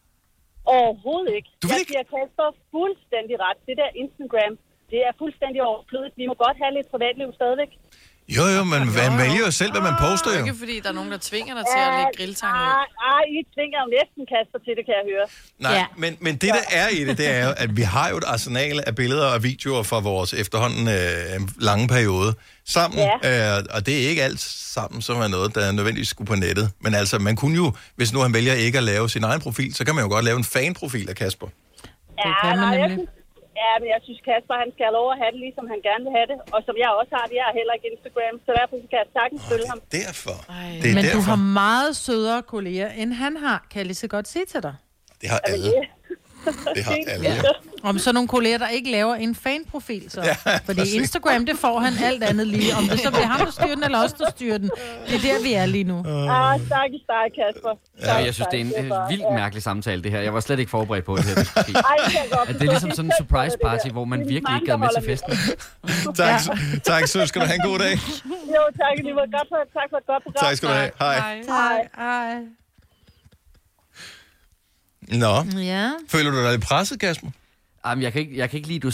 Overhovedet 0.77 1.33
ikke. 1.37 1.49
Du 1.61 1.65
vil 1.67 1.73
jeg 1.73 1.79
ikke? 1.83 1.91
giver 1.93 2.05
Kasper 2.15 2.47
fuldstændig 2.75 3.35
ret. 3.45 3.59
Det 3.67 3.75
der 3.81 3.89
Instagram, 4.03 4.53
det 4.91 4.99
er 5.07 5.11
fuldstændig 5.21 5.59
overflødigt. 5.69 6.15
Vi 6.21 6.25
må 6.29 6.35
godt 6.45 6.57
have 6.63 6.71
lidt 6.77 6.87
privatliv 6.93 7.29
stadigvæk. 7.39 7.71
Jo, 8.29 8.43
jo, 8.57 8.63
men 8.63 8.79
man 9.01 9.17
vælger 9.17 9.41
jo 9.45 9.51
selv, 9.51 9.71
hvad 9.71 9.81
man 9.81 9.93
poster 9.99 10.29
Det 10.29 10.35
er 10.35 10.39
jo. 10.39 10.45
ikke, 10.45 10.57
fordi 10.59 10.79
der 10.79 10.89
er 10.89 10.93
nogen, 10.93 11.11
der 11.11 11.17
tvinger 11.21 11.53
dig 11.53 11.63
til 11.73 11.79
at 11.87 11.93
lægge 11.97 12.11
grilltang 12.17 12.53
ud. 12.53 12.59
Nej, 12.59 12.85
nej, 13.05 13.23
I 13.37 13.39
tvinger 13.55 13.77
jo 13.83 13.87
næsten 13.97 14.21
Kasper 14.31 14.59
til 14.65 14.73
det, 14.77 14.83
kan 14.87 14.93
jeg 14.99 15.05
høre. 15.13 15.27
Nej, 15.59 15.73
ja. 15.73 15.85
men, 15.97 16.17
men 16.19 16.33
det, 16.35 16.49
der 16.49 16.65
er 16.81 16.87
i 16.89 17.03
det, 17.05 17.17
det 17.17 17.27
er 17.29 17.45
jo, 17.47 17.53
at 17.57 17.77
vi 17.77 17.81
har 17.81 18.09
jo 18.09 18.17
et 18.17 18.23
arsenal 18.23 18.83
af 18.87 18.95
billeder 18.95 19.27
og 19.27 19.43
videoer 19.43 19.83
fra 19.83 19.99
vores 19.99 20.33
efterhånden 20.33 20.87
øh, 20.87 21.41
lange 21.59 21.87
periode 21.87 22.33
sammen. 22.67 22.99
Ja. 23.23 23.57
Øh, 23.57 23.63
og 23.75 23.85
det 23.85 24.05
er 24.05 24.09
ikke 24.09 24.23
alt 24.23 24.39
sammen, 24.75 25.01
som 25.01 25.17
er 25.21 25.27
noget, 25.27 25.55
der 25.55 25.71
nødvendigvis 25.71 26.09
skulle 26.09 26.27
på 26.27 26.35
nettet. 26.35 26.71
Men 26.81 26.95
altså, 26.95 27.19
man 27.19 27.35
kunne 27.35 27.55
jo, 27.55 27.73
hvis 27.95 28.13
nu 28.13 28.19
han 28.19 28.33
vælger 28.33 28.53
ikke 28.53 28.77
at 28.77 28.83
lave 28.83 29.09
sin 29.09 29.23
egen 29.23 29.41
profil, 29.41 29.75
så 29.75 29.85
kan 29.85 29.95
man 29.95 30.03
jo 30.03 30.09
godt 30.09 30.25
lave 30.25 30.37
en 30.37 30.43
fanprofil 30.43 31.09
af 31.09 31.15
Kasper. 31.15 31.47
Ja, 32.17 32.33
kan 32.41 32.49
man 32.49 32.57
nej, 32.59 32.67
jeg 32.69 32.87
nemlig. 32.87 32.97
synes, 32.97 33.24
ja, 33.61 33.71
men 33.81 33.87
jeg 33.93 33.99
synes, 34.05 34.19
Kasper, 34.27 34.55
han 34.63 34.69
skal 34.73 34.83
have 34.87 34.97
lov 34.99 35.07
at 35.13 35.17
have 35.21 35.31
det, 35.35 35.39
ligesom 35.45 35.63
han 35.73 35.79
gerne 35.89 36.03
vil 36.07 36.13
have 36.17 36.27
det. 36.31 36.37
Og 36.55 36.59
som 36.67 36.75
jeg 36.83 36.89
også 36.99 37.13
har 37.19 37.25
det, 37.29 37.35
jeg 37.41 37.45
har 37.49 37.55
heller 37.59 37.73
ikke 37.77 37.87
Instagram, 37.93 38.35
så 38.45 38.49
derfor 38.59 38.75
kan 38.91 38.97
jeg 39.03 39.09
sagtens 39.17 39.41
følge 39.51 39.67
ham. 39.73 39.79
Derfor. 39.99 40.37
Ej. 40.41 40.69
Det 40.81 40.87
er 40.91 40.95
Men 40.97 41.03
derfor. 41.05 41.17
du 41.17 41.21
har 41.31 41.39
meget 41.63 41.91
sødere 42.07 42.41
kolleger, 42.53 42.89
end 43.01 43.09
han 43.23 43.33
har, 43.45 43.57
kan 43.69 43.77
jeg 43.81 43.87
lige 43.91 44.01
så 44.05 44.09
godt 44.15 44.27
sige 44.33 44.45
til 44.53 44.61
dig. 44.67 44.75
Det 45.21 45.27
har 45.33 45.39
alle. 45.51 45.71
Det 46.75 46.83
har 46.83 46.97
alle. 47.07 47.29
Ja. 47.29 47.41
Om 47.83 47.97
så 47.99 48.11
nogle 48.11 48.27
kolleger, 48.27 48.57
der 48.57 48.67
ikke 48.67 48.91
laver 48.91 49.15
en 49.15 49.35
fanprofil, 49.35 50.11
så. 50.11 50.21
Ja, 50.21 50.35
Fordi 50.65 50.79
præcis. 50.79 50.93
Instagram, 50.93 51.45
det 51.45 51.57
får 51.57 51.79
han 51.79 51.93
alt 52.03 52.23
andet 52.23 52.47
lige. 52.47 52.75
Om 52.75 52.83
det 52.83 52.99
så 52.99 53.11
bliver 53.11 53.25
ham, 53.25 53.45
der 53.45 53.51
styrer 53.51 53.75
den, 53.75 53.83
eller 53.83 54.03
os, 54.03 54.13
der 54.13 54.29
styrer 54.29 54.57
den. 54.57 54.69
Det 55.07 55.15
er 55.15 55.19
der, 55.19 55.43
vi 55.43 55.53
er 55.53 55.65
lige 55.65 55.83
nu. 55.83 55.97
Ah, 56.29 56.59
stakkels 56.65 57.03
dig, 57.07 57.25
Kasper. 57.37 57.69
Ja, 58.01 58.13
jeg 58.15 58.33
synes, 58.33 58.47
det 58.51 58.61
er 58.61 58.65
en 58.65 58.73
øh, 58.85 59.09
vildt 59.09 59.33
mærkelig 59.33 59.63
samtale, 59.63 60.03
det 60.03 60.11
her. 60.11 60.19
Jeg 60.19 60.33
var 60.33 60.39
slet 60.39 60.59
ikke 60.59 60.71
forberedt 60.71 61.05
på, 61.05 61.15
det 61.15 61.25
her 61.25 61.35
det. 61.35 61.75
Ej, 61.75 61.95
det 62.47 62.59
det 62.59 62.67
er 62.67 62.71
ligesom 62.71 62.91
sådan 62.91 63.05
en 63.05 63.13
surprise 63.19 63.57
party, 63.63 63.87
hvor 63.87 64.05
man 64.05 64.19
virkelig 64.19 64.55
ikke 64.55 64.65
gad 64.65 64.77
med 64.77 64.87
til 64.97 65.05
festen. 65.05 65.33
Tak, 66.15 66.41
tak 66.83 67.07
Søs. 67.07 67.29
Skal 67.29 67.41
du 67.41 67.45
have 67.45 67.55
en 67.55 67.61
god 67.71 67.79
dag. 67.79 67.93
Jo, 68.55 68.61
tak 68.81 69.03
lige 69.03 69.13
måde. 69.13 69.31
Godt 69.31 69.47
for, 69.49 69.79
tak 69.79 69.87
for 69.89 69.97
et 69.97 70.05
godt 70.05 70.23
program. 70.23 70.45
Tak 70.47 70.55
skal 70.57 70.69
du 70.69 70.73
have. 70.73 70.91
Hej. 70.99 71.41
Hej. 71.47 71.87
Ej. 71.97 72.64
Nå, 75.11 75.59
Ja. 75.61 75.91
føler 76.09 76.31
du 76.31 76.37
dig 76.43 76.51
lidt 76.51 76.61
presset, 76.61 76.99
Kasper? 76.99 77.27
Jamen, 77.87 78.03
jeg 78.03 78.13
kan 78.13 78.21
ikke, 78.21 78.37
jeg 78.37 78.49
kan 78.49 78.57
ikke 78.57 78.67
lide, 78.69 78.79
du, 78.79 78.91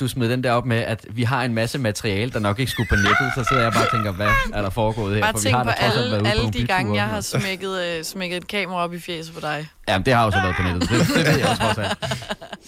du 0.00 0.08
smed 0.08 0.28
den 0.30 0.44
der 0.44 0.52
op 0.52 0.66
med, 0.66 0.76
at 0.76 1.06
vi 1.10 1.22
har 1.22 1.44
en 1.44 1.54
masse 1.54 1.78
materiale, 1.78 2.32
der 2.32 2.38
nok 2.38 2.58
ikke 2.58 2.72
skulle 2.72 2.88
på 2.88 2.96
nettet. 2.96 3.16
Så 3.36 3.44
sidder 3.48 3.62
jeg 3.62 3.72
bare 3.72 3.84
og 3.86 3.90
tænker, 3.92 4.12
hvad 4.12 4.28
er 4.54 4.62
der 4.62 4.70
foregået 4.70 5.14
her? 5.14 5.22
Bare 5.22 5.32
For 5.32 5.40
vi 5.40 5.50
har 5.50 5.62
på 5.64 5.70
været 5.80 5.98
alle, 5.98 6.20
på 6.20 6.26
alle 6.26 6.42
nogle 6.42 6.58
de 6.58 6.66
gange, 6.66 6.94
jeg 6.94 7.04
har 7.08 7.20
smækket, 7.20 7.80
øh, 7.82 8.04
smækket 8.04 8.36
et 8.36 8.46
kamera 8.46 8.84
op 8.84 8.94
i 8.94 8.98
fjeset 8.98 9.34
på 9.34 9.40
dig. 9.40 9.68
Jamen, 9.88 10.04
det 10.06 10.14
har 10.14 10.24
jo 10.24 10.30
så 10.30 10.36
været 10.40 10.54
på 10.56 10.62
nettet. 10.62 10.82
Det, 10.90 10.98
det 11.16 11.26
ved 11.26 11.38
jeg 11.38 11.48
også 11.48 11.62
trods 11.62 11.78
alt. 11.78 11.98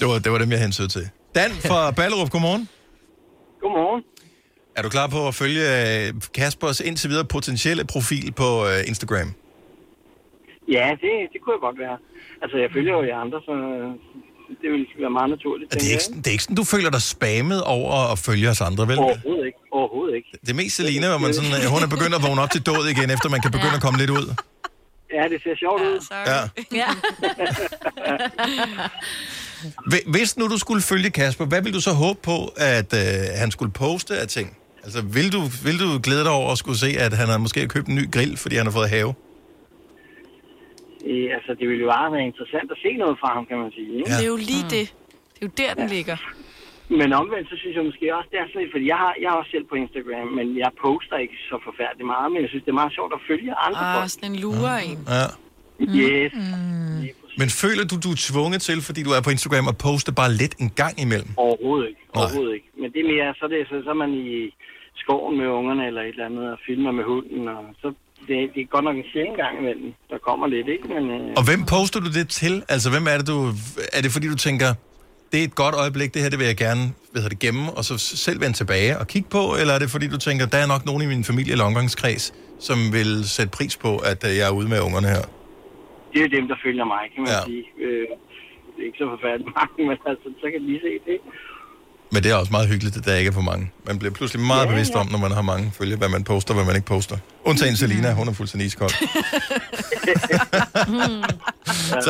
Det 0.01 0.09
var, 0.09 0.19
det 0.19 0.33
var 0.33 0.39
dem, 0.39 0.51
jeg 0.51 0.61
hensød 0.61 0.89
til. 0.89 1.09
Dan 1.35 1.51
fra 1.51 1.91
Ballerup, 1.91 2.31
godmorgen. 2.31 2.69
Godmorgen. 3.63 4.03
Er 4.77 4.83
du 4.83 4.89
klar 4.89 5.07
på 5.07 5.29
at 5.29 5.35
følge 5.35 5.63
øh, 6.07 6.13
Kaspers 6.35 6.81
indtil 6.81 7.11
videre 7.11 7.25
potentielle 7.25 7.85
profil 7.85 8.33
på 8.33 8.67
øh, 8.67 8.73
Instagram? 8.87 9.35
Ja, 10.77 10.87
det, 11.03 11.13
det 11.33 11.39
kunne 11.43 11.55
jeg 11.57 11.63
godt 11.69 11.79
være. 11.85 11.97
Altså, 12.43 12.57
jeg 12.65 12.69
følger 12.77 12.93
jo 12.99 13.03
jer 13.11 13.17
andre, 13.25 13.39
så 13.49 13.53
det 14.63 14.69
ville 14.73 14.87
være 15.05 15.15
meget 15.19 15.31
naturligt. 15.37 15.73
Det 15.73 15.79
er, 15.89 15.93
ikke, 15.97 16.09
det 16.23 16.27
er 16.27 16.35
ikke 16.37 16.45
sådan, 16.47 16.57
du 16.63 16.65
føler 16.75 16.91
dig 16.97 17.03
spammet 17.15 17.61
over 17.77 18.13
at 18.13 18.19
følge 18.29 18.47
os 18.55 18.61
andre, 18.61 18.83
vel? 18.91 18.99
Overhovedet 18.99 19.47
ikke. 19.51 19.59
Overhovedet 19.79 20.15
ikke. 20.19 20.29
Det 20.47 20.51
er 20.51 20.59
mest 20.63 20.77
Selina, 20.77 21.07
hvor 21.13 21.19
man 21.25 21.35
sådan, 21.39 21.53
øh, 21.65 21.65
hun 21.75 21.83
er 21.87 21.91
begyndt 21.97 22.15
at 22.19 22.23
vågne 22.27 22.41
op 22.45 22.51
til 22.57 22.63
død 22.71 22.83
igen, 22.95 23.09
efter 23.17 23.29
man 23.35 23.41
kan 23.45 23.51
begynde 23.57 23.77
at 23.81 23.83
komme 23.87 23.99
lidt 24.03 24.11
ud. 24.21 24.27
Ja, 25.19 25.25
det 25.33 25.39
ser 25.45 25.55
sjovt 25.65 25.83
ud. 25.91 25.97
Ja. 26.33 26.41
Ja. 26.81 26.89
Hvi- 29.91 30.11
Hvis 30.11 30.37
nu 30.37 30.49
du 30.49 30.59
skulle 30.59 30.83
følge 30.83 31.11
Kasper, 31.11 31.45
hvad 31.45 31.63
vil 31.63 31.75
du 31.75 31.81
så 31.81 31.93
håbe 31.93 32.19
på, 32.23 32.53
at 32.57 32.95
øh, 32.95 33.01
han 33.37 33.51
skulle 33.51 33.73
poste 33.73 34.17
af 34.19 34.29
ting? 34.29 34.57
Altså, 34.85 35.03
vil 35.03 35.33
du, 35.33 35.41
vil 35.65 35.79
du 35.81 35.99
glæde 36.03 36.23
dig 36.25 36.31
over 36.31 36.53
at 36.53 36.59
skulle 36.59 36.79
se, 36.79 36.95
at 36.99 37.13
han 37.13 37.29
har 37.29 37.39
måske 37.39 37.69
købt 37.69 37.87
en 37.89 37.95
ny 37.95 38.11
grill, 38.11 38.37
fordi 38.37 38.57
han 38.57 38.67
har 38.67 38.73
fået 38.73 38.89
have? 38.89 39.15
Øh, 41.11 41.27
altså, 41.37 41.51
det 41.59 41.65
ville 41.69 41.83
jo 41.87 41.91
bare 41.97 42.13
være 42.17 42.27
interessant 42.31 42.69
at 42.75 42.79
se 42.85 42.91
noget 43.03 43.17
fra 43.23 43.29
ham, 43.37 43.45
kan 43.51 43.59
man 43.63 43.71
sige. 43.77 43.91
Ikke? 43.99 44.11
Ja. 44.11 44.17
Det 44.19 44.25
er 44.29 44.33
jo 44.37 44.41
lige 44.53 44.67
det. 44.77 44.87
Det 45.35 45.41
er 45.43 45.47
jo 45.49 45.53
der, 45.63 45.73
den 45.81 45.89
ligger. 45.97 46.17
Men 47.01 47.09
omvendt, 47.23 47.47
så 47.53 47.57
synes 47.63 47.75
jeg 47.79 47.85
måske 47.91 48.07
også, 48.19 48.29
det 48.33 48.39
er 48.43 48.47
sådan 48.49 48.63
lidt, 48.63 48.73
fordi 48.75 48.87
jeg 48.93 48.99
har, 49.05 49.13
jeg 49.23 49.29
er 49.35 49.37
også 49.41 49.51
selv 49.57 49.67
på 49.73 49.77
Instagram, 49.85 50.29
men 50.39 50.47
jeg 50.63 50.71
poster 50.85 51.17
ikke 51.25 51.37
så 51.51 51.57
forfærdeligt 51.69 52.09
meget, 52.15 52.29
men 52.33 52.39
jeg 52.43 52.49
synes, 52.53 52.65
det 52.67 52.73
er 52.77 52.81
meget 52.83 52.95
sjovt 52.99 53.13
at 53.19 53.23
følge 53.31 53.51
andre 53.67 53.81
Ah, 53.89 53.95
folk. 53.99 54.11
sådan 54.15 54.31
en 54.33 54.37
lure 54.45 54.75
en. 54.91 54.99
Ja. 55.17 55.27
Yes. 56.03 56.33
Men 57.41 57.49
føler 57.63 57.85
du, 57.91 57.95
du 58.07 58.11
er 58.17 58.21
tvunget 58.31 58.61
til, 58.69 58.79
fordi 58.89 59.01
du 59.09 59.13
er 59.19 59.23
på 59.27 59.31
Instagram, 59.37 59.67
at 59.73 59.77
poste 59.87 60.11
bare 60.21 60.33
lidt 60.43 60.55
en 60.65 60.71
gang 60.83 60.95
imellem? 61.05 61.31
Overhovedet 61.47 61.87
ikke. 61.91 62.01
Overhovedet 62.21 62.55
ikke. 62.59 62.69
Men 62.81 62.89
det 62.93 63.01
er 63.05 63.09
mere, 63.15 63.29
så, 63.41 63.45
det, 63.53 63.59
så, 63.71 63.75
så 63.85 63.91
er 63.97 63.99
man 64.05 64.13
i 64.27 64.29
skoven 65.03 65.35
med 65.41 65.47
ungerne 65.59 65.83
eller 65.89 66.03
et 66.03 66.09
eller 66.09 66.27
andet, 66.31 66.45
og 66.55 66.59
filmer 66.67 66.93
med 66.99 67.05
hunden, 67.13 67.49
og 67.49 67.63
så 67.83 67.89
det, 68.29 68.37
det 68.55 68.61
er 68.63 68.67
godt 68.77 68.85
nok 68.85 68.97
en 68.97 69.05
sjældent 69.13 69.37
gang 69.43 69.59
imellem. 69.59 69.93
Der 70.11 70.19
kommer 70.29 70.47
lidt, 70.47 70.69
ikke? 70.75 70.89
Men, 70.95 71.05
øh, 71.11 71.33
Og 71.39 71.45
hvem 71.49 71.61
poster 71.75 72.01
du 72.01 72.11
det 72.19 72.29
til? 72.29 72.55
Altså, 72.69 72.91
hvem 72.91 73.07
er 73.13 73.17
det, 73.21 73.27
du... 73.33 73.37
Er 73.97 74.01
det 74.05 74.11
fordi, 74.17 74.27
du 74.29 74.37
tænker, 74.49 74.69
det 75.33 75.41
er 75.41 75.45
et 75.45 75.55
godt 75.55 75.75
øjeblik, 75.83 76.15
det 76.15 76.23
her, 76.23 76.31
det 76.31 76.39
vil 76.39 76.47
jeg 76.53 76.57
gerne 76.67 76.83
hedder 77.15 77.29
det, 77.29 77.39
gemme, 77.39 77.65
og 77.77 77.83
så 77.89 77.95
selv 78.27 78.41
vende 78.41 78.57
tilbage 78.63 78.99
og 79.01 79.07
kigge 79.13 79.29
på? 79.37 79.43
Eller 79.61 79.73
er 79.75 79.79
det 79.79 79.91
fordi, 79.91 80.07
du 80.17 80.19
tænker, 80.29 80.45
der 80.55 80.59
er 80.65 80.69
nok 80.75 80.83
nogen 80.87 81.03
i 81.03 81.07
min 81.15 81.25
familie 81.31 81.53
eller 81.53 81.65
omgangskreds, 81.71 82.25
som 82.69 82.77
vil 82.97 83.11
sætte 83.37 83.51
pris 83.59 83.75
på, 83.77 83.91
at 84.11 84.21
øh, 84.29 84.37
jeg 84.39 84.47
er 84.51 84.55
ude 84.61 84.69
med 84.69 84.81
ungerne 84.89 85.09
her? 85.15 85.25
det 86.13 86.19
er 86.23 86.27
jo 86.29 86.33
dem, 86.39 86.47
der 86.53 86.57
følger 86.67 86.87
mig, 86.95 87.03
kan 87.15 87.21
man 87.23 87.33
Ja. 87.37 87.41
sige. 87.49 87.65
Øh, 87.85 88.07
det 88.75 88.81
er 88.83 88.87
ikke 88.91 89.01
så 89.05 89.09
forfærdeligt 89.15 89.51
mange, 89.59 89.79
men 89.89 89.97
altså, 90.11 90.29
så 90.43 90.47
kan 90.53 90.61
de 90.69 90.75
se 90.87 90.93
det. 91.11 91.19
Men 92.13 92.23
det 92.23 92.31
er 92.31 92.35
også 92.35 92.53
meget 92.53 92.69
hyggeligt, 92.69 92.97
at 92.97 93.05
der 93.05 93.17
ikke 93.17 93.29
er 93.29 93.33
for 93.33 93.41
mange. 93.41 93.71
Man 93.87 93.99
bliver 93.99 94.15
pludselig 94.15 94.47
meget 94.47 94.65
ja, 94.65 94.71
bevidst 94.71 94.93
ja. 94.93 94.99
om, 94.99 95.09
når 95.11 95.19
man 95.19 95.31
har 95.31 95.43
mange 95.43 95.73
følge, 95.79 95.97
hvad 95.97 96.09
man 96.09 96.25
poster, 96.25 96.55
hvad 96.55 96.65
man 96.65 96.75
ikke 96.77 96.87
poster. 96.87 97.17
Undtagen 97.45 97.77
Selina, 97.77 98.13
hun 98.13 98.29
er 98.29 98.33
fuldstændig 98.33 98.67
iskold. 98.67 98.91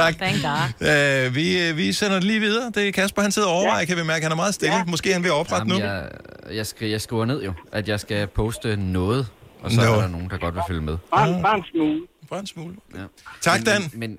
tak. 0.00 0.14
Thank 0.16 0.36
God. 0.42 1.26
Øh, 1.26 1.34
vi, 1.34 1.68
øh, 1.68 1.76
vi 1.76 1.92
sender 1.92 2.14
det 2.14 2.24
lige 2.24 2.40
videre. 2.40 2.70
Det 2.74 2.88
er 2.88 2.92
Kasper, 2.92 3.22
han 3.22 3.32
sidder 3.32 3.48
og 3.48 3.54
overvejer, 3.54 3.84
kan 3.84 3.96
vi 3.96 4.02
mærke, 4.02 4.22
han 4.22 4.32
er 4.32 4.36
meget 4.36 4.54
stille. 4.54 4.76
Ja. 4.76 4.84
Måske 4.84 5.10
er 5.10 5.14
han 5.14 5.22
ved 5.22 5.30
at 5.30 5.34
oprette 5.34 5.68
nu. 5.68 5.74
Jamen, 5.74 6.04
jeg, 6.50 6.66
jeg, 6.80 6.90
jeg 6.90 7.00
skriver 7.00 7.24
ned 7.24 7.42
jo, 7.42 7.52
at 7.72 7.88
jeg 7.88 8.00
skal 8.00 8.26
poste 8.26 8.76
noget, 8.76 9.26
og 9.60 9.70
så 9.70 9.80
Nå. 9.80 9.86
er 9.86 10.00
der 10.00 10.08
nogen, 10.08 10.30
der 10.30 10.38
godt 10.38 10.54
vil 10.54 10.62
følge 10.68 10.82
med. 10.82 10.96
Bare, 11.10 11.42
bare 11.42 11.56
en 11.56 11.64
smule. 11.72 12.00
Bare 12.30 12.40
en 12.40 12.46
smule. 12.46 12.74
Ja. 12.94 13.00
Tak, 13.40 13.60
men, 13.60 13.66
Dan. 13.66 13.82
Men, 13.92 14.10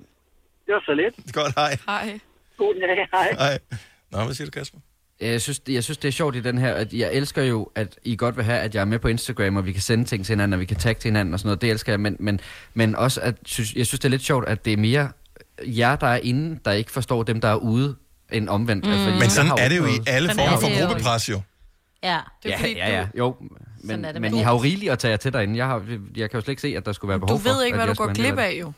Det 0.66 0.74
var 0.74 0.82
så 0.86 0.94
lidt. 0.94 1.32
Godt, 1.32 1.54
hej. 1.56 1.76
Hej. 1.86 2.18
God 2.58 2.74
dag, 2.74 3.08
hej. 3.12 3.34
Hej. 3.38 3.58
Nå, 4.12 4.24
hvad 4.24 4.34
siger 4.34 4.46
du, 4.46 4.50
Kasper? 4.50 4.78
Jeg 5.20 5.40
synes, 5.40 5.60
jeg 5.68 5.84
synes, 5.84 5.98
det 5.98 6.08
er 6.08 6.12
sjovt 6.12 6.36
i 6.36 6.40
den 6.40 6.58
her, 6.58 6.74
at 6.74 6.92
jeg 6.92 7.10
elsker 7.12 7.42
jo, 7.42 7.68
at 7.74 7.98
I 8.04 8.16
godt 8.16 8.36
vil 8.36 8.44
have, 8.44 8.58
at 8.58 8.74
jeg 8.74 8.80
er 8.80 8.84
med 8.84 8.98
på 8.98 9.08
Instagram, 9.08 9.56
og 9.56 9.66
vi 9.66 9.72
kan 9.72 9.82
sende 9.82 10.04
ting 10.04 10.26
til 10.26 10.32
hinanden, 10.32 10.52
og 10.52 10.60
vi 10.60 10.64
kan 10.64 10.76
tagge 10.76 11.00
til 11.00 11.08
hinanden 11.08 11.34
og 11.34 11.40
sådan 11.40 11.48
noget. 11.48 11.60
Det 11.60 11.70
elsker 11.70 11.92
jeg, 11.92 12.00
men, 12.00 12.16
men, 12.20 12.40
men 12.74 12.96
også, 12.96 13.20
at 13.20 13.34
synes, 13.44 13.74
jeg 13.74 13.86
synes, 13.86 14.00
det 14.00 14.04
er 14.04 14.10
lidt 14.10 14.22
sjovt, 14.22 14.48
at 14.48 14.64
det 14.64 14.72
er 14.72 14.76
mere 14.76 15.08
jer, 15.62 15.96
der 15.96 16.06
er 16.06 16.16
inde, 16.22 16.58
der 16.64 16.72
ikke 16.72 16.90
forstår 16.90 17.22
dem, 17.22 17.40
der 17.40 17.48
er 17.48 17.56
ude, 17.56 17.96
end 18.32 18.48
omvendt. 18.48 18.86
Mm. 18.86 18.92
Altså, 18.92 19.10
Men 19.10 19.30
sådan 19.30 19.52
er 19.58 19.68
det 19.68 19.76
jo 19.76 19.86
i 19.86 20.00
alle 20.06 20.28
former 20.28 20.52
er 20.52 20.60
for 20.60 20.86
gruppepres 20.86 21.28
jo. 21.28 21.40
Ja. 22.02 22.18
Det 22.42 22.52
er 22.52 22.56
Ja, 22.56 22.60
fordi, 22.60 22.76
ja, 22.76 22.98
ja. 22.98 23.06
Jo, 23.18 23.36
men, 23.82 24.04
det 24.04 24.20
men 24.20 24.32
med 24.32 24.40
I 24.40 24.42
har 24.42 24.52
jo 24.52 24.58
rigeligt 24.58 24.92
at 24.92 24.98
tage 24.98 25.10
jer 25.10 25.16
til 25.16 25.32
derinde. 25.32 25.56
Jeg, 25.56 25.66
har, 25.66 25.82
jeg 26.16 26.30
kan 26.30 26.38
jo 26.38 26.44
slet 26.44 26.48
ikke 26.48 26.62
se, 26.62 26.76
at 26.76 26.86
der 26.86 26.92
skulle 26.92 27.08
være 27.08 27.18
Du, 27.18 27.26
behov 27.26 27.38
du 27.38 27.42
for, 27.42 27.50
ved 27.50 27.64
ikke, 27.64 27.78
at 27.78 27.84
hvad 27.86 27.94
du 27.94 28.04
går 28.04 28.12
glip 28.12 28.38
af, 28.38 28.56
jo. 28.60 28.72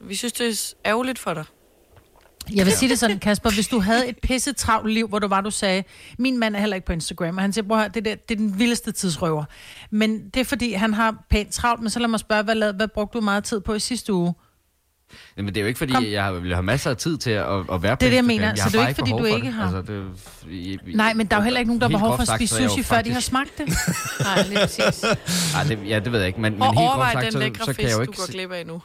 Vi 0.00 0.14
synes, 0.14 0.32
det 0.32 0.74
er 0.84 0.90
ærgerligt 0.90 1.18
for 1.18 1.34
dig. 1.34 1.44
Jeg 2.54 2.66
vil 2.66 2.72
sige 2.74 2.88
det 2.88 2.98
sådan, 2.98 3.18
Kasper, 3.18 3.50
hvis 3.50 3.68
du 3.68 3.80
havde 3.80 4.08
et 4.08 4.18
pisse 4.22 4.52
travlt 4.52 4.92
liv, 4.92 5.08
hvor 5.08 5.18
du 5.18 5.28
var, 5.28 5.40
du 5.40 5.50
sagde, 5.50 5.84
min 6.18 6.38
mand 6.38 6.56
er 6.56 6.60
heller 6.60 6.74
ikke 6.74 6.86
på 6.86 6.92
Instagram, 6.92 7.36
og 7.36 7.42
han 7.42 7.52
siger, 7.52 7.64
bror, 7.68 7.78
det, 7.88 8.04
der, 8.04 8.14
det 8.14 8.34
er 8.34 8.38
den 8.38 8.58
vildeste 8.58 8.92
tidsrøver. 8.92 9.44
Men 9.90 10.28
det 10.34 10.40
er 10.40 10.44
fordi, 10.44 10.72
han 10.72 10.94
har 10.94 11.24
pænt 11.30 11.52
travlt, 11.52 11.80
men 11.82 11.90
så 11.90 11.98
lad 11.98 12.08
mig 12.08 12.20
spørge, 12.20 12.42
hvad, 12.42 12.54
lavede- 12.54 12.76
hvad 12.76 12.88
brugte 12.88 13.18
du 13.18 13.24
meget 13.24 13.44
tid 13.44 13.60
på 13.60 13.74
i 13.74 13.80
sidste 13.80 14.12
uge? 14.12 14.34
Men 15.36 15.46
det 15.46 15.56
er 15.56 15.60
jo 15.60 15.66
ikke, 15.66 15.78
fordi 15.78 15.92
Kom. 15.92 16.04
jeg 16.04 16.42
vil 16.42 16.52
have 16.54 16.62
masser 16.62 16.90
af 16.90 16.96
tid 16.96 17.18
til 17.18 17.30
at, 17.30 17.44
at 17.46 17.52
være 17.52 17.66
på 17.68 17.78
Det 17.78 17.90
er 17.90 17.96
det, 17.96 18.02
jeg 18.02 18.12
Instagram. 18.12 18.24
mener. 18.26 18.46
Jeg 18.48 18.56
Så 18.56 18.62
har 18.62 18.70
det 18.70 18.76
er 18.78 18.82
bare 18.82 18.88
ikke, 18.90 18.98
fordi 18.98 19.10
du 19.10 19.24
ikke 19.24 19.50
har- 19.50 19.62
Altså, 19.76 19.92
det, 19.92 20.04
i, 20.50 20.72
i, 20.86 20.92
Nej, 20.94 21.14
men 21.14 21.26
der 21.26 21.36
er 21.36 21.40
jo 21.40 21.44
heller 21.44 21.60
ikke 21.60 21.68
nogen, 21.68 21.80
der 21.80 21.86
har 21.88 21.92
behov 21.98 22.16
for 22.16 22.22
at 22.32 22.38
spise 22.38 22.54
jeg 22.54 22.64
jo 22.64 22.68
sushi, 22.68 22.82
før 22.82 23.02
de 23.02 23.10
har 23.10 23.14
faktisk- 23.14 23.26
smagt 23.26 23.58
det. 23.58 23.68
Nej, 24.20 24.42
lige 24.48 24.58
præcis. 24.58 25.04
Nej, 25.54 25.64
det, 25.64 25.78
ja, 25.88 25.98
det 25.98 26.12
ved 26.12 26.18
jeg 26.18 26.26
ikke, 26.28 26.40
men, 26.40 26.52
men 26.52 26.62
helt 26.62 26.76
groft 26.76 27.12
sagt, 27.12 27.24
den 27.24 27.32
så, 27.32 27.38
lækre 27.38 27.64
så 27.64 27.72
kan 27.72 27.82
jeg 27.82 27.86
fisk, 27.88 27.92
jo 27.92 27.96
du 27.96 28.02
ikke, 28.02 28.16
går 28.16 28.26
se- 28.26 28.32
glip 28.32 28.52
af 28.52 28.66
nu. 28.66 28.82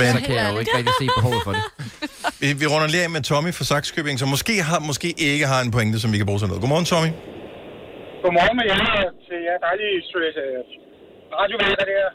Men 0.00 0.08
så 0.16 0.20
kan 0.26 0.34
jeg 0.40 0.46
jo 0.52 0.58
ikke 0.62 0.74
rigtig 0.78 0.94
se 1.02 1.06
behovet 1.18 1.40
for 1.46 1.52
det. 1.56 1.62
vi, 2.42 2.46
vi 2.62 2.66
runder 2.72 2.88
lige 2.94 3.02
af 3.06 3.10
med 3.16 3.22
Tommy 3.30 3.50
fra 3.58 3.64
Saxkøbing, 3.70 4.16
som 4.22 4.28
måske 4.34 4.54
har, 4.68 4.78
måske 4.90 5.08
ikke 5.30 5.46
har 5.52 5.60
en 5.66 5.70
pointe, 5.76 5.96
som 6.02 6.08
vi 6.12 6.16
kan 6.20 6.26
bruge 6.30 6.40
til 6.42 6.48
noget. 6.50 6.60
Godmorgen, 6.64 6.86
Tommy. 6.92 7.10
Godmorgen 8.24 8.56
med 8.60 8.66
jer 8.72 9.10
til 9.28 9.38
jer 9.46 9.56
dejlige 9.66 9.96
øh, 10.44 10.58
radioværter 11.38 11.86
der. 11.92 12.06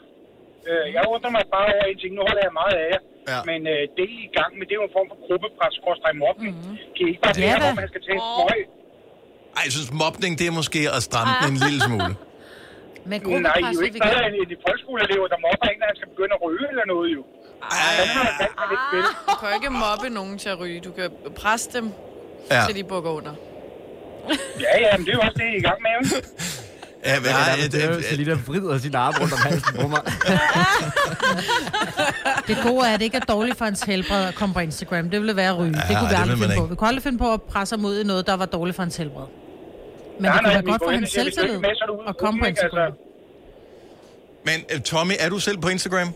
Øh, 0.68 0.84
Jeg 0.96 1.02
undrer 1.14 1.30
mig 1.36 1.44
bare 1.56 1.68
over 1.76 1.86
en 1.92 1.98
ting. 2.02 2.12
Nu 2.18 2.22
holder 2.28 2.42
jeg 2.48 2.54
meget 2.62 2.76
af 2.82 2.86
jer. 2.92 3.02
Ja. 3.32 3.38
Men 3.50 3.60
øh, 3.74 3.80
det 3.96 4.04
I 4.14 4.18
er 4.20 4.26
i 4.30 4.32
gang 4.38 4.50
med, 4.58 4.64
det 4.68 4.72
er 4.74 4.80
jo 4.82 4.86
en 4.90 4.94
form 4.98 5.08
for 5.12 5.18
gruppepres, 5.26 5.72
skorstræk 5.80 6.16
mobning. 6.24 6.52
Mm-hmm. 6.56 6.76
Kan 6.94 7.02
I 7.06 7.08
ikke 7.12 7.22
bare 7.26 7.34
da. 7.40 7.64
hvor 7.64 7.74
man 7.82 7.88
skal 7.92 8.00
tage 8.06 8.16
en 8.20 8.24
smøg? 8.34 8.60
Ej, 9.56 9.62
jeg 9.66 9.72
synes, 9.76 9.90
mobning, 10.04 10.32
det 10.40 10.46
er 10.50 10.54
måske 10.60 10.80
at 10.96 11.00
stramme 11.08 11.32
den 11.42 11.50
en 11.54 11.60
lille 11.66 11.80
smule. 11.88 12.12
Men 13.10 13.18
Nej, 13.48 13.58
I 13.60 13.64
er 13.70 13.76
jo 13.78 13.82
ikke 13.88 14.00
bedre 14.08 14.22
end 14.28 14.34
en 14.54 14.60
folkeskoleelever, 14.66 15.26
der 15.32 15.38
mobber 15.46 15.66
en, 15.72 15.78
når 15.80 15.86
han 15.90 15.96
skal 16.00 16.08
begynde 16.14 16.32
at 16.38 16.42
ryge 16.46 16.66
eller 16.72 16.86
noget 16.94 17.08
jo. 17.16 17.22
Ej, 17.70 18.46
Du 19.28 19.34
kan 19.40 19.48
jo 19.48 19.54
ikke 19.54 19.70
mobbe 19.70 20.08
nogen 20.10 20.38
til 20.38 20.48
at 20.48 20.60
ryge. 20.60 20.80
Du 20.80 20.90
kan 20.90 21.10
presse 21.36 21.68
dem, 21.72 21.90
Ja. 22.50 22.60
ja. 22.60 22.66
til 22.66 22.76
de 22.76 22.84
bukker 22.84 23.10
under. 23.10 23.34
Ja, 24.60 24.80
ja, 24.80 24.96
men 24.96 25.06
det 25.06 25.12
er 25.12 25.16
jo 25.16 25.20
også 25.20 25.32
det, 25.36 25.44
I 25.44 25.54
er 25.54 25.56
i 25.56 25.60
gang 25.60 25.82
med, 25.82 25.90
jo. 26.10 26.16
Ja, 27.04 27.20
men, 27.20 27.30
Nej, 27.30 27.40
ja, 27.56 27.62
det, 27.62 27.72
det, 27.72 27.96
det, 27.96 28.04
Selina 28.04 28.34
vrider 28.46 28.78
sin 28.78 28.94
arm 28.94 29.14
rundt 29.20 29.32
om 29.32 29.38
halsen 29.38 29.76
på 29.80 29.88
mig. 29.88 30.00
Det 32.48 32.56
gode 32.62 32.86
er, 32.88 32.94
at 32.94 33.00
det 33.00 33.04
ikke 33.04 33.16
er 33.16 33.20
dårligt 33.20 33.58
for 33.58 33.64
hans 33.64 33.82
helbred 33.82 34.24
at 34.28 34.34
komme 34.34 34.54
på 34.54 34.60
Instagram. 34.60 35.10
Det 35.10 35.20
ville 35.20 35.36
være 35.36 35.48
at 35.48 35.58
ryge. 35.58 35.76
Ja, 35.76 35.82
det 35.82 35.90
Ja, 35.94 35.98
kunne 35.98 36.08
vi 36.08 36.14
det 36.14 36.20
aldrig 36.20 36.38
finde 36.38 36.54
på. 36.58 36.66
Vi 36.66 36.74
kunne 36.76 36.88
aldrig 36.88 37.02
finde 37.02 37.18
på 37.18 37.32
at 37.32 37.42
presse 37.42 37.76
ham 37.76 37.84
ud 37.84 38.00
i 38.00 38.04
noget, 38.04 38.26
der 38.26 38.34
var 38.36 38.46
dårligt 38.46 38.76
for 38.76 38.82
hans 38.82 38.96
helbred. 38.96 39.24
Men 39.24 40.22
Nej, 40.22 40.32
det 40.32 40.40
kunne 40.40 40.46
nej, 40.46 40.54
være 40.54 40.62
godt 40.72 40.82
for 40.84 40.90
hans 40.90 41.10
selvtillid 41.10 41.54
er 41.56 41.68
er 41.68 42.08
at 42.08 42.16
komme 42.16 42.40
på 42.40 42.46
ikke? 42.46 42.60
Instagram. 42.62 42.92
Men 44.44 44.54
øh, 44.74 44.80
Tommy, 44.80 45.12
er 45.20 45.28
du 45.28 45.38
selv 45.38 45.58
på 45.58 45.68
Instagram? 45.68 46.12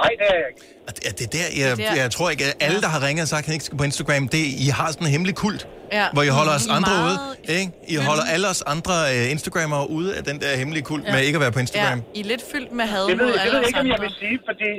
Nej, 0.00 0.10
det 0.20 0.26
er 0.32 0.36
jeg 0.42 0.48
ikke. 0.52 0.62
Og 0.88 0.90
det- 0.96 1.04
er 1.26 1.30
der, 1.36 1.46
jeg, 1.60 1.76
Det 1.76 1.84
er 1.86 1.90
der. 1.94 2.00
jeg 2.02 2.10
tror 2.16 2.28
ikke, 2.34 2.44
at 2.50 2.54
alle, 2.66 2.78
der 2.84 2.90
har 2.94 3.00
ringet 3.06 3.22
og 3.26 3.30
sagt, 3.34 3.42
at 3.42 3.46
han 3.48 3.54
ikke 3.58 3.66
skal 3.68 3.78
på 3.82 3.86
Instagram, 3.90 4.22
det, 4.34 4.42
I 4.66 4.68
har 4.78 4.86
sådan 4.94 5.06
en 5.08 5.12
hemmelig 5.16 5.34
kult, 5.44 5.62
Ja. 5.98 6.06
hvor 6.14 6.22
I 6.28 6.32
holder 6.38 6.54
os 6.58 6.66
andre 6.76 6.94
Meget 6.98 7.18
ude. 7.48 7.56
Ikke? 7.58 7.68
I 7.94 7.96
holder 8.08 8.24
alle 8.34 8.46
os 8.52 8.60
andre 8.74 8.94
uh, 9.14 9.34
Instagrammere 9.34 9.84
ude 9.98 10.10
af 10.18 10.22
den 10.30 10.36
der 10.42 10.50
hemmelige 10.62 10.84
kult 10.90 11.04
Ja. 11.06 11.10
med 11.14 11.20
ikke 11.28 11.36
at 11.40 11.44
være 11.46 11.54
på 11.58 11.62
Instagram. 11.66 11.98
Ja, 12.04 12.18
I 12.18 12.20
er 12.24 12.28
lidt 12.32 12.44
fyldt 12.52 12.70
med 12.78 12.86
had 12.92 13.02
Det 13.10 13.16
ved, 13.22 13.28
det 13.44 13.50
ved 13.54 13.60
jeg 13.62 13.68
ikke, 13.70 13.80
om 13.86 13.90
jeg 13.94 14.00
vil 14.06 14.12
sige, 14.22 14.36
fordi 14.48 14.70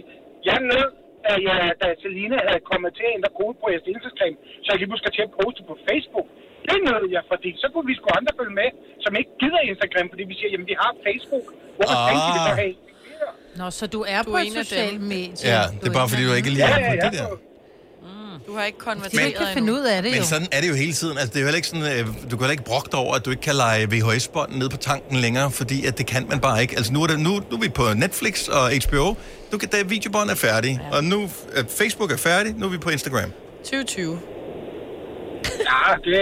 jeg 0.48 0.54
er 0.62 0.66
nødt, 0.74 0.92
da, 1.26 1.32
jeg, 1.50 1.58
da 1.82 1.88
Selina 2.04 2.38
havde 2.50 2.64
kommet 2.72 2.90
til 2.98 3.06
at 3.10 3.14
ændre 3.18 3.32
kode 3.40 3.54
på 3.62 3.66
jeres 3.74 3.86
Instagram, 3.94 4.34
så 4.64 4.68
jeg 4.72 4.78
lige 4.82 4.90
pludselig 4.90 5.06
skal 5.06 5.14
til 5.18 5.24
at 5.28 5.32
poste 5.40 5.62
på 5.72 5.76
Facebook. 5.88 6.28
Det 6.70 6.78
nødt 6.90 7.06
jeg, 7.18 7.24
fordi 7.32 7.50
så 7.64 7.68
kunne 7.74 7.88
vi 7.92 7.96
sgu 8.00 8.08
andre 8.20 8.32
følge 8.40 8.56
med, 8.62 8.70
som 9.06 9.12
ikke 9.20 9.32
gider 9.42 9.62
Instagram, 9.72 10.06
fordi 10.12 10.24
vi 10.32 10.36
siger, 10.40 10.50
jamen 10.54 10.68
vi 10.72 10.76
har 10.84 10.92
Facebook. 11.08 11.46
Hvorfor 11.78 11.98
Ah. 12.02 12.10
ah. 12.12 12.16
skal 12.24 12.32
vi 12.38 12.42
så 12.50 12.54
have? 12.62 12.74
Nå, 13.56 13.72
så 13.72 13.88
du 13.88 14.06
er 14.08 14.22
Du 14.22 14.32
på 14.32 14.38
er 14.38 14.42
et 14.42 14.48
en 14.48 14.58
af 14.58 14.66
socialt 14.66 14.94
dem. 15.00 15.02
medie. 15.02 15.34
Ja, 15.44 15.64
det 15.82 15.88
er 15.90 15.94
bare 15.94 16.10
fordi, 16.10 16.24
du 16.28 16.34
ikke 16.34 16.50
lige 16.50 16.64
er 16.64 16.70
Ja, 16.70 16.80
ja, 16.80 16.90
på 16.90 17.10
det 17.12 17.20
der. 17.20 17.28
Du 18.48 18.54
har 18.58 18.66
ikke 18.66 18.78
konverteret 18.90 19.28
ikke 19.28 19.38
kan 19.40 19.48
finde 19.54 19.74
ud 19.74 19.84
af 19.94 20.02
det 20.04 20.12
Men 20.12 20.20
jo. 20.20 20.26
sådan 20.34 20.48
er 20.56 20.60
det 20.62 20.70
jo 20.70 20.74
hele 20.84 20.94
tiden. 20.94 21.16
Altså, 21.20 21.32
det 21.34 21.38
er 21.40 21.44
jo 21.44 21.48
heller 21.50 21.62
ikke 21.62 21.68
sådan, 21.74 21.88
øh, 22.00 22.06
du 22.32 22.34
kan 22.38 22.40
heller 22.44 22.58
ikke 22.60 22.70
brokke 22.72 22.90
dig 22.94 23.00
over, 23.06 23.14
at 23.20 23.26
du 23.26 23.30
ikke 23.34 23.46
kan 23.50 23.56
lege 23.66 23.82
VHS-bånd 23.94 24.52
ned 24.62 24.70
på 24.76 24.78
tanken 24.92 25.16
længere, 25.26 25.48
fordi 25.52 25.78
at 25.90 25.94
det 26.00 26.06
kan 26.14 26.24
man 26.32 26.40
bare 26.48 26.58
ikke. 26.64 26.74
Altså, 26.80 26.92
nu 26.94 27.00
er, 27.04 27.08
det, 27.12 27.20
nu, 27.28 27.34
nu 27.50 27.54
er 27.58 27.62
vi 27.68 27.70
på 27.82 27.86
Netflix 28.04 28.36
og 28.58 28.64
HBO. 28.86 29.06
Du 29.52 29.56
kan, 29.62 29.68
da 29.74 29.78
videobånd 29.94 30.30
er 30.36 30.40
færdig, 30.50 30.72
ja. 30.82 30.96
og 30.98 31.04
nu 31.04 31.20
øh, 31.56 31.64
Facebook 31.80 32.12
er 32.18 32.22
færdig, 32.30 32.52
nu 32.60 32.64
er 32.66 32.72
vi 32.76 32.78
på 32.78 32.90
Instagram. 32.90 33.30
2020. 33.64 34.20
Ja, 35.70 35.82
det 36.08 36.22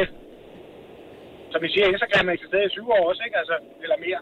Som 1.51 1.59
I 1.67 1.69
siger, 1.73 1.85
Instagram 1.93 2.25
har 2.29 2.33
eksisteret 2.37 2.65
i 2.69 2.71
syv 2.77 2.85
år 2.95 3.03
også, 3.09 3.21
ikke? 3.27 3.37
Altså, 3.41 3.55
eller 3.83 3.97
mere. 4.05 4.19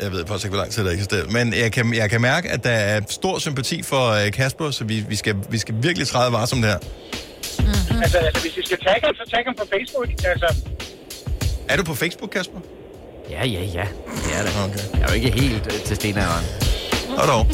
Jeg 0.00 0.12
ved 0.12 0.26
faktisk 0.26 0.44
ikke, 0.44 0.54
hvor 0.54 0.62
lang 0.62 0.72
tid 0.72 0.84
der 0.84 0.90
eksisterer. 0.90 1.26
Men 1.28 1.54
jeg 1.54 1.72
kan, 1.72 1.94
jeg 1.94 2.10
kan 2.10 2.20
mærke, 2.20 2.50
at 2.50 2.64
der 2.64 2.70
er 2.70 3.00
stor 3.08 3.38
sympati 3.38 3.82
for 3.82 4.10
øh, 4.10 4.32
Kasper, 4.32 4.70
så 4.70 4.84
vi, 4.84 5.04
vi, 5.08 5.16
skal, 5.16 5.36
vi 5.50 5.58
skal 5.58 5.74
virkelig 5.82 6.08
træde 6.08 6.32
varsomt 6.32 6.62
der. 6.62 6.78
Mm-hmm. 7.58 8.02
Altså, 8.02 8.18
altså, 8.18 8.42
hvis 8.42 8.56
I 8.56 8.62
skal 8.66 8.78
tagge 8.78 9.06
ham, 9.06 9.14
så 9.14 9.30
tag 9.30 9.42
ham 9.46 9.54
på 9.58 9.66
Facebook. 9.72 10.08
Altså, 10.24 10.54
Er 11.68 11.76
du 11.76 11.84
på 11.84 11.94
Facebook, 11.94 12.30
Kasper? 12.30 12.58
Ja, 13.30 13.46
ja, 13.46 13.60
ja. 13.62 13.86
Det 14.24 14.38
er 14.38 14.42
det. 14.42 14.52
Okay. 14.64 14.98
Jeg 14.98 15.02
er 15.02 15.08
jo 15.08 15.14
ikke 15.14 15.30
helt 15.40 15.66
øh, 15.66 15.80
til 15.80 15.96
stenalderen. 15.96 16.44
Og 17.18 17.26
dog. 17.28 17.46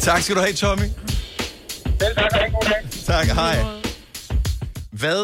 Tak 0.00 0.22
skal 0.22 0.36
du 0.36 0.40
have, 0.40 0.52
Tommy. 0.52 0.82
selv 2.00 2.16
tak, 2.16 2.30
og 2.40 2.46
en 2.46 2.52
god 2.52 2.62
dag. 2.62 2.90
Tak, 3.06 3.26
hej. 3.26 3.56
Hvad 4.90 5.20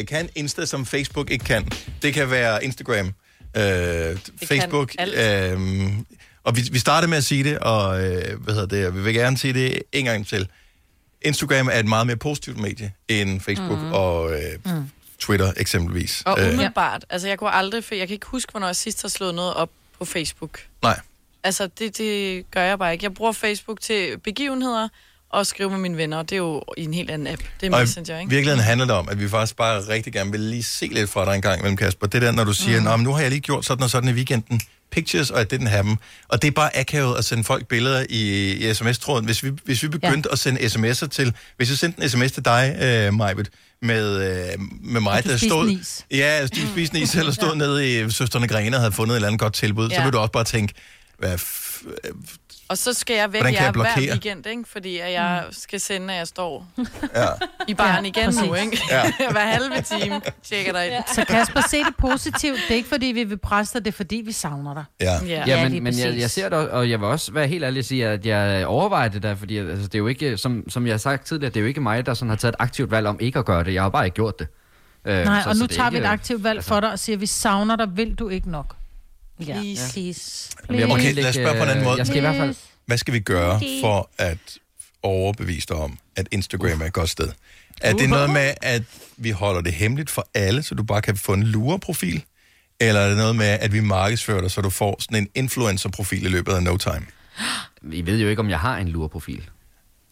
øh, 0.00 0.06
kan 0.06 0.28
Insta, 0.34 0.66
som 0.66 0.86
Facebook 0.86 1.30
ikke 1.30 1.44
kan? 1.44 1.68
Det 2.02 2.14
kan 2.14 2.30
være 2.30 2.64
Instagram, 2.64 3.12
øh, 3.56 4.18
Facebook. 4.48 4.94
Øh, 5.16 5.88
og 6.44 6.56
vi, 6.56 6.62
vi 6.72 6.78
startede 6.78 7.10
med 7.10 7.18
at 7.18 7.24
sige 7.24 7.44
det, 7.44 7.58
og 7.58 8.04
øh, 8.04 8.40
hvad 8.40 8.54
hedder 8.54 8.66
det, 8.68 8.86
og 8.86 8.94
vi 8.96 9.00
vil 9.02 9.14
gerne 9.14 9.38
sige 9.38 9.52
det 9.54 9.82
en 9.92 10.04
gang 10.04 10.26
til. 10.26 10.48
Instagram 11.22 11.68
er 11.68 11.78
et 11.78 11.86
meget 11.86 12.06
mere 12.06 12.16
positivt 12.16 12.58
medie 12.58 12.92
end 13.08 13.40
Facebook 13.40 13.78
mm. 13.78 13.92
og 13.92 14.32
øh, 14.32 14.40
Mm. 14.64 14.90
Twitter 15.18 15.52
eksempelvis. 15.56 16.22
Og 16.26 16.40
Øh, 16.40 16.48
umiddelbart, 16.54 17.04
altså 17.10 17.28
jeg 17.28 17.38
kunne 17.38 17.50
aldrig, 17.50 17.84
for 17.84 17.94
jeg 17.94 18.06
kan 18.08 18.14
ikke 18.14 18.26
huske, 18.26 18.50
hvornår 18.50 18.66
jeg 18.66 18.76
sidst 18.76 19.02
har 19.02 19.08
slået 19.08 19.34
noget 19.34 19.54
op 19.54 19.70
på 19.98 20.04
Facebook. 20.04 20.60
nej. 20.82 21.00
Altså 21.44 21.68
det, 21.78 21.98
det 21.98 22.44
gør 22.50 22.62
jeg 22.62 22.78
bare 22.78 22.92
ikke. 22.92 23.04
Jeg 23.04 23.14
bruger 23.14 23.32
Facebook 23.32 23.80
til 23.80 24.18
begivenheder 24.18 24.88
og 25.30 25.46
skrive 25.46 25.70
med 25.70 25.78
mine 25.78 25.96
venner, 25.96 26.22
det 26.22 26.32
er 26.32 26.36
jo 26.36 26.62
i 26.76 26.84
en 26.84 26.94
helt 26.94 27.10
anden 27.10 27.26
app. 27.28 27.42
Det 27.60 27.66
er 27.66 27.74
Og 27.74 27.80
Messenger, 27.80 28.16
i 28.16 28.20
ikke? 28.20 28.30
virkeligheden 28.30 28.64
handler 28.64 28.86
det 28.86 28.94
om, 28.94 29.08
at 29.08 29.20
vi 29.20 29.28
faktisk 29.28 29.56
bare 29.56 29.80
rigtig 29.88 30.12
gerne 30.12 30.30
vil 30.30 30.40
lige 30.40 30.62
se 30.62 30.86
lidt 30.86 31.10
fra 31.10 31.24
dig 31.24 31.34
en 31.34 31.42
gang 31.42 31.58
imellem, 31.58 31.76
Kasper. 31.76 32.06
Det 32.06 32.22
der, 32.22 32.32
når 32.32 32.44
du 32.44 32.52
siger, 32.52 32.96
mm. 32.96 33.02
nu 33.02 33.12
har 33.12 33.20
jeg 33.20 33.30
lige 33.30 33.40
gjort 33.40 33.64
sådan 33.64 33.82
og 33.82 33.90
sådan 33.90 34.08
i 34.08 34.12
weekenden. 34.12 34.60
pictures, 34.90 35.30
og 35.30 35.42
I 35.42 35.44
didn't 35.54 35.68
have 35.68 35.82
them. 35.82 35.96
Og 36.28 36.42
det 36.42 36.48
er 36.48 36.52
bare 36.52 36.76
akavet 36.76 37.16
at 37.18 37.24
sende 37.24 37.44
folk 37.44 37.66
billeder 37.66 38.04
i, 38.08 38.52
i 38.70 38.74
sms-tråden. 38.74 39.24
Hvis 39.24 39.42
vi, 39.44 39.50
hvis 39.64 39.82
vi 39.82 39.88
begyndte 39.88 40.28
ja. 40.28 40.32
at 40.32 40.38
sende 40.38 40.60
sms'er 40.60 41.06
til... 41.08 41.32
Hvis 41.56 41.70
jeg 41.70 41.78
sendte 41.78 42.02
en 42.02 42.08
sms 42.08 42.32
til 42.32 42.44
dig, 42.44 42.76
øh, 42.82 43.14
Majbet, 43.14 43.48
med, 43.82 44.16
øh, 44.52 44.58
med 44.82 45.00
mig, 45.00 45.24
du 45.24 45.28
der 45.30 45.36
stod... 45.36 45.68
en 45.68 45.80
is. 45.80 46.04
Ja, 46.10 46.46
de 46.46 46.68
spiste 46.72 46.98
is, 47.00 47.14
eller 47.14 47.32
stod 47.32 47.48
ja. 47.48 47.54
nede 47.54 48.00
i 48.06 48.10
Søsterne 48.10 48.48
Grene 48.48 48.76
og 48.76 48.80
havde 48.80 48.92
fundet 48.92 49.12
et 49.12 49.16
eller 49.16 49.26
andet 49.28 49.40
godt 49.40 49.52
tilbud. 49.54 49.88
Ja. 49.88 49.94
Så 49.94 50.00
Ja. 50.00 50.04
vil 50.06 50.12
du 50.12 50.18
også 50.18 50.32
bare 50.32 50.44
tænke, 50.44 50.74
hvad 51.18 51.34
f- 51.34 51.86
Og 52.68 52.78
så 52.78 52.92
skal 52.92 53.16
jeg 53.16 53.32
væk 53.32 53.40
Hvordan 53.40 53.54
kan 53.54 53.62
jer 53.62 53.72
jeg 53.84 53.92
hver 53.94 54.12
weekend, 54.12 54.46
ikke? 54.46 54.62
Fordi 54.66 54.98
at 54.98 55.12
jeg 55.12 55.44
skal 55.50 55.80
sende, 55.80 56.12
at 56.12 56.18
jeg 56.18 56.26
står 56.26 56.66
ja. 57.14 57.26
i 57.68 57.74
baren 57.74 58.04
Ja, 58.04 58.08
igen 58.08 58.34
nu, 58.34 58.48
præcis. 58.52 58.64
ikke? 58.72 58.82
Ja. 58.90 59.02
hver 59.32 59.40
halve 59.46 59.82
time 59.82 60.20
tjekker 60.42 60.72
dig 60.72 60.86
ind. 60.86 61.04
Så 61.14 61.24
Kasper, 61.24 61.60
se 61.70 61.78
det 61.78 61.96
positivt. 61.98 62.56
Det 62.68 62.70
er 62.70 62.76
ikke, 62.76 62.88
fordi 62.88 63.06
vi 63.06 63.24
vil 63.24 63.36
presse 63.38 63.74
dig, 63.74 63.84
det 63.84 63.90
er, 63.90 63.96
fordi 63.96 64.22
vi 64.26 64.32
savner 64.32 64.74
dig. 64.74 64.84
Ja, 65.00 65.26
Ja. 65.26 65.44
Ja, 65.46 65.68
men, 65.68 65.82
men 65.82 65.98
jeg, 65.98 66.18
jeg 66.18 66.30
ser 66.30 66.48
det, 66.48 66.58
og 66.68 66.90
jeg 66.90 67.00
vil 67.00 67.08
også 67.08 67.32
være 67.32 67.46
helt 67.46 67.64
ærlig 67.64 67.78
og 67.78 67.84
sige, 67.84 68.06
at 68.08 68.26
jeg 68.26 68.66
overvejer 68.66 69.08
det 69.08 69.22
der, 69.22 69.34
fordi 69.34 69.56
altså, 69.58 69.86
det 69.86 69.94
er 69.94 69.98
jo 69.98 70.06
ikke, 70.06 70.36
som, 70.36 70.70
som 70.70 70.86
jeg 70.86 70.92
har 70.92 70.98
sagt 70.98 71.26
tidligere, 71.26 71.50
det 71.50 71.56
er 71.56 71.60
jo 71.60 71.66
ikke 71.66 71.80
mig, 71.80 72.06
der 72.06 72.14
sådan 72.14 72.28
har 72.30 72.36
taget 72.36 72.52
et 72.52 72.56
aktivt 72.58 72.90
valg 72.90 73.06
om 73.06 73.16
ikke 73.20 73.38
at 73.38 73.44
gøre 73.44 73.64
det. 73.64 73.74
Jeg 73.74 73.82
har 73.82 73.88
bare 73.88 74.04
ikke 74.04 74.14
gjort 74.14 74.38
det. 74.38 74.48
Øh, 75.04 75.24
Nej, 75.24 75.42
så- 75.42 75.48
og 75.48 75.54
så 75.56 75.58
nu 75.60 75.64
er 75.64 75.68
tager 75.68 75.90
vi 75.90 75.96
et 75.96 76.00
ikke- 76.00 76.08
aktivt 76.08 76.44
valg 76.44 76.64
for 76.64 76.80
dig 76.80 76.92
og 76.92 76.98
siger, 76.98 77.16
vi 77.18 77.26
savner 77.26 77.76
dig, 77.76 77.96
vil 77.96 78.14
du 78.14 78.28
ikke 78.28 78.50
nok? 78.50 78.76
Ja. 79.40 79.60
Please. 79.60 79.92
Please. 79.92 80.50
Jamen, 80.68 80.80
jeg 80.80 80.88
må 80.88 80.94
Okay, 80.94 81.14
lad 81.14 81.28
os 81.28 81.34
spørge 81.34 81.56
på 81.56 81.62
en 81.62 81.68
anden 81.68 81.84
måde. 81.84 81.98
Jeg 81.98 82.06
skal 82.06 82.16
i 82.16 82.20
hvert 82.20 82.36
fald... 82.36 82.54
Hvad 82.86 82.98
skal 82.98 83.14
vi 83.14 83.20
gøre 83.20 83.60
for 83.80 84.10
at 84.18 84.38
overbevise 85.02 85.66
dig 85.68 85.76
om, 85.76 85.98
at 86.16 86.28
Instagram 86.30 86.80
er 86.80 86.86
et 86.86 86.92
godt 86.92 87.10
sted? 87.10 87.28
Er 87.80 87.92
det 87.92 88.08
noget 88.08 88.30
med, 88.30 88.54
at 88.62 88.82
vi 89.16 89.30
holder 89.30 89.60
det 89.60 89.72
hemmeligt 89.72 90.10
for 90.10 90.28
alle, 90.34 90.62
så 90.62 90.74
du 90.74 90.82
bare 90.82 91.02
kan 91.02 91.16
få 91.16 91.32
en 91.32 91.42
lureprofil? 91.42 92.24
Eller 92.80 93.00
er 93.00 93.08
det 93.08 93.16
noget 93.16 93.36
med, 93.36 93.46
at 93.46 93.72
vi 93.72 93.80
markedsfører 93.80 94.40
dig, 94.40 94.50
så 94.50 94.60
du 94.60 94.70
får 94.70 94.96
sådan 95.00 95.22
en 95.22 95.28
influencer-profil 95.34 96.26
i 96.26 96.28
løbet 96.28 96.52
af 96.52 96.62
no 96.62 96.76
time? 96.76 97.06
I 97.92 98.06
ved 98.06 98.18
jo 98.20 98.28
ikke, 98.28 98.40
om 98.40 98.50
jeg 98.50 98.60
har 98.60 98.76
en 98.78 98.88
lureprofil. 98.88 99.48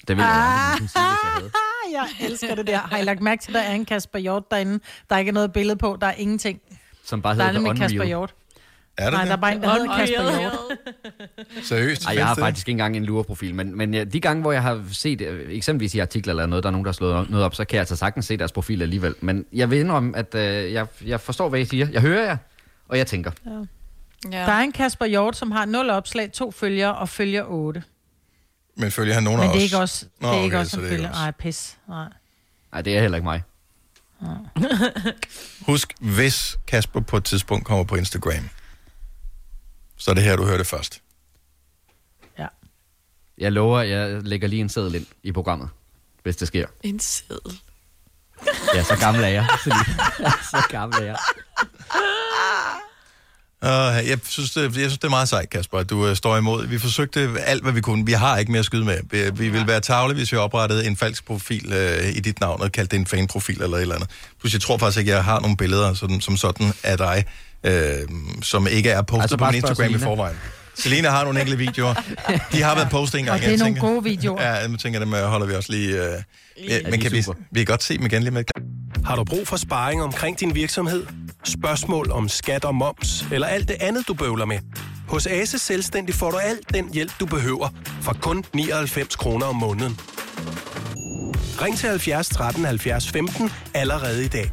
Det 0.09 0.17
vil 0.17 0.23
jeg 0.23 0.71
Ah. 0.73 0.79
sige, 0.79 0.91
jeg 0.95 1.17
havde. 1.35 1.51
Jeg 1.93 2.09
elsker 2.29 2.55
det 2.55 2.67
der. 2.67 2.79
Har 2.79 2.99
I 2.99 3.03
lagt 3.05 3.21
mærke 3.21 3.43
til, 3.43 3.51
at 3.51 3.55
der 3.55 3.61
er 3.61 3.73
en 3.75 3.85
Kasper 3.85 4.19
Hjort 4.19 4.43
derinde? 4.51 4.81
Der 5.09 5.15
er 5.15 5.19
ikke 5.19 5.33
noget 5.33 5.53
billede 5.53 5.77
på, 5.77 5.99
der 6.01 6.07
er 6.07 6.13
ingenting. 6.13 6.61
Som 7.05 7.23
bare 7.23 7.37
Der 7.37 7.45
er 7.45 7.53
hedder 7.53 7.73
The 7.73 7.79
Kasper 7.81 7.95
Unreal. 7.99 8.09
Hjort. 8.09 8.35
Er 8.97 9.05
det 9.05 9.13
Nej, 9.13 9.21
det? 9.23 9.29
der 9.31 9.37
er 9.37 9.41
bare 9.41 9.55
en, 9.55 9.63
der 9.63 9.71
hedder 9.73 9.97
Kasper 9.99 10.41
Hjort. 10.41 10.55
Seriøst? 11.69 12.07
Ej, 12.07 12.15
jeg 12.17 12.27
har 12.27 12.35
faktisk 12.35 12.69
ikke 12.69 12.75
engang 12.75 12.97
en 12.97 13.05
lureprofil, 13.05 13.55
men, 13.55 13.77
men 13.77 13.95
ja, 13.95 14.05
de 14.05 14.21
gange, 14.21 14.41
hvor 14.43 14.53
jeg 14.53 14.63
har 14.63 14.85
set, 14.93 15.21
øh, 15.21 15.51
eksempelvis 15.57 15.95
i 15.95 15.99
artikler 15.99 16.33
eller 16.33 16.47
noget, 16.47 16.63
der 16.63 16.69
er 16.69 16.73
nogen, 16.73 16.85
der 16.85 16.89
har 16.91 16.93
slået 16.95 17.31
noget 17.31 17.45
op, 17.47 17.55
så 17.55 17.65
kan 17.65 17.75
jeg 17.75 17.81
altså 17.81 17.97
sagtens 17.97 18.27
se 18.27 18.37
deres 18.37 18.53
profil 18.53 18.83
alligevel. 18.83 19.15
Men 19.21 19.45
jeg 19.53 19.71
vil 19.71 19.79
indrømme, 19.79 20.17
at 20.17 20.35
øh, 20.35 20.73
jeg, 20.73 20.87
jeg 21.05 21.21
forstår, 21.21 21.49
hvad 21.49 21.61
I 21.61 21.65
siger. 21.65 21.87
Jeg 21.93 22.01
hører 22.01 22.25
jer, 22.25 22.37
og 22.89 22.99
jeg 22.99 23.07
tænker. 23.07 23.31
Ja. 23.47 23.51
Der 24.39 24.53
er 24.53 24.61
en 24.61 24.73
Kasper 24.73 25.07
Hjort, 25.07 25.37
som 25.37 25.51
har 25.51 25.65
0 25.65 25.91
opslag, 25.91 26.33
to 26.33 26.51
følgere 26.51 26.95
og 26.95 27.09
følger 27.09 27.45
8. 27.49 27.83
Men 28.77 28.91
følger 28.91 29.15
han 29.15 29.23
nogen 29.23 29.41
Men 29.41 29.49
af 29.49 29.53
det 29.53 29.61
er 29.61 29.65
os? 29.65 29.65
ikke 29.65 29.79
også, 29.79 30.05
det 30.05 30.23
Nå, 30.23 30.29
er 30.29 30.33
ikke 30.43 30.47
okay, 30.57 30.59
også 30.59 30.71
så 30.71 30.75
som 30.75 30.81
det 30.83 30.89
er 30.89 30.93
ikke 30.93 31.03
følger. 31.03 31.11
os. 31.11 31.17
Nej, 31.17 31.31
pis. 31.31 31.77
Nej. 31.89 32.09
Nej, 32.73 32.83
det 32.83 32.97
er 32.97 33.01
heller 33.01 33.17
ikke 33.17 33.25
mig. 33.25 33.43
Husk, 35.67 35.95
hvis 36.01 36.57
Kasper 36.67 37.01
på 37.01 37.17
et 37.17 37.25
tidspunkt 37.25 37.65
kommer 37.67 37.85
på 37.85 37.97
Instagram, 37.97 38.49
så 39.97 40.11
er 40.11 40.15
det 40.15 40.25
her, 40.25 40.37
du 40.37 40.45
hører 40.45 40.59
det 40.59 40.67
først. 40.67 41.01
Jeg 43.39 43.53
lover, 43.53 43.81
jeg 43.81 44.23
lægger 44.23 44.49
lige 44.49 44.61
en 44.61 44.69
seddel 44.69 44.95
ind 44.95 45.07
i 45.23 45.33
programmet, 45.33 45.69
hvis 46.23 46.37
det 46.37 46.49
sker. 46.49 46.67
En 46.83 47.01
seddel. 47.01 47.61
Ja, 48.75 48.83
så 48.83 48.97
gammel 48.97 49.25
er 49.25 49.29
jeg. 49.29 49.47
så 50.51 50.67
gammel 50.71 50.99
er 50.99 51.05
jeg. 51.05 51.17
Uh, 53.63 54.09
jeg, 54.09 54.19
synes, 54.25 54.51
det, 54.51 54.63
jeg 54.63 54.73
synes, 54.73 54.99
det 54.99 55.05
er 55.05 55.11
meget 55.11 55.29
sejt, 55.29 55.51
Kasper, 55.51 55.79
at 55.79 55.91
du 55.91 56.09
uh, 56.09 56.15
står 56.15 56.37
imod. 56.37 56.67
Vi 56.67 56.79
forsøgte 56.79 57.41
alt, 57.41 57.63
hvad 57.63 57.73
vi 57.73 57.81
kunne. 57.81 58.07
Vi 58.07 58.13
har 58.13 58.39
ikke 58.39 58.53
mere 58.53 58.59
at 58.59 58.65
skyde 58.65 58.85
med. 58.85 58.99
Vi, 59.11 59.31
vi 59.31 59.49
ville 59.49 59.67
være 59.67 59.81
tavle, 59.81 60.15
hvis 60.15 60.33
vi 60.33 60.37
oprettede 60.37 60.87
en 60.87 60.97
falsk 60.97 61.27
profil 61.27 61.67
uh, 61.67 62.09
i 62.09 62.21
dit 62.21 62.41
navn 62.41 62.63
og 62.63 62.73
kaldte 62.73 62.97
det 62.97 63.01
en 63.01 63.07
fanprofil 63.07 63.63
eller 63.63 63.77
et 63.77 63.83
eller 63.83 63.95
andet. 63.95 64.11
Plus, 64.41 64.53
jeg 64.53 64.61
tror 64.61 64.79
faktisk 64.79 64.99
ikke, 64.99 65.11
jeg 65.11 65.25
har 65.25 65.41
nogle 65.41 65.57
billeder 65.57 65.95
sådan, 65.95 66.21
som 66.21 66.37
sådan 66.37 66.73
af 66.83 66.99
dig, 66.99 67.25
uh, 67.65 67.73
som 68.43 68.67
ikke 68.67 68.91
er 68.91 69.03
postet 69.03 69.23
Altså, 69.23 69.37
på 69.37 69.45
min 69.45 69.55
Instagram 69.55 69.95
i 69.95 69.99
forvejen. 69.99 70.37
Selina 70.75 71.09
har 71.09 71.25
nogle 71.25 71.41
enkelte 71.41 71.59
videoer. 71.59 71.95
De 72.53 72.63
har 72.63 72.75
været 72.75 72.91
postet 72.91 73.19
en 73.19 73.25
gang. 73.25 73.35
Og 73.35 73.41
det 73.41 73.47
er 73.47 73.51
jeg 73.51 73.59
nogle 73.59 73.75
tænker, 73.75 73.89
gode 73.89 74.05
videoer. 74.05 74.43
Ja, 74.43 74.53
jeg 74.53 74.71
tænker, 74.79 75.01
dem 75.01 75.15
øh, 75.15 75.23
holder 75.23 75.47
vi 75.47 75.55
også 75.55 75.73
lige... 75.73 76.01
Uh, 76.01 76.69
ja, 76.69 76.79
men 76.91 77.01
kan 77.01 77.13
vi, 77.13 77.25
vi 77.51 77.61
kan 77.61 77.67
godt 77.67 77.83
se 77.83 77.99
dem 77.99 78.07
igen 78.07 78.23
lige 78.23 78.31
med. 78.31 78.45
Har 79.05 79.17
du 79.17 79.25
brug 79.25 79.49
for 79.49 79.57
sparring 79.57 80.03
omkring 80.03 80.41
din 80.41 80.55
virksomhed? 80.55 81.07
Spørgsmål 81.45 82.11
om 82.11 82.29
skat 82.29 82.65
og 82.65 82.75
moms, 82.75 83.25
eller 83.33 83.47
alt 83.47 83.69
det 83.69 83.77
andet, 83.81 84.09
du 84.09 84.15
bøvler 84.15 84.45
med? 84.45 84.59
Hos 85.09 85.27
Ase 85.27 85.59
Selvstændig 85.59 86.15
får 86.15 86.31
du 86.31 86.37
alt 86.37 86.75
den 86.75 86.93
hjælp, 86.93 87.13
du 87.21 87.27
behøver, 87.27 87.69
for 88.03 88.17
kun 88.23 88.45
99 88.53 89.17
kroner 89.17 89.47
om 89.47 89.57
måneden. 89.57 90.01
Ring 91.63 91.79
til 91.79 91.89
70 91.89 92.29
13 92.29 92.65
70 92.65 93.11
15 93.11 93.51
allerede 93.75 94.25
i 94.25 94.29
dag. 94.29 94.53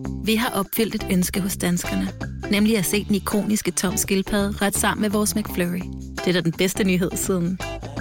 Vi 0.25 0.35
har 0.35 0.49
opfyldt 0.49 0.95
et 0.95 1.07
ønske 1.11 1.41
hos 1.41 1.57
danskerne. 1.57 2.11
Nemlig 2.51 2.77
at 2.77 2.85
se 2.85 3.05
den 3.05 3.15
ikoniske 3.15 3.71
tom 3.71 3.97
skildpadde 3.97 4.57
ret 4.61 4.77
sammen 4.77 5.01
med 5.01 5.09
vores 5.09 5.35
McFlurry. 5.35 5.81
Det 6.17 6.27
er 6.27 6.33
da 6.33 6.41
den 6.41 6.51
bedste 6.51 6.83
nyhed 6.83 7.11
siden 7.15 7.59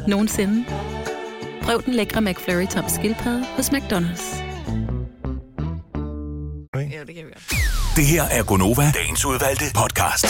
nogensinde. 0.09 0.65
Prøv 1.63 1.83
den 1.85 1.95
lækre 1.95 2.21
McFlurry 2.21 2.67
tom 2.67 2.85
skildpadde 2.89 3.45
hos 3.57 3.69
McDonald's. 3.69 4.43
Ja, 6.75 7.05
det 7.07 7.15
kan 7.15 7.25
vi 7.27 7.31
godt. 7.33 7.97
Det 7.97 8.07
her 8.07 8.23
er 8.23 8.43
Gonova, 8.43 8.93
dagens 8.95 9.25
udvalgte 9.25 9.65
podcast. 9.75 10.27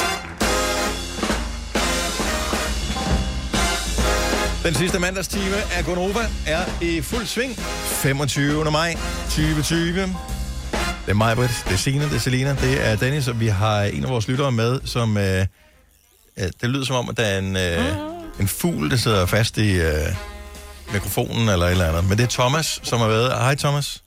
Den 4.64 4.74
sidste 4.74 4.98
mandagstime 4.98 5.56
af 5.76 5.84
Gonova 5.84 6.20
er 6.46 6.82
i 6.82 7.00
fuld 7.00 7.26
sving. 7.26 7.56
25. 7.56 8.70
maj 8.70 8.94
2020. 9.24 10.08
Det 11.10 11.14
er 11.14 11.18
mig, 11.18 11.36
Britt, 11.36 11.64
det 11.64 11.72
er 11.72 11.76
Signe, 11.76 12.04
det 12.04 12.14
er 12.14 12.18
Selina, 12.18 12.56
det 12.60 12.86
er 12.86 12.96
Dennis, 12.96 13.28
og 13.28 13.40
vi 13.40 13.46
har 13.46 13.82
en 13.82 14.04
af 14.04 14.10
vores 14.10 14.28
lyttere 14.28 14.52
med, 14.52 14.80
som... 14.84 15.16
Øh, 15.16 15.46
øh, 16.38 16.44
det 16.60 16.70
lyder 16.70 16.84
som 16.84 16.96
om, 16.96 17.08
at 17.08 17.16
der 17.16 17.22
er 17.22 17.38
en, 17.38 17.56
øh, 17.56 17.96
en 18.40 18.48
fugl, 18.48 18.90
der 18.90 18.96
sidder 18.96 19.26
fast 19.26 19.58
i 19.58 19.80
øh, 19.80 20.06
mikrofonen 20.92 21.48
eller 21.48 21.66
et 21.66 21.70
eller 21.70 21.88
andet. 21.88 22.04
Men 22.04 22.18
det 22.18 22.24
er 22.24 22.28
Thomas, 22.28 22.80
som 22.82 23.00
har 23.00 23.08
været... 23.08 23.32
Hej 23.32 23.54
Thomas. 23.54 24.02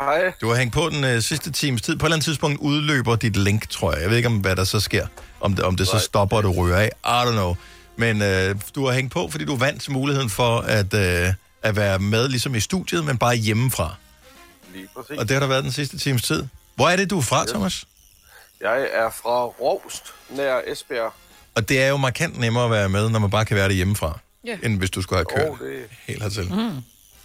Hej. 0.00 0.32
Du 0.40 0.48
har 0.48 0.56
hængt 0.56 0.74
på 0.74 0.88
den 0.88 1.04
øh, 1.04 1.22
sidste 1.22 1.52
times 1.52 1.82
tid. 1.82 1.96
På 1.96 2.06
et 2.06 2.08
eller 2.08 2.16
andet 2.16 2.24
tidspunkt 2.24 2.60
udløber 2.60 3.16
dit 3.16 3.36
link, 3.36 3.68
tror 3.68 3.92
jeg. 3.92 4.02
Jeg 4.02 4.10
ved 4.10 4.16
ikke, 4.16 4.28
om 4.28 4.36
hvad 4.36 4.56
der 4.56 4.64
så 4.64 4.80
sker. 4.80 5.06
Om 5.40 5.54
det, 5.54 5.64
om 5.64 5.76
det 5.76 5.88
så 5.88 5.98
stopper, 5.98 6.36
og 6.36 6.42
du 6.42 6.50
ryger 6.52 6.76
af. 6.76 6.90
I 7.04 7.28
don't 7.28 7.32
know. 7.32 7.56
Men 7.96 8.22
øh, 8.22 8.56
du 8.74 8.86
har 8.86 8.92
hængt 8.92 9.12
på, 9.12 9.28
fordi 9.30 9.44
du 9.44 9.56
vandt 9.56 9.90
muligheden 9.90 10.30
for 10.30 10.58
at, 10.58 10.94
øh, 10.94 11.32
at 11.62 11.76
være 11.76 11.98
med 11.98 12.28
ligesom 12.28 12.54
i 12.54 12.60
studiet, 12.60 13.04
men 13.04 13.18
bare 13.18 13.36
hjemmefra. 13.36 13.94
Lige 14.76 14.88
præcis. 14.96 15.18
Og 15.18 15.24
det 15.28 15.30
har 15.30 15.40
der 15.40 15.46
været 15.46 15.64
den 15.64 15.72
sidste 15.72 15.98
times 15.98 16.22
tid. 16.22 16.44
Hvor 16.74 16.88
er 16.88 16.96
det, 16.96 17.10
du 17.10 17.18
er 17.18 17.22
fra, 17.22 17.46
Thomas? 17.46 17.84
Jeg 18.60 18.88
er 18.92 19.10
fra 19.10 19.44
Rovst, 19.44 20.14
nær 20.30 20.60
Esbjerg. 20.66 21.12
Og 21.54 21.68
det 21.68 21.82
er 21.82 21.88
jo 21.88 21.96
markant 21.96 22.38
nemmere 22.38 22.64
at 22.64 22.70
være 22.70 22.88
med, 22.88 23.08
når 23.08 23.18
man 23.18 23.30
bare 23.30 23.44
kan 23.44 23.56
være 23.56 23.68
det 23.68 23.76
hjemmefra, 23.76 24.18
Ja. 24.44 24.58
end 24.62 24.78
hvis 24.78 24.90
du 24.90 25.02
skulle 25.02 25.16
have 25.18 25.24
kørt 25.36 25.50
Åh, 25.50 25.58
det, 25.68 25.84
helt 26.06 26.22
hertil. 26.22 26.44
mm. 26.54 26.82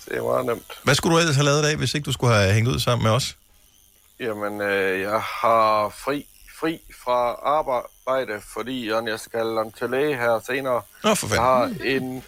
det 0.10 0.18
er 0.18 0.24
meget 0.24 0.46
nemt. 0.46 0.64
Hvad 0.84 0.96
skulle 0.96 1.16
du 1.16 1.20
ellers 1.20 1.36
have 1.36 1.46
lavet 1.46 1.60
i 1.60 1.66
dag, 1.66 1.76
hvis 1.76 1.94
ikke 1.94 2.06
du 2.06 2.12
skulle 2.12 2.34
have 2.36 2.54
hængt 2.54 2.70
ud 2.70 2.80
sammen 2.80 3.04
med 3.04 3.12
os? 3.12 3.36
Jamen, 4.20 4.62
øh, 4.62 5.02
jeg 5.02 5.22
har 5.22 5.90
fri, 6.06 6.26
fri 6.60 6.80
fra 7.04 7.32
arbejde, 7.44 8.42
fordi 8.54 8.90
jeg 8.90 9.20
skal 9.20 9.72
til 9.80 9.90
læge 9.90 10.16
her 10.18 10.40
senere. 10.46 10.82
Nå, 11.04 11.16
for 11.16 11.28
fanden. 11.28 11.44
Jeg 11.44 11.44
har 11.44 11.72
en 11.98 12.24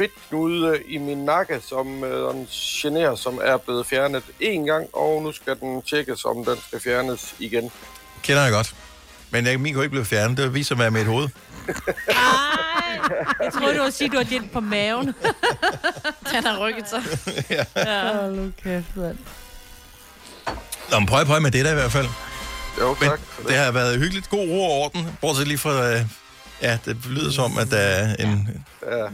fedtknude 0.00 0.82
i 0.88 0.98
min 0.98 1.24
nakke, 1.24 1.60
som 1.68 2.04
øh, 2.04 2.34
en 2.34 2.48
generer, 2.52 3.14
som 3.14 3.40
er 3.44 3.56
blevet 3.56 3.86
fjernet 3.86 4.22
en 4.40 4.66
gang, 4.66 4.86
og 4.92 5.22
nu 5.22 5.32
skal 5.32 5.60
den 5.60 5.82
tjekkes, 5.82 6.24
om 6.24 6.44
den 6.44 6.56
skal 6.66 6.80
fjernes 6.80 7.34
igen. 7.38 7.70
Kender 8.22 8.42
jeg 8.42 8.52
godt. 8.52 8.74
Men 9.30 9.46
jeg, 9.46 9.60
min 9.60 9.74
kunne 9.74 9.84
ikke 9.84 9.90
blive 9.90 10.04
fjernet. 10.04 10.38
Det 10.38 10.54
viser 10.54 10.76
mig 10.76 10.92
med 10.92 11.00
et 11.00 11.06
hoved. 11.06 11.28
Jeg 13.42 13.52
troede, 13.52 13.74
du 13.76 13.82
ville 13.82 13.92
sige, 13.92 14.06
at 14.06 14.12
du 14.12 14.16
har 14.16 14.24
dit 14.24 14.50
på 14.52 14.60
maven. 14.60 15.06
Den 16.32 16.44
har 16.44 16.58
rykket 16.58 16.88
sig. 16.88 17.02
ja. 17.50 17.64
ja. 17.76 18.26
Nu 18.26 18.52
kæft, 18.62 18.96
mand. 18.96 19.18
Nå, 20.90 20.98
men 20.98 21.06
prøv, 21.06 21.26
prøv 21.26 21.40
med 21.40 21.50
det 21.50 21.64
der 21.64 21.70
i 21.70 21.74
hvert 21.74 21.92
fald. 21.92 22.08
Jo, 22.80 22.94
tak. 22.94 23.20
Men 23.38 23.46
det 23.46 23.56
har 23.56 23.72
været 23.72 23.98
hyggeligt. 23.98 24.30
God 24.30 24.48
ro 24.48 24.64
og 24.64 24.70
orden. 24.70 25.18
Bortset 25.20 25.48
lige 25.48 25.58
fra, 25.58 25.92
øh, 25.92 26.00
Ja, 26.62 26.78
det 26.84 26.96
lyder 27.06 27.30
som, 27.30 27.58
at 27.58 27.70
der 27.70 27.76
er 27.76 28.16
en, 28.16 28.64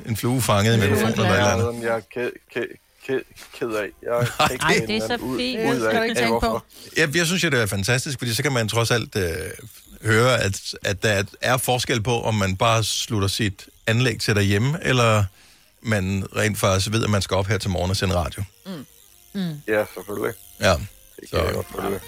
en 0.06 0.16
flue 0.16 0.42
fanget 0.42 0.76
i 0.76 0.80
mikrofonen 0.80 1.12
eller 1.12 1.24
et 1.30 1.36
eller 1.36 1.46
andet. 1.50 1.64
Sådan, 1.66 1.82
jeg 1.82 1.96
er 1.96 2.00
ked, 2.14 2.30
ked, 2.54 2.66
ked, 3.06 3.20
ked 3.58 3.68
af. 3.68 3.86
Jeg 4.02 4.28
kan 4.38 4.48
ikke 4.52 4.64
Ej, 4.64 4.74
finde 4.74 4.86
det 4.86 4.96
er 5.02 5.06
så 5.06 5.16
ud, 5.16 5.38
fint. 5.38 5.60
Ud 5.60 5.74
Det 5.74 5.82
du 5.82 5.88
af, 5.98 6.04
ikke 6.04 6.14
tænke 6.20 6.40
på. 6.40 6.60
Jeg, 6.96 7.16
jeg 7.16 7.26
synes 7.26 7.44
jo, 7.44 7.48
det 7.50 7.60
er 7.60 7.66
fantastisk, 7.66 8.18
fordi 8.18 8.34
så 8.34 8.42
kan 8.42 8.52
man 8.52 8.68
trods 8.68 8.90
alt 8.90 9.16
øh, 9.16 9.30
høre, 10.02 10.42
at, 10.42 10.60
at 10.84 11.02
der 11.02 11.24
er 11.40 11.56
forskel 11.56 12.02
på, 12.02 12.22
om 12.22 12.34
man 12.34 12.56
bare 12.56 12.84
slutter 12.84 13.28
sit 13.28 13.66
anlæg 13.86 14.20
til 14.20 14.34
derhjemme, 14.34 14.78
eller 14.82 15.24
man 15.82 16.26
rent 16.36 16.58
faktisk 16.58 16.92
ved, 16.92 17.04
at 17.04 17.10
man 17.10 17.22
skal 17.22 17.36
op 17.36 17.46
her 17.46 17.58
til 17.58 17.70
morgen 17.70 17.90
og 17.90 17.96
sende 17.96 18.14
radio. 18.14 18.42
Mm. 18.66 19.60
Ja, 19.68 19.84
selvfølgelig. 19.94 20.34
Ja. 20.60 20.72
Det 21.20 21.30
kan 21.30 21.44
jeg 21.44 21.54
godt 21.54 21.66
følge. 21.80 22.00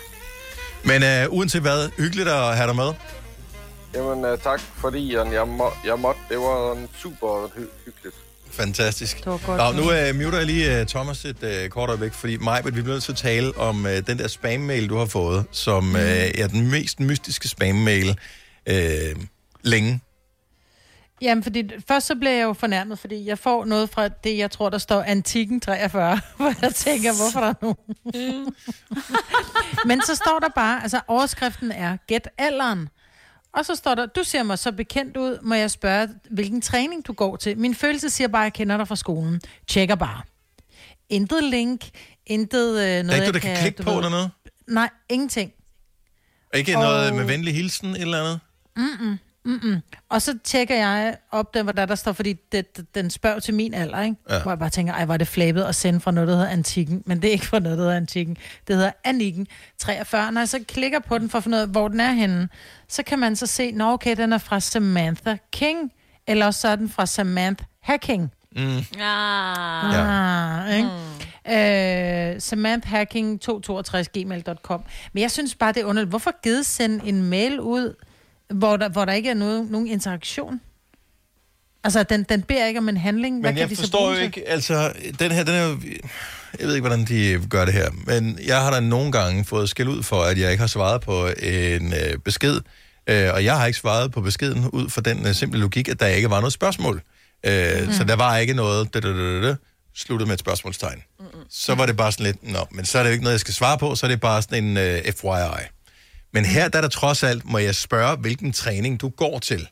Men 0.84 1.02
øh, 1.02 1.26
uanset 1.32 1.60
hvad, 1.62 1.88
hyggeligt 1.98 2.28
at 2.28 2.56
have 2.56 2.66
dig 2.66 2.76
med. 2.76 2.92
Jamen, 3.94 4.32
uh, 4.32 4.38
tak 4.38 4.60
fordi 4.60 5.14
jeg, 5.14 5.32
jeg, 5.32 5.48
må, 5.48 5.70
jeg 5.84 5.98
måtte. 5.98 6.20
Det 6.28 6.38
var 6.38 6.72
en 6.72 6.88
super 6.98 7.46
hy- 7.46 7.84
hyggeligt. 7.84 8.16
Fantastisk. 8.50 9.16
Det 9.16 9.26
var 9.26 9.40
godt. 9.46 9.76
Nå, 9.76 9.82
nu 9.82 9.92
øh, 9.92 10.14
muter 10.24 10.38
jeg 10.38 10.46
lige 10.46 10.80
øh, 10.80 10.86
Thomas 10.86 11.24
et 11.24 11.42
øh, 11.42 11.68
kort 11.68 11.88
øjeblik, 11.88 12.12
fordi 12.12 12.36
mig, 12.36 12.64
vi 12.64 12.70
bliver 12.70 12.86
nødt 12.86 13.02
til 13.02 13.12
at 13.12 13.18
tale 13.18 13.56
om 13.58 13.86
øh, 13.86 14.06
den 14.06 14.18
der 14.18 14.28
spam-mail, 14.28 14.88
du 14.88 14.96
har 14.96 15.06
fået, 15.06 15.44
som 15.52 15.96
øh, 15.96 16.02
er 16.02 16.46
den 16.48 16.70
mest 16.70 17.00
mystiske 17.00 17.48
spam-mail 17.48 18.18
øh, 18.66 19.16
længe. 19.62 20.00
Jamen, 21.22 21.42
fordi 21.42 21.70
først 21.88 22.06
så 22.06 22.14
bliver 22.14 22.32
jeg 22.32 22.42
jo 22.44 22.52
fornærmet, 22.52 22.98
fordi 22.98 23.26
jeg 23.26 23.38
får 23.38 23.64
noget 23.64 23.90
fra 23.90 24.08
det, 24.08 24.38
jeg 24.38 24.50
tror, 24.50 24.70
der 24.70 24.78
står 24.78 25.02
Antikken 25.02 25.60
43, 25.60 26.20
hvor 26.36 26.54
jeg 26.62 26.74
tænker, 26.74 27.12
hvorfor 27.16 27.40
der 27.40 27.48
er 27.48 27.54
nogen. 27.62 28.54
Men 29.88 30.02
så 30.02 30.14
står 30.14 30.38
der 30.38 30.48
bare, 30.54 30.82
altså 30.82 31.00
overskriften 31.08 31.72
er, 31.72 31.96
gæt 32.06 32.28
alderen. 32.38 32.88
Og 33.52 33.64
så 33.64 33.74
står 33.74 33.94
der, 33.94 34.06
du 34.06 34.22
ser 34.24 34.42
mig 34.42 34.58
så 34.58 34.72
bekendt 34.72 35.16
ud, 35.16 35.38
må 35.42 35.54
jeg 35.54 35.70
spørge, 35.70 36.08
hvilken 36.30 36.60
træning 36.60 37.06
du 37.06 37.12
går 37.12 37.36
til. 37.36 37.58
Min 37.58 37.74
følelse 37.74 38.10
siger 38.10 38.28
bare, 38.28 38.42
at 38.42 38.44
jeg 38.44 38.52
kender 38.52 38.76
dig 38.76 38.88
fra 38.88 38.96
skolen. 38.96 39.40
Tjekker 39.66 39.94
bare. 39.94 40.22
Intet 41.08 41.44
link, 41.44 41.84
intet 42.26 42.68
øh, 42.68 42.74
noget, 42.74 42.84
Der 42.84 42.92
er 42.92 43.00
ikke 43.00 43.18
noget, 43.18 43.34
du 43.34 43.38
kan 43.40 43.56
klikke 43.56 43.82
på 43.82 43.90
ved- 43.90 43.96
eller 43.96 44.10
noget? 44.10 44.30
Nej, 44.68 44.90
ingenting. 45.08 45.52
Ikke 46.54 46.76
Og- 46.76 46.82
noget 46.82 47.14
med 47.14 47.24
venlig 47.24 47.54
hilsen 47.54 47.96
eller 47.96 48.18
andet? 48.20 48.40
Mm-mm. 48.76 49.18
Mm-mm. 49.48 49.80
Og 50.08 50.22
så 50.22 50.38
tjekker 50.44 50.76
jeg 50.76 51.16
op, 51.30 51.54
den, 51.54 51.62
hvor 51.64 51.72
der, 51.72 51.86
der 51.86 51.94
står, 51.94 52.12
fordi 52.12 52.32
det, 52.52 52.76
det- 52.76 52.94
den 52.94 53.10
spørger 53.10 53.38
til 53.40 53.54
min 53.54 53.74
alder, 53.74 54.02
ikke? 54.02 54.16
Ja. 54.28 54.34
Ja. 54.36 54.42
Hvor 54.42 54.50
jeg 54.50 54.58
bare 54.58 54.70
tænker, 54.70 54.92
ej, 54.92 55.04
var 55.04 55.16
det 55.16 55.28
flabet 55.28 55.62
at 55.64 55.74
sende 55.74 56.00
fra 56.00 56.10
noget, 56.10 56.28
der 56.28 56.34
hedder 56.34 56.48
Antikken. 56.50 57.02
Men 57.06 57.22
det 57.22 57.28
er 57.28 57.32
ikke 57.32 57.46
fra 57.46 57.58
noget, 57.58 57.78
der 57.78 57.84
hedder 57.84 57.96
Antikken. 57.96 58.36
Det 58.68 58.76
hedder 58.76 58.90
Annikken 59.04 59.46
43. 59.78 60.32
Når 60.32 60.40
jeg 60.40 60.48
så 60.48 60.64
klikker 60.68 60.98
på 60.98 61.18
den 61.18 61.30
for 61.30 61.38
at 61.38 61.44
finde 61.44 61.56
ud 61.56 61.62
af, 61.62 61.68
hvor 61.68 61.88
den 61.88 62.00
er 62.00 62.12
henne, 62.12 62.48
så 62.88 63.02
kan 63.02 63.18
man 63.18 63.36
så 63.36 63.46
se, 63.46 63.72
nå 63.72 63.92
okay, 63.92 64.16
den 64.16 64.32
er 64.32 64.38
fra 64.38 64.60
Samantha 64.60 65.36
King, 65.52 65.92
eller 66.26 66.46
også 66.46 66.60
så 66.60 66.68
er 66.68 66.76
den 66.76 66.88
fra 66.88 67.06
Samantha 67.06 67.64
Hacking. 67.82 68.32
Mm. 68.56 68.78
Ah. 69.00 70.68
Ah, 70.68 70.76
ikke? 70.76 70.88
Øh, 71.50 72.36
samanthacking262gmail.com 72.36 74.80
Men 75.12 75.22
jeg 75.22 75.30
synes 75.30 75.54
bare, 75.54 75.72
det 75.72 75.80
er 75.80 75.84
underligt. 75.84 76.08
Hvorfor 76.10 76.40
givet 76.42 76.66
sende 76.66 77.06
en 77.08 77.22
mail 77.22 77.60
ud, 77.60 77.94
hvor 78.54 78.76
der, 78.76 78.88
hvor 78.88 79.04
der 79.04 79.12
ikke 79.12 79.30
er 79.30 79.34
noget, 79.34 79.70
nogen 79.70 79.86
interaktion? 79.86 80.60
Altså, 81.84 82.02
den, 82.02 82.22
den 82.22 82.42
beder 82.42 82.66
ikke 82.66 82.78
om 82.78 82.88
en 82.88 82.96
handling. 82.96 83.40
Hvad 83.40 83.50
Men 83.50 83.56
kan 83.56 83.60
jeg 83.60 83.70
de 83.70 83.76
så 83.76 83.82
forstår 83.82 84.14
jo 84.14 84.18
ikke, 84.18 84.48
altså, 84.48 84.92
den 85.18 85.32
her, 85.32 85.44
den 85.44 85.54
er 85.54 85.66
jo, 85.66 85.78
jeg 86.58 86.66
ved 86.66 86.74
ikke, 86.74 86.88
hvordan 86.88 87.04
de 87.04 87.40
gør 87.50 87.64
det 87.64 87.74
her, 87.74 87.90
men 88.06 88.38
jeg 88.46 88.60
har 88.60 88.70
da 88.70 88.80
nogle 88.80 89.12
gange 89.12 89.44
fået 89.44 89.68
skæld 89.68 89.88
ud 89.88 90.02
for, 90.02 90.22
at 90.22 90.38
jeg 90.38 90.50
ikke 90.50 90.60
har 90.60 90.66
svaret 90.66 91.00
på 91.00 91.26
en 91.42 91.92
øh, 91.92 92.18
besked, 92.24 92.60
øh, 93.06 93.34
og 93.34 93.44
jeg 93.44 93.58
har 93.58 93.66
ikke 93.66 93.78
svaret 93.78 94.12
på 94.12 94.20
beskeden 94.20 94.70
ud 94.70 94.90
fra 94.90 95.00
den 95.00 95.26
øh, 95.26 95.34
simple 95.34 95.60
logik, 95.60 95.88
at 95.88 96.00
der 96.00 96.06
ikke 96.06 96.30
var 96.30 96.40
noget 96.40 96.52
spørgsmål. 96.52 97.02
Øh, 97.46 97.86
mm. 97.86 97.92
Så 97.92 98.04
der 98.04 98.16
var 98.16 98.36
ikke 98.36 98.54
noget, 98.54 98.94
da, 98.94 99.00
da, 99.00 99.08
da, 99.08 99.48
da, 99.48 99.56
sluttet 99.94 100.28
med 100.28 100.34
et 100.34 100.40
spørgsmålstegn. 100.40 101.02
Så 101.50 101.74
var 101.74 101.86
det 101.86 101.96
bare 101.96 102.12
sådan 102.12 102.26
lidt, 102.26 102.52
nå, 102.52 102.66
men 102.70 102.84
så 102.84 102.98
er 102.98 103.02
det 103.02 103.10
jo 103.10 103.12
ikke 103.12 103.24
noget, 103.24 103.32
jeg 103.32 103.40
skal 103.40 103.54
svare 103.54 103.78
på, 103.78 103.94
så 103.94 104.06
er 104.06 104.10
det 104.10 104.20
bare 104.20 104.42
sådan 104.42 104.64
en 104.64 104.76
øh, 104.76 105.02
FYI. 105.04 105.66
Men 106.38 106.44
her 106.44 106.68
der 106.68 106.78
er 106.78 106.82
der 106.82 106.88
trods 106.88 107.22
alt, 107.22 107.44
må 107.44 107.58
jeg 107.58 107.74
spørge, 107.74 108.16
hvilken 108.16 108.52
træning 108.52 109.00
du 109.00 109.08
går 109.08 109.38
til. 109.38 109.68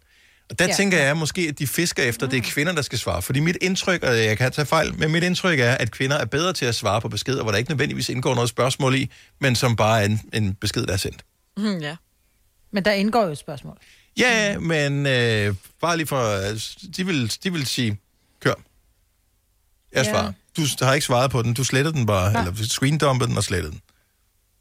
Og 0.51 0.59
der 0.59 0.67
Ja. 0.67 0.75
tænker 0.75 0.99
jeg 0.99 1.17
måske, 1.17 1.43
at 1.49 1.59
de 1.59 1.67
fisker 1.67 2.03
efter, 2.03 2.27
det 2.27 2.37
er 2.37 2.41
kvinder, 2.43 2.73
der 2.73 2.83
skal 2.83 2.99
svare. 2.99 3.23
Fordi 3.23 3.41
mit 3.41 3.57
indtryk, 3.61 4.03
og 4.03 4.17
jeg 4.25 4.39
kan 4.39 4.53
tage 4.53 4.67
fejl, 4.67 4.99
men 4.99 5.13
mit 5.13 5.23
indtryk 5.23 5.59
er, 5.61 5.73
at 5.75 5.91
kvinder 5.91 6.17
er 6.17 6.25
bedre 6.25 6.53
til 6.53 6.65
at 6.67 6.75
svare 6.75 7.01
på 7.01 7.09
beskeder, 7.09 7.43
hvor 7.43 7.51
der 7.53 7.59
ikke 7.59 7.71
nødvendigvis 7.71 8.09
indgår 8.09 8.35
noget 8.35 8.49
spørgsmål 8.51 8.95
i, 8.95 9.11
men 9.41 9.57
som 9.57 9.77
bare 9.77 10.01
er 10.01 10.05
en, 10.05 10.21
en 10.33 10.55
besked, 10.55 10.87
der 10.87 10.93
er 10.93 10.97
sendt. 10.97 11.25
Mm, 11.57 11.79
ja. 11.79 11.97
Men 12.73 12.85
der 12.85 12.93
indgår 12.93 13.25
jo 13.25 13.31
et 13.33 13.39
spørgsmål. 13.39 13.77
Ja, 14.19 14.51
ja, 14.53 14.59
men 14.59 15.07
øh, 15.07 15.55
bare 15.81 15.97
lige 15.97 16.07
for... 16.07 16.41
De 16.97 17.07
vil, 17.07 17.33
de 17.45 17.53
vil 17.53 17.67
sige, 17.67 17.99
kør. 18.41 18.55
Jeg 19.93 20.05
Ja. 20.05 20.11
svarer. 20.11 20.33
Du 20.57 20.67
har 20.85 20.95
ikke 20.95 21.07
svaret 21.07 21.31
på 21.31 21.43
den, 21.43 21.55
du 21.55 21.65
slettede 21.65 21.95
den 21.97 22.07
bare, 22.07 22.33
Nej. 22.33 22.43
eller 22.47 22.65
screendumpede 22.69 23.29
den 23.29 23.37
og 23.37 23.45
slettede 23.45 23.73
den. 23.73 23.81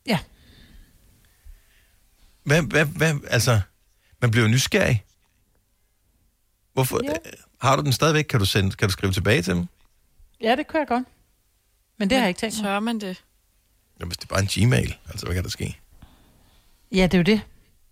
Ja. 0.08 0.20
Hvad, 2.46 2.62
hvad, 2.62 2.86
hvad, 2.86 3.14
altså, 3.30 3.60
man 4.22 4.32
bliver 4.32 4.48
nysgerrig. 4.48 5.04
Hvorfor? 6.74 7.00
Ja. 7.04 7.14
Har 7.62 7.76
du 7.76 7.82
den 7.82 7.94
stadigvæk? 7.94 8.24
Kan 8.24 8.40
du, 8.40 8.46
sende, 8.46 8.72
kan 8.72 8.88
du 8.88 8.92
skrive 8.92 9.12
tilbage 9.14 9.42
til 9.42 9.56
dem? 9.56 9.66
Ja, 10.42 10.56
det 10.56 10.68
kunne 10.68 10.80
jeg 10.80 10.88
godt. 10.88 11.04
Men 12.00 12.10
det 12.10 12.18
har 12.18 12.24
jeg 12.26 12.30
ikke 12.30 12.40
tænkt 12.40 12.56
mig. 12.58 12.64
Tør 12.64 12.80
man 12.80 13.00
det? 13.00 13.24
Jamen, 14.00 14.10
hvis 14.10 14.18
det 14.18 14.24
er 14.24 14.36
bare 14.36 14.42
en 14.42 14.48
Gmail, 14.68 14.96
altså, 15.10 15.26
hvad 15.26 15.36
kan 15.36 15.44
der 15.44 15.50
ske? 15.50 15.80
Ja, 16.92 17.04
det 17.04 17.14
er 17.14 17.18
jo 17.18 17.24
det. 17.24 17.42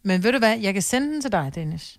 Men 0.04 0.24
ved 0.24 0.32
du 0.32 0.38
hvad, 0.40 0.60
jeg 0.60 0.74
kan 0.74 0.82
sende 0.82 1.08
den 1.14 1.22
til 1.22 1.32
dig, 1.32 1.52
Dennis. 1.56 1.98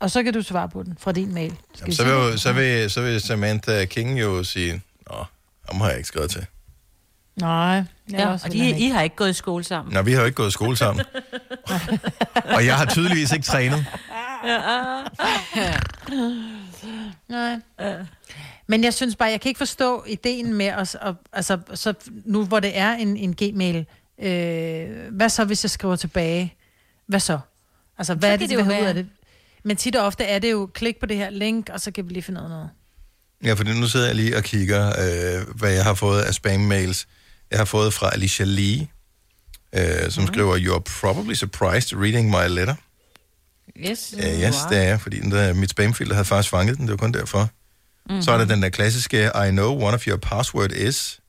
Og 0.00 0.10
så 0.10 0.22
kan 0.22 0.32
du 0.32 0.42
svare 0.42 0.68
på 0.68 0.82
den 0.82 0.96
fra 1.00 1.12
din 1.12 1.34
mail. 1.34 1.50
Skal 1.74 1.80
Jamen, 1.80 1.92
så, 1.94 2.04
vil, 2.04 2.12
jo- 2.12 2.36
så, 2.36 2.52
vil, 2.52 2.90
så 2.90 3.00
vil 3.02 3.20
Samantha 3.20 3.84
King 3.84 4.20
jo 4.20 4.44
sige, 4.44 4.82
Nå, 5.10 5.24
ham 5.68 5.80
har 5.80 5.88
jeg 5.88 5.96
ikke 5.96 6.08
skrevet 6.08 6.30
til. 6.30 6.46
Nej. 7.40 7.82
Ja, 8.12 8.28
og 8.28 8.52
de. 8.52 8.78
I 8.78 8.88
har 8.88 9.02
ikke 9.02 9.16
gået 9.16 9.30
i 9.30 9.32
skole 9.32 9.64
sammen. 9.64 9.94
Nå, 9.94 10.02
vi 10.02 10.12
har 10.12 10.20
jo 10.20 10.26
ikke 10.26 10.36
gået 10.36 10.48
i 10.48 10.52
skole 10.52 10.76
sammen. 10.76 11.04
og 12.56 12.66
jeg 12.66 12.76
har 12.76 12.86
tydeligvis 12.86 13.32
ikke 13.32 13.44
trænet. 13.44 13.86
Nej. 17.28 17.56
Men 18.66 18.84
jeg 18.84 18.94
synes 18.94 19.16
bare, 19.16 19.30
jeg 19.30 19.40
kan 19.40 19.48
ikke 19.48 19.58
forstå 19.58 20.04
ideen 20.06 20.54
med 20.54 20.72
os, 20.72 20.94
og, 20.94 21.14
altså, 21.32 21.58
så 21.74 21.94
nu 22.24 22.44
hvor 22.44 22.60
det 22.60 22.78
er 22.78 22.92
en, 22.92 23.16
en 23.16 23.34
gmail, 23.34 23.86
øh, 24.22 25.12
hvad 25.12 25.28
så, 25.28 25.44
hvis 25.44 25.64
jeg 25.64 25.70
skriver 25.70 25.96
tilbage? 25.96 26.54
Hvad 27.06 27.20
så? 27.20 27.38
Altså, 27.98 28.14
hvad 28.14 28.28
Så 28.28 28.32
er 28.32 28.36
det, 28.36 28.50
det 28.50 28.58
det 28.58 28.66
ud 28.66 28.86
af 28.86 28.94
det? 28.94 29.06
Men 29.62 29.76
tit 29.76 29.96
og 29.96 30.06
ofte 30.06 30.24
er 30.24 30.38
det 30.38 30.50
jo, 30.50 30.66
klik 30.74 31.00
på 31.00 31.06
det 31.06 31.16
her 31.16 31.30
link, 31.30 31.70
og 31.72 31.80
så 31.80 31.90
kan 31.90 32.08
vi 32.08 32.12
lige 32.12 32.22
finde 32.22 32.40
ud 32.40 32.44
af 32.44 32.50
noget. 32.50 32.70
Ja, 33.44 33.52
fordi 33.52 33.80
nu 33.80 33.86
sidder 33.86 34.06
jeg 34.06 34.14
lige 34.14 34.36
og 34.36 34.42
kigger, 34.42 34.88
øh, 34.88 35.56
hvad 35.56 35.72
jeg 35.72 35.84
har 35.84 35.94
fået 35.94 36.22
af 36.22 36.32
spam-mails. 36.34 37.06
Jeg 37.50 37.58
har 37.58 37.64
fået 37.64 37.94
fra 37.94 38.12
Alicia 38.12 38.46
Lee, 38.46 38.88
øh, 39.72 40.10
som 40.10 40.22
mm. 40.22 40.26
skriver, 40.26 40.58
You're 40.58 41.00
probably 41.00 41.34
surprised 41.34 41.98
reading 41.98 42.30
my 42.30 42.48
letter. 42.48 42.74
Yes. 43.76 44.14
Uh, 44.16 44.24
yes, 44.24 44.56
det 44.70 44.78
er 44.78 44.82
jeg, 44.82 45.00
fordi 45.00 45.20
den 45.20 45.30
der, 45.30 45.52
mit 45.52 45.70
spamfilter 45.70 46.14
havde 46.14 46.24
faktisk 46.24 46.50
fanget 46.50 46.76
den, 46.76 46.84
det 46.86 46.90
var 46.90 46.96
kun 46.96 47.12
derfor. 47.12 47.38
Mhm. 47.38 47.48
Mm-hmm. 48.06 48.22
Så 48.22 48.32
er 48.32 48.38
der 48.38 48.44
den 48.44 48.62
der 48.62 48.68
klassiske, 48.68 49.30
I 49.48 49.50
know 49.50 49.82
one 49.82 49.94
of 49.94 50.06
your 50.06 50.16
password 50.16 50.72
is, 50.72 51.20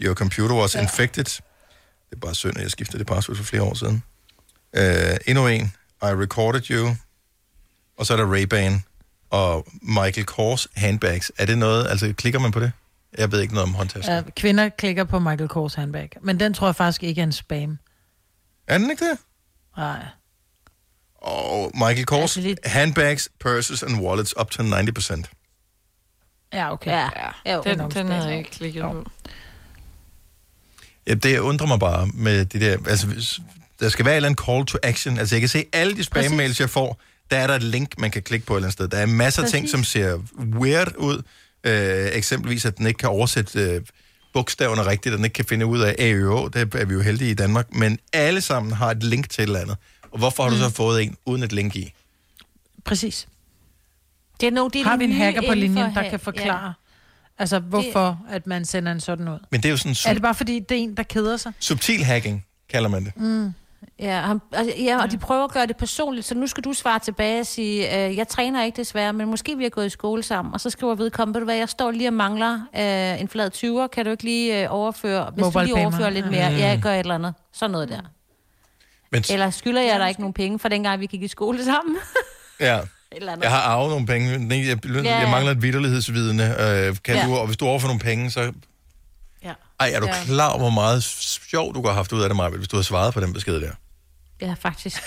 your 0.00 0.14
computer 0.14 0.54
was 0.54 0.74
ja. 0.74 0.80
infected. 0.80 1.24
Det 1.24 2.16
er 2.16 2.20
bare 2.20 2.34
synd, 2.34 2.56
at 2.56 2.62
jeg 2.62 2.70
skiftede 2.70 2.98
det 2.98 3.06
password 3.06 3.36
for 3.36 3.44
flere 3.44 3.62
år 3.62 3.74
siden. 3.74 4.02
Uh, 4.78 5.16
endnu 5.26 5.46
en, 5.46 5.72
I 6.02 6.06
recorded 6.06 6.70
you. 6.70 6.96
Og 7.96 8.06
så 8.06 8.12
er 8.12 8.16
der 8.16 8.36
Ray-Ban 8.36 8.80
og 9.30 9.66
Michael 9.82 10.26
Kors 10.26 10.68
handbags. 10.74 11.32
Er 11.38 11.46
det 11.46 11.58
noget, 11.58 11.86
altså 11.88 12.12
klikker 12.16 12.38
man 12.38 12.52
på 12.52 12.60
det? 12.60 12.72
Jeg 13.18 13.32
ved 13.32 13.40
ikke 13.40 13.54
noget 13.54 13.68
om 13.68 13.74
håndtasker. 13.74 14.18
Uh, 14.22 14.28
kvinder 14.36 14.68
klikker 14.68 15.04
på 15.04 15.18
Michael 15.18 15.48
Kors 15.48 15.74
handbag, 15.74 16.10
men 16.22 16.40
den 16.40 16.54
tror 16.54 16.66
jeg 16.68 16.76
faktisk 16.76 17.02
ikke 17.02 17.20
er 17.20 17.24
en 17.24 17.32
spam. 17.32 17.78
Er 18.66 18.78
den 18.78 18.90
ikke 18.90 19.04
det? 19.04 19.18
Nej. 19.76 20.06
Og 21.14 21.70
Michael 21.74 22.06
Kors, 22.06 22.20
Altså 22.20 22.40
lidt- 22.40 22.58
handbags, 22.64 23.28
purses 23.40 23.82
and 23.82 24.00
wallets 24.00 24.34
up 24.40 24.50
to 24.50 24.62
90%. 24.62 25.24
Ja, 26.52 26.72
okay. 26.72 26.90
Ja, 26.90 27.08
Ja, 27.46 27.54
Jo, 27.54 27.62
den, 27.62 27.78
den 27.78 27.90
spam. 27.90 28.06
havde 28.10 28.28
jeg 28.28 28.38
ikke 28.38 28.50
klikket 28.50 28.82
på. 28.82 29.04
Ja, 31.06 31.14
det 31.14 31.38
undrer 31.38 31.66
mig 31.66 31.78
bare 31.80 32.06
med 32.14 32.44
det 32.44 32.60
der, 32.60 32.76
altså 32.88 33.06
hvis- 33.06 33.40
der 33.80 33.88
skal 33.88 34.04
være 34.04 34.14
en 34.14 34.16
eller 34.16 34.28
anden 34.28 34.44
call 34.44 34.66
to 34.66 34.78
action. 34.82 35.18
Altså 35.18 35.34
jeg 35.34 35.40
kan 35.40 35.48
se 35.48 35.64
alle 35.72 35.96
de 35.96 36.02
spam-mails, 36.04 36.60
jeg 36.60 36.70
får, 36.70 37.00
der 37.30 37.36
er 37.38 37.46
der 37.46 37.54
et 37.54 37.62
link, 37.62 37.98
man 37.98 38.10
kan 38.10 38.22
klikke 38.22 38.46
på 38.46 38.54
et 38.54 38.58
eller 38.58 38.66
andet 38.66 38.72
sted. 38.72 38.88
Der 38.88 38.98
er 38.98 39.06
masser 39.06 39.42
af 39.42 39.48
ting, 39.48 39.68
som 39.68 39.84
ser 39.84 40.18
weird 40.38 40.96
ud. 40.96 41.22
Øh, 41.64 42.06
eksempelvis, 42.12 42.64
at 42.64 42.78
den 42.78 42.86
ikke 42.86 42.98
kan 42.98 43.08
oversætte 43.08 43.60
øh, 43.60 43.80
bogstaverne 44.32 44.86
rigtigt, 44.86 45.12
og 45.12 45.16
den 45.16 45.24
ikke 45.24 45.34
kan 45.34 45.44
finde 45.44 45.66
ud 45.66 45.80
af 45.80 45.94
AØ. 45.98 46.48
Det 46.52 46.74
er 46.74 46.84
vi 46.84 46.94
jo 46.94 47.00
heldige 47.00 47.30
i 47.30 47.34
Danmark. 47.34 47.74
Men 47.74 47.98
alle 48.12 48.40
sammen 48.40 48.72
har 48.72 48.90
et 48.90 49.02
link 49.02 49.30
til 49.30 49.42
et 49.42 49.46
eller 49.46 49.60
andet. 49.60 49.76
Og 50.10 50.18
hvorfor 50.18 50.42
har 50.42 50.50
du 50.50 50.56
så 50.56 50.70
fået 50.70 51.02
en 51.02 51.16
uden 51.26 51.42
et 51.42 51.52
link 51.52 51.76
i? 51.76 51.92
Præcis. 52.84 53.28
Det 54.40 54.46
er 54.46 54.50
nogle, 54.50 54.70
det 54.70 54.80
er 54.80 54.84
Har 54.84 54.96
vi 54.96 55.04
en 55.04 55.12
hacker 55.12 55.42
på 55.48 55.54
linjen, 55.54 55.94
der 55.94 56.10
kan 56.10 56.20
forklare, 56.20 56.66
ja. 56.66 56.72
altså 57.38 57.58
hvorfor 57.58 58.20
at 58.30 58.46
man 58.46 58.64
sender 58.64 58.92
en 58.92 59.00
sådan 59.00 59.28
ud? 59.28 59.38
Men 59.50 59.60
det 59.60 59.68
er 59.68 59.70
jo 59.70 59.76
sådan 59.76 59.96
Er 60.06 60.12
det 60.12 60.22
bare 60.22 60.34
fordi, 60.34 60.58
det 60.68 60.78
er 60.78 60.82
en, 60.82 60.96
der 60.96 61.02
keder 61.02 61.36
sig? 61.36 61.52
subtil 61.58 62.04
hacking, 62.04 62.46
kalder 62.68 62.88
man 62.88 63.04
det. 63.04 63.16
Mm. 63.16 63.52
Ja, 63.98 64.20
han, 64.20 64.40
altså, 64.52 64.74
ja, 64.82 65.02
og 65.02 65.10
de 65.10 65.18
prøver 65.18 65.44
at 65.44 65.50
gøre 65.52 65.66
det 65.66 65.76
personligt, 65.76 66.26
så 66.26 66.34
nu 66.34 66.46
skal 66.46 66.64
du 66.64 66.72
svare 66.72 66.98
tilbage 66.98 67.40
og 67.40 67.46
sige, 67.46 68.06
øh, 68.06 68.16
jeg 68.16 68.28
træner 68.28 68.64
ikke 68.64 68.76
desværre, 68.76 69.12
men 69.12 69.28
måske 69.28 69.56
vi 69.56 69.62
har 69.62 69.70
gået 69.70 69.86
i 69.86 69.88
skole 69.88 70.22
sammen. 70.22 70.54
Og 70.54 70.60
så 70.60 70.70
skriver 70.70 70.94
vedkommende, 70.94 71.34
ved 71.36 71.40
du 71.40 71.44
hvad, 71.44 71.56
jeg 71.56 71.68
står 71.68 71.90
lige 71.90 72.08
og 72.08 72.12
mangler 72.14 72.54
øh, 72.76 73.20
en 73.20 73.28
flad 73.28 73.50
20'er, 73.54 73.86
kan 73.86 74.04
du 74.04 74.10
ikke 74.10 74.24
lige 74.24 74.62
øh, 74.62 74.66
overføre, 74.70 75.30
hvis 75.34 75.42
du 75.42 75.46
Mobile 75.46 75.64
lige 75.64 75.74
pay 75.74 75.82
overfører 75.82 76.10
mig. 76.10 76.12
lidt 76.12 76.24
Ja. 76.26 76.30
mere, 76.30 76.50
Mm. 76.50 76.56
ja, 76.56 76.66
jeg 76.68 76.80
gør 76.82 76.92
et 76.92 76.98
eller 76.98 77.14
andet. 77.14 77.34
Sådan 77.52 77.70
noget 77.70 77.88
der. 77.88 78.00
Men, 79.12 79.24
Eller 79.30 79.50
skylder 79.50 79.82
jeg 79.82 80.00
dig 80.00 80.08
ikke 80.08 80.20
nogen 80.20 80.34
penge, 80.34 80.58
for 80.58 80.68
dengang 80.68 81.00
vi 81.00 81.06
gik 81.06 81.22
i 81.22 81.28
skole 81.28 81.64
sammen? 81.64 81.96
ja. 82.60 82.80
eller 83.12 83.32
andet. 83.32 83.42
Jeg 83.44 83.50
har 83.50 83.60
arvet 83.60 83.90
nogle 83.90 84.06
penge. 84.06 84.30
Jeg, 84.30 84.40
jeg, 84.50 84.78
jeg, 84.94 85.04
Ja, 85.04 85.20
ja. 85.20 85.30
mangler 85.30 85.52
et 85.52 85.62
vidderlighedsvidende. 85.62 86.44
Øh, 86.44 86.96
kan 87.04 87.14
Ja. 87.16 87.26
du, 87.26 87.34
og 87.36 87.46
hvis 87.46 87.56
du 87.56 87.66
overfor 87.66 87.86
nogle 87.88 88.00
penge, 88.00 88.30
så... 88.30 88.52
Ej, 89.80 89.90
er 89.94 90.00
du 90.00 90.06
Ja. 90.06 90.24
klar 90.24 90.48
over, 90.48 90.58
hvor 90.58 90.70
meget 90.70 91.02
sjov 91.02 91.74
du 91.74 91.86
har 91.86 91.92
haft 91.94 92.12
ud 92.12 92.22
af 92.22 92.28
det, 92.28 92.36
Maja, 92.36 92.48
hvis 92.50 92.68
du 92.68 92.76
har 92.76 92.82
svaret 92.82 93.14
på 93.14 93.20
den 93.20 93.32
besked 93.32 93.60
der? 93.60 93.72
Ja, 94.40 94.54
faktisk. 94.60 95.02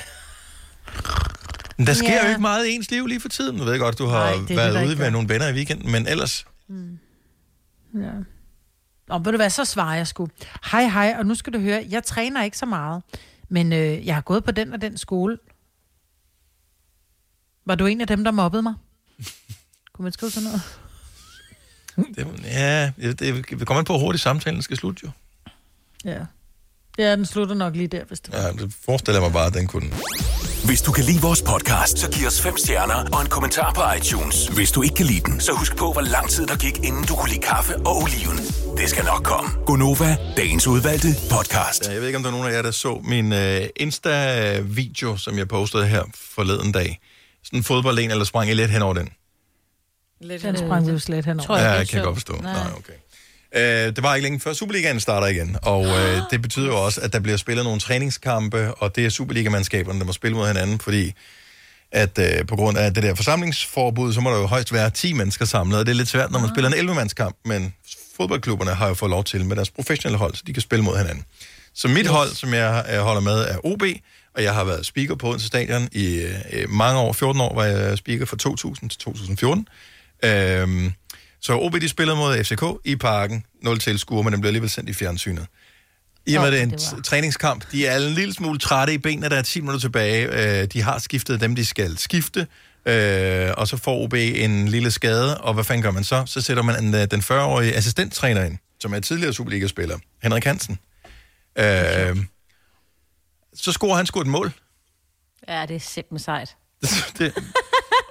Men 1.78 1.88
der 1.88 1.94
sker 1.94 2.14
Ja. 2.14 2.24
jo 2.24 2.30
ikke 2.30 2.42
meget 2.42 2.68
i 2.68 2.72
ens 2.76 2.92
liv 2.92 3.08
lige 3.08 3.20
for 3.20 3.30
tiden. 3.30 3.56
Nu 3.56 3.64
ved 3.64 3.72
jeg 3.72 3.80
godt, 3.80 3.98
du 3.98 4.06
har 4.08 4.36
Nej, 4.36 4.56
været 4.56 4.88
ude 4.88 4.96
med 4.96 5.12
nogle 5.12 5.30
venner 5.30 5.48
i 5.48 5.54
weekenden, 5.54 5.92
men 5.92 6.08
ellers... 6.08 6.46
Ja. 7.96 8.12
Og 9.10 9.26
ved 9.26 9.32
du 9.32 9.38
hvad, 9.38 9.50
så 9.50 9.66
svarer 9.66 9.96
jeg 9.96 10.08
sgu. 10.08 10.28
Hej, 10.72 10.84
hej, 10.88 11.16
og 11.20 11.26
nu 11.26 11.36
skal 11.36 11.54
du 11.54 11.60
høre, 11.60 11.86
jeg 11.90 12.04
træner 12.04 12.44
ikke 12.44 12.58
så 12.58 12.66
meget, 12.66 13.04
men 13.50 13.74
øh, 13.74 14.06
jeg 14.06 14.16
har 14.16 14.22
gået 14.22 14.44
på 14.44 14.52
den 14.52 14.74
og 14.74 14.82
den 14.82 14.98
skole. 14.98 15.38
Var 17.66 17.76
du 17.76 17.86
en 17.86 18.02
af 18.02 18.08
dem, 18.08 18.24
der 18.24 18.32
mobbede 18.32 18.62
mig? 18.64 18.74
Kunne 19.94 20.04
man 20.04 20.12
skrive 20.12 20.32
sådan 20.32 20.44
noget? 20.50 20.62
Det, 21.96 22.28
ja, 22.44 22.92
det, 23.02 23.20
det 23.20 23.60
vi 23.60 23.66
kommer 23.66 23.80
an 23.80 23.86
på, 23.86 23.94
hvor 23.94 24.00
hurtigt 24.00 24.24
samtalen 24.24 24.62
skal 24.62 24.78
slutte 24.78 25.02
jo. 25.06 25.10
Ja. 26.06 26.20
Ja, 26.98 27.16
den 27.16 27.26
slutter 27.26 27.56
nok 27.56 27.76
lige 27.76 27.88
der, 27.88 28.06
hvis 28.06 28.20
det 28.20 28.34
Ja, 28.34 28.52
det 28.52 28.74
forestiller 28.86 29.22
jeg 29.22 29.30
mig 29.30 29.34
bare, 29.34 29.48
at 29.48 29.54
den 29.54 29.68
kunne. 29.68 29.90
Hvis 30.66 30.82
du 30.82 30.92
kan 30.92 31.04
lide 31.04 31.22
vores 31.22 31.42
podcast, 31.42 32.00
så 32.00 32.12
giv 32.12 32.28
os 32.28 32.42
fem 32.42 32.58
stjerner 32.58 33.10
og 33.14 33.22
en 33.22 33.28
kommentar 33.28 33.74
på 33.74 33.82
iTunes. 33.98 34.48
Hvis 34.48 34.72
du 34.72 34.82
ikke 34.82 34.96
kan 34.96 35.06
lide 35.06 35.20
den, 35.20 35.40
så 35.40 35.52
husk 35.52 35.76
på, 35.76 35.92
hvor 35.92 36.02
lang 36.02 36.30
tid 36.30 36.48
der 36.48 36.56
gik, 36.56 36.78
inden 36.78 37.04
du 37.04 37.16
kunne 37.16 37.30
lide 37.30 37.42
kaffe 37.42 37.76
og 37.78 37.98
oliven. 38.04 38.38
Det 38.78 38.90
skal 38.90 39.06
nok 39.06 39.24
komme. 39.24 39.50
Gonova, 39.66 40.18
dagens 40.38 40.68
udvalgte 40.68 41.08
podcast. 41.32 41.88
Ja, 41.88 41.92
jeg 41.92 42.00
ved 42.00 42.08
ikke, 42.08 42.18
om 42.18 42.24
der 42.24 42.30
er 42.30 42.36
nogen 42.38 42.48
af 42.52 42.56
jer, 42.56 42.62
der 42.62 42.72
så 42.72 43.02
min 43.04 43.34
øh, 43.34 43.62
Insta-video, 43.76 45.18
som 45.18 45.38
jeg 45.38 45.48
postede 45.48 45.88
her 45.88 46.04
forleden 46.36 46.72
dag. 46.72 47.00
Sådan 47.44 47.60
en 47.60 47.64
fodbold 47.64 48.00
en, 48.00 48.12
eller 48.12 48.24
sprang 48.26 48.50
I 48.50 48.54
lidt 48.54 48.72
hen 48.72 48.82
over 48.82 48.94
den? 48.94 49.10
Lidt 50.24 50.42
Den 50.42 50.58
sprang 50.58 50.88
vi 50.88 50.92
jo 50.92 51.00
slet 51.00 51.26
henover. 51.26 51.46
Tror 51.46 51.58
jeg, 51.58 51.66
ja, 51.66 51.72
jeg 51.72 51.88
kan 51.88 51.98
jeg 51.98 52.06
godt 52.06 52.16
forstå. 52.16 52.34
Nej. 52.42 52.54
Nej, 52.54 52.72
okay. 52.78 52.94
Øh, 53.56 53.96
det 53.96 54.04
var 54.04 54.16
ikke 54.16 54.26
længe 54.26 54.40
før 54.40 54.54
Superligaen 54.54 55.00
starter 55.00 55.28
igen, 55.28 55.58
og 55.62 55.86
øh, 55.86 56.22
det 56.32 56.42
betyder 56.42 56.68
jo 56.68 56.86
også, 56.86 57.02
at 57.02 57.14
der 57.14 57.20
bliver 57.20 57.38
spillet 57.38 57.66
nogle 57.66 57.80
træningskampe, 57.80 58.74
og 58.74 58.96
det 58.96 59.06
er 59.06 59.10
Superligamandskaberne, 59.10 60.00
der 60.00 60.06
må 60.06 60.14
spille 60.14 60.38
mod 60.38 60.48
hinanden, 60.48 60.80
fordi 60.80 61.14
at 61.92 62.20
øh, 62.20 62.48
på 62.48 62.56
grund 62.56 62.78
af 62.78 62.94
det 62.94 63.04
der 63.04 63.16
forsamlingsforbud, 63.16 64.14
så 64.14 64.22
må 64.22 64.30
der 64.30 64.38
jo 64.38 64.46
højst 64.46 64.74
være 64.74 64.90
10 64.90 65.14
mennesker 65.14 65.46
samlet, 65.46 65.80
og 65.80 65.86
det 65.86 65.92
er 65.92 65.96
lidt 65.96 66.10
svært, 66.10 66.32
når 66.32 66.40
man 66.40 66.50
spiller 66.50 66.70
en 66.70 66.90
11-mandskamp, 66.90 67.38
men 67.46 67.74
fodboldklubberne 68.18 68.72
har 68.72 68.88
jo 68.88 68.94
fået 68.94 69.10
lov 69.10 69.24
til 69.24 69.46
med 69.46 69.56
deres 69.56 69.70
professionelle 69.70 70.18
hold, 70.18 70.36
så 70.36 70.44
de 70.48 70.54
kan 70.54 70.62
spille 70.62 70.86
mod 70.86 70.98
hinanden. 70.98 71.26
Så 71.74 71.88
mit 71.88 72.08
hold, 72.08 72.30
som 72.30 72.54
jeg 72.54 72.86
øh, 72.94 73.00
holder 73.00 73.22
med, 73.22 73.34
er 73.34 73.66
OB, 73.66 73.84
og 74.36 74.44
jeg 74.44 74.54
har 74.54 74.64
været 74.64 74.86
speaker 74.86 75.16
på 75.16 75.28
Odense 75.28 75.48
Stadion 75.48 75.90
i 75.92 76.16
øh, 76.54 76.70
mange 76.70 77.00
år, 77.00 77.14
14 77.14 77.42
år 77.42 77.56
var 77.56 77.64
jeg 77.64 77.98
speaker 77.98 78.26
fra 78.26 78.38
2000 78.38 78.90
til 78.90 79.00
2014. 79.00 79.68
Øhm, 80.24 80.94
så 81.42 81.54
OB 81.60 81.74
de 81.82 81.90
spillede 81.90 82.18
mod 82.18 82.44
FCK 82.44 82.64
i 82.86 82.96
parken, 82.96 83.46
0 83.62 83.80
tilskuere, 83.80 84.24
men 84.24 84.34
den 84.34 84.42
blev 84.42 84.48
alligevel 84.50 84.70
sendt 84.70 84.90
i 84.90 84.94
fjernsynet. 84.94 85.48
I 86.26 86.36
og 86.36 86.42
med, 86.44 86.52
det 86.52 86.60
er 86.60 86.64
en 86.64 86.72
det 86.72 86.90
var- 86.96 87.02
træningskamp, 87.02 87.72
de 87.72 87.88
er 87.88 87.98
en 87.98 88.12
lille 88.14 88.34
smule 88.34 88.60
trætte 88.60 88.94
i 88.94 88.98
benene, 88.98 89.30
der 89.30 89.36
er 89.38 89.42
10 89.42 89.62
minutter 89.62 89.80
tilbage. 89.80 90.28
Øh, 90.62 90.68
de 90.68 90.82
har 90.82 91.00
skiftet 91.00 91.42
dem, 91.42 91.56
de 91.56 91.66
skal 91.66 91.98
skifte, 91.98 92.48
øh, 92.86 93.52
og 93.58 93.68
så 93.68 93.78
får 93.78 94.04
OB 94.04 94.14
en 94.14 94.68
lille 94.68 94.92
skade, 94.92 95.42
og 95.42 95.54
hvad 95.54 95.64
fanden 95.64 95.84
gør 95.84 95.92
man 95.92 96.04
så? 96.04 96.24
Så 96.26 96.42
sætter 96.42 96.64
man 96.64 96.84
en, 96.84 96.96
øh, 96.96 97.08
den 97.12 97.22
40-årige 97.22 97.76
assistenttræner 97.76 98.44
ind, 98.44 98.58
som 98.80 98.94
er 98.94 99.00
tidligere 99.00 99.34
Superliga-spiller, 99.34 99.98
Henrik 100.24 100.44
Hansen. 100.46 100.80
Øh, 101.58 102.18
så 103.56 103.72
scorer 103.72 103.96
han 103.96 104.06
sgu 104.06 104.22
et 104.22 104.28
mål. 104.28 104.52
Ja, 105.48 105.66
det 105.66 105.76
er 105.76 105.80
simpelthen 105.80 106.20
sejt. 106.20 106.56
det, 107.18 107.34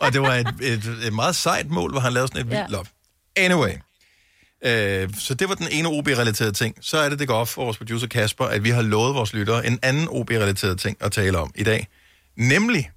og 0.03 0.13
det 0.13 0.23
var 0.23 0.35
et, 0.35 0.55
et, 0.61 0.85
et 1.07 1.13
meget 1.13 1.37
sejt 1.37 1.71
mål, 1.71 1.91
hvor 1.91 2.01
han 2.01 2.13
lavede 2.13 2.29
sådan 2.29 2.47
et 2.47 2.51
vildt 2.51 2.71
lop. 2.71 2.89
Anyway. 3.37 3.73
Øh, 4.65 5.09
så 5.19 5.35
det 5.35 5.49
var 5.49 5.55
den 5.55 5.69
ene 5.71 5.89
OB-relaterede 5.89 6.53
ting. 6.53 6.77
Så 6.81 6.99
er 6.99 7.09
det, 7.09 7.19
det 7.19 7.29
går 7.29 7.35
op 7.35 7.49
for 7.49 7.65
vores 7.65 7.79
producer 7.79 8.07
Kasper, 8.07 8.45
at 8.45 8.65
vi 8.65 8.71
har 8.71 8.83
lovet 8.83 9.15
vores 9.15 9.35
lyttere 9.35 9.67
en 9.67 9.79
anden 9.83 10.09
OB-relateret 10.11 10.81
ting 10.81 10.97
at 11.01 11.13
tale 11.13 11.39
om 11.39 11.51
i 11.55 11.63
dag. 11.63 11.89
Nemlig, 12.37 12.91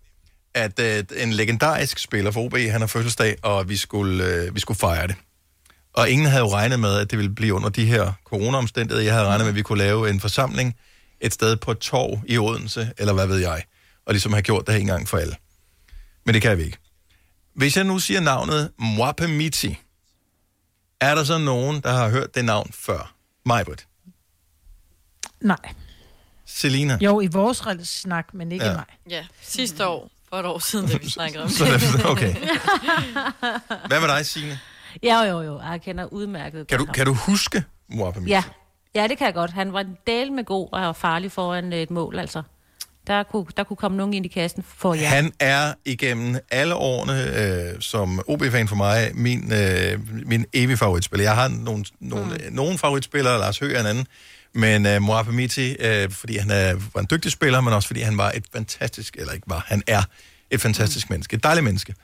at 0.53 0.79
øh, 0.79 1.03
en 1.17 1.33
legendarisk 1.33 1.99
spiller 1.99 2.31
for 2.31 2.41
OB, 2.41 2.57
han 2.57 2.81
har 2.81 2.87
fødselsdag, 2.87 3.35
og 3.43 3.69
vi 3.69 3.77
skulle, 3.77 4.25
øh, 4.25 4.55
vi 4.55 4.59
skulle 4.59 4.79
fejre 4.79 5.07
det. 5.07 5.15
Og 5.93 6.09
ingen 6.09 6.27
havde 6.27 6.43
jo 6.43 6.53
regnet 6.53 6.79
med, 6.79 6.97
at 6.97 7.11
det 7.11 7.17
ville 7.17 7.35
blive 7.35 7.53
under 7.53 7.69
de 7.69 7.85
her 7.85 8.13
corona-omstændigheder. 8.25 9.03
Jeg 9.03 9.13
havde 9.13 9.27
regnet 9.27 9.45
med, 9.45 9.49
at 9.49 9.55
vi 9.55 9.61
kunne 9.61 9.77
lave 9.77 10.09
en 10.09 10.19
forsamling 10.19 10.75
et 11.21 11.33
sted 11.33 11.55
på 11.55 11.71
et 11.71 11.77
torv 11.77 12.19
i 12.27 12.37
Odense, 12.37 12.91
eller 12.97 13.13
hvad 13.13 13.27
ved 13.27 13.37
jeg, 13.37 13.63
og 14.05 14.13
ligesom 14.13 14.33
have 14.33 14.41
gjort 14.41 14.67
det 14.67 14.73
her 14.73 14.81
en 14.81 14.87
gang 14.87 15.07
for 15.07 15.17
alle. 15.17 15.35
Men 16.25 16.33
det 16.33 16.41
kan 16.41 16.57
vi 16.57 16.63
ikke. 16.63 16.77
Hvis 17.55 17.77
jeg 17.77 17.83
nu 17.85 17.99
siger 17.99 18.19
navnet 18.19 18.71
Mwapemiti, 18.79 19.79
er 21.01 21.15
der 21.15 21.23
så 21.23 21.37
nogen, 21.37 21.81
der 21.81 21.91
har 21.93 22.09
hørt 22.09 22.35
det 22.35 22.45
navn 22.45 22.69
før? 22.73 23.13
Majbrit. 23.45 23.87
Nej. 25.41 25.57
Selina. 26.45 26.97
Jo, 27.01 27.21
i 27.21 27.27
vores 27.27 27.63
snak, 27.83 28.33
men 28.33 28.51
ikke 28.51 28.65
Ja. 28.65 28.71
i 28.71 28.75
mig. 28.75 28.85
Ja, 29.09 29.25
sidste 29.41 29.87
år, 29.87 30.09
for 30.29 30.37
et 30.37 30.45
år 30.45 30.59
siden, 30.59 30.87
da 30.87 30.97
vi 30.97 31.09
snakkede 31.09 31.43
om 31.43 31.49
Så 31.49 31.65
det. 31.65 31.81
det- 31.81 32.05
okay. 32.05 32.35
Hvad 33.87 33.99
med 34.01 34.07
dig, 34.17 34.25
Signe? 34.25 34.59
Ja, 35.03 35.21
jo, 35.21 35.41
jo, 35.41 35.59
jeg 35.61 35.81
kender 35.81 36.05
udmærket 36.05 36.67
Kan 36.67 36.79
du, 36.79 36.85
kan 36.85 37.05
du 37.05 37.13
huske 37.13 37.63
Mwapemiti? 37.89 38.31
Ja. 38.31 38.43
ja, 38.95 39.07
det 39.07 39.17
kan 39.17 39.25
jeg 39.25 39.33
godt. 39.33 39.51
Han 39.51 39.73
var 39.73 39.79
en 39.81 39.97
del 40.07 40.31
med 40.31 40.43
god 40.43 40.69
og 40.71 40.95
farlig 40.95 41.31
foran 41.31 41.73
et 41.73 41.91
mål, 41.91 42.19
altså. 42.19 42.43
Der 43.07 43.23
kunne, 43.23 43.45
der 43.57 43.63
kunne 43.63 43.77
komme 43.77 43.97
nogen 43.97 44.13
ind 44.13 44.25
i 44.25 44.29
kassen 44.29 44.63
for 44.77 44.93
jer. 44.93 45.07
Han 45.07 45.31
er 45.39 45.73
igennem 45.85 46.37
alle 46.51 46.75
årene 46.75 47.39
øh, 47.73 47.81
som 47.81 48.21
OB-fan 48.27 48.67
for 48.67 48.75
mig 48.75 49.11
min, 49.13 49.53
øh, 49.53 49.99
min 50.27 50.45
evige 50.53 50.77
favoritspiller. 50.77 51.23
Jeg 51.25 51.35
har 51.35 51.47
nogle, 51.47 51.85
nogle, 51.99 52.25
mm. 52.25 52.53
nogle 52.53 52.77
favoritspillere, 52.77 53.39
Lars 53.39 53.59
Høgh 53.59 53.75
er 53.75 53.79
en 53.79 53.85
anden, 53.85 54.07
men 54.53 54.85
øh, 54.85 55.01
Moab 55.01 55.27
Miti, 55.27 55.75
øh, 55.79 56.11
fordi 56.11 56.37
han 56.37 56.51
er, 56.51 56.73
var 56.93 57.01
en 57.01 57.07
dygtig 57.11 57.31
spiller, 57.31 57.61
men 57.61 57.73
også 57.73 57.87
fordi 57.87 58.01
han 58.01 58.17
var 58.17 58.31
et 58.31 58.43
fantastisk, 58.53 59.15
eller 59.19 59.33
ikke 59.33 59.49
var, 59.49 59.63
han 59.67 59.83
er 59.87 60.01
et 60.51 60.61
fantastisk 60.61 61.09
mm. 61.09 61.13
menneske, 61.13 61.35
et 61.35 61.43
dejligt 61.43 61.63
menneske, 61.63 61.95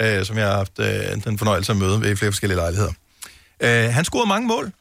øh, 0.00 0.24
som 0.24 0.38
jeg 0.38 0.46
har 0.46 0.56
haft 0.56 0.78
øh, 0.78 1.24
den 1.24 1.38
fornøjelse 1.38 1.72
at 1.72 1.78
møde 1.78 2.00
ved 2.00 2.16
flere 2.16 2.32
forskellige 2.32 2.56
lejligheder. 2.56 2.92
Øh, 3.60 3.94
han 3.94 4.04
scorede 4.04 4.28
mange 4.28 4.48
mål, 4.48 4.72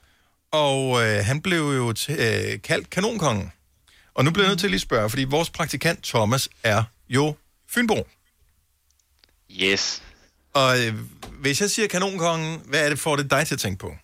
og 0.51 1.03
øh, 1.03 1.25
han 1.25 1.41
blev 1.41 1.61
jo 1.61 1.93
t- 1.99 2.21
øh, 2.21 2.61
kaldt 2.61 2.89
kanonkongen. 2.89 3.51
Og 4.15 4.25
nu 4.25 4.31
bliver 4.31 4.45
jeg 4.45 4.49
nødt 4.49 4.59
til 4.59 4.67
at 4.67 4.71
lige 4.71 4.79
spørge, 4.79 5.09
fordi 5.09 5.23
vores 5.23 5.49
praktikant 5.49 6.03
Thomas 6.03 6.49
er 6.63 6.83
jo 7.09 7.35
Fynbo. 7.69 8.07
Yes. 9.51 10.03
Og 10.53 10.79
øh, 10.79 10.93
hvis 11.39 11.61
jeg 11.61 11.69
siger 11.69 11.87
kanonkongen, 11.87 12.61
hvad 12.65 12.85
er 12.85 12.89
det, 12.89 12.99
får 12.99 13.15
det 13.15 13.31
dig 13.31 13.47
til 13.47 13.55
at 13.55 13.59
tænke 13.59 13.79
på? 13.79 13.95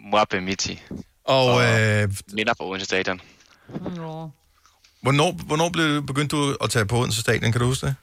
Mwappe 0.00 0.40
Miti. 0.40 0.82
Og 1.24 1.62
øh, 1.62 2.10
Minder 2.32 2.54
fra 2.54 2.64
Odense 2.64 2.84
Stadion. 2.84 3.20
hvornår, 5.00 5.32
hvornår 5.32 5.68
blev, 5.68 6.02
begyndte 6.06 6.36
du 6.36 6.56
at 6.60 6.70
tage 6.70 6.86
på 6.86 6.98
Odense 6.98 7.20
Stadion, 7.20 7.52
kan 7.52 7.60
du 7.60 7.66
huske 7.66 7.86
det? 7.86 7.94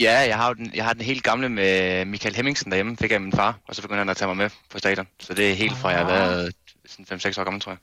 Ja, 0.00 0.18
jeg 0.18 0.36
har, 0.36 0.52
den, 0.52 0.70
jeg 0.74 0.84
har 0.84 0.92
den 0.92 1.02
helt 1.02 1.22
gamle 1.22 1.48
med 1.48 2.04
Michael 2.04 2.36
Hemmingsen 2.36 2.70
derhjemme, 2.70 2.96
fik 2.96 3.10
jeg 3.10 3.14
af 3.16 3.20
min 3.20 3.32
far, 3.32 3.58
og 3.68 3.74
så 3.74 3.82
begyndte 3.82 3.98
han 3.98 4.08
at 4.08 4.16
tage 4.16 4.26
mig 4.26 4.36
med 4.36 4.50
på 4.70 4.78
stadion. 4.78 5.06
Så 5.20 5.34
det 5.34 5.50
er 5.50 5.54
helt 5.54 5.76
fra, 5.78 5.88
jeg 5.88 5.98
har 5.98 6.06
været 6.06 6.54
sådan 6.86 7.18
5-6 7.18 7.40
år 7.40 7.44
gammel, 7.44 7.60
tror 7.60 7.72
jeg. 7.72 7.78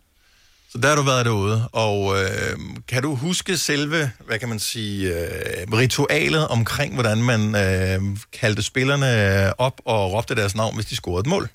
Så 0.73 0.79
der 0.79 0.89
har 0.89 0.95
du 0.95 1.01
været 1.01 1.25
derude, 1.25 1.69
og 1.71 2.21
øh, 2.21 2.57
kan 2.87 3.03
du 3.03 3.15
huske 3.15 3.57
selve, 3.57 4.11
hvad 4.25 4.39
kan 4.39 4.49
man 4.49 4.59
sige, 4.59 5.13
øh, 5.13 5.73
ritualet 5.73 6.47
omkring, 6.47 6.93
hvordan 6.93 7.23
man 7.23 7.55
øh, 7.55 8.17
kaldte 8.39 8.63
spillerne 8.63 9.59
op 9.59 9.81
og 9.85 10.13
råbte 10.13 10.35
deres 10.35 10.55
navn, 10.55 10.75
hvis 10.75 10.85
de 10.85 10.95
scorede 10.95 11.19
et 11.19 11.27
mål? 11.27 11.49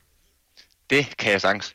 Det 0.91 1.07
kan 1.19 1.33
jeg 1.33 1.41
sagtens. 1.41 1.75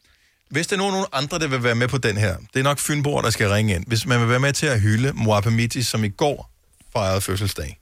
Hvis 0.49 0.67
der 0.67 0.75
er 0.75 0.77
nogen 0.77 1.05
andre, 1.13 1.39
der 1.39 1.47
vil 1.47 1.63
være 1.63 1.75
med 1.75 1.87
på 1.87 1.97
den 1.97 2.17
her, 2.17 2.37
det 2.53 2.59
er 2.59 2.63
nok 2.63 2.79
Fynborg, 2.79 3.23
der 3.23 3.29
skal 3.29 3.49
ringe 3.49 3.75
ind. 3.75 3.83
Hvis 3.87 4.05
man 4.05 4.19
vil 4.19 4.29
være 4.29 4.39
med 4.39 4.53
til 4.53 4.65
at 4.65 4.81
hylde 4.81 5.13
Mwapemiti, 5.13 5.83
som 5.83 6.03
i 6.03 6.09
går 6.09 6.49
fejrede 6.93 7.21
fødselsdag, 7.21 7.79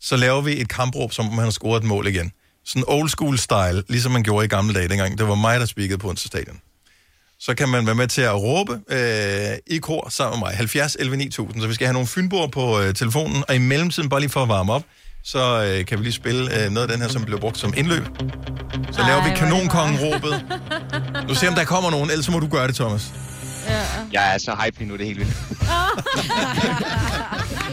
så 0.00 0.16
laver 0.16 0.40
vi 0.40 0.60
et 0.60 0.68
kampråb, 0.68 1.12
som 1.12 1.28
om 1.28 1.34
han 1.34 1.44
har 1.44 1.50
scoret 1.50 1.80
et 1.80 1.86
mål 1.86 2.06
igen. 2.06 2.32
Sådan 2.64 2.84
old 2.86 3.08
school 3.08 3.38
style, 3.38 3.82
ligesom 3.88 4.12
man 4.12 4.22
gjorde 4.22 4.44
i 4.44 4.48
gamle 4.48 4.74
dage 4.74 4.88
dengang. 4.88 5.18
Det 5.18 5.28
var 5.28 5.34
mig, 5.34 5.60
der 5.60 5.66
spikede 5.66 5.98
på 5.98 6.16
Stadion. 6.16 6.60
Så 7.40 7.54
kan 7.54 7.68
man 7.68 7.86
være 7.86 7.94
med 7.94 8.06
til 8.08 8.22
at 8.22 8.34
råbe 8.42 8.80
øh, 8.90 9.56
i 9.66 9.78
kor 9.78 10.08
sammen 10.10 10.40
med 10.40 10.48
mig. 10.48 10.56
70 10.56 10.96
11 11.00 11.16
9000. 11.16 11.62
Så 11.62 11.68
vi 11.68 11.74
skal 11.74 11.86
have 11.86 11.92
nogle 11.92 12.08
fynboer 12.08 12.46
på 12.46 12.80
øh, 12.80 12.94
telefonen. 12.94 13.44
Og 13.48 13.54
i 13.54 13.58
mellemtiden, 13.58 14.08
bare 14.08 14.20
lige 14.20 14.30
for 14.30 14.42
at 14.42 14.48
varme 14.48 14.72
op, 14.72 14.82
så 15.24 15.64
øh, 15.64 15.86
kan 15.86 15.98
vi 15.98 16.04
lige 16.04 16.12
spille 16.12 16.64
øh, 16.64 16.70
noget 16.70 16.88
af 16.88 16.92
den 16.92 17.02
her, 17.02 17.08
som 17.12 17.24
blev 17.24 17.40
brugt 17.40 17.58
som 17.58 17.74
indløb. 17.76 18.02
Så 18.92 19.02
laver 19.02 19.24
vi 19.24 19.30
kanonkongen-råbet. 19.36 20.44
Nu 21.28 21.34
ser 21.34 21.48
om 21.48 21.54
der 21.54 21.64
kommer 21.64 21.90
nogen, 21.90 22.10
ellers 22.10 22.30
må 22.30 22.38
du 22.40 22.46
gøre 22.48 22.66
det, 22.66 22.74
Thomas. 22.74 23.12
Ja, 23.68 23.80
Jeg 24.12 24.34
er 24.34 24.38
så 24.38 24.56
hype 24.64 24.84
nu, 24.84 24.94
det 24.96 25.00
er 25.02 25.06
helt 25.06 25.18
vildt. 25.18 25.32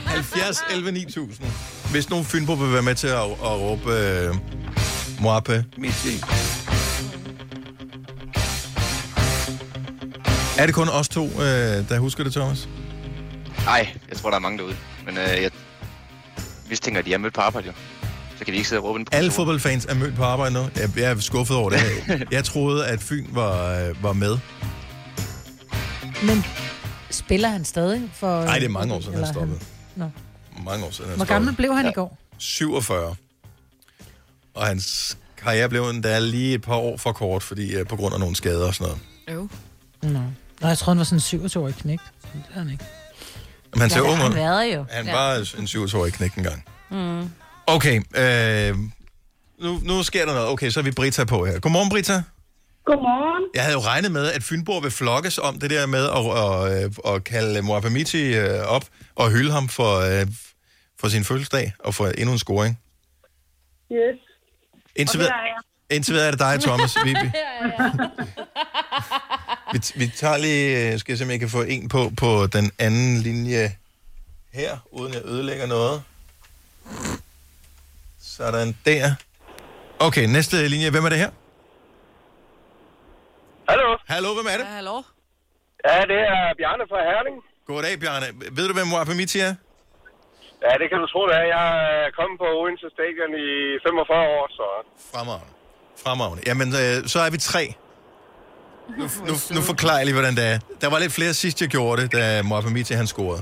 70 0.05 0.57
11 0.71 0.91
9000. 0.91 1.47
Hvis 1.91 2.09
nogen 2.09 2.25
Fynbo 2.25 2.53
vil 2.53 2.73
være 2.73 2.81
med 2.81 2.95
til 2.95 3.07
at, 3.07 3.13
at 3.21 3.29
råbe 3.43 3.91
øh, 3.93 4.35
Moape 5.19 5.65
Michi. 5.77 6.21
Er 10.57 10.65
det 10.65 10.75
kun 10.75 10.89
os 10.89 11.09
to, 11.09 11.25
øh, 11.25 11.89
der 11.89 11.99
husker 11.99 12.23
det, 12.23 12.33
Thomas? 12.33 12.69
Nej, 13.65 13.87
jeg 14.09 14.17
tror, 14.17 14.29
der 14.29 14.37
er 14.37 14.41
mange 14.41 14.57
derude. 14.57 14.75
Men 15.05 15.17
øh, 15.17 15.23
jeg 15.23 15.51
mistænker, 16.69 16.99
at 16.99 17.05
de 17.05 17.13
er 17.13 17.17
mødt 17.17 17.33
på 17.33 17.41
arbejde, 17.41 17.67
jo. 17.67 17.73
Så 18.37 18.45
kan 18.45 18.51
de 18.51 18.57
ikke 18.57 18.69
sidde 18.69 18.81
og 18.81 18.85
råbe 18.89 19.05
Alle 19.11 19.31
fodboldfans 19.31 19.85
er 19.85 19.93
mødt 19.93 20.15
på 20.15 20.23
arbejde 20.23 20.53
nu. 20.53 20.59
Jeg, 20.75 20.89
jeg 20.97 21.11
er 21.11 21.19
skuffet 21.19 21.57
over 21.57 21.69
det. 21.69 21.79
Jeg 22.31 22.43
troede, 22.43 22.87
at 22.87 23.01
Fyn 23.01 23.25
var, 23.31 23.73
øh, 23.79 24.03
var 24.03 24.13
med. 24.13 24.37
Men 26.23 26.45
spiller 27.09 27.49
han 27.49 27.65
stadig? 27.65 28.09
For, 28.13 28.43
Nej, 28.43 28.55
det 28.59 28.65
er 28.65 28.69
mange 28.69 28.93
år 28.93 28.99
siden, 29.01 29.13
han 29.17 29.27
stoppede. 29.33 29.59
Nå. 29.95 30.09
Mange 30.65 30.85
år 30.85 30.91
siden. 30.91 31.09
han 31.09 31.17
Hvor 31.17 31.25
stoppede. 31.25 31.27
gammel 31.27 31.55
blev 31.55 31.75
han 31.75 31.85
i 31.85 31.91
går? 31.91 32.17
47. 32.37 33.15
Og 34.53 34.65
hans 34.67 35.17
karriere 35.37 35.69
blev 35.69 35.83
endda 35.89 36.19
lige 36.19 36.53
et 36.53 36.61
par 36.61 36.75
år 36.75 36.97
for 36.97 37.11
kort, 37.11 37.43
fordi 37.43 37.81
uh, 37.81 37.87
på 37.87 37.95
grund 37.95 38.13
af 38.13 38.19
nogle 38.19 38.35
skader 38.35 38.67
og 38.67 38.75
sådan 38.75 38.93
noget. 39.27 39.49
Jo. 40.03 40.09
Nå. 40.09 40.19
Nå, 40.61 40.67
jeg 40.67 40.77
troede, 40.77 40.95
han 40.95 40.97
var 40.97 41.03
sådan 41.19 41.39
en 41.41 41.45
27-årig 41.45 41.75
knæk. 41.75 41.99
Det 42.33 42.41
er 42.53 42.59
han 42.59 42.69
ikke. 42.69 42.85
Men 43.73 43.81
han 43.81 43.89
ser 43.89 43.97
Ja, 43.99 44.09
ung 44.09 44.17
han 44.17 44.31
ud. 44.31 44.35
været 44.35 44.75
jo. 44.75 44.85
Han 44.91 45.05
Ja. 45.05 45.11
var 45.15 45.35
en 45.59 45.65
27-årig 45.65 46.13
knæk 46.13 46.33
engang. 46.33 46.65
Mm. 46.91 47.29
Okay, 47.67 48.01
øh, 48.17 48.75
nu, 49.59 49.79
nu 49.83 50.03
sker 50.03 50.25
der 50.25 50.33
noget. 50.33 50.49
Okay, 50.49 50.69
så 50.69 50.79
er 50.79 50.83
vi 50.83 50.91
Brita 50.91 51.23
på 51.23 51.45
her. 51.45 51.59
Godmorgen, 51.59 51.89
Brita. 51.89 52.23
Godmorgen. 52.85 53.43
Jeg 53.55 53.63
havde 53.63 53.73
jo 53.73 53.79
regnet 53.81 54.11
med, 54.11 54.31
at 54.31 54.43
Fynborg 54.43 54.83
vil 54.83 54.91
flokkes 54.91 55.37
om 55.37 55.59
det 55.59 55.69
der 55.69 55.85
med 55.85 56.05
at, 56.05 56.37
at, 56.37 56.83
at, 57.05 57.15
at 57.15 57.23
kalde 57.23 57.61
Moabamiti 57.61 58.33
øh, 58.37 58.59
op 58.67 58.85
og 59.15 59.29
hylde 59.31 59.51
ham 59.51 59.69
for, 59.69 60.19
øh, 60.21 60.27
for 60.99 61.07
sin 61.07 61.23
fødselsdag 61.23 61.73
og 61.79 61.95
for 61.95 62.07
endnu 62.07 62.31
en 62.31 62.39
scoring. 62.39 62.79
Yes. 63.91 64.19
Indtil 64.95 65.19
videre, 65.19 65.33
er 65.33 65.37
jeg. 65.45 65.95
indtil 65.95 66.13
videre 66.13 66.27
er 66.27 66.31
det 66.31 66.39
dig, 66.39 66.59
Thomas. 66.61 66.95
Vi, 67.05 67.09
vi, 67.09 67.31
vi, 69.75 69.79
vi 70.01 70.07
tager 70.21 70.37
lige, 70.37 70.93
øh, 70.93 70.99
skal 70.99 71.11
jeg 71.11 71.17
se, 71.17 71.25
om 71.27 71.31
jeg 71.35 71.39
kan 71.39 71.49
få 71.57 71.61
en 71.73 71.89
på, 71.89 72.01
på 72.23 72.29
den 72.57 72.65
anden 72.85 73.11
linje 73.27 73.63
her, 74.59 74.71
uden 74.91 75.13
jeg 75.13 75.21
ødelægger 75.25 75.67
noget. 75.75 75.97
Sådan 78.37 78.77
der. 78.85 79.05
Okay, 79.99 80.25
næste 80.37 80.67
linje. 80.73 80.89
Hvem 80.95 81.05
er 81.05 81.09
det 81.09 81.19
her? 81.23 81.31
Hallo? 83.69 83.87
Hallo, 84.13 84.29
hvem 84.37 84.47
er 84.53 84.57
det? 84.59 84.65
Ja, 84.69 84.75
hallo? 84.79 84.97
Ja, 85.87 85.97
det 86.11 86.19
er 86.33 86.41
Bjarne 86.59 86.83
fra 86.91 86.99
Herning. 87.09 87.37
Goddag, 87.67 87.99
Bjarne. 87.99 88.27
Ved 88.57 88.67
du, 88.67 88.73
hvem 88.73 88.87
Moabamiti 88.87 89.39
er? 89.39 89.53
Ja, 90.65 90.71
det 90.81 90.87
kan 90.91 90.97
du 91.03 91.07
tro, 91.13 91.21
det 91.29 91.35
er. 91.41 91.45
Jeg 91.57 91.65
er 92.05 92.11
kommet 92.19 92.37
på 92.43 92.47
Odense 92.61 92.87
Stadion 92.95 93.31
i 93.47 93.49
45 93.87 94.19
år, 94.37 94.45
så... 94.59 94.65
Fremragende. 95.13 95.53
Fremragende. 96.03 96.41
Jamen, 96.49 96.67
øh, 96.81 96.95
så 97.13 97.19
er 97.19 97.29
vi 97.35 97.37
tre. 97.37 97.63
Nu, 98.97 99.09
nu, 99.27 99.33
nu 99.55 99.61
forklarer 99.61 99.97
jeg 99.97 100.05
lige, 100.05 100.13
hvordan 100.13 100.35
det 100.35 100.45
er. 100.45 100.59
Der 100.81 100.87
var 100.89 100.99
lidt 100.99 101.13
flere 101.13 101.33
sidst, 101.33 101.61
jeg 101.61 101.69
gjorde 101.69 102.01
det, 102.01 102.11
da 102.11 102.41
Moabamiti 102.43 102.93
han 102.93 103.07
scorede. 103.07 103.41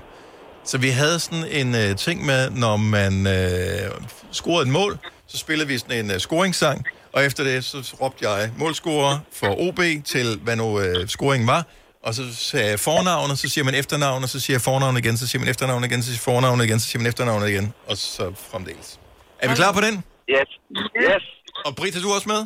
Så 0.66 0.78
vi 0.78 0.90
havde 0.90 1.20
sådan 1.20 1.46
en 1.52 1.76
øh, 1.76 1.96
ting 1.96 2.26
med, 2.26 2.50
når 2.50 2.78
man 2.78 3.28
øh, 3.28 3.92
scorede 4.32 4.62
et 4.62 4.68
mål, 4.74 4.98
så 5.28 5.38
spillede 5.38 5.68
vi 5.68 5.78
sådan 5.78 6.06
en 6.06 6.12
øh, 6.12 6.20
scoringssang, 6.20 6.86
og 7.14 7.26
efter 7.26 7.44
det, 7.44 7.66
så 7.66 7.96
råbte 8.02 8.30
jeg 8.30 8.52
målscorer 8.58 9.20
for 9.34 9.68
OB 9.68 9.80
til, 10.06 10.40
hvad 10.44 10.56
nu 10.56 10.80
øh, 10.80 11.08
scoringen 11.08 11.48
var, 11.48 11.66
og 12.04 12.14
så 12.14 12.36
sagde 12.36 12.70
jeg 12.70 12.80
fornavnet, 12.80 13.40
så 13.40 13.50
siger 13.50 13.66
man 13.66 13.76
efternavnet, 13.76 14.30
så 14.30 14.40
siger 14.40 14.56
jeg 14.56 14.62
fornavnet 14.62 15.06
igen, 15.06 15.18
så 15.18 15.28
siger 15.28 15.40
man 15.40 15.50
efternavnet 15.50 15.92
igen, 15.92 16.02
så 16.02 16.08
siger 16.08 16.18
jeg 16.18 16.24
fornavnet 16.36 16.66
igen, 16.66 16.80
så 16.80 16.88
siger 16.88 17.00
man 17.00 17.08
efternavnet 17.08 17.50
igen, 17.50 17.74
og 17.88 17.98
så 17.98 18.34
fremdeles. 18.52 19.00
Er 19.40 19.50
vi 19.50 19.56
klar 19.56 19.72
på 19.72 19.82
den? 19.82 20.04
Yes. 20.30 20.50
Yes. 20.98 21.24
Og 21.66 21.76
Britta, 21.76 22.00
du 22.00 22.10
er 22.10 22.16
også 22.16 22.30
med? 22.30 22.42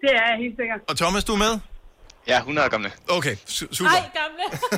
Det 0.00 0.10
er 0.10 0.22
jeg 0.30 0.36
helt 0.42 0.56
sikkert. 0.60 0.80
Og 0.88 0.96
Thomas, 0.96 1.24
du 1.24 1.32
er 1.32 1.38
med? 1.38 1.58
Ja, 2.26 2.38
100 2.38 2.68
gamle. 2.68 2.92
Okay, 3.08 3.36
su- 3.48 3.74
super. 3.74 3.90
Ej, 3.90 4.10
gamle. 4.14 4.58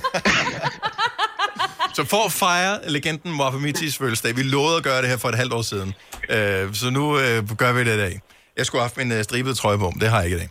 Så 1.94 2.04
for 2.04 2.24
at 2.24 2.32
fejre 2.32 2.90
legenden 2.90 3.40
Wapamitis 3.40 3.96
fødselsdag, 3.98 4.36
vi 4.36 4.42
lovede 4.42 4.76
at 4.76 4.82
gøre 4.82 5.02
det 5.02 5.08
her 5.10 5.16
for 5.16 5.28
et 5.28 5.34
halvt 5.34 5.52
år 5.52 5.62
siden, 5.62 5.94
øh, 6.30 6.74
så 6.74 6.90
nu 6.90 7.18
øh, 7.18 7.56
gør 7.56 7.72
vi 7.72 7.84
det 7.84 7.94
i 7.94 7.98
dag. 7.98 8.20
Jeg 8.56 8.66
skulle 8.66 8.80
have 8.82 8.88
haft 8.88 8.96
min 8.96 9.12
øh, 9.12 9.24
stribede 9.24 9.54
trøje 9.54 9.78
på, 9.78 9.90
men 9.90 10.00
det 10.00 10.08
har 10.10 10.16
jeg 10.16 10.24
ikke 10.26 10.36
i 10.36 10.40
dag. 10.40 10.48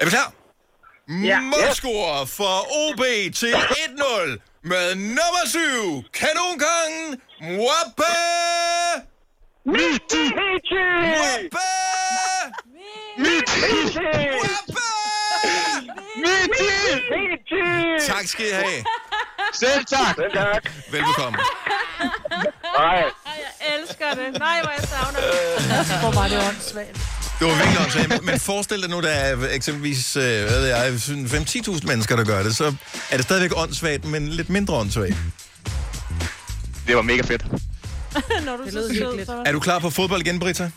Er 0.00 0.04
vi 0.04 0.10
klar? 0.10 0.32
Ja. 1.24 1.40
Målscorer 1.40 2.24
for 2.24 2.66
OB 2.90 3.00
til 3.34 3.52
1-0 3.52 4.60
med 4.62 4.94
nummer 4.94 5.44
7, 5.46 5.58
kanonkongen 6.12 7.20
Wappe! 7.42 8.14
Michi! 9.66 10.24
Michi! 13.18 13.98
Wappe! 14.40 15.03
Michi! 16.24 16.70
Michi! 17.14 17.64
Tak 18.12 18.24
skal 18.26 18.44
I 18.46 18.52
have. 18.52 18.84
Selv 19.54 19.84
tak. 19.84 20.14
Selv 20.16 20.32
tak. 20.34 20.62
Velbekomme. 20.90 21.38
Hej. 22.78 22.96
Ej, 22.96 23.04
jeg 23.26 23.78
elsker 23.80 24.10
det. 24.10 24.38
Nej, 24.38 24.60
hvor 24.62 24.70
jeg 24.78 24.88
savner 24.88 25.20
det. 25.20 25.68
Jeg 25.92 26.00
tror 26.02 26.12
bare, 26.12 26.28
det 26.28 26.36
er 26.44 26.48
åndssvagt. 26.48 26.98
Det 27.38 27.46
var 27.46 27.54
virkelig 27.54 27.80
åndssvagt, 27.80 28.24
men- 28.24 28.40
forestil 28.40 28.80
dig 28.82 28.90
nu, 28.90 29.00
der 29.00 29.08
er 29.08 29.48
eksempelvis 29.50 30.16
øh, 30.16 30.22
hvad 30.22 30.60
ved 30.60 30.66
jeg, 30.68 30.94
5-10.000 30.94 31.86
mennesker, 31.86 32.16
der 32.16 32.24
gør 32.24 32.42
det, 32.42 32.56
så 32.56 32.74
er 33.10 33.16
det 33.16 33.24
stadigvæk 33.24 33.52
åndssvagt, 33.56 34.04
men 34.04 34.28
lidt 34.28 34.50
mindre 34.50 34.74
åndssvagt. 34.74 35.14
Det 36.86 36.96
var 36.96 37.02
mega 37.02 37.22
fedt. 37.22 37.44
Når 38.46 38.56
du 38.56 38.64
Det 38.64 38.72
så 38.72 38.78
lød 38.78 38.88
sød, 38.88 39.04
hyggeligt. 39.04 39.26
så... 39.26 39.42
Er 39.46 39.52
du 39.52 39.60
klar 39.60 39.78
på 39.78 39.90
fodbold 39.90 40.20
igen, 40.26 40.38
Britta? 40.40 40.70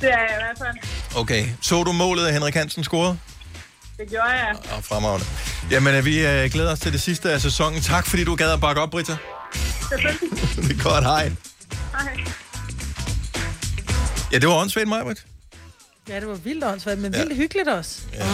Det 0.00 0.12
er 0.12 0.18
jeg 0.18 0.30
i 0.30 0.42
hvert 0.44 0.58
fald. 0.58 0.76
Okay. 1.20 1.46
Så 1.60 1.82
du 1.82 1.92
målet, 1.92 2.26
at 2.26 2.32
Henrik 2.32 2.54
Hansen 2.54 2.84
scorede? 2.84 3.18
Det 3.98 4.08
gjorde 4.10 4.28
jeg. 4.28 4.56
Og 4.76 4.84
fremragende. 4.84 5.26
Jamen, 5.70 5.94
øh, 5.94 6.04
vi 6.04 6.26
øh, 6.26 6.50
glæder 6.50 6.72
os 6.72 6.80
til 6.80 6.92
det 6.92 7.00
sidste 7.00 7.32
af 7.32 7.40
sæsonen. 7.40 7.80
Tak, 7.80 8.06
fordi 8.06 8.24
du 8.24 8.34
gad 8.34 8.52
at 8.52 8.60
bakke 8.60 8.80
op, 8.82 8.90
Britta. 8.90 9.16
Selvfølgelig. 9.88 10.30
det 10.68 10.78
er 10.78 10.82
godt, 10.82 11.04
hej. 11.04 11.32
Hej. 11.92 12.24
Ja, 14.32 14.38
det 14.38 14.48
var 14.48 14.54
åndssvagt, 14.54 14.88
Majbrit. 14.88 15.26
Ja, 16.08 16.20
det 16.20 16.28
var 16.28 16.34
vildt 16.34 16.64
åndssvagt, 16.64 16.98
men 16.98 17.12
vildt 17.12 17.36
hyggeligt 17.36 17.68
også. 17.68 18.00
Ja. 18.14 18.24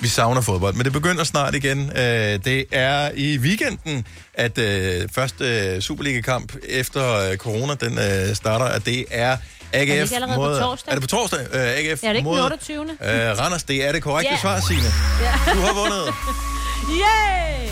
Vi 0.00 0.08
savner 0.08 0.40
fodbold, 0.40 0.74
men 0.74 0.84
det 0.84 0.92
begynder 0.92 1.24
snart 1.24 1.54
igen. 1.54 1.90
Øh, 1.96 2.38
Det 2.44 2.64
er 2.72 3.10
i 3.14 3.38
weekenden, 3.38 4.06
at 4.34 4.58
øh, 4.58 5.08
første 5.14 5.80
Superliga-kamp 5.82 6.52
efter 6.68 7.14
øh, 7.30 7.36
corona, 7.36 7.74
den 7.74 7.98
øh, 7.98 8.34
starter, 8.36 8.64
at 8.64 8.86
det 8.86 9.04
er 9.10 9.36
AGF 9.72 9.90
ikke 9.90 10.14
allerede 10.14 10.34
på 10.34 10.40
mod... 10.42 10.60
torsdag? 10.60 10.90
Er 10.90 10.94
det 10.94 11.02
på 11.02 11.06
torsdag? 11.08 11.38
Øh, 11.52 11.60
AGF 11.60 11.84
Ja, 11.84 11.92
det 11.92 12.04
er 12.04 12.10
ikke 12.12 12.22
mod 12.24 12.36
den 12.36 12.44
28. 12.44 12.82
Øh, 12.82 13.38
Randers, 13.38 13.62
det 13.62 13.88
er 13.88 13.92
det 13.92 14.02
korrekte 14.02 14.32
Ja. 14.32 14.40
svar, 14.40 14.60
Signe. 14.68 14.82
Ja. 15.22 15.52
Du 15.54 15.60
har 15.60 15.74
vundet. 15.74 16.14
Yay! 17.02 17.68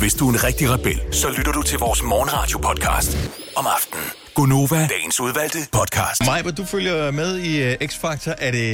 Hvis 0.00 0.14
du 0.14 0.28
er 0.28 0.32
en 0.32 0.44
rigtig 0.44 0.70
rebel, 0.70 1.14
så 1.14 1.30
lytter 1.36 1.52
du 1.52 1.62
til 1.62 1.78
vores 1.78 2.02
morgenradio-podcast 2.02 3.16
om 3.56 3.66
aftenen. 3.76 4.04
Gunova, 4.34 4.86
dagens 4.86 5.20
udvalgte 5.20 5.58
podcast. 5.72 6.26
Majbert, 6.26 6.56
du 6.56 6.64
følger 6.64 7.10
med 7.10 7.38
i 7.38 7.62
uh, 7.68 7.72
X-Factor. 7.88 8.34
Er 8.38 8.50
det 8.50 8.68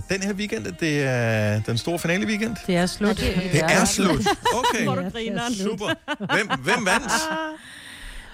uh, 0.00 0.08
den 0.16 0.22
her 0.22 0.32
weekend, 0.34 0.66
at 0.66 0.74
det 0.80 1.02
er 1.02 1.60
den 1.62 1.78
store 1.78 1.98
finale 1.98 2.26
weekend? 2.26 2.56
Det 2.66 2.76
er 2.76 2.86
slut. 2.86 3.22
Ja, 3.22 3.26
det- 3.34 3.52
Det 3.52 3.62
er 3.62 3.84
slut. 3.84 4.26
Okay, 4.54 4.84
Hvor 4.84 4.94
du 4.94 5.08
griner. 5.10 5.42
super. 5.62 5.86
Hvem, 6.34 6.48
hvem 6.60 6.86
vandt? 6.86 7.12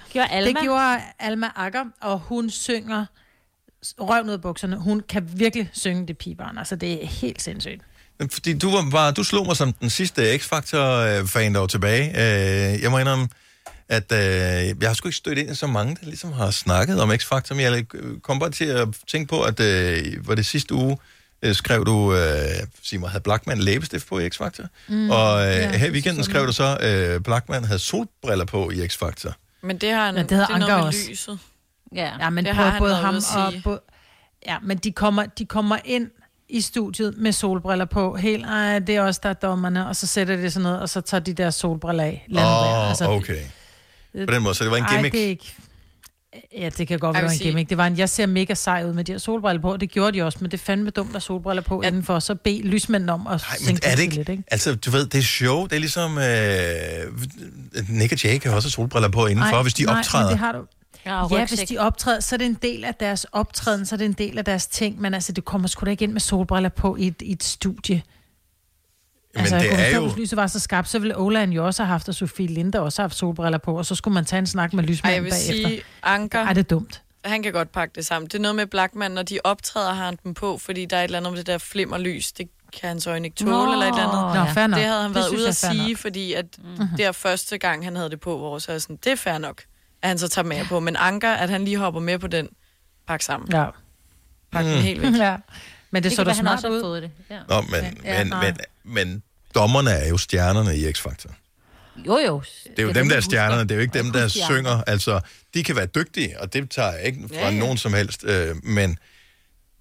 Gjorde 0.09 0.27
Alma. 0.31 0.49
Det 0.49 0.57
gjorde 0.61 0.99
Alma 1.19 1.49
Akker, 1.55 1.83
og 2.01 2.19
hun 2.19 2.49
synger 2.49 3.05
røv 3.99 4.23
ned 4.23 4.37
bukserne. 4.37 4.77
Hun 4.77 5.01
kan 5.09 5.29
virkelig 5.35 5.69
synge 5.73 6.07
det 6.07 6.17
pigebarn. 6.17 6.57
Altså, 6.57 6.75
det 6.75 7.03
er 7.03 7.07
helt 7.07 7.41
sindssygt. 7.41 7.81
Fordi 8.29 8.57
du, 8.57 8.71
var 8.71 8.87
bare, 8.91 9.11
du 9.11 9.23
slog 9.23 9.45
mig 9.45 9.57
som 9.57 9.73
den 9.73 9.89
sidste 9.89 10.37
X-Factor-fan, 10.37 11.53
der 11.53 11.59
var 11.59 11.67
tilbage. 11.67 12.09
Øh, 12.09 12.81
Jeg 12.81 12.91
må 12.91 12.97
indrømme, 12.99 13.27
at 13.89 14.11
øh, 14.11 14.19
jeg 14.81 14.89
har 14.89 14.93
sgu 14.93 15.07
ikke 15.07 15.17
stødt 15.17 15.37
ind 15.37 15.51
i 15.51 15.55
så 15.55 15.67
mange, 15.67 15.97
der 16.01 16.05
ligesom 16.05 16.31
har 16.33 16.51
snakket 16.51 17.01
om 17.01 17.11
X-Factor, 17.11 17.53
men 17.53 17.59
jeg 17.59 17.85
kom 18.23 18.39
bare 18.39 18.49
til 18.51 18.65
at 18.65 18.87
tænke 19.07 19.29
på, 19.29 19.41
at 19.41 19.59
øh, 19.59 20.27
var 20.27 20.35
det 20.35 20.45
sidste 20.45 20.73
uge, 20.73 20.97
øh, 21.41 21.55
skrev 21.55 21.85
du, 21.85 22.13
øh, 22.15 22.19
sig 22.83 22.99
mig, 22.99 23.09
havde 23.09 23.23
Blackman 23.23 23.57
læbestift 23.59 24.07
på 24.07 24.19
i 24.19 24.27
X-Factor? 24.27 24.65
Mm, 24.87 25.09
og 25.09 25.41
øh, 25.47 25.55
ja, 25.55 25.77
her 25.77 25.87
i 25.87 25.91
weekenden 25.91 26.23
skrev 26.23 26.47
du 26.47 26.51
så, 26.51 26.77
øh, 26.81 27.21
Blackman 27.21 27.63
havde 27.65 27.79
solbriller 27.79 28.45
på 28.45 28.71
i 28.71 28.85
X-Factor. 28.85 29.31
Men 29.63 29.77
det 29.77 29.91
har 29.91 30.05
han, 30.05 30.13
Men 30.15 30.23
det 30.23 30.29
det 30.29 30.37
er 30.39 30.57
noget 30.57 30.77
med 30.77 30.83
også. 30.85 30.99
lyset. 31.09 31.39
Ja. 31.95 32.11
Ja, 32.19 32.29
men 32.29 32.45
Det 32.45 32.55
har 32.55 32.79
både, 32.79 32.95
ham 32.95 33.15
og... 33.35 33.53
Både, 33.63 33.79
ja, 34.47 34.57
men 34.63 34.77
de 34.77 34.91
kommer, 34.91 35.25
de 35.25 35.45
kommer 35.45 35.77
ind 35.85 36.09
i 36.51 36.61
studiet 36.61 37.13
med 37.17 37.31
solbriller 37.31 37.85
på. 37.85 38.15
Helt, 38.15 38.45
ej, 38.45 38.79
det 38.79 38.95
er 38.95 39.01
også 39.01 39.19
der 39.23 39.29
er 39.29 39.33
dommerne, 39.33 39.87
og 39.87 39.95
så 39.95 40.07
sætter 40.07 40.35
de 40.35 40.51
sådan 40.51 40.63
noget, 40.63 40.79
og 40.81 40.89
så 40.89 41.01
tager 41.01 41.21
de 41.21 41.33
der 41.33 41.49
solbriller 41.49 42.03
af. 42.03 42.25
Åh, 42.35 42.89
Altså, 42.89 43.05
okay. 43.09 43.37
På 44.27 44.33
den 44.33 44.43
måde, 44.43 44.55
så 44.55 44.63
det 44.63 44.71
var 44.71 44.77
en 44.77 44.83
Ej, 44.83 44.93
gimmick. 44.95 45.13
det 45.13 45.23
er 45.23 45.27
ikke... 45.27 45.53
Ja, 46.57 46.69
det 46.77 46.87
kan 46.87 46.99
godt 46.99 47.15
være 47.15 47.23
en 47.23 47.29
sige- 47.29 47.43
gimmick. 47.47 47.69
Det 47.69 47.77
var 47.77 47.87
en, 47.87 47.97
jeg 47.97 48.09
ser 48.09 48.25
mega 48.25 48.53
sej 48.53 48.83
ud 48.87 48.93
med 48.93 49.03
de 49.03 49.11
her 49.11 49.19
solbriller 49.19 49.61
på. 49.61 49.77
Det 49.77 49.91
gjorde 49.91 50.17
de 50.17 50.21
også, 50.23 50.37
men 50.41 50.51
det 50.51 50.59
er 50.59 50.63
fandme 50.63 50.89
dumt 50.89 51.15
at 51.15 51.21
solbriller 51.23 51.61
på 51.61 51.81
ja. 51.83 51.87
indenfor. 51.87 52.19
Så 52.19 52.35
bed 52.35 52.59
lysmændene 52.63 53.11
om 53.13 53.27
at 53.27 53.31
Men 53.31 53.65
sænke 53.65 53.85
er 53.87 53.95
det 53.95 54.03
ikke, 54.03 54.15
lidt, 54.15 54.29
ikke? 54.29 54.43
altså 54.51 54.75
du 54.75 54.91
ved, 54.91 55.05
det 55.05 55.17
er 55.19 55.21
show, 55.23 55.63
det 55.67 55.75
er 55.75 55.79
ligesom, 55.79 56.17
øh, 56.17 56.23
Nick 57.89 58.11
og 58.13 58.23
Jay 58.23 58.37
kan 58.37 58.51
også 58.53 58.69
solbriller 58.69 59.09
på 59.09 59.25
indenfor, 59.27 59.55
Ej, 59.55 59.61
hvis 59.61 59.73
de 59.73 59.83
nej, 59.83 59.93
men 59.93 59.99
optræder. 59.99 60.29
det 60.29 60.37
har 60.37 60.51
du. 60.51 60.59
Ja, 61.05 61.27
Ja, 61.37 61.45
hvis 61.45 61.59
de 61.59 61.77
optræder, 61.77 62.19
så 62.19 62.35
er 62.35 62.37
det 62.37 62.45
en 62.45 62.53
del 62.61 62.83
af 62.83 62.95
deres 62.95 63.25
optræden, 63.31 63.85
så 63.85 63.95
er 63.95 63.97
det 63.97 64.05
en 64.05 64.13
del 64.13 64.37
af 64.37 64.45
deres 64.45 64.67
ting. 64.67 65.01
Men 65.01 65.13
altså, 65.13 65.31
det 65.31 65.45
kommer 65.45 65.67
sgu 65.67 65.85
da 65.85 65.91
ikke 65.91 66.03
ind 66.03 66.11
med 66.13 66.21
solbriller 66.21 66.69
på 66.69 66.95
i 66.95 67.07
et, 67.07 67.21
i 67.21 67.31
et 67.31 67.43
studie. 67.43 68.03
Men 69.33 69.39
altså, 69.39 69.55
det 69.57 69.79
er 69.91 69.95
jo... 69.95 70.01
Hvis 70.05 70.17
lyset 70.17 70.37
var 70.37 70.47
så 70.47 70.59
skarpt, 70.59 70.89
så 70.89 70.99
ville 70.99 71.17
Olan 71.19 71.51
jo 71.51 71.65
også 71.65 71.83
have 71.83 71.87
haft, 71.91 72.09
og 72.09 72.15
Sofie 72.15 72.47
Linde 72.47 72.79
også 72.79 73.01
have 73.01 73.03
haft 73.03 73.15
solbriller 73.17 73.57
på, 73.57 73.77
og 73.77 73.85
så 73.85 73.95
skulle 73.95 74.13
man 74.13 74.25
tage 74.25 74.37
en 74.39 74.47
snak 74.47 74.73
med 74.73 74.83
lysmanden 74.83 75.15
jeg 75.15 75.23
vil 75.23 75.29
bagefter. 75.29 75.67
sige, 75.69 75.81
Anker, 76.03 76.39
Ej, 76.45 76.53
det 76.53 76.59
er 76.59 76.63
dumt. 76.67 77.01
han 77.25 77.43
kan 77.43 77.53
godt 77.53 77.71
pakke 77.71 77.93
det 77.95 78.05
sammen. 78.05 78.27
Det 78.29 78.35
er 78.37 78.41
noget 78.41 78.55
med 78.55 78.65
Blackman, 78.65 79.11
når 79.11 79.23
de 79.23 79.39
optræder, 79.43 79.93
har 79.93 80.05
han 80.05 80.17
dem 80.23 80.33
på, 80.33 80.57
fordi 80.57 80.85
der 80.85 80.97
er 80.97 81.01
et 81.01 81.03
eller 81.03 81.17
andet 81.17 81.31
med 81.31 81.37
det 81.37 81.47
der 81.47 81.57
flimmerlys. 81.57 82.31
Det 82.31 82.49
kan 82.79 82.87
hans 82.89 83.07
øjne 83.07 83.25
ikke 83.27 83.35
tåle, 83.37 83.51
Nå, 83.51 83.71
eller 83.73 83.85
et 83.85 83.89
eller 83.89 84.07
andet. 84.33 84.47
Nå, 84.47 84.53
fair 84.53 84.67
nok. 84.67 84.77
Det 84.77 84.85
havde 84.85 85.01
han 85.01 85.09
Det 85.09 85.15
været 85.15 85.29
ude 85.29 85.47
at 85.47 85.55
sige, 85.55 85.87
nok. 85.89 85.97
fordi 85.97 86.33
at 86.33 86.45
Mhm. 86.77 86.87
det 86.97 87.05
er 87.05 87.11
første 87.11 87.57
gang, 87.57 87.83
han 87.83 87.95
havde 87.95 88.09
det 88.09 88.19
på, 88.19 88.37
hvor 88.37 88.59
så 88.59 88.71
er 88.71 88.77
sådan, 88.79 88.95
det 89.03 89.11
er 89.11 89.15
fair 89.15 89.37
nok, 89.37 89.63
at 90.01 90.07
han 90.09 90.17
så 90.17 90.27
tager 90.27 90.45
med 90.45 90.65
på. 90.65 90.79
Men 90.79 90.95
Anker, 90.95 91.31
at 91.33 91.49
han 91.49 91.65
lige 91.65 91.77
hopper 91.77 91.99
med 92.01 92.19
på 92.19 92.27
den, 92.27 92.49
pakke 93.07 93.25
sammen. 93.25 93.49
Ja. 93.51 93.65
Pakke 94.51 94.69
den 94.69 94.77
Mm. 94.77 94.83
helt 94.83 95.01
væk. 95.01 95.11
ja. 95.27 95.35
Men 95.91 96.03
det, 96.03 96.09
Det 96.09 96.15
så 96.15 96.23
da 96.23 96.33
smart 96.33 96.65
ud. 96.65 96.81
fået 96.81 97.01
det. 97.01 97.11
Ja. 97.29 97.39
Nå, 97.49 97.61
men, 97.61 97.97
Ja, 98.03 98.23
men, 98.23 98.33
men, 98.39 98.57
men 98.83 99.23
dommerne 99.55 99.91
er 99.91 100.09
jo 100.09 100.17
stjernerne 100.17 100.77
i 100.77 100.91
X-Factor. 100.91 101.31
Jo, 102.07 102.17
jo. 102.17 102.41
Det 102.63 102.79
er 102.79 102.83
jo 102.83 102.87
Det 102.87 102.95
dem, 102.95 103.09
der 103.09 103.15
er 103.15 103.21
stjernerne, 103.21 103.61
det 103.61 103.71
er 103.71 103.75
jo 103.75 103.81
ikke 103.81 103.97
dem, 103.97 104.11
der 104.11 104.27
synger. 104.27 104.83
Altså, 104.87 105.19
de 105.53 105.63
kan 105.63 105.75
være 105.75 105.85
dygtige, 105.85 106.41
og 106.41 106.53
det 106.53 106.69
tager 106.69 106.91
jeg 106.91 107.03
ikke 107.05 107.19
fra 107.27 107.35
Ja, 107.35 107.49
ja. 107.49 107.59
nogen 107.59 107.77
som 107.77 107.93
helst. 107.93 108.23
Øh, 108.23 108.55
men 108.65 108.97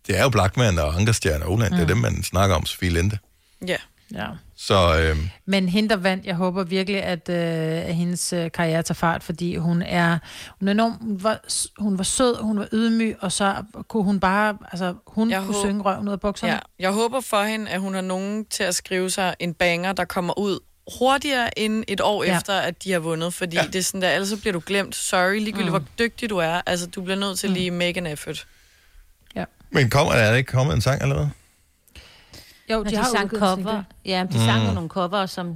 det 0.07 0.19
er 0.19 0.23
jo 0.23 0.29
Blackman 0.29 0.79
og 0.79 0.95
Ankerstjerne 0.97 1.45
og 1.45 1.53
Oland, 1.53 1.71
mm. 1.73 1.77
det 1.77 1.83
er 1.83 1.87
dem, 1.89 1.97
man 1.97 2.23
snakker 2.23 2.57
om, 2.57 2.67
Sofie 2.67 2.91
Linde. 2.91 3.19
Ja. 3.67 3.77
Ja. 4.15 4.27
Så 4.57 4.99
øh, 5.01 5.17
Men 5.47 5.69
hende, 5.69 5.89
der 5.89 5.97
vandt, 5.97 6.27
jeg 6.27 6.35
håber 6.35 6.65
virkelig, 6.65 7.03
at, 7.03 7.29
øh, 7.29 7.37
at 7.89 7.95
hendes 7.95 8.33
øh, 8.33 8.51
karriere 8.53 8.83
tager 8.83 8.95
fart, 8.95 9.23
fordi 9.23 9.57
hun 9.57 9.83
er, 9.83 10.19
hun 10.59 10.69
er 10.69 10.73
enorm, 10.73 10.93
hun 11.01 11.23
var, 11.23 11.41
hun 11.79 11.99
var 11.99 12.05
sød, 12.05 12.43
hun 12.43 12.59
var 12.59 12.69
ydmyg, 12.73 13.17
og 13.21 13.33
så 13.33 13.55
kunne 13.89 14.05
hun 14.05 14.21
bare, 14.21 14.59
altså 14.73 14.95
hun 15.07 15.31
Jeg 15.31 15.39
kunne 15.43 15.55
håber- 15.55 15.69
synge 15.69 15.83
røven 15.83 16.09
ud 16.09 16.13
af 16.13 16.21
bukserne. 16.21 16.53
Ja, 16.53 16.59
jeg 16.79 16.91
håber 16.93 17.21
for 17.21 17.43
hende, 17.43 17.71
at 17.71 17.81
hun 17.81 17.95
har 17.95 18.01
nogen 18.01 18.45
til 18.45 18.63
at 18.63 18.75
skrive 18.75 19.11
sig 19.11 19.35
en 19.39 19.55
banger, 19.55 19.93
der 19.93 20.05
kommer 20.05 20.39
ud 20.39 20.59
hurtigere 20.99 21.59
end 21.59 21.85
et 21.89 22.01
år 22.01 22.25
Ja. 22.25 22.31
ja. 22.31 22.37
efter, 22.37 22.55
at 22.55 22.85
de 22.85 22.93
har 22.93 22.99
vundet. 22.99 23.35
Fordi 23.35 23.57
ja. 23.57 23.63
det 23.67 23.77
er 23.77 23.83
sådan 23.83 24.03
der, 24.03 24.11
ellers 24.11 24.29
så 24.29 24.37
bliver 24.37 24.53
du 24.53 24.63
glemt. 24.67 24.95
Sorry, 24.95 25.39
ligegyldigt 25.39 25.65
mm. 25.65 25.71
hvor 25.71 25.85
dygtig 25.99 26.31
du 26.31 26.37
er. 26.37 26.61
Altså, 26.67 26.87
du 26.87 27.03
bliver 27.03 27.17
nødt 27.19 27.39
til 27.39 27.51
lige 27.51 27.71
make 27.71 27.97
an 28.01 28.07
effort. 28.07 28.47
men 29.73 29.91
kommer, 29.91 30.13
er 30.13 30.31
der 30.31 30.37
ikke 30.37 30.53
kommet 30.53 30.75
en 30.75 30.81
sang 30.81 31.03
allerede? 31.03 31.31
Jo, 32.71 32.85
de, 32.85 32.91
de, 32.91 32.97
har 32.97 33.09
sang 33.17 33.31
cover. 33.31 33.83
Ja, 34.05 34.19
de 34.33 34.39
Mm. 34.39 34.45
sang 34.45 34.75
nogle 34.75 34.89
cover, 34.89 35.27
som 35.27 35.55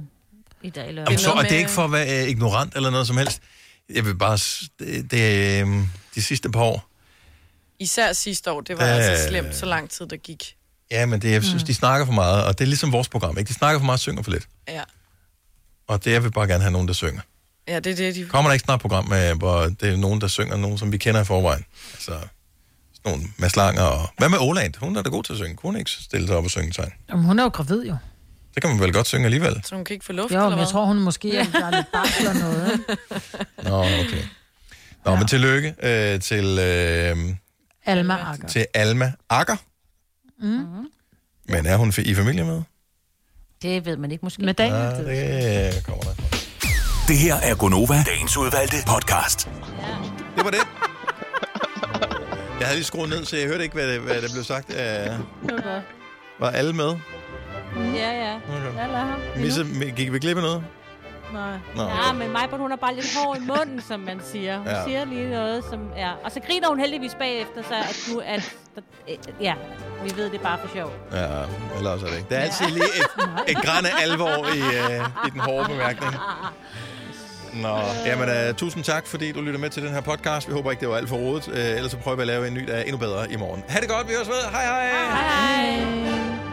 i 0.61 0.69
dag 0.69 0.87
løber. 0.93 1.01
Jamen, 1.11 1.19
så, 1.19 1.31
og 1.31 1.43
det 1.43 1.51
er 1.51 1.57
ikke 1.57 1.69
for 1.71 1.83
at 1.83 1.91
være 1.91 2.23
øh, 2.23 2.29
ignorant 2.29 2.75
eller 2.75 2.89
noget 2.89 3.07
som 3.07 3.17
helst. 3.17 3.41
Jeg 3.93 4.05
vil 4.05 4.15
bare... 4.15 4.37
Det, 4.79 5.11
det 5.11 5.61
øh, 5.61 5.67
de 6.15 6.21
sidste 6.21 6.49
par 6.49 6.61
år... 6.61 6.89
Især 7.79 8.13
sidste 8.13 8.51
år, 8.51 8.61
det 8.61 8.77
var 8.77 8.83
Øh. 8.85 8.95
altså 8.95 9.27
slemt, 9.27 9.55
så 9.55 9.65
lang 9.65 9.89
tid 9.89 10.07
der 10.07 10.17
gik. 10.17 10.55
Ja, 10.91 11.05
men 11.05 11.21
det, 11.21 11.31
jeg 11.31 11.43
synes, 11.43 11.63
de 11.63 11.73
snakker 11.73 12.05
for 12.05 12.13
meget, 12.13 12.43
og 12.43 12.57
det 12.59 12.65
er 12.65 12.67
ligesom 12.67 12.91
vores 12.91 13.09
program, 13.09 13.37
ikke? 13.37 13.47
De 13.49 13.53
snakker 13.53 13.79
for 13.79 13.85
meget 13.85 13.95
og 13.95 13.99
synger 13.99 14.23
for 14.23 14.31
lidt. 14.31 14.47
Ja, 14.67 14.81
Og 15.87 16.05
det 16.05 16.11
jeg 16.11 16.23
vil 16.23 16.31
bare 16.31 16.47
gerne 16.47 16.61
have 16.63 16.71
nogen, 16.71 16.87
der 16.87 16.93
synger. 16.93 17.21
ja 17.67 17.79
det 17.79 17.91
er 17.91 17.95
det, 17.95 18.15
de... 18.15 18.25
Kommer 18.25 18.49
der 18.49 18.53
ikke 18.53 18.63
snart 18.63 18.77
et 18.77 18.81
program, 18.81 19.05
med, 19.09 19.33
hvor 19.35 19.61
det 19.63 19.83
er 19.93 19.97
nogen, 19.97 20.21
der 20.21 20.27
synger, 20.27 20.57
nogen, 20.57 20.77
som 20.77 20.91
vi 20.91 20.97
kender 20.97 21.21
i 21.21 21.25
forvejen? 21.25 21.65
Altså, 21.93 22.19
nogle 23.05 23.23
Mads 23.37 23.55
Langer 23.55 23.81
og... 23.83 24.09
Hvad 24.17 24.29
med 24.29 24.37
Oland? 24.41 24.73
Hun 24.79 24.95
er 24.95 25.01
da 25.01 25.09
god 25.09 25.23
til 25.23 25.33
at 25.33 25.37
synge. 25.39 25.55
Kunne 25.55 25.67
hun 25.71 25.77
ikke 25.79 25.91
stille 25.91 26.27
sig 26.27 26.35
op 26.37 26.43
og 26.43 26.49
synge 26.51 26.73
sig? 26.73 26.91
Jamen, 27.09 27.25
hun 27.25 27.39
er 27.39 27.43
jo 27.43 27.49
gravid 27.49 27.85
jo. 27.85 27.95
Det 28.55 28.63
kan 28.63 28.71
man 28.71 28.79
vel 28.79 28.93
godt 28.93 29.07
synge 29.07 29.25
alligevel. 29.25 29.61
Så 29.65 29.75
hun 29.75 29.85
kan 29.85 29.93
ikke 29.93 30.05
få 30.05 30.13
luft, 30.13 30.31
Jo, 30.31 30.35
eller 30.37 30.49
men 30.49 30.57
jeg 30.57 30.65
hvad? 30.65 30.71
tror, 30.71 30.85
hun 30.85 30.99
måske 30.99 31.37
er, 31.37 31.45
der 31.51 31.65
er 31.65 31.71
lidt 31.71 31.91
barsel 31.93 32.27
og 32.27 32.35
noget. 32.35 32.71
ikke? 32.73 32.97
Nå, 33.69 33.79
okay. 33.79 34.23
Nå, 35.05 35.11
ja. 35.11 35.17
men 35.17 35.27
tillykke 35.27 35.75
øh, 35.83 36.19
til, 36.19 36.45
øh, 36.59 37.17
Alma 37.85 38.17
Akker. 38.31 38.47
til 38.47 38.65
Alma 38.73 39.11
Akker. 39.29 39.55
Mm. 40.41 40.87
Men 41.49 41.65
er 41.65 41.77
hun 41.77 41.93
i 41.97 42.15
familie 42.15 42.43
med? 42.43 42.61
Det 43.61 43.85
ved 43.85 43.97
man 43.97 44.11
ikke 44.11 44.25
måske. 44.25 44.41
Med 44.43 44.53
Daniel. 44.53 45.07
Ja, 45.07 45.71
det 45.71 45.83
kommer 45.85 46.03
der. 46.03 46.13
Det 47.07 47.17
her 47.17 47.35
er 47.35 47.55
Gonova, 47.55 48.03
dagens 48.03 48.37
udvalgte 48.37 48.77
podcast. 48.87 49.49
Det 50.35 50.43
var 50.43 50.51
det. 50.51 50.94
Jeg 52.59 52.67
havde 52.67 52.75
lige 52.77 52.83
skruet 52.85 53.09
ned, 53.09 53.25
så 53.25 53.37
jeg 53.37 53.47
hørte 53.47 53.63
ikke, 53.63 53.73
hvad, 53.75 53.87
det, 53.93 54.01
hvad 54.01 54.15
der 54.21 54.29
blev 54.33 54.43
sagt. 54.43 54.69
Uh, 54.69 55.59
var 56.39 56.49
alle 56.49 56.73
med? 56.73 56.95
Ja, 57.95 58.11
ja. 58.11 58.35
Okay. 58.35 58.77
Jeg 58.81 58.87
lader 58.91 59.05
ham. 59.05 59.19
Misse, 59.37 59.65
gik 59.95 60.13
vi 60.13 60.19
glip 60.19 60.37
af 60.37 60.43
noget? 60.43 60.63
Nej. 61.33 61.51
Nå, 61.75 61.83
Ja, 61.83 62.13
men 62.13 62.31
mig, 62.31 62.47
hun 62.51 62.69
har 62.71 62.77
bare 62.77 62.95
lidt 62.95 63.17
hår 63.17 63.35
i 63.35 63.39
munden, 63.39 63.81
som 63.81 63.99
man 63.99 64.21
siger. 64.23 64.57
Hun 64.57 64.67
Ja. 64.67 64.83
siger 64.85 65.05
lige 65.05 65.29
noget, 65.29 65.63
som 65.69 65.79
er... 65.95 66.11
Og 66.23 66.31
så 66.31 66.39
griner 66.47 66.67
hun 66.67 66.79
heldigvis 66.79 67.15
bagefter, 67.19 67.63
så 67.63 67.73
at 67.75 68.09
nu 68.13 68.19
at... 68.25 68.55
øh, 69.09 69.15
Ja, 69.41 69.53
vi 70.03 70.11
ved 70.15 70.25
det 70.29 70.39
er 70.39 70.43
bare 70.43 70.57
for 70.63 70.69
sjov. 70.73 70.93
Ja, 71.11 71.27
eller 71.77 71.89
også 71.91 72.05
er 72.05 72.09
det 72.09 72.17
ikke. 72.17 72.29
Der 72.29 72.37
er 72.37 72.41
altid 72.41 72.65
lige 72.65 72.83
et, 72.85 73.07
et 73.51 73.57
græn 73.65 73.85
af 73.85 73.91
alvor 74.01 74.53
i, 74.55 74.59
uh, 74.61 75.27
i 75.27 75.29
den 75.29 75.39
hårde 75.39 75.69
bemærkning. 75.69 76.13
Nå, 77.55 77.77
jamen 78.05 78.29
uh, 78.49 78.55
tusind 78.55 78.83
tak, 78.83 79.07
fordi 79.07 79.31
du 79.31 79.41
lytter 79.41 79.59
med 79.59 79.69
til 79.69 79.83
den 79.83 79.91
her 79.91 80.01
podcast. 80.01 80.47
Vi 80.47 80.53
håber 80.53 80.71
ikke, 80.71 80.81
det 80.81 80.89
var 80.89 80.97
alt 80.97 81.09
for 81.09 81.15
rodet. 81.15 81.47
Uh, 81.47 81.53
ellers 81.57 81.91
så 81.91 81.97
prøver 81.97 82.15
vi 82.15 82.21
at 82.21 82.27
lave 82.27 82.47
en 82.47 82.53
ny, 82.53 82.67
der 82.67 82.73
øh, 82.73 82.79
er 82.79 82.83
endnu 82.83 82.97
bedre 82.97 83.31
i 83.31 83.35
morgen. 83.35 83.63
Ha' 83.67 83.79
det 83.79 83.89
godt, 83.89 84.07
vi 84.07 84.13
høres 84.13 84.27
ved. 84.27 84.41
Hej 84.51 84.63
hej! 84.65 84.89
Hej. 84.89 86.44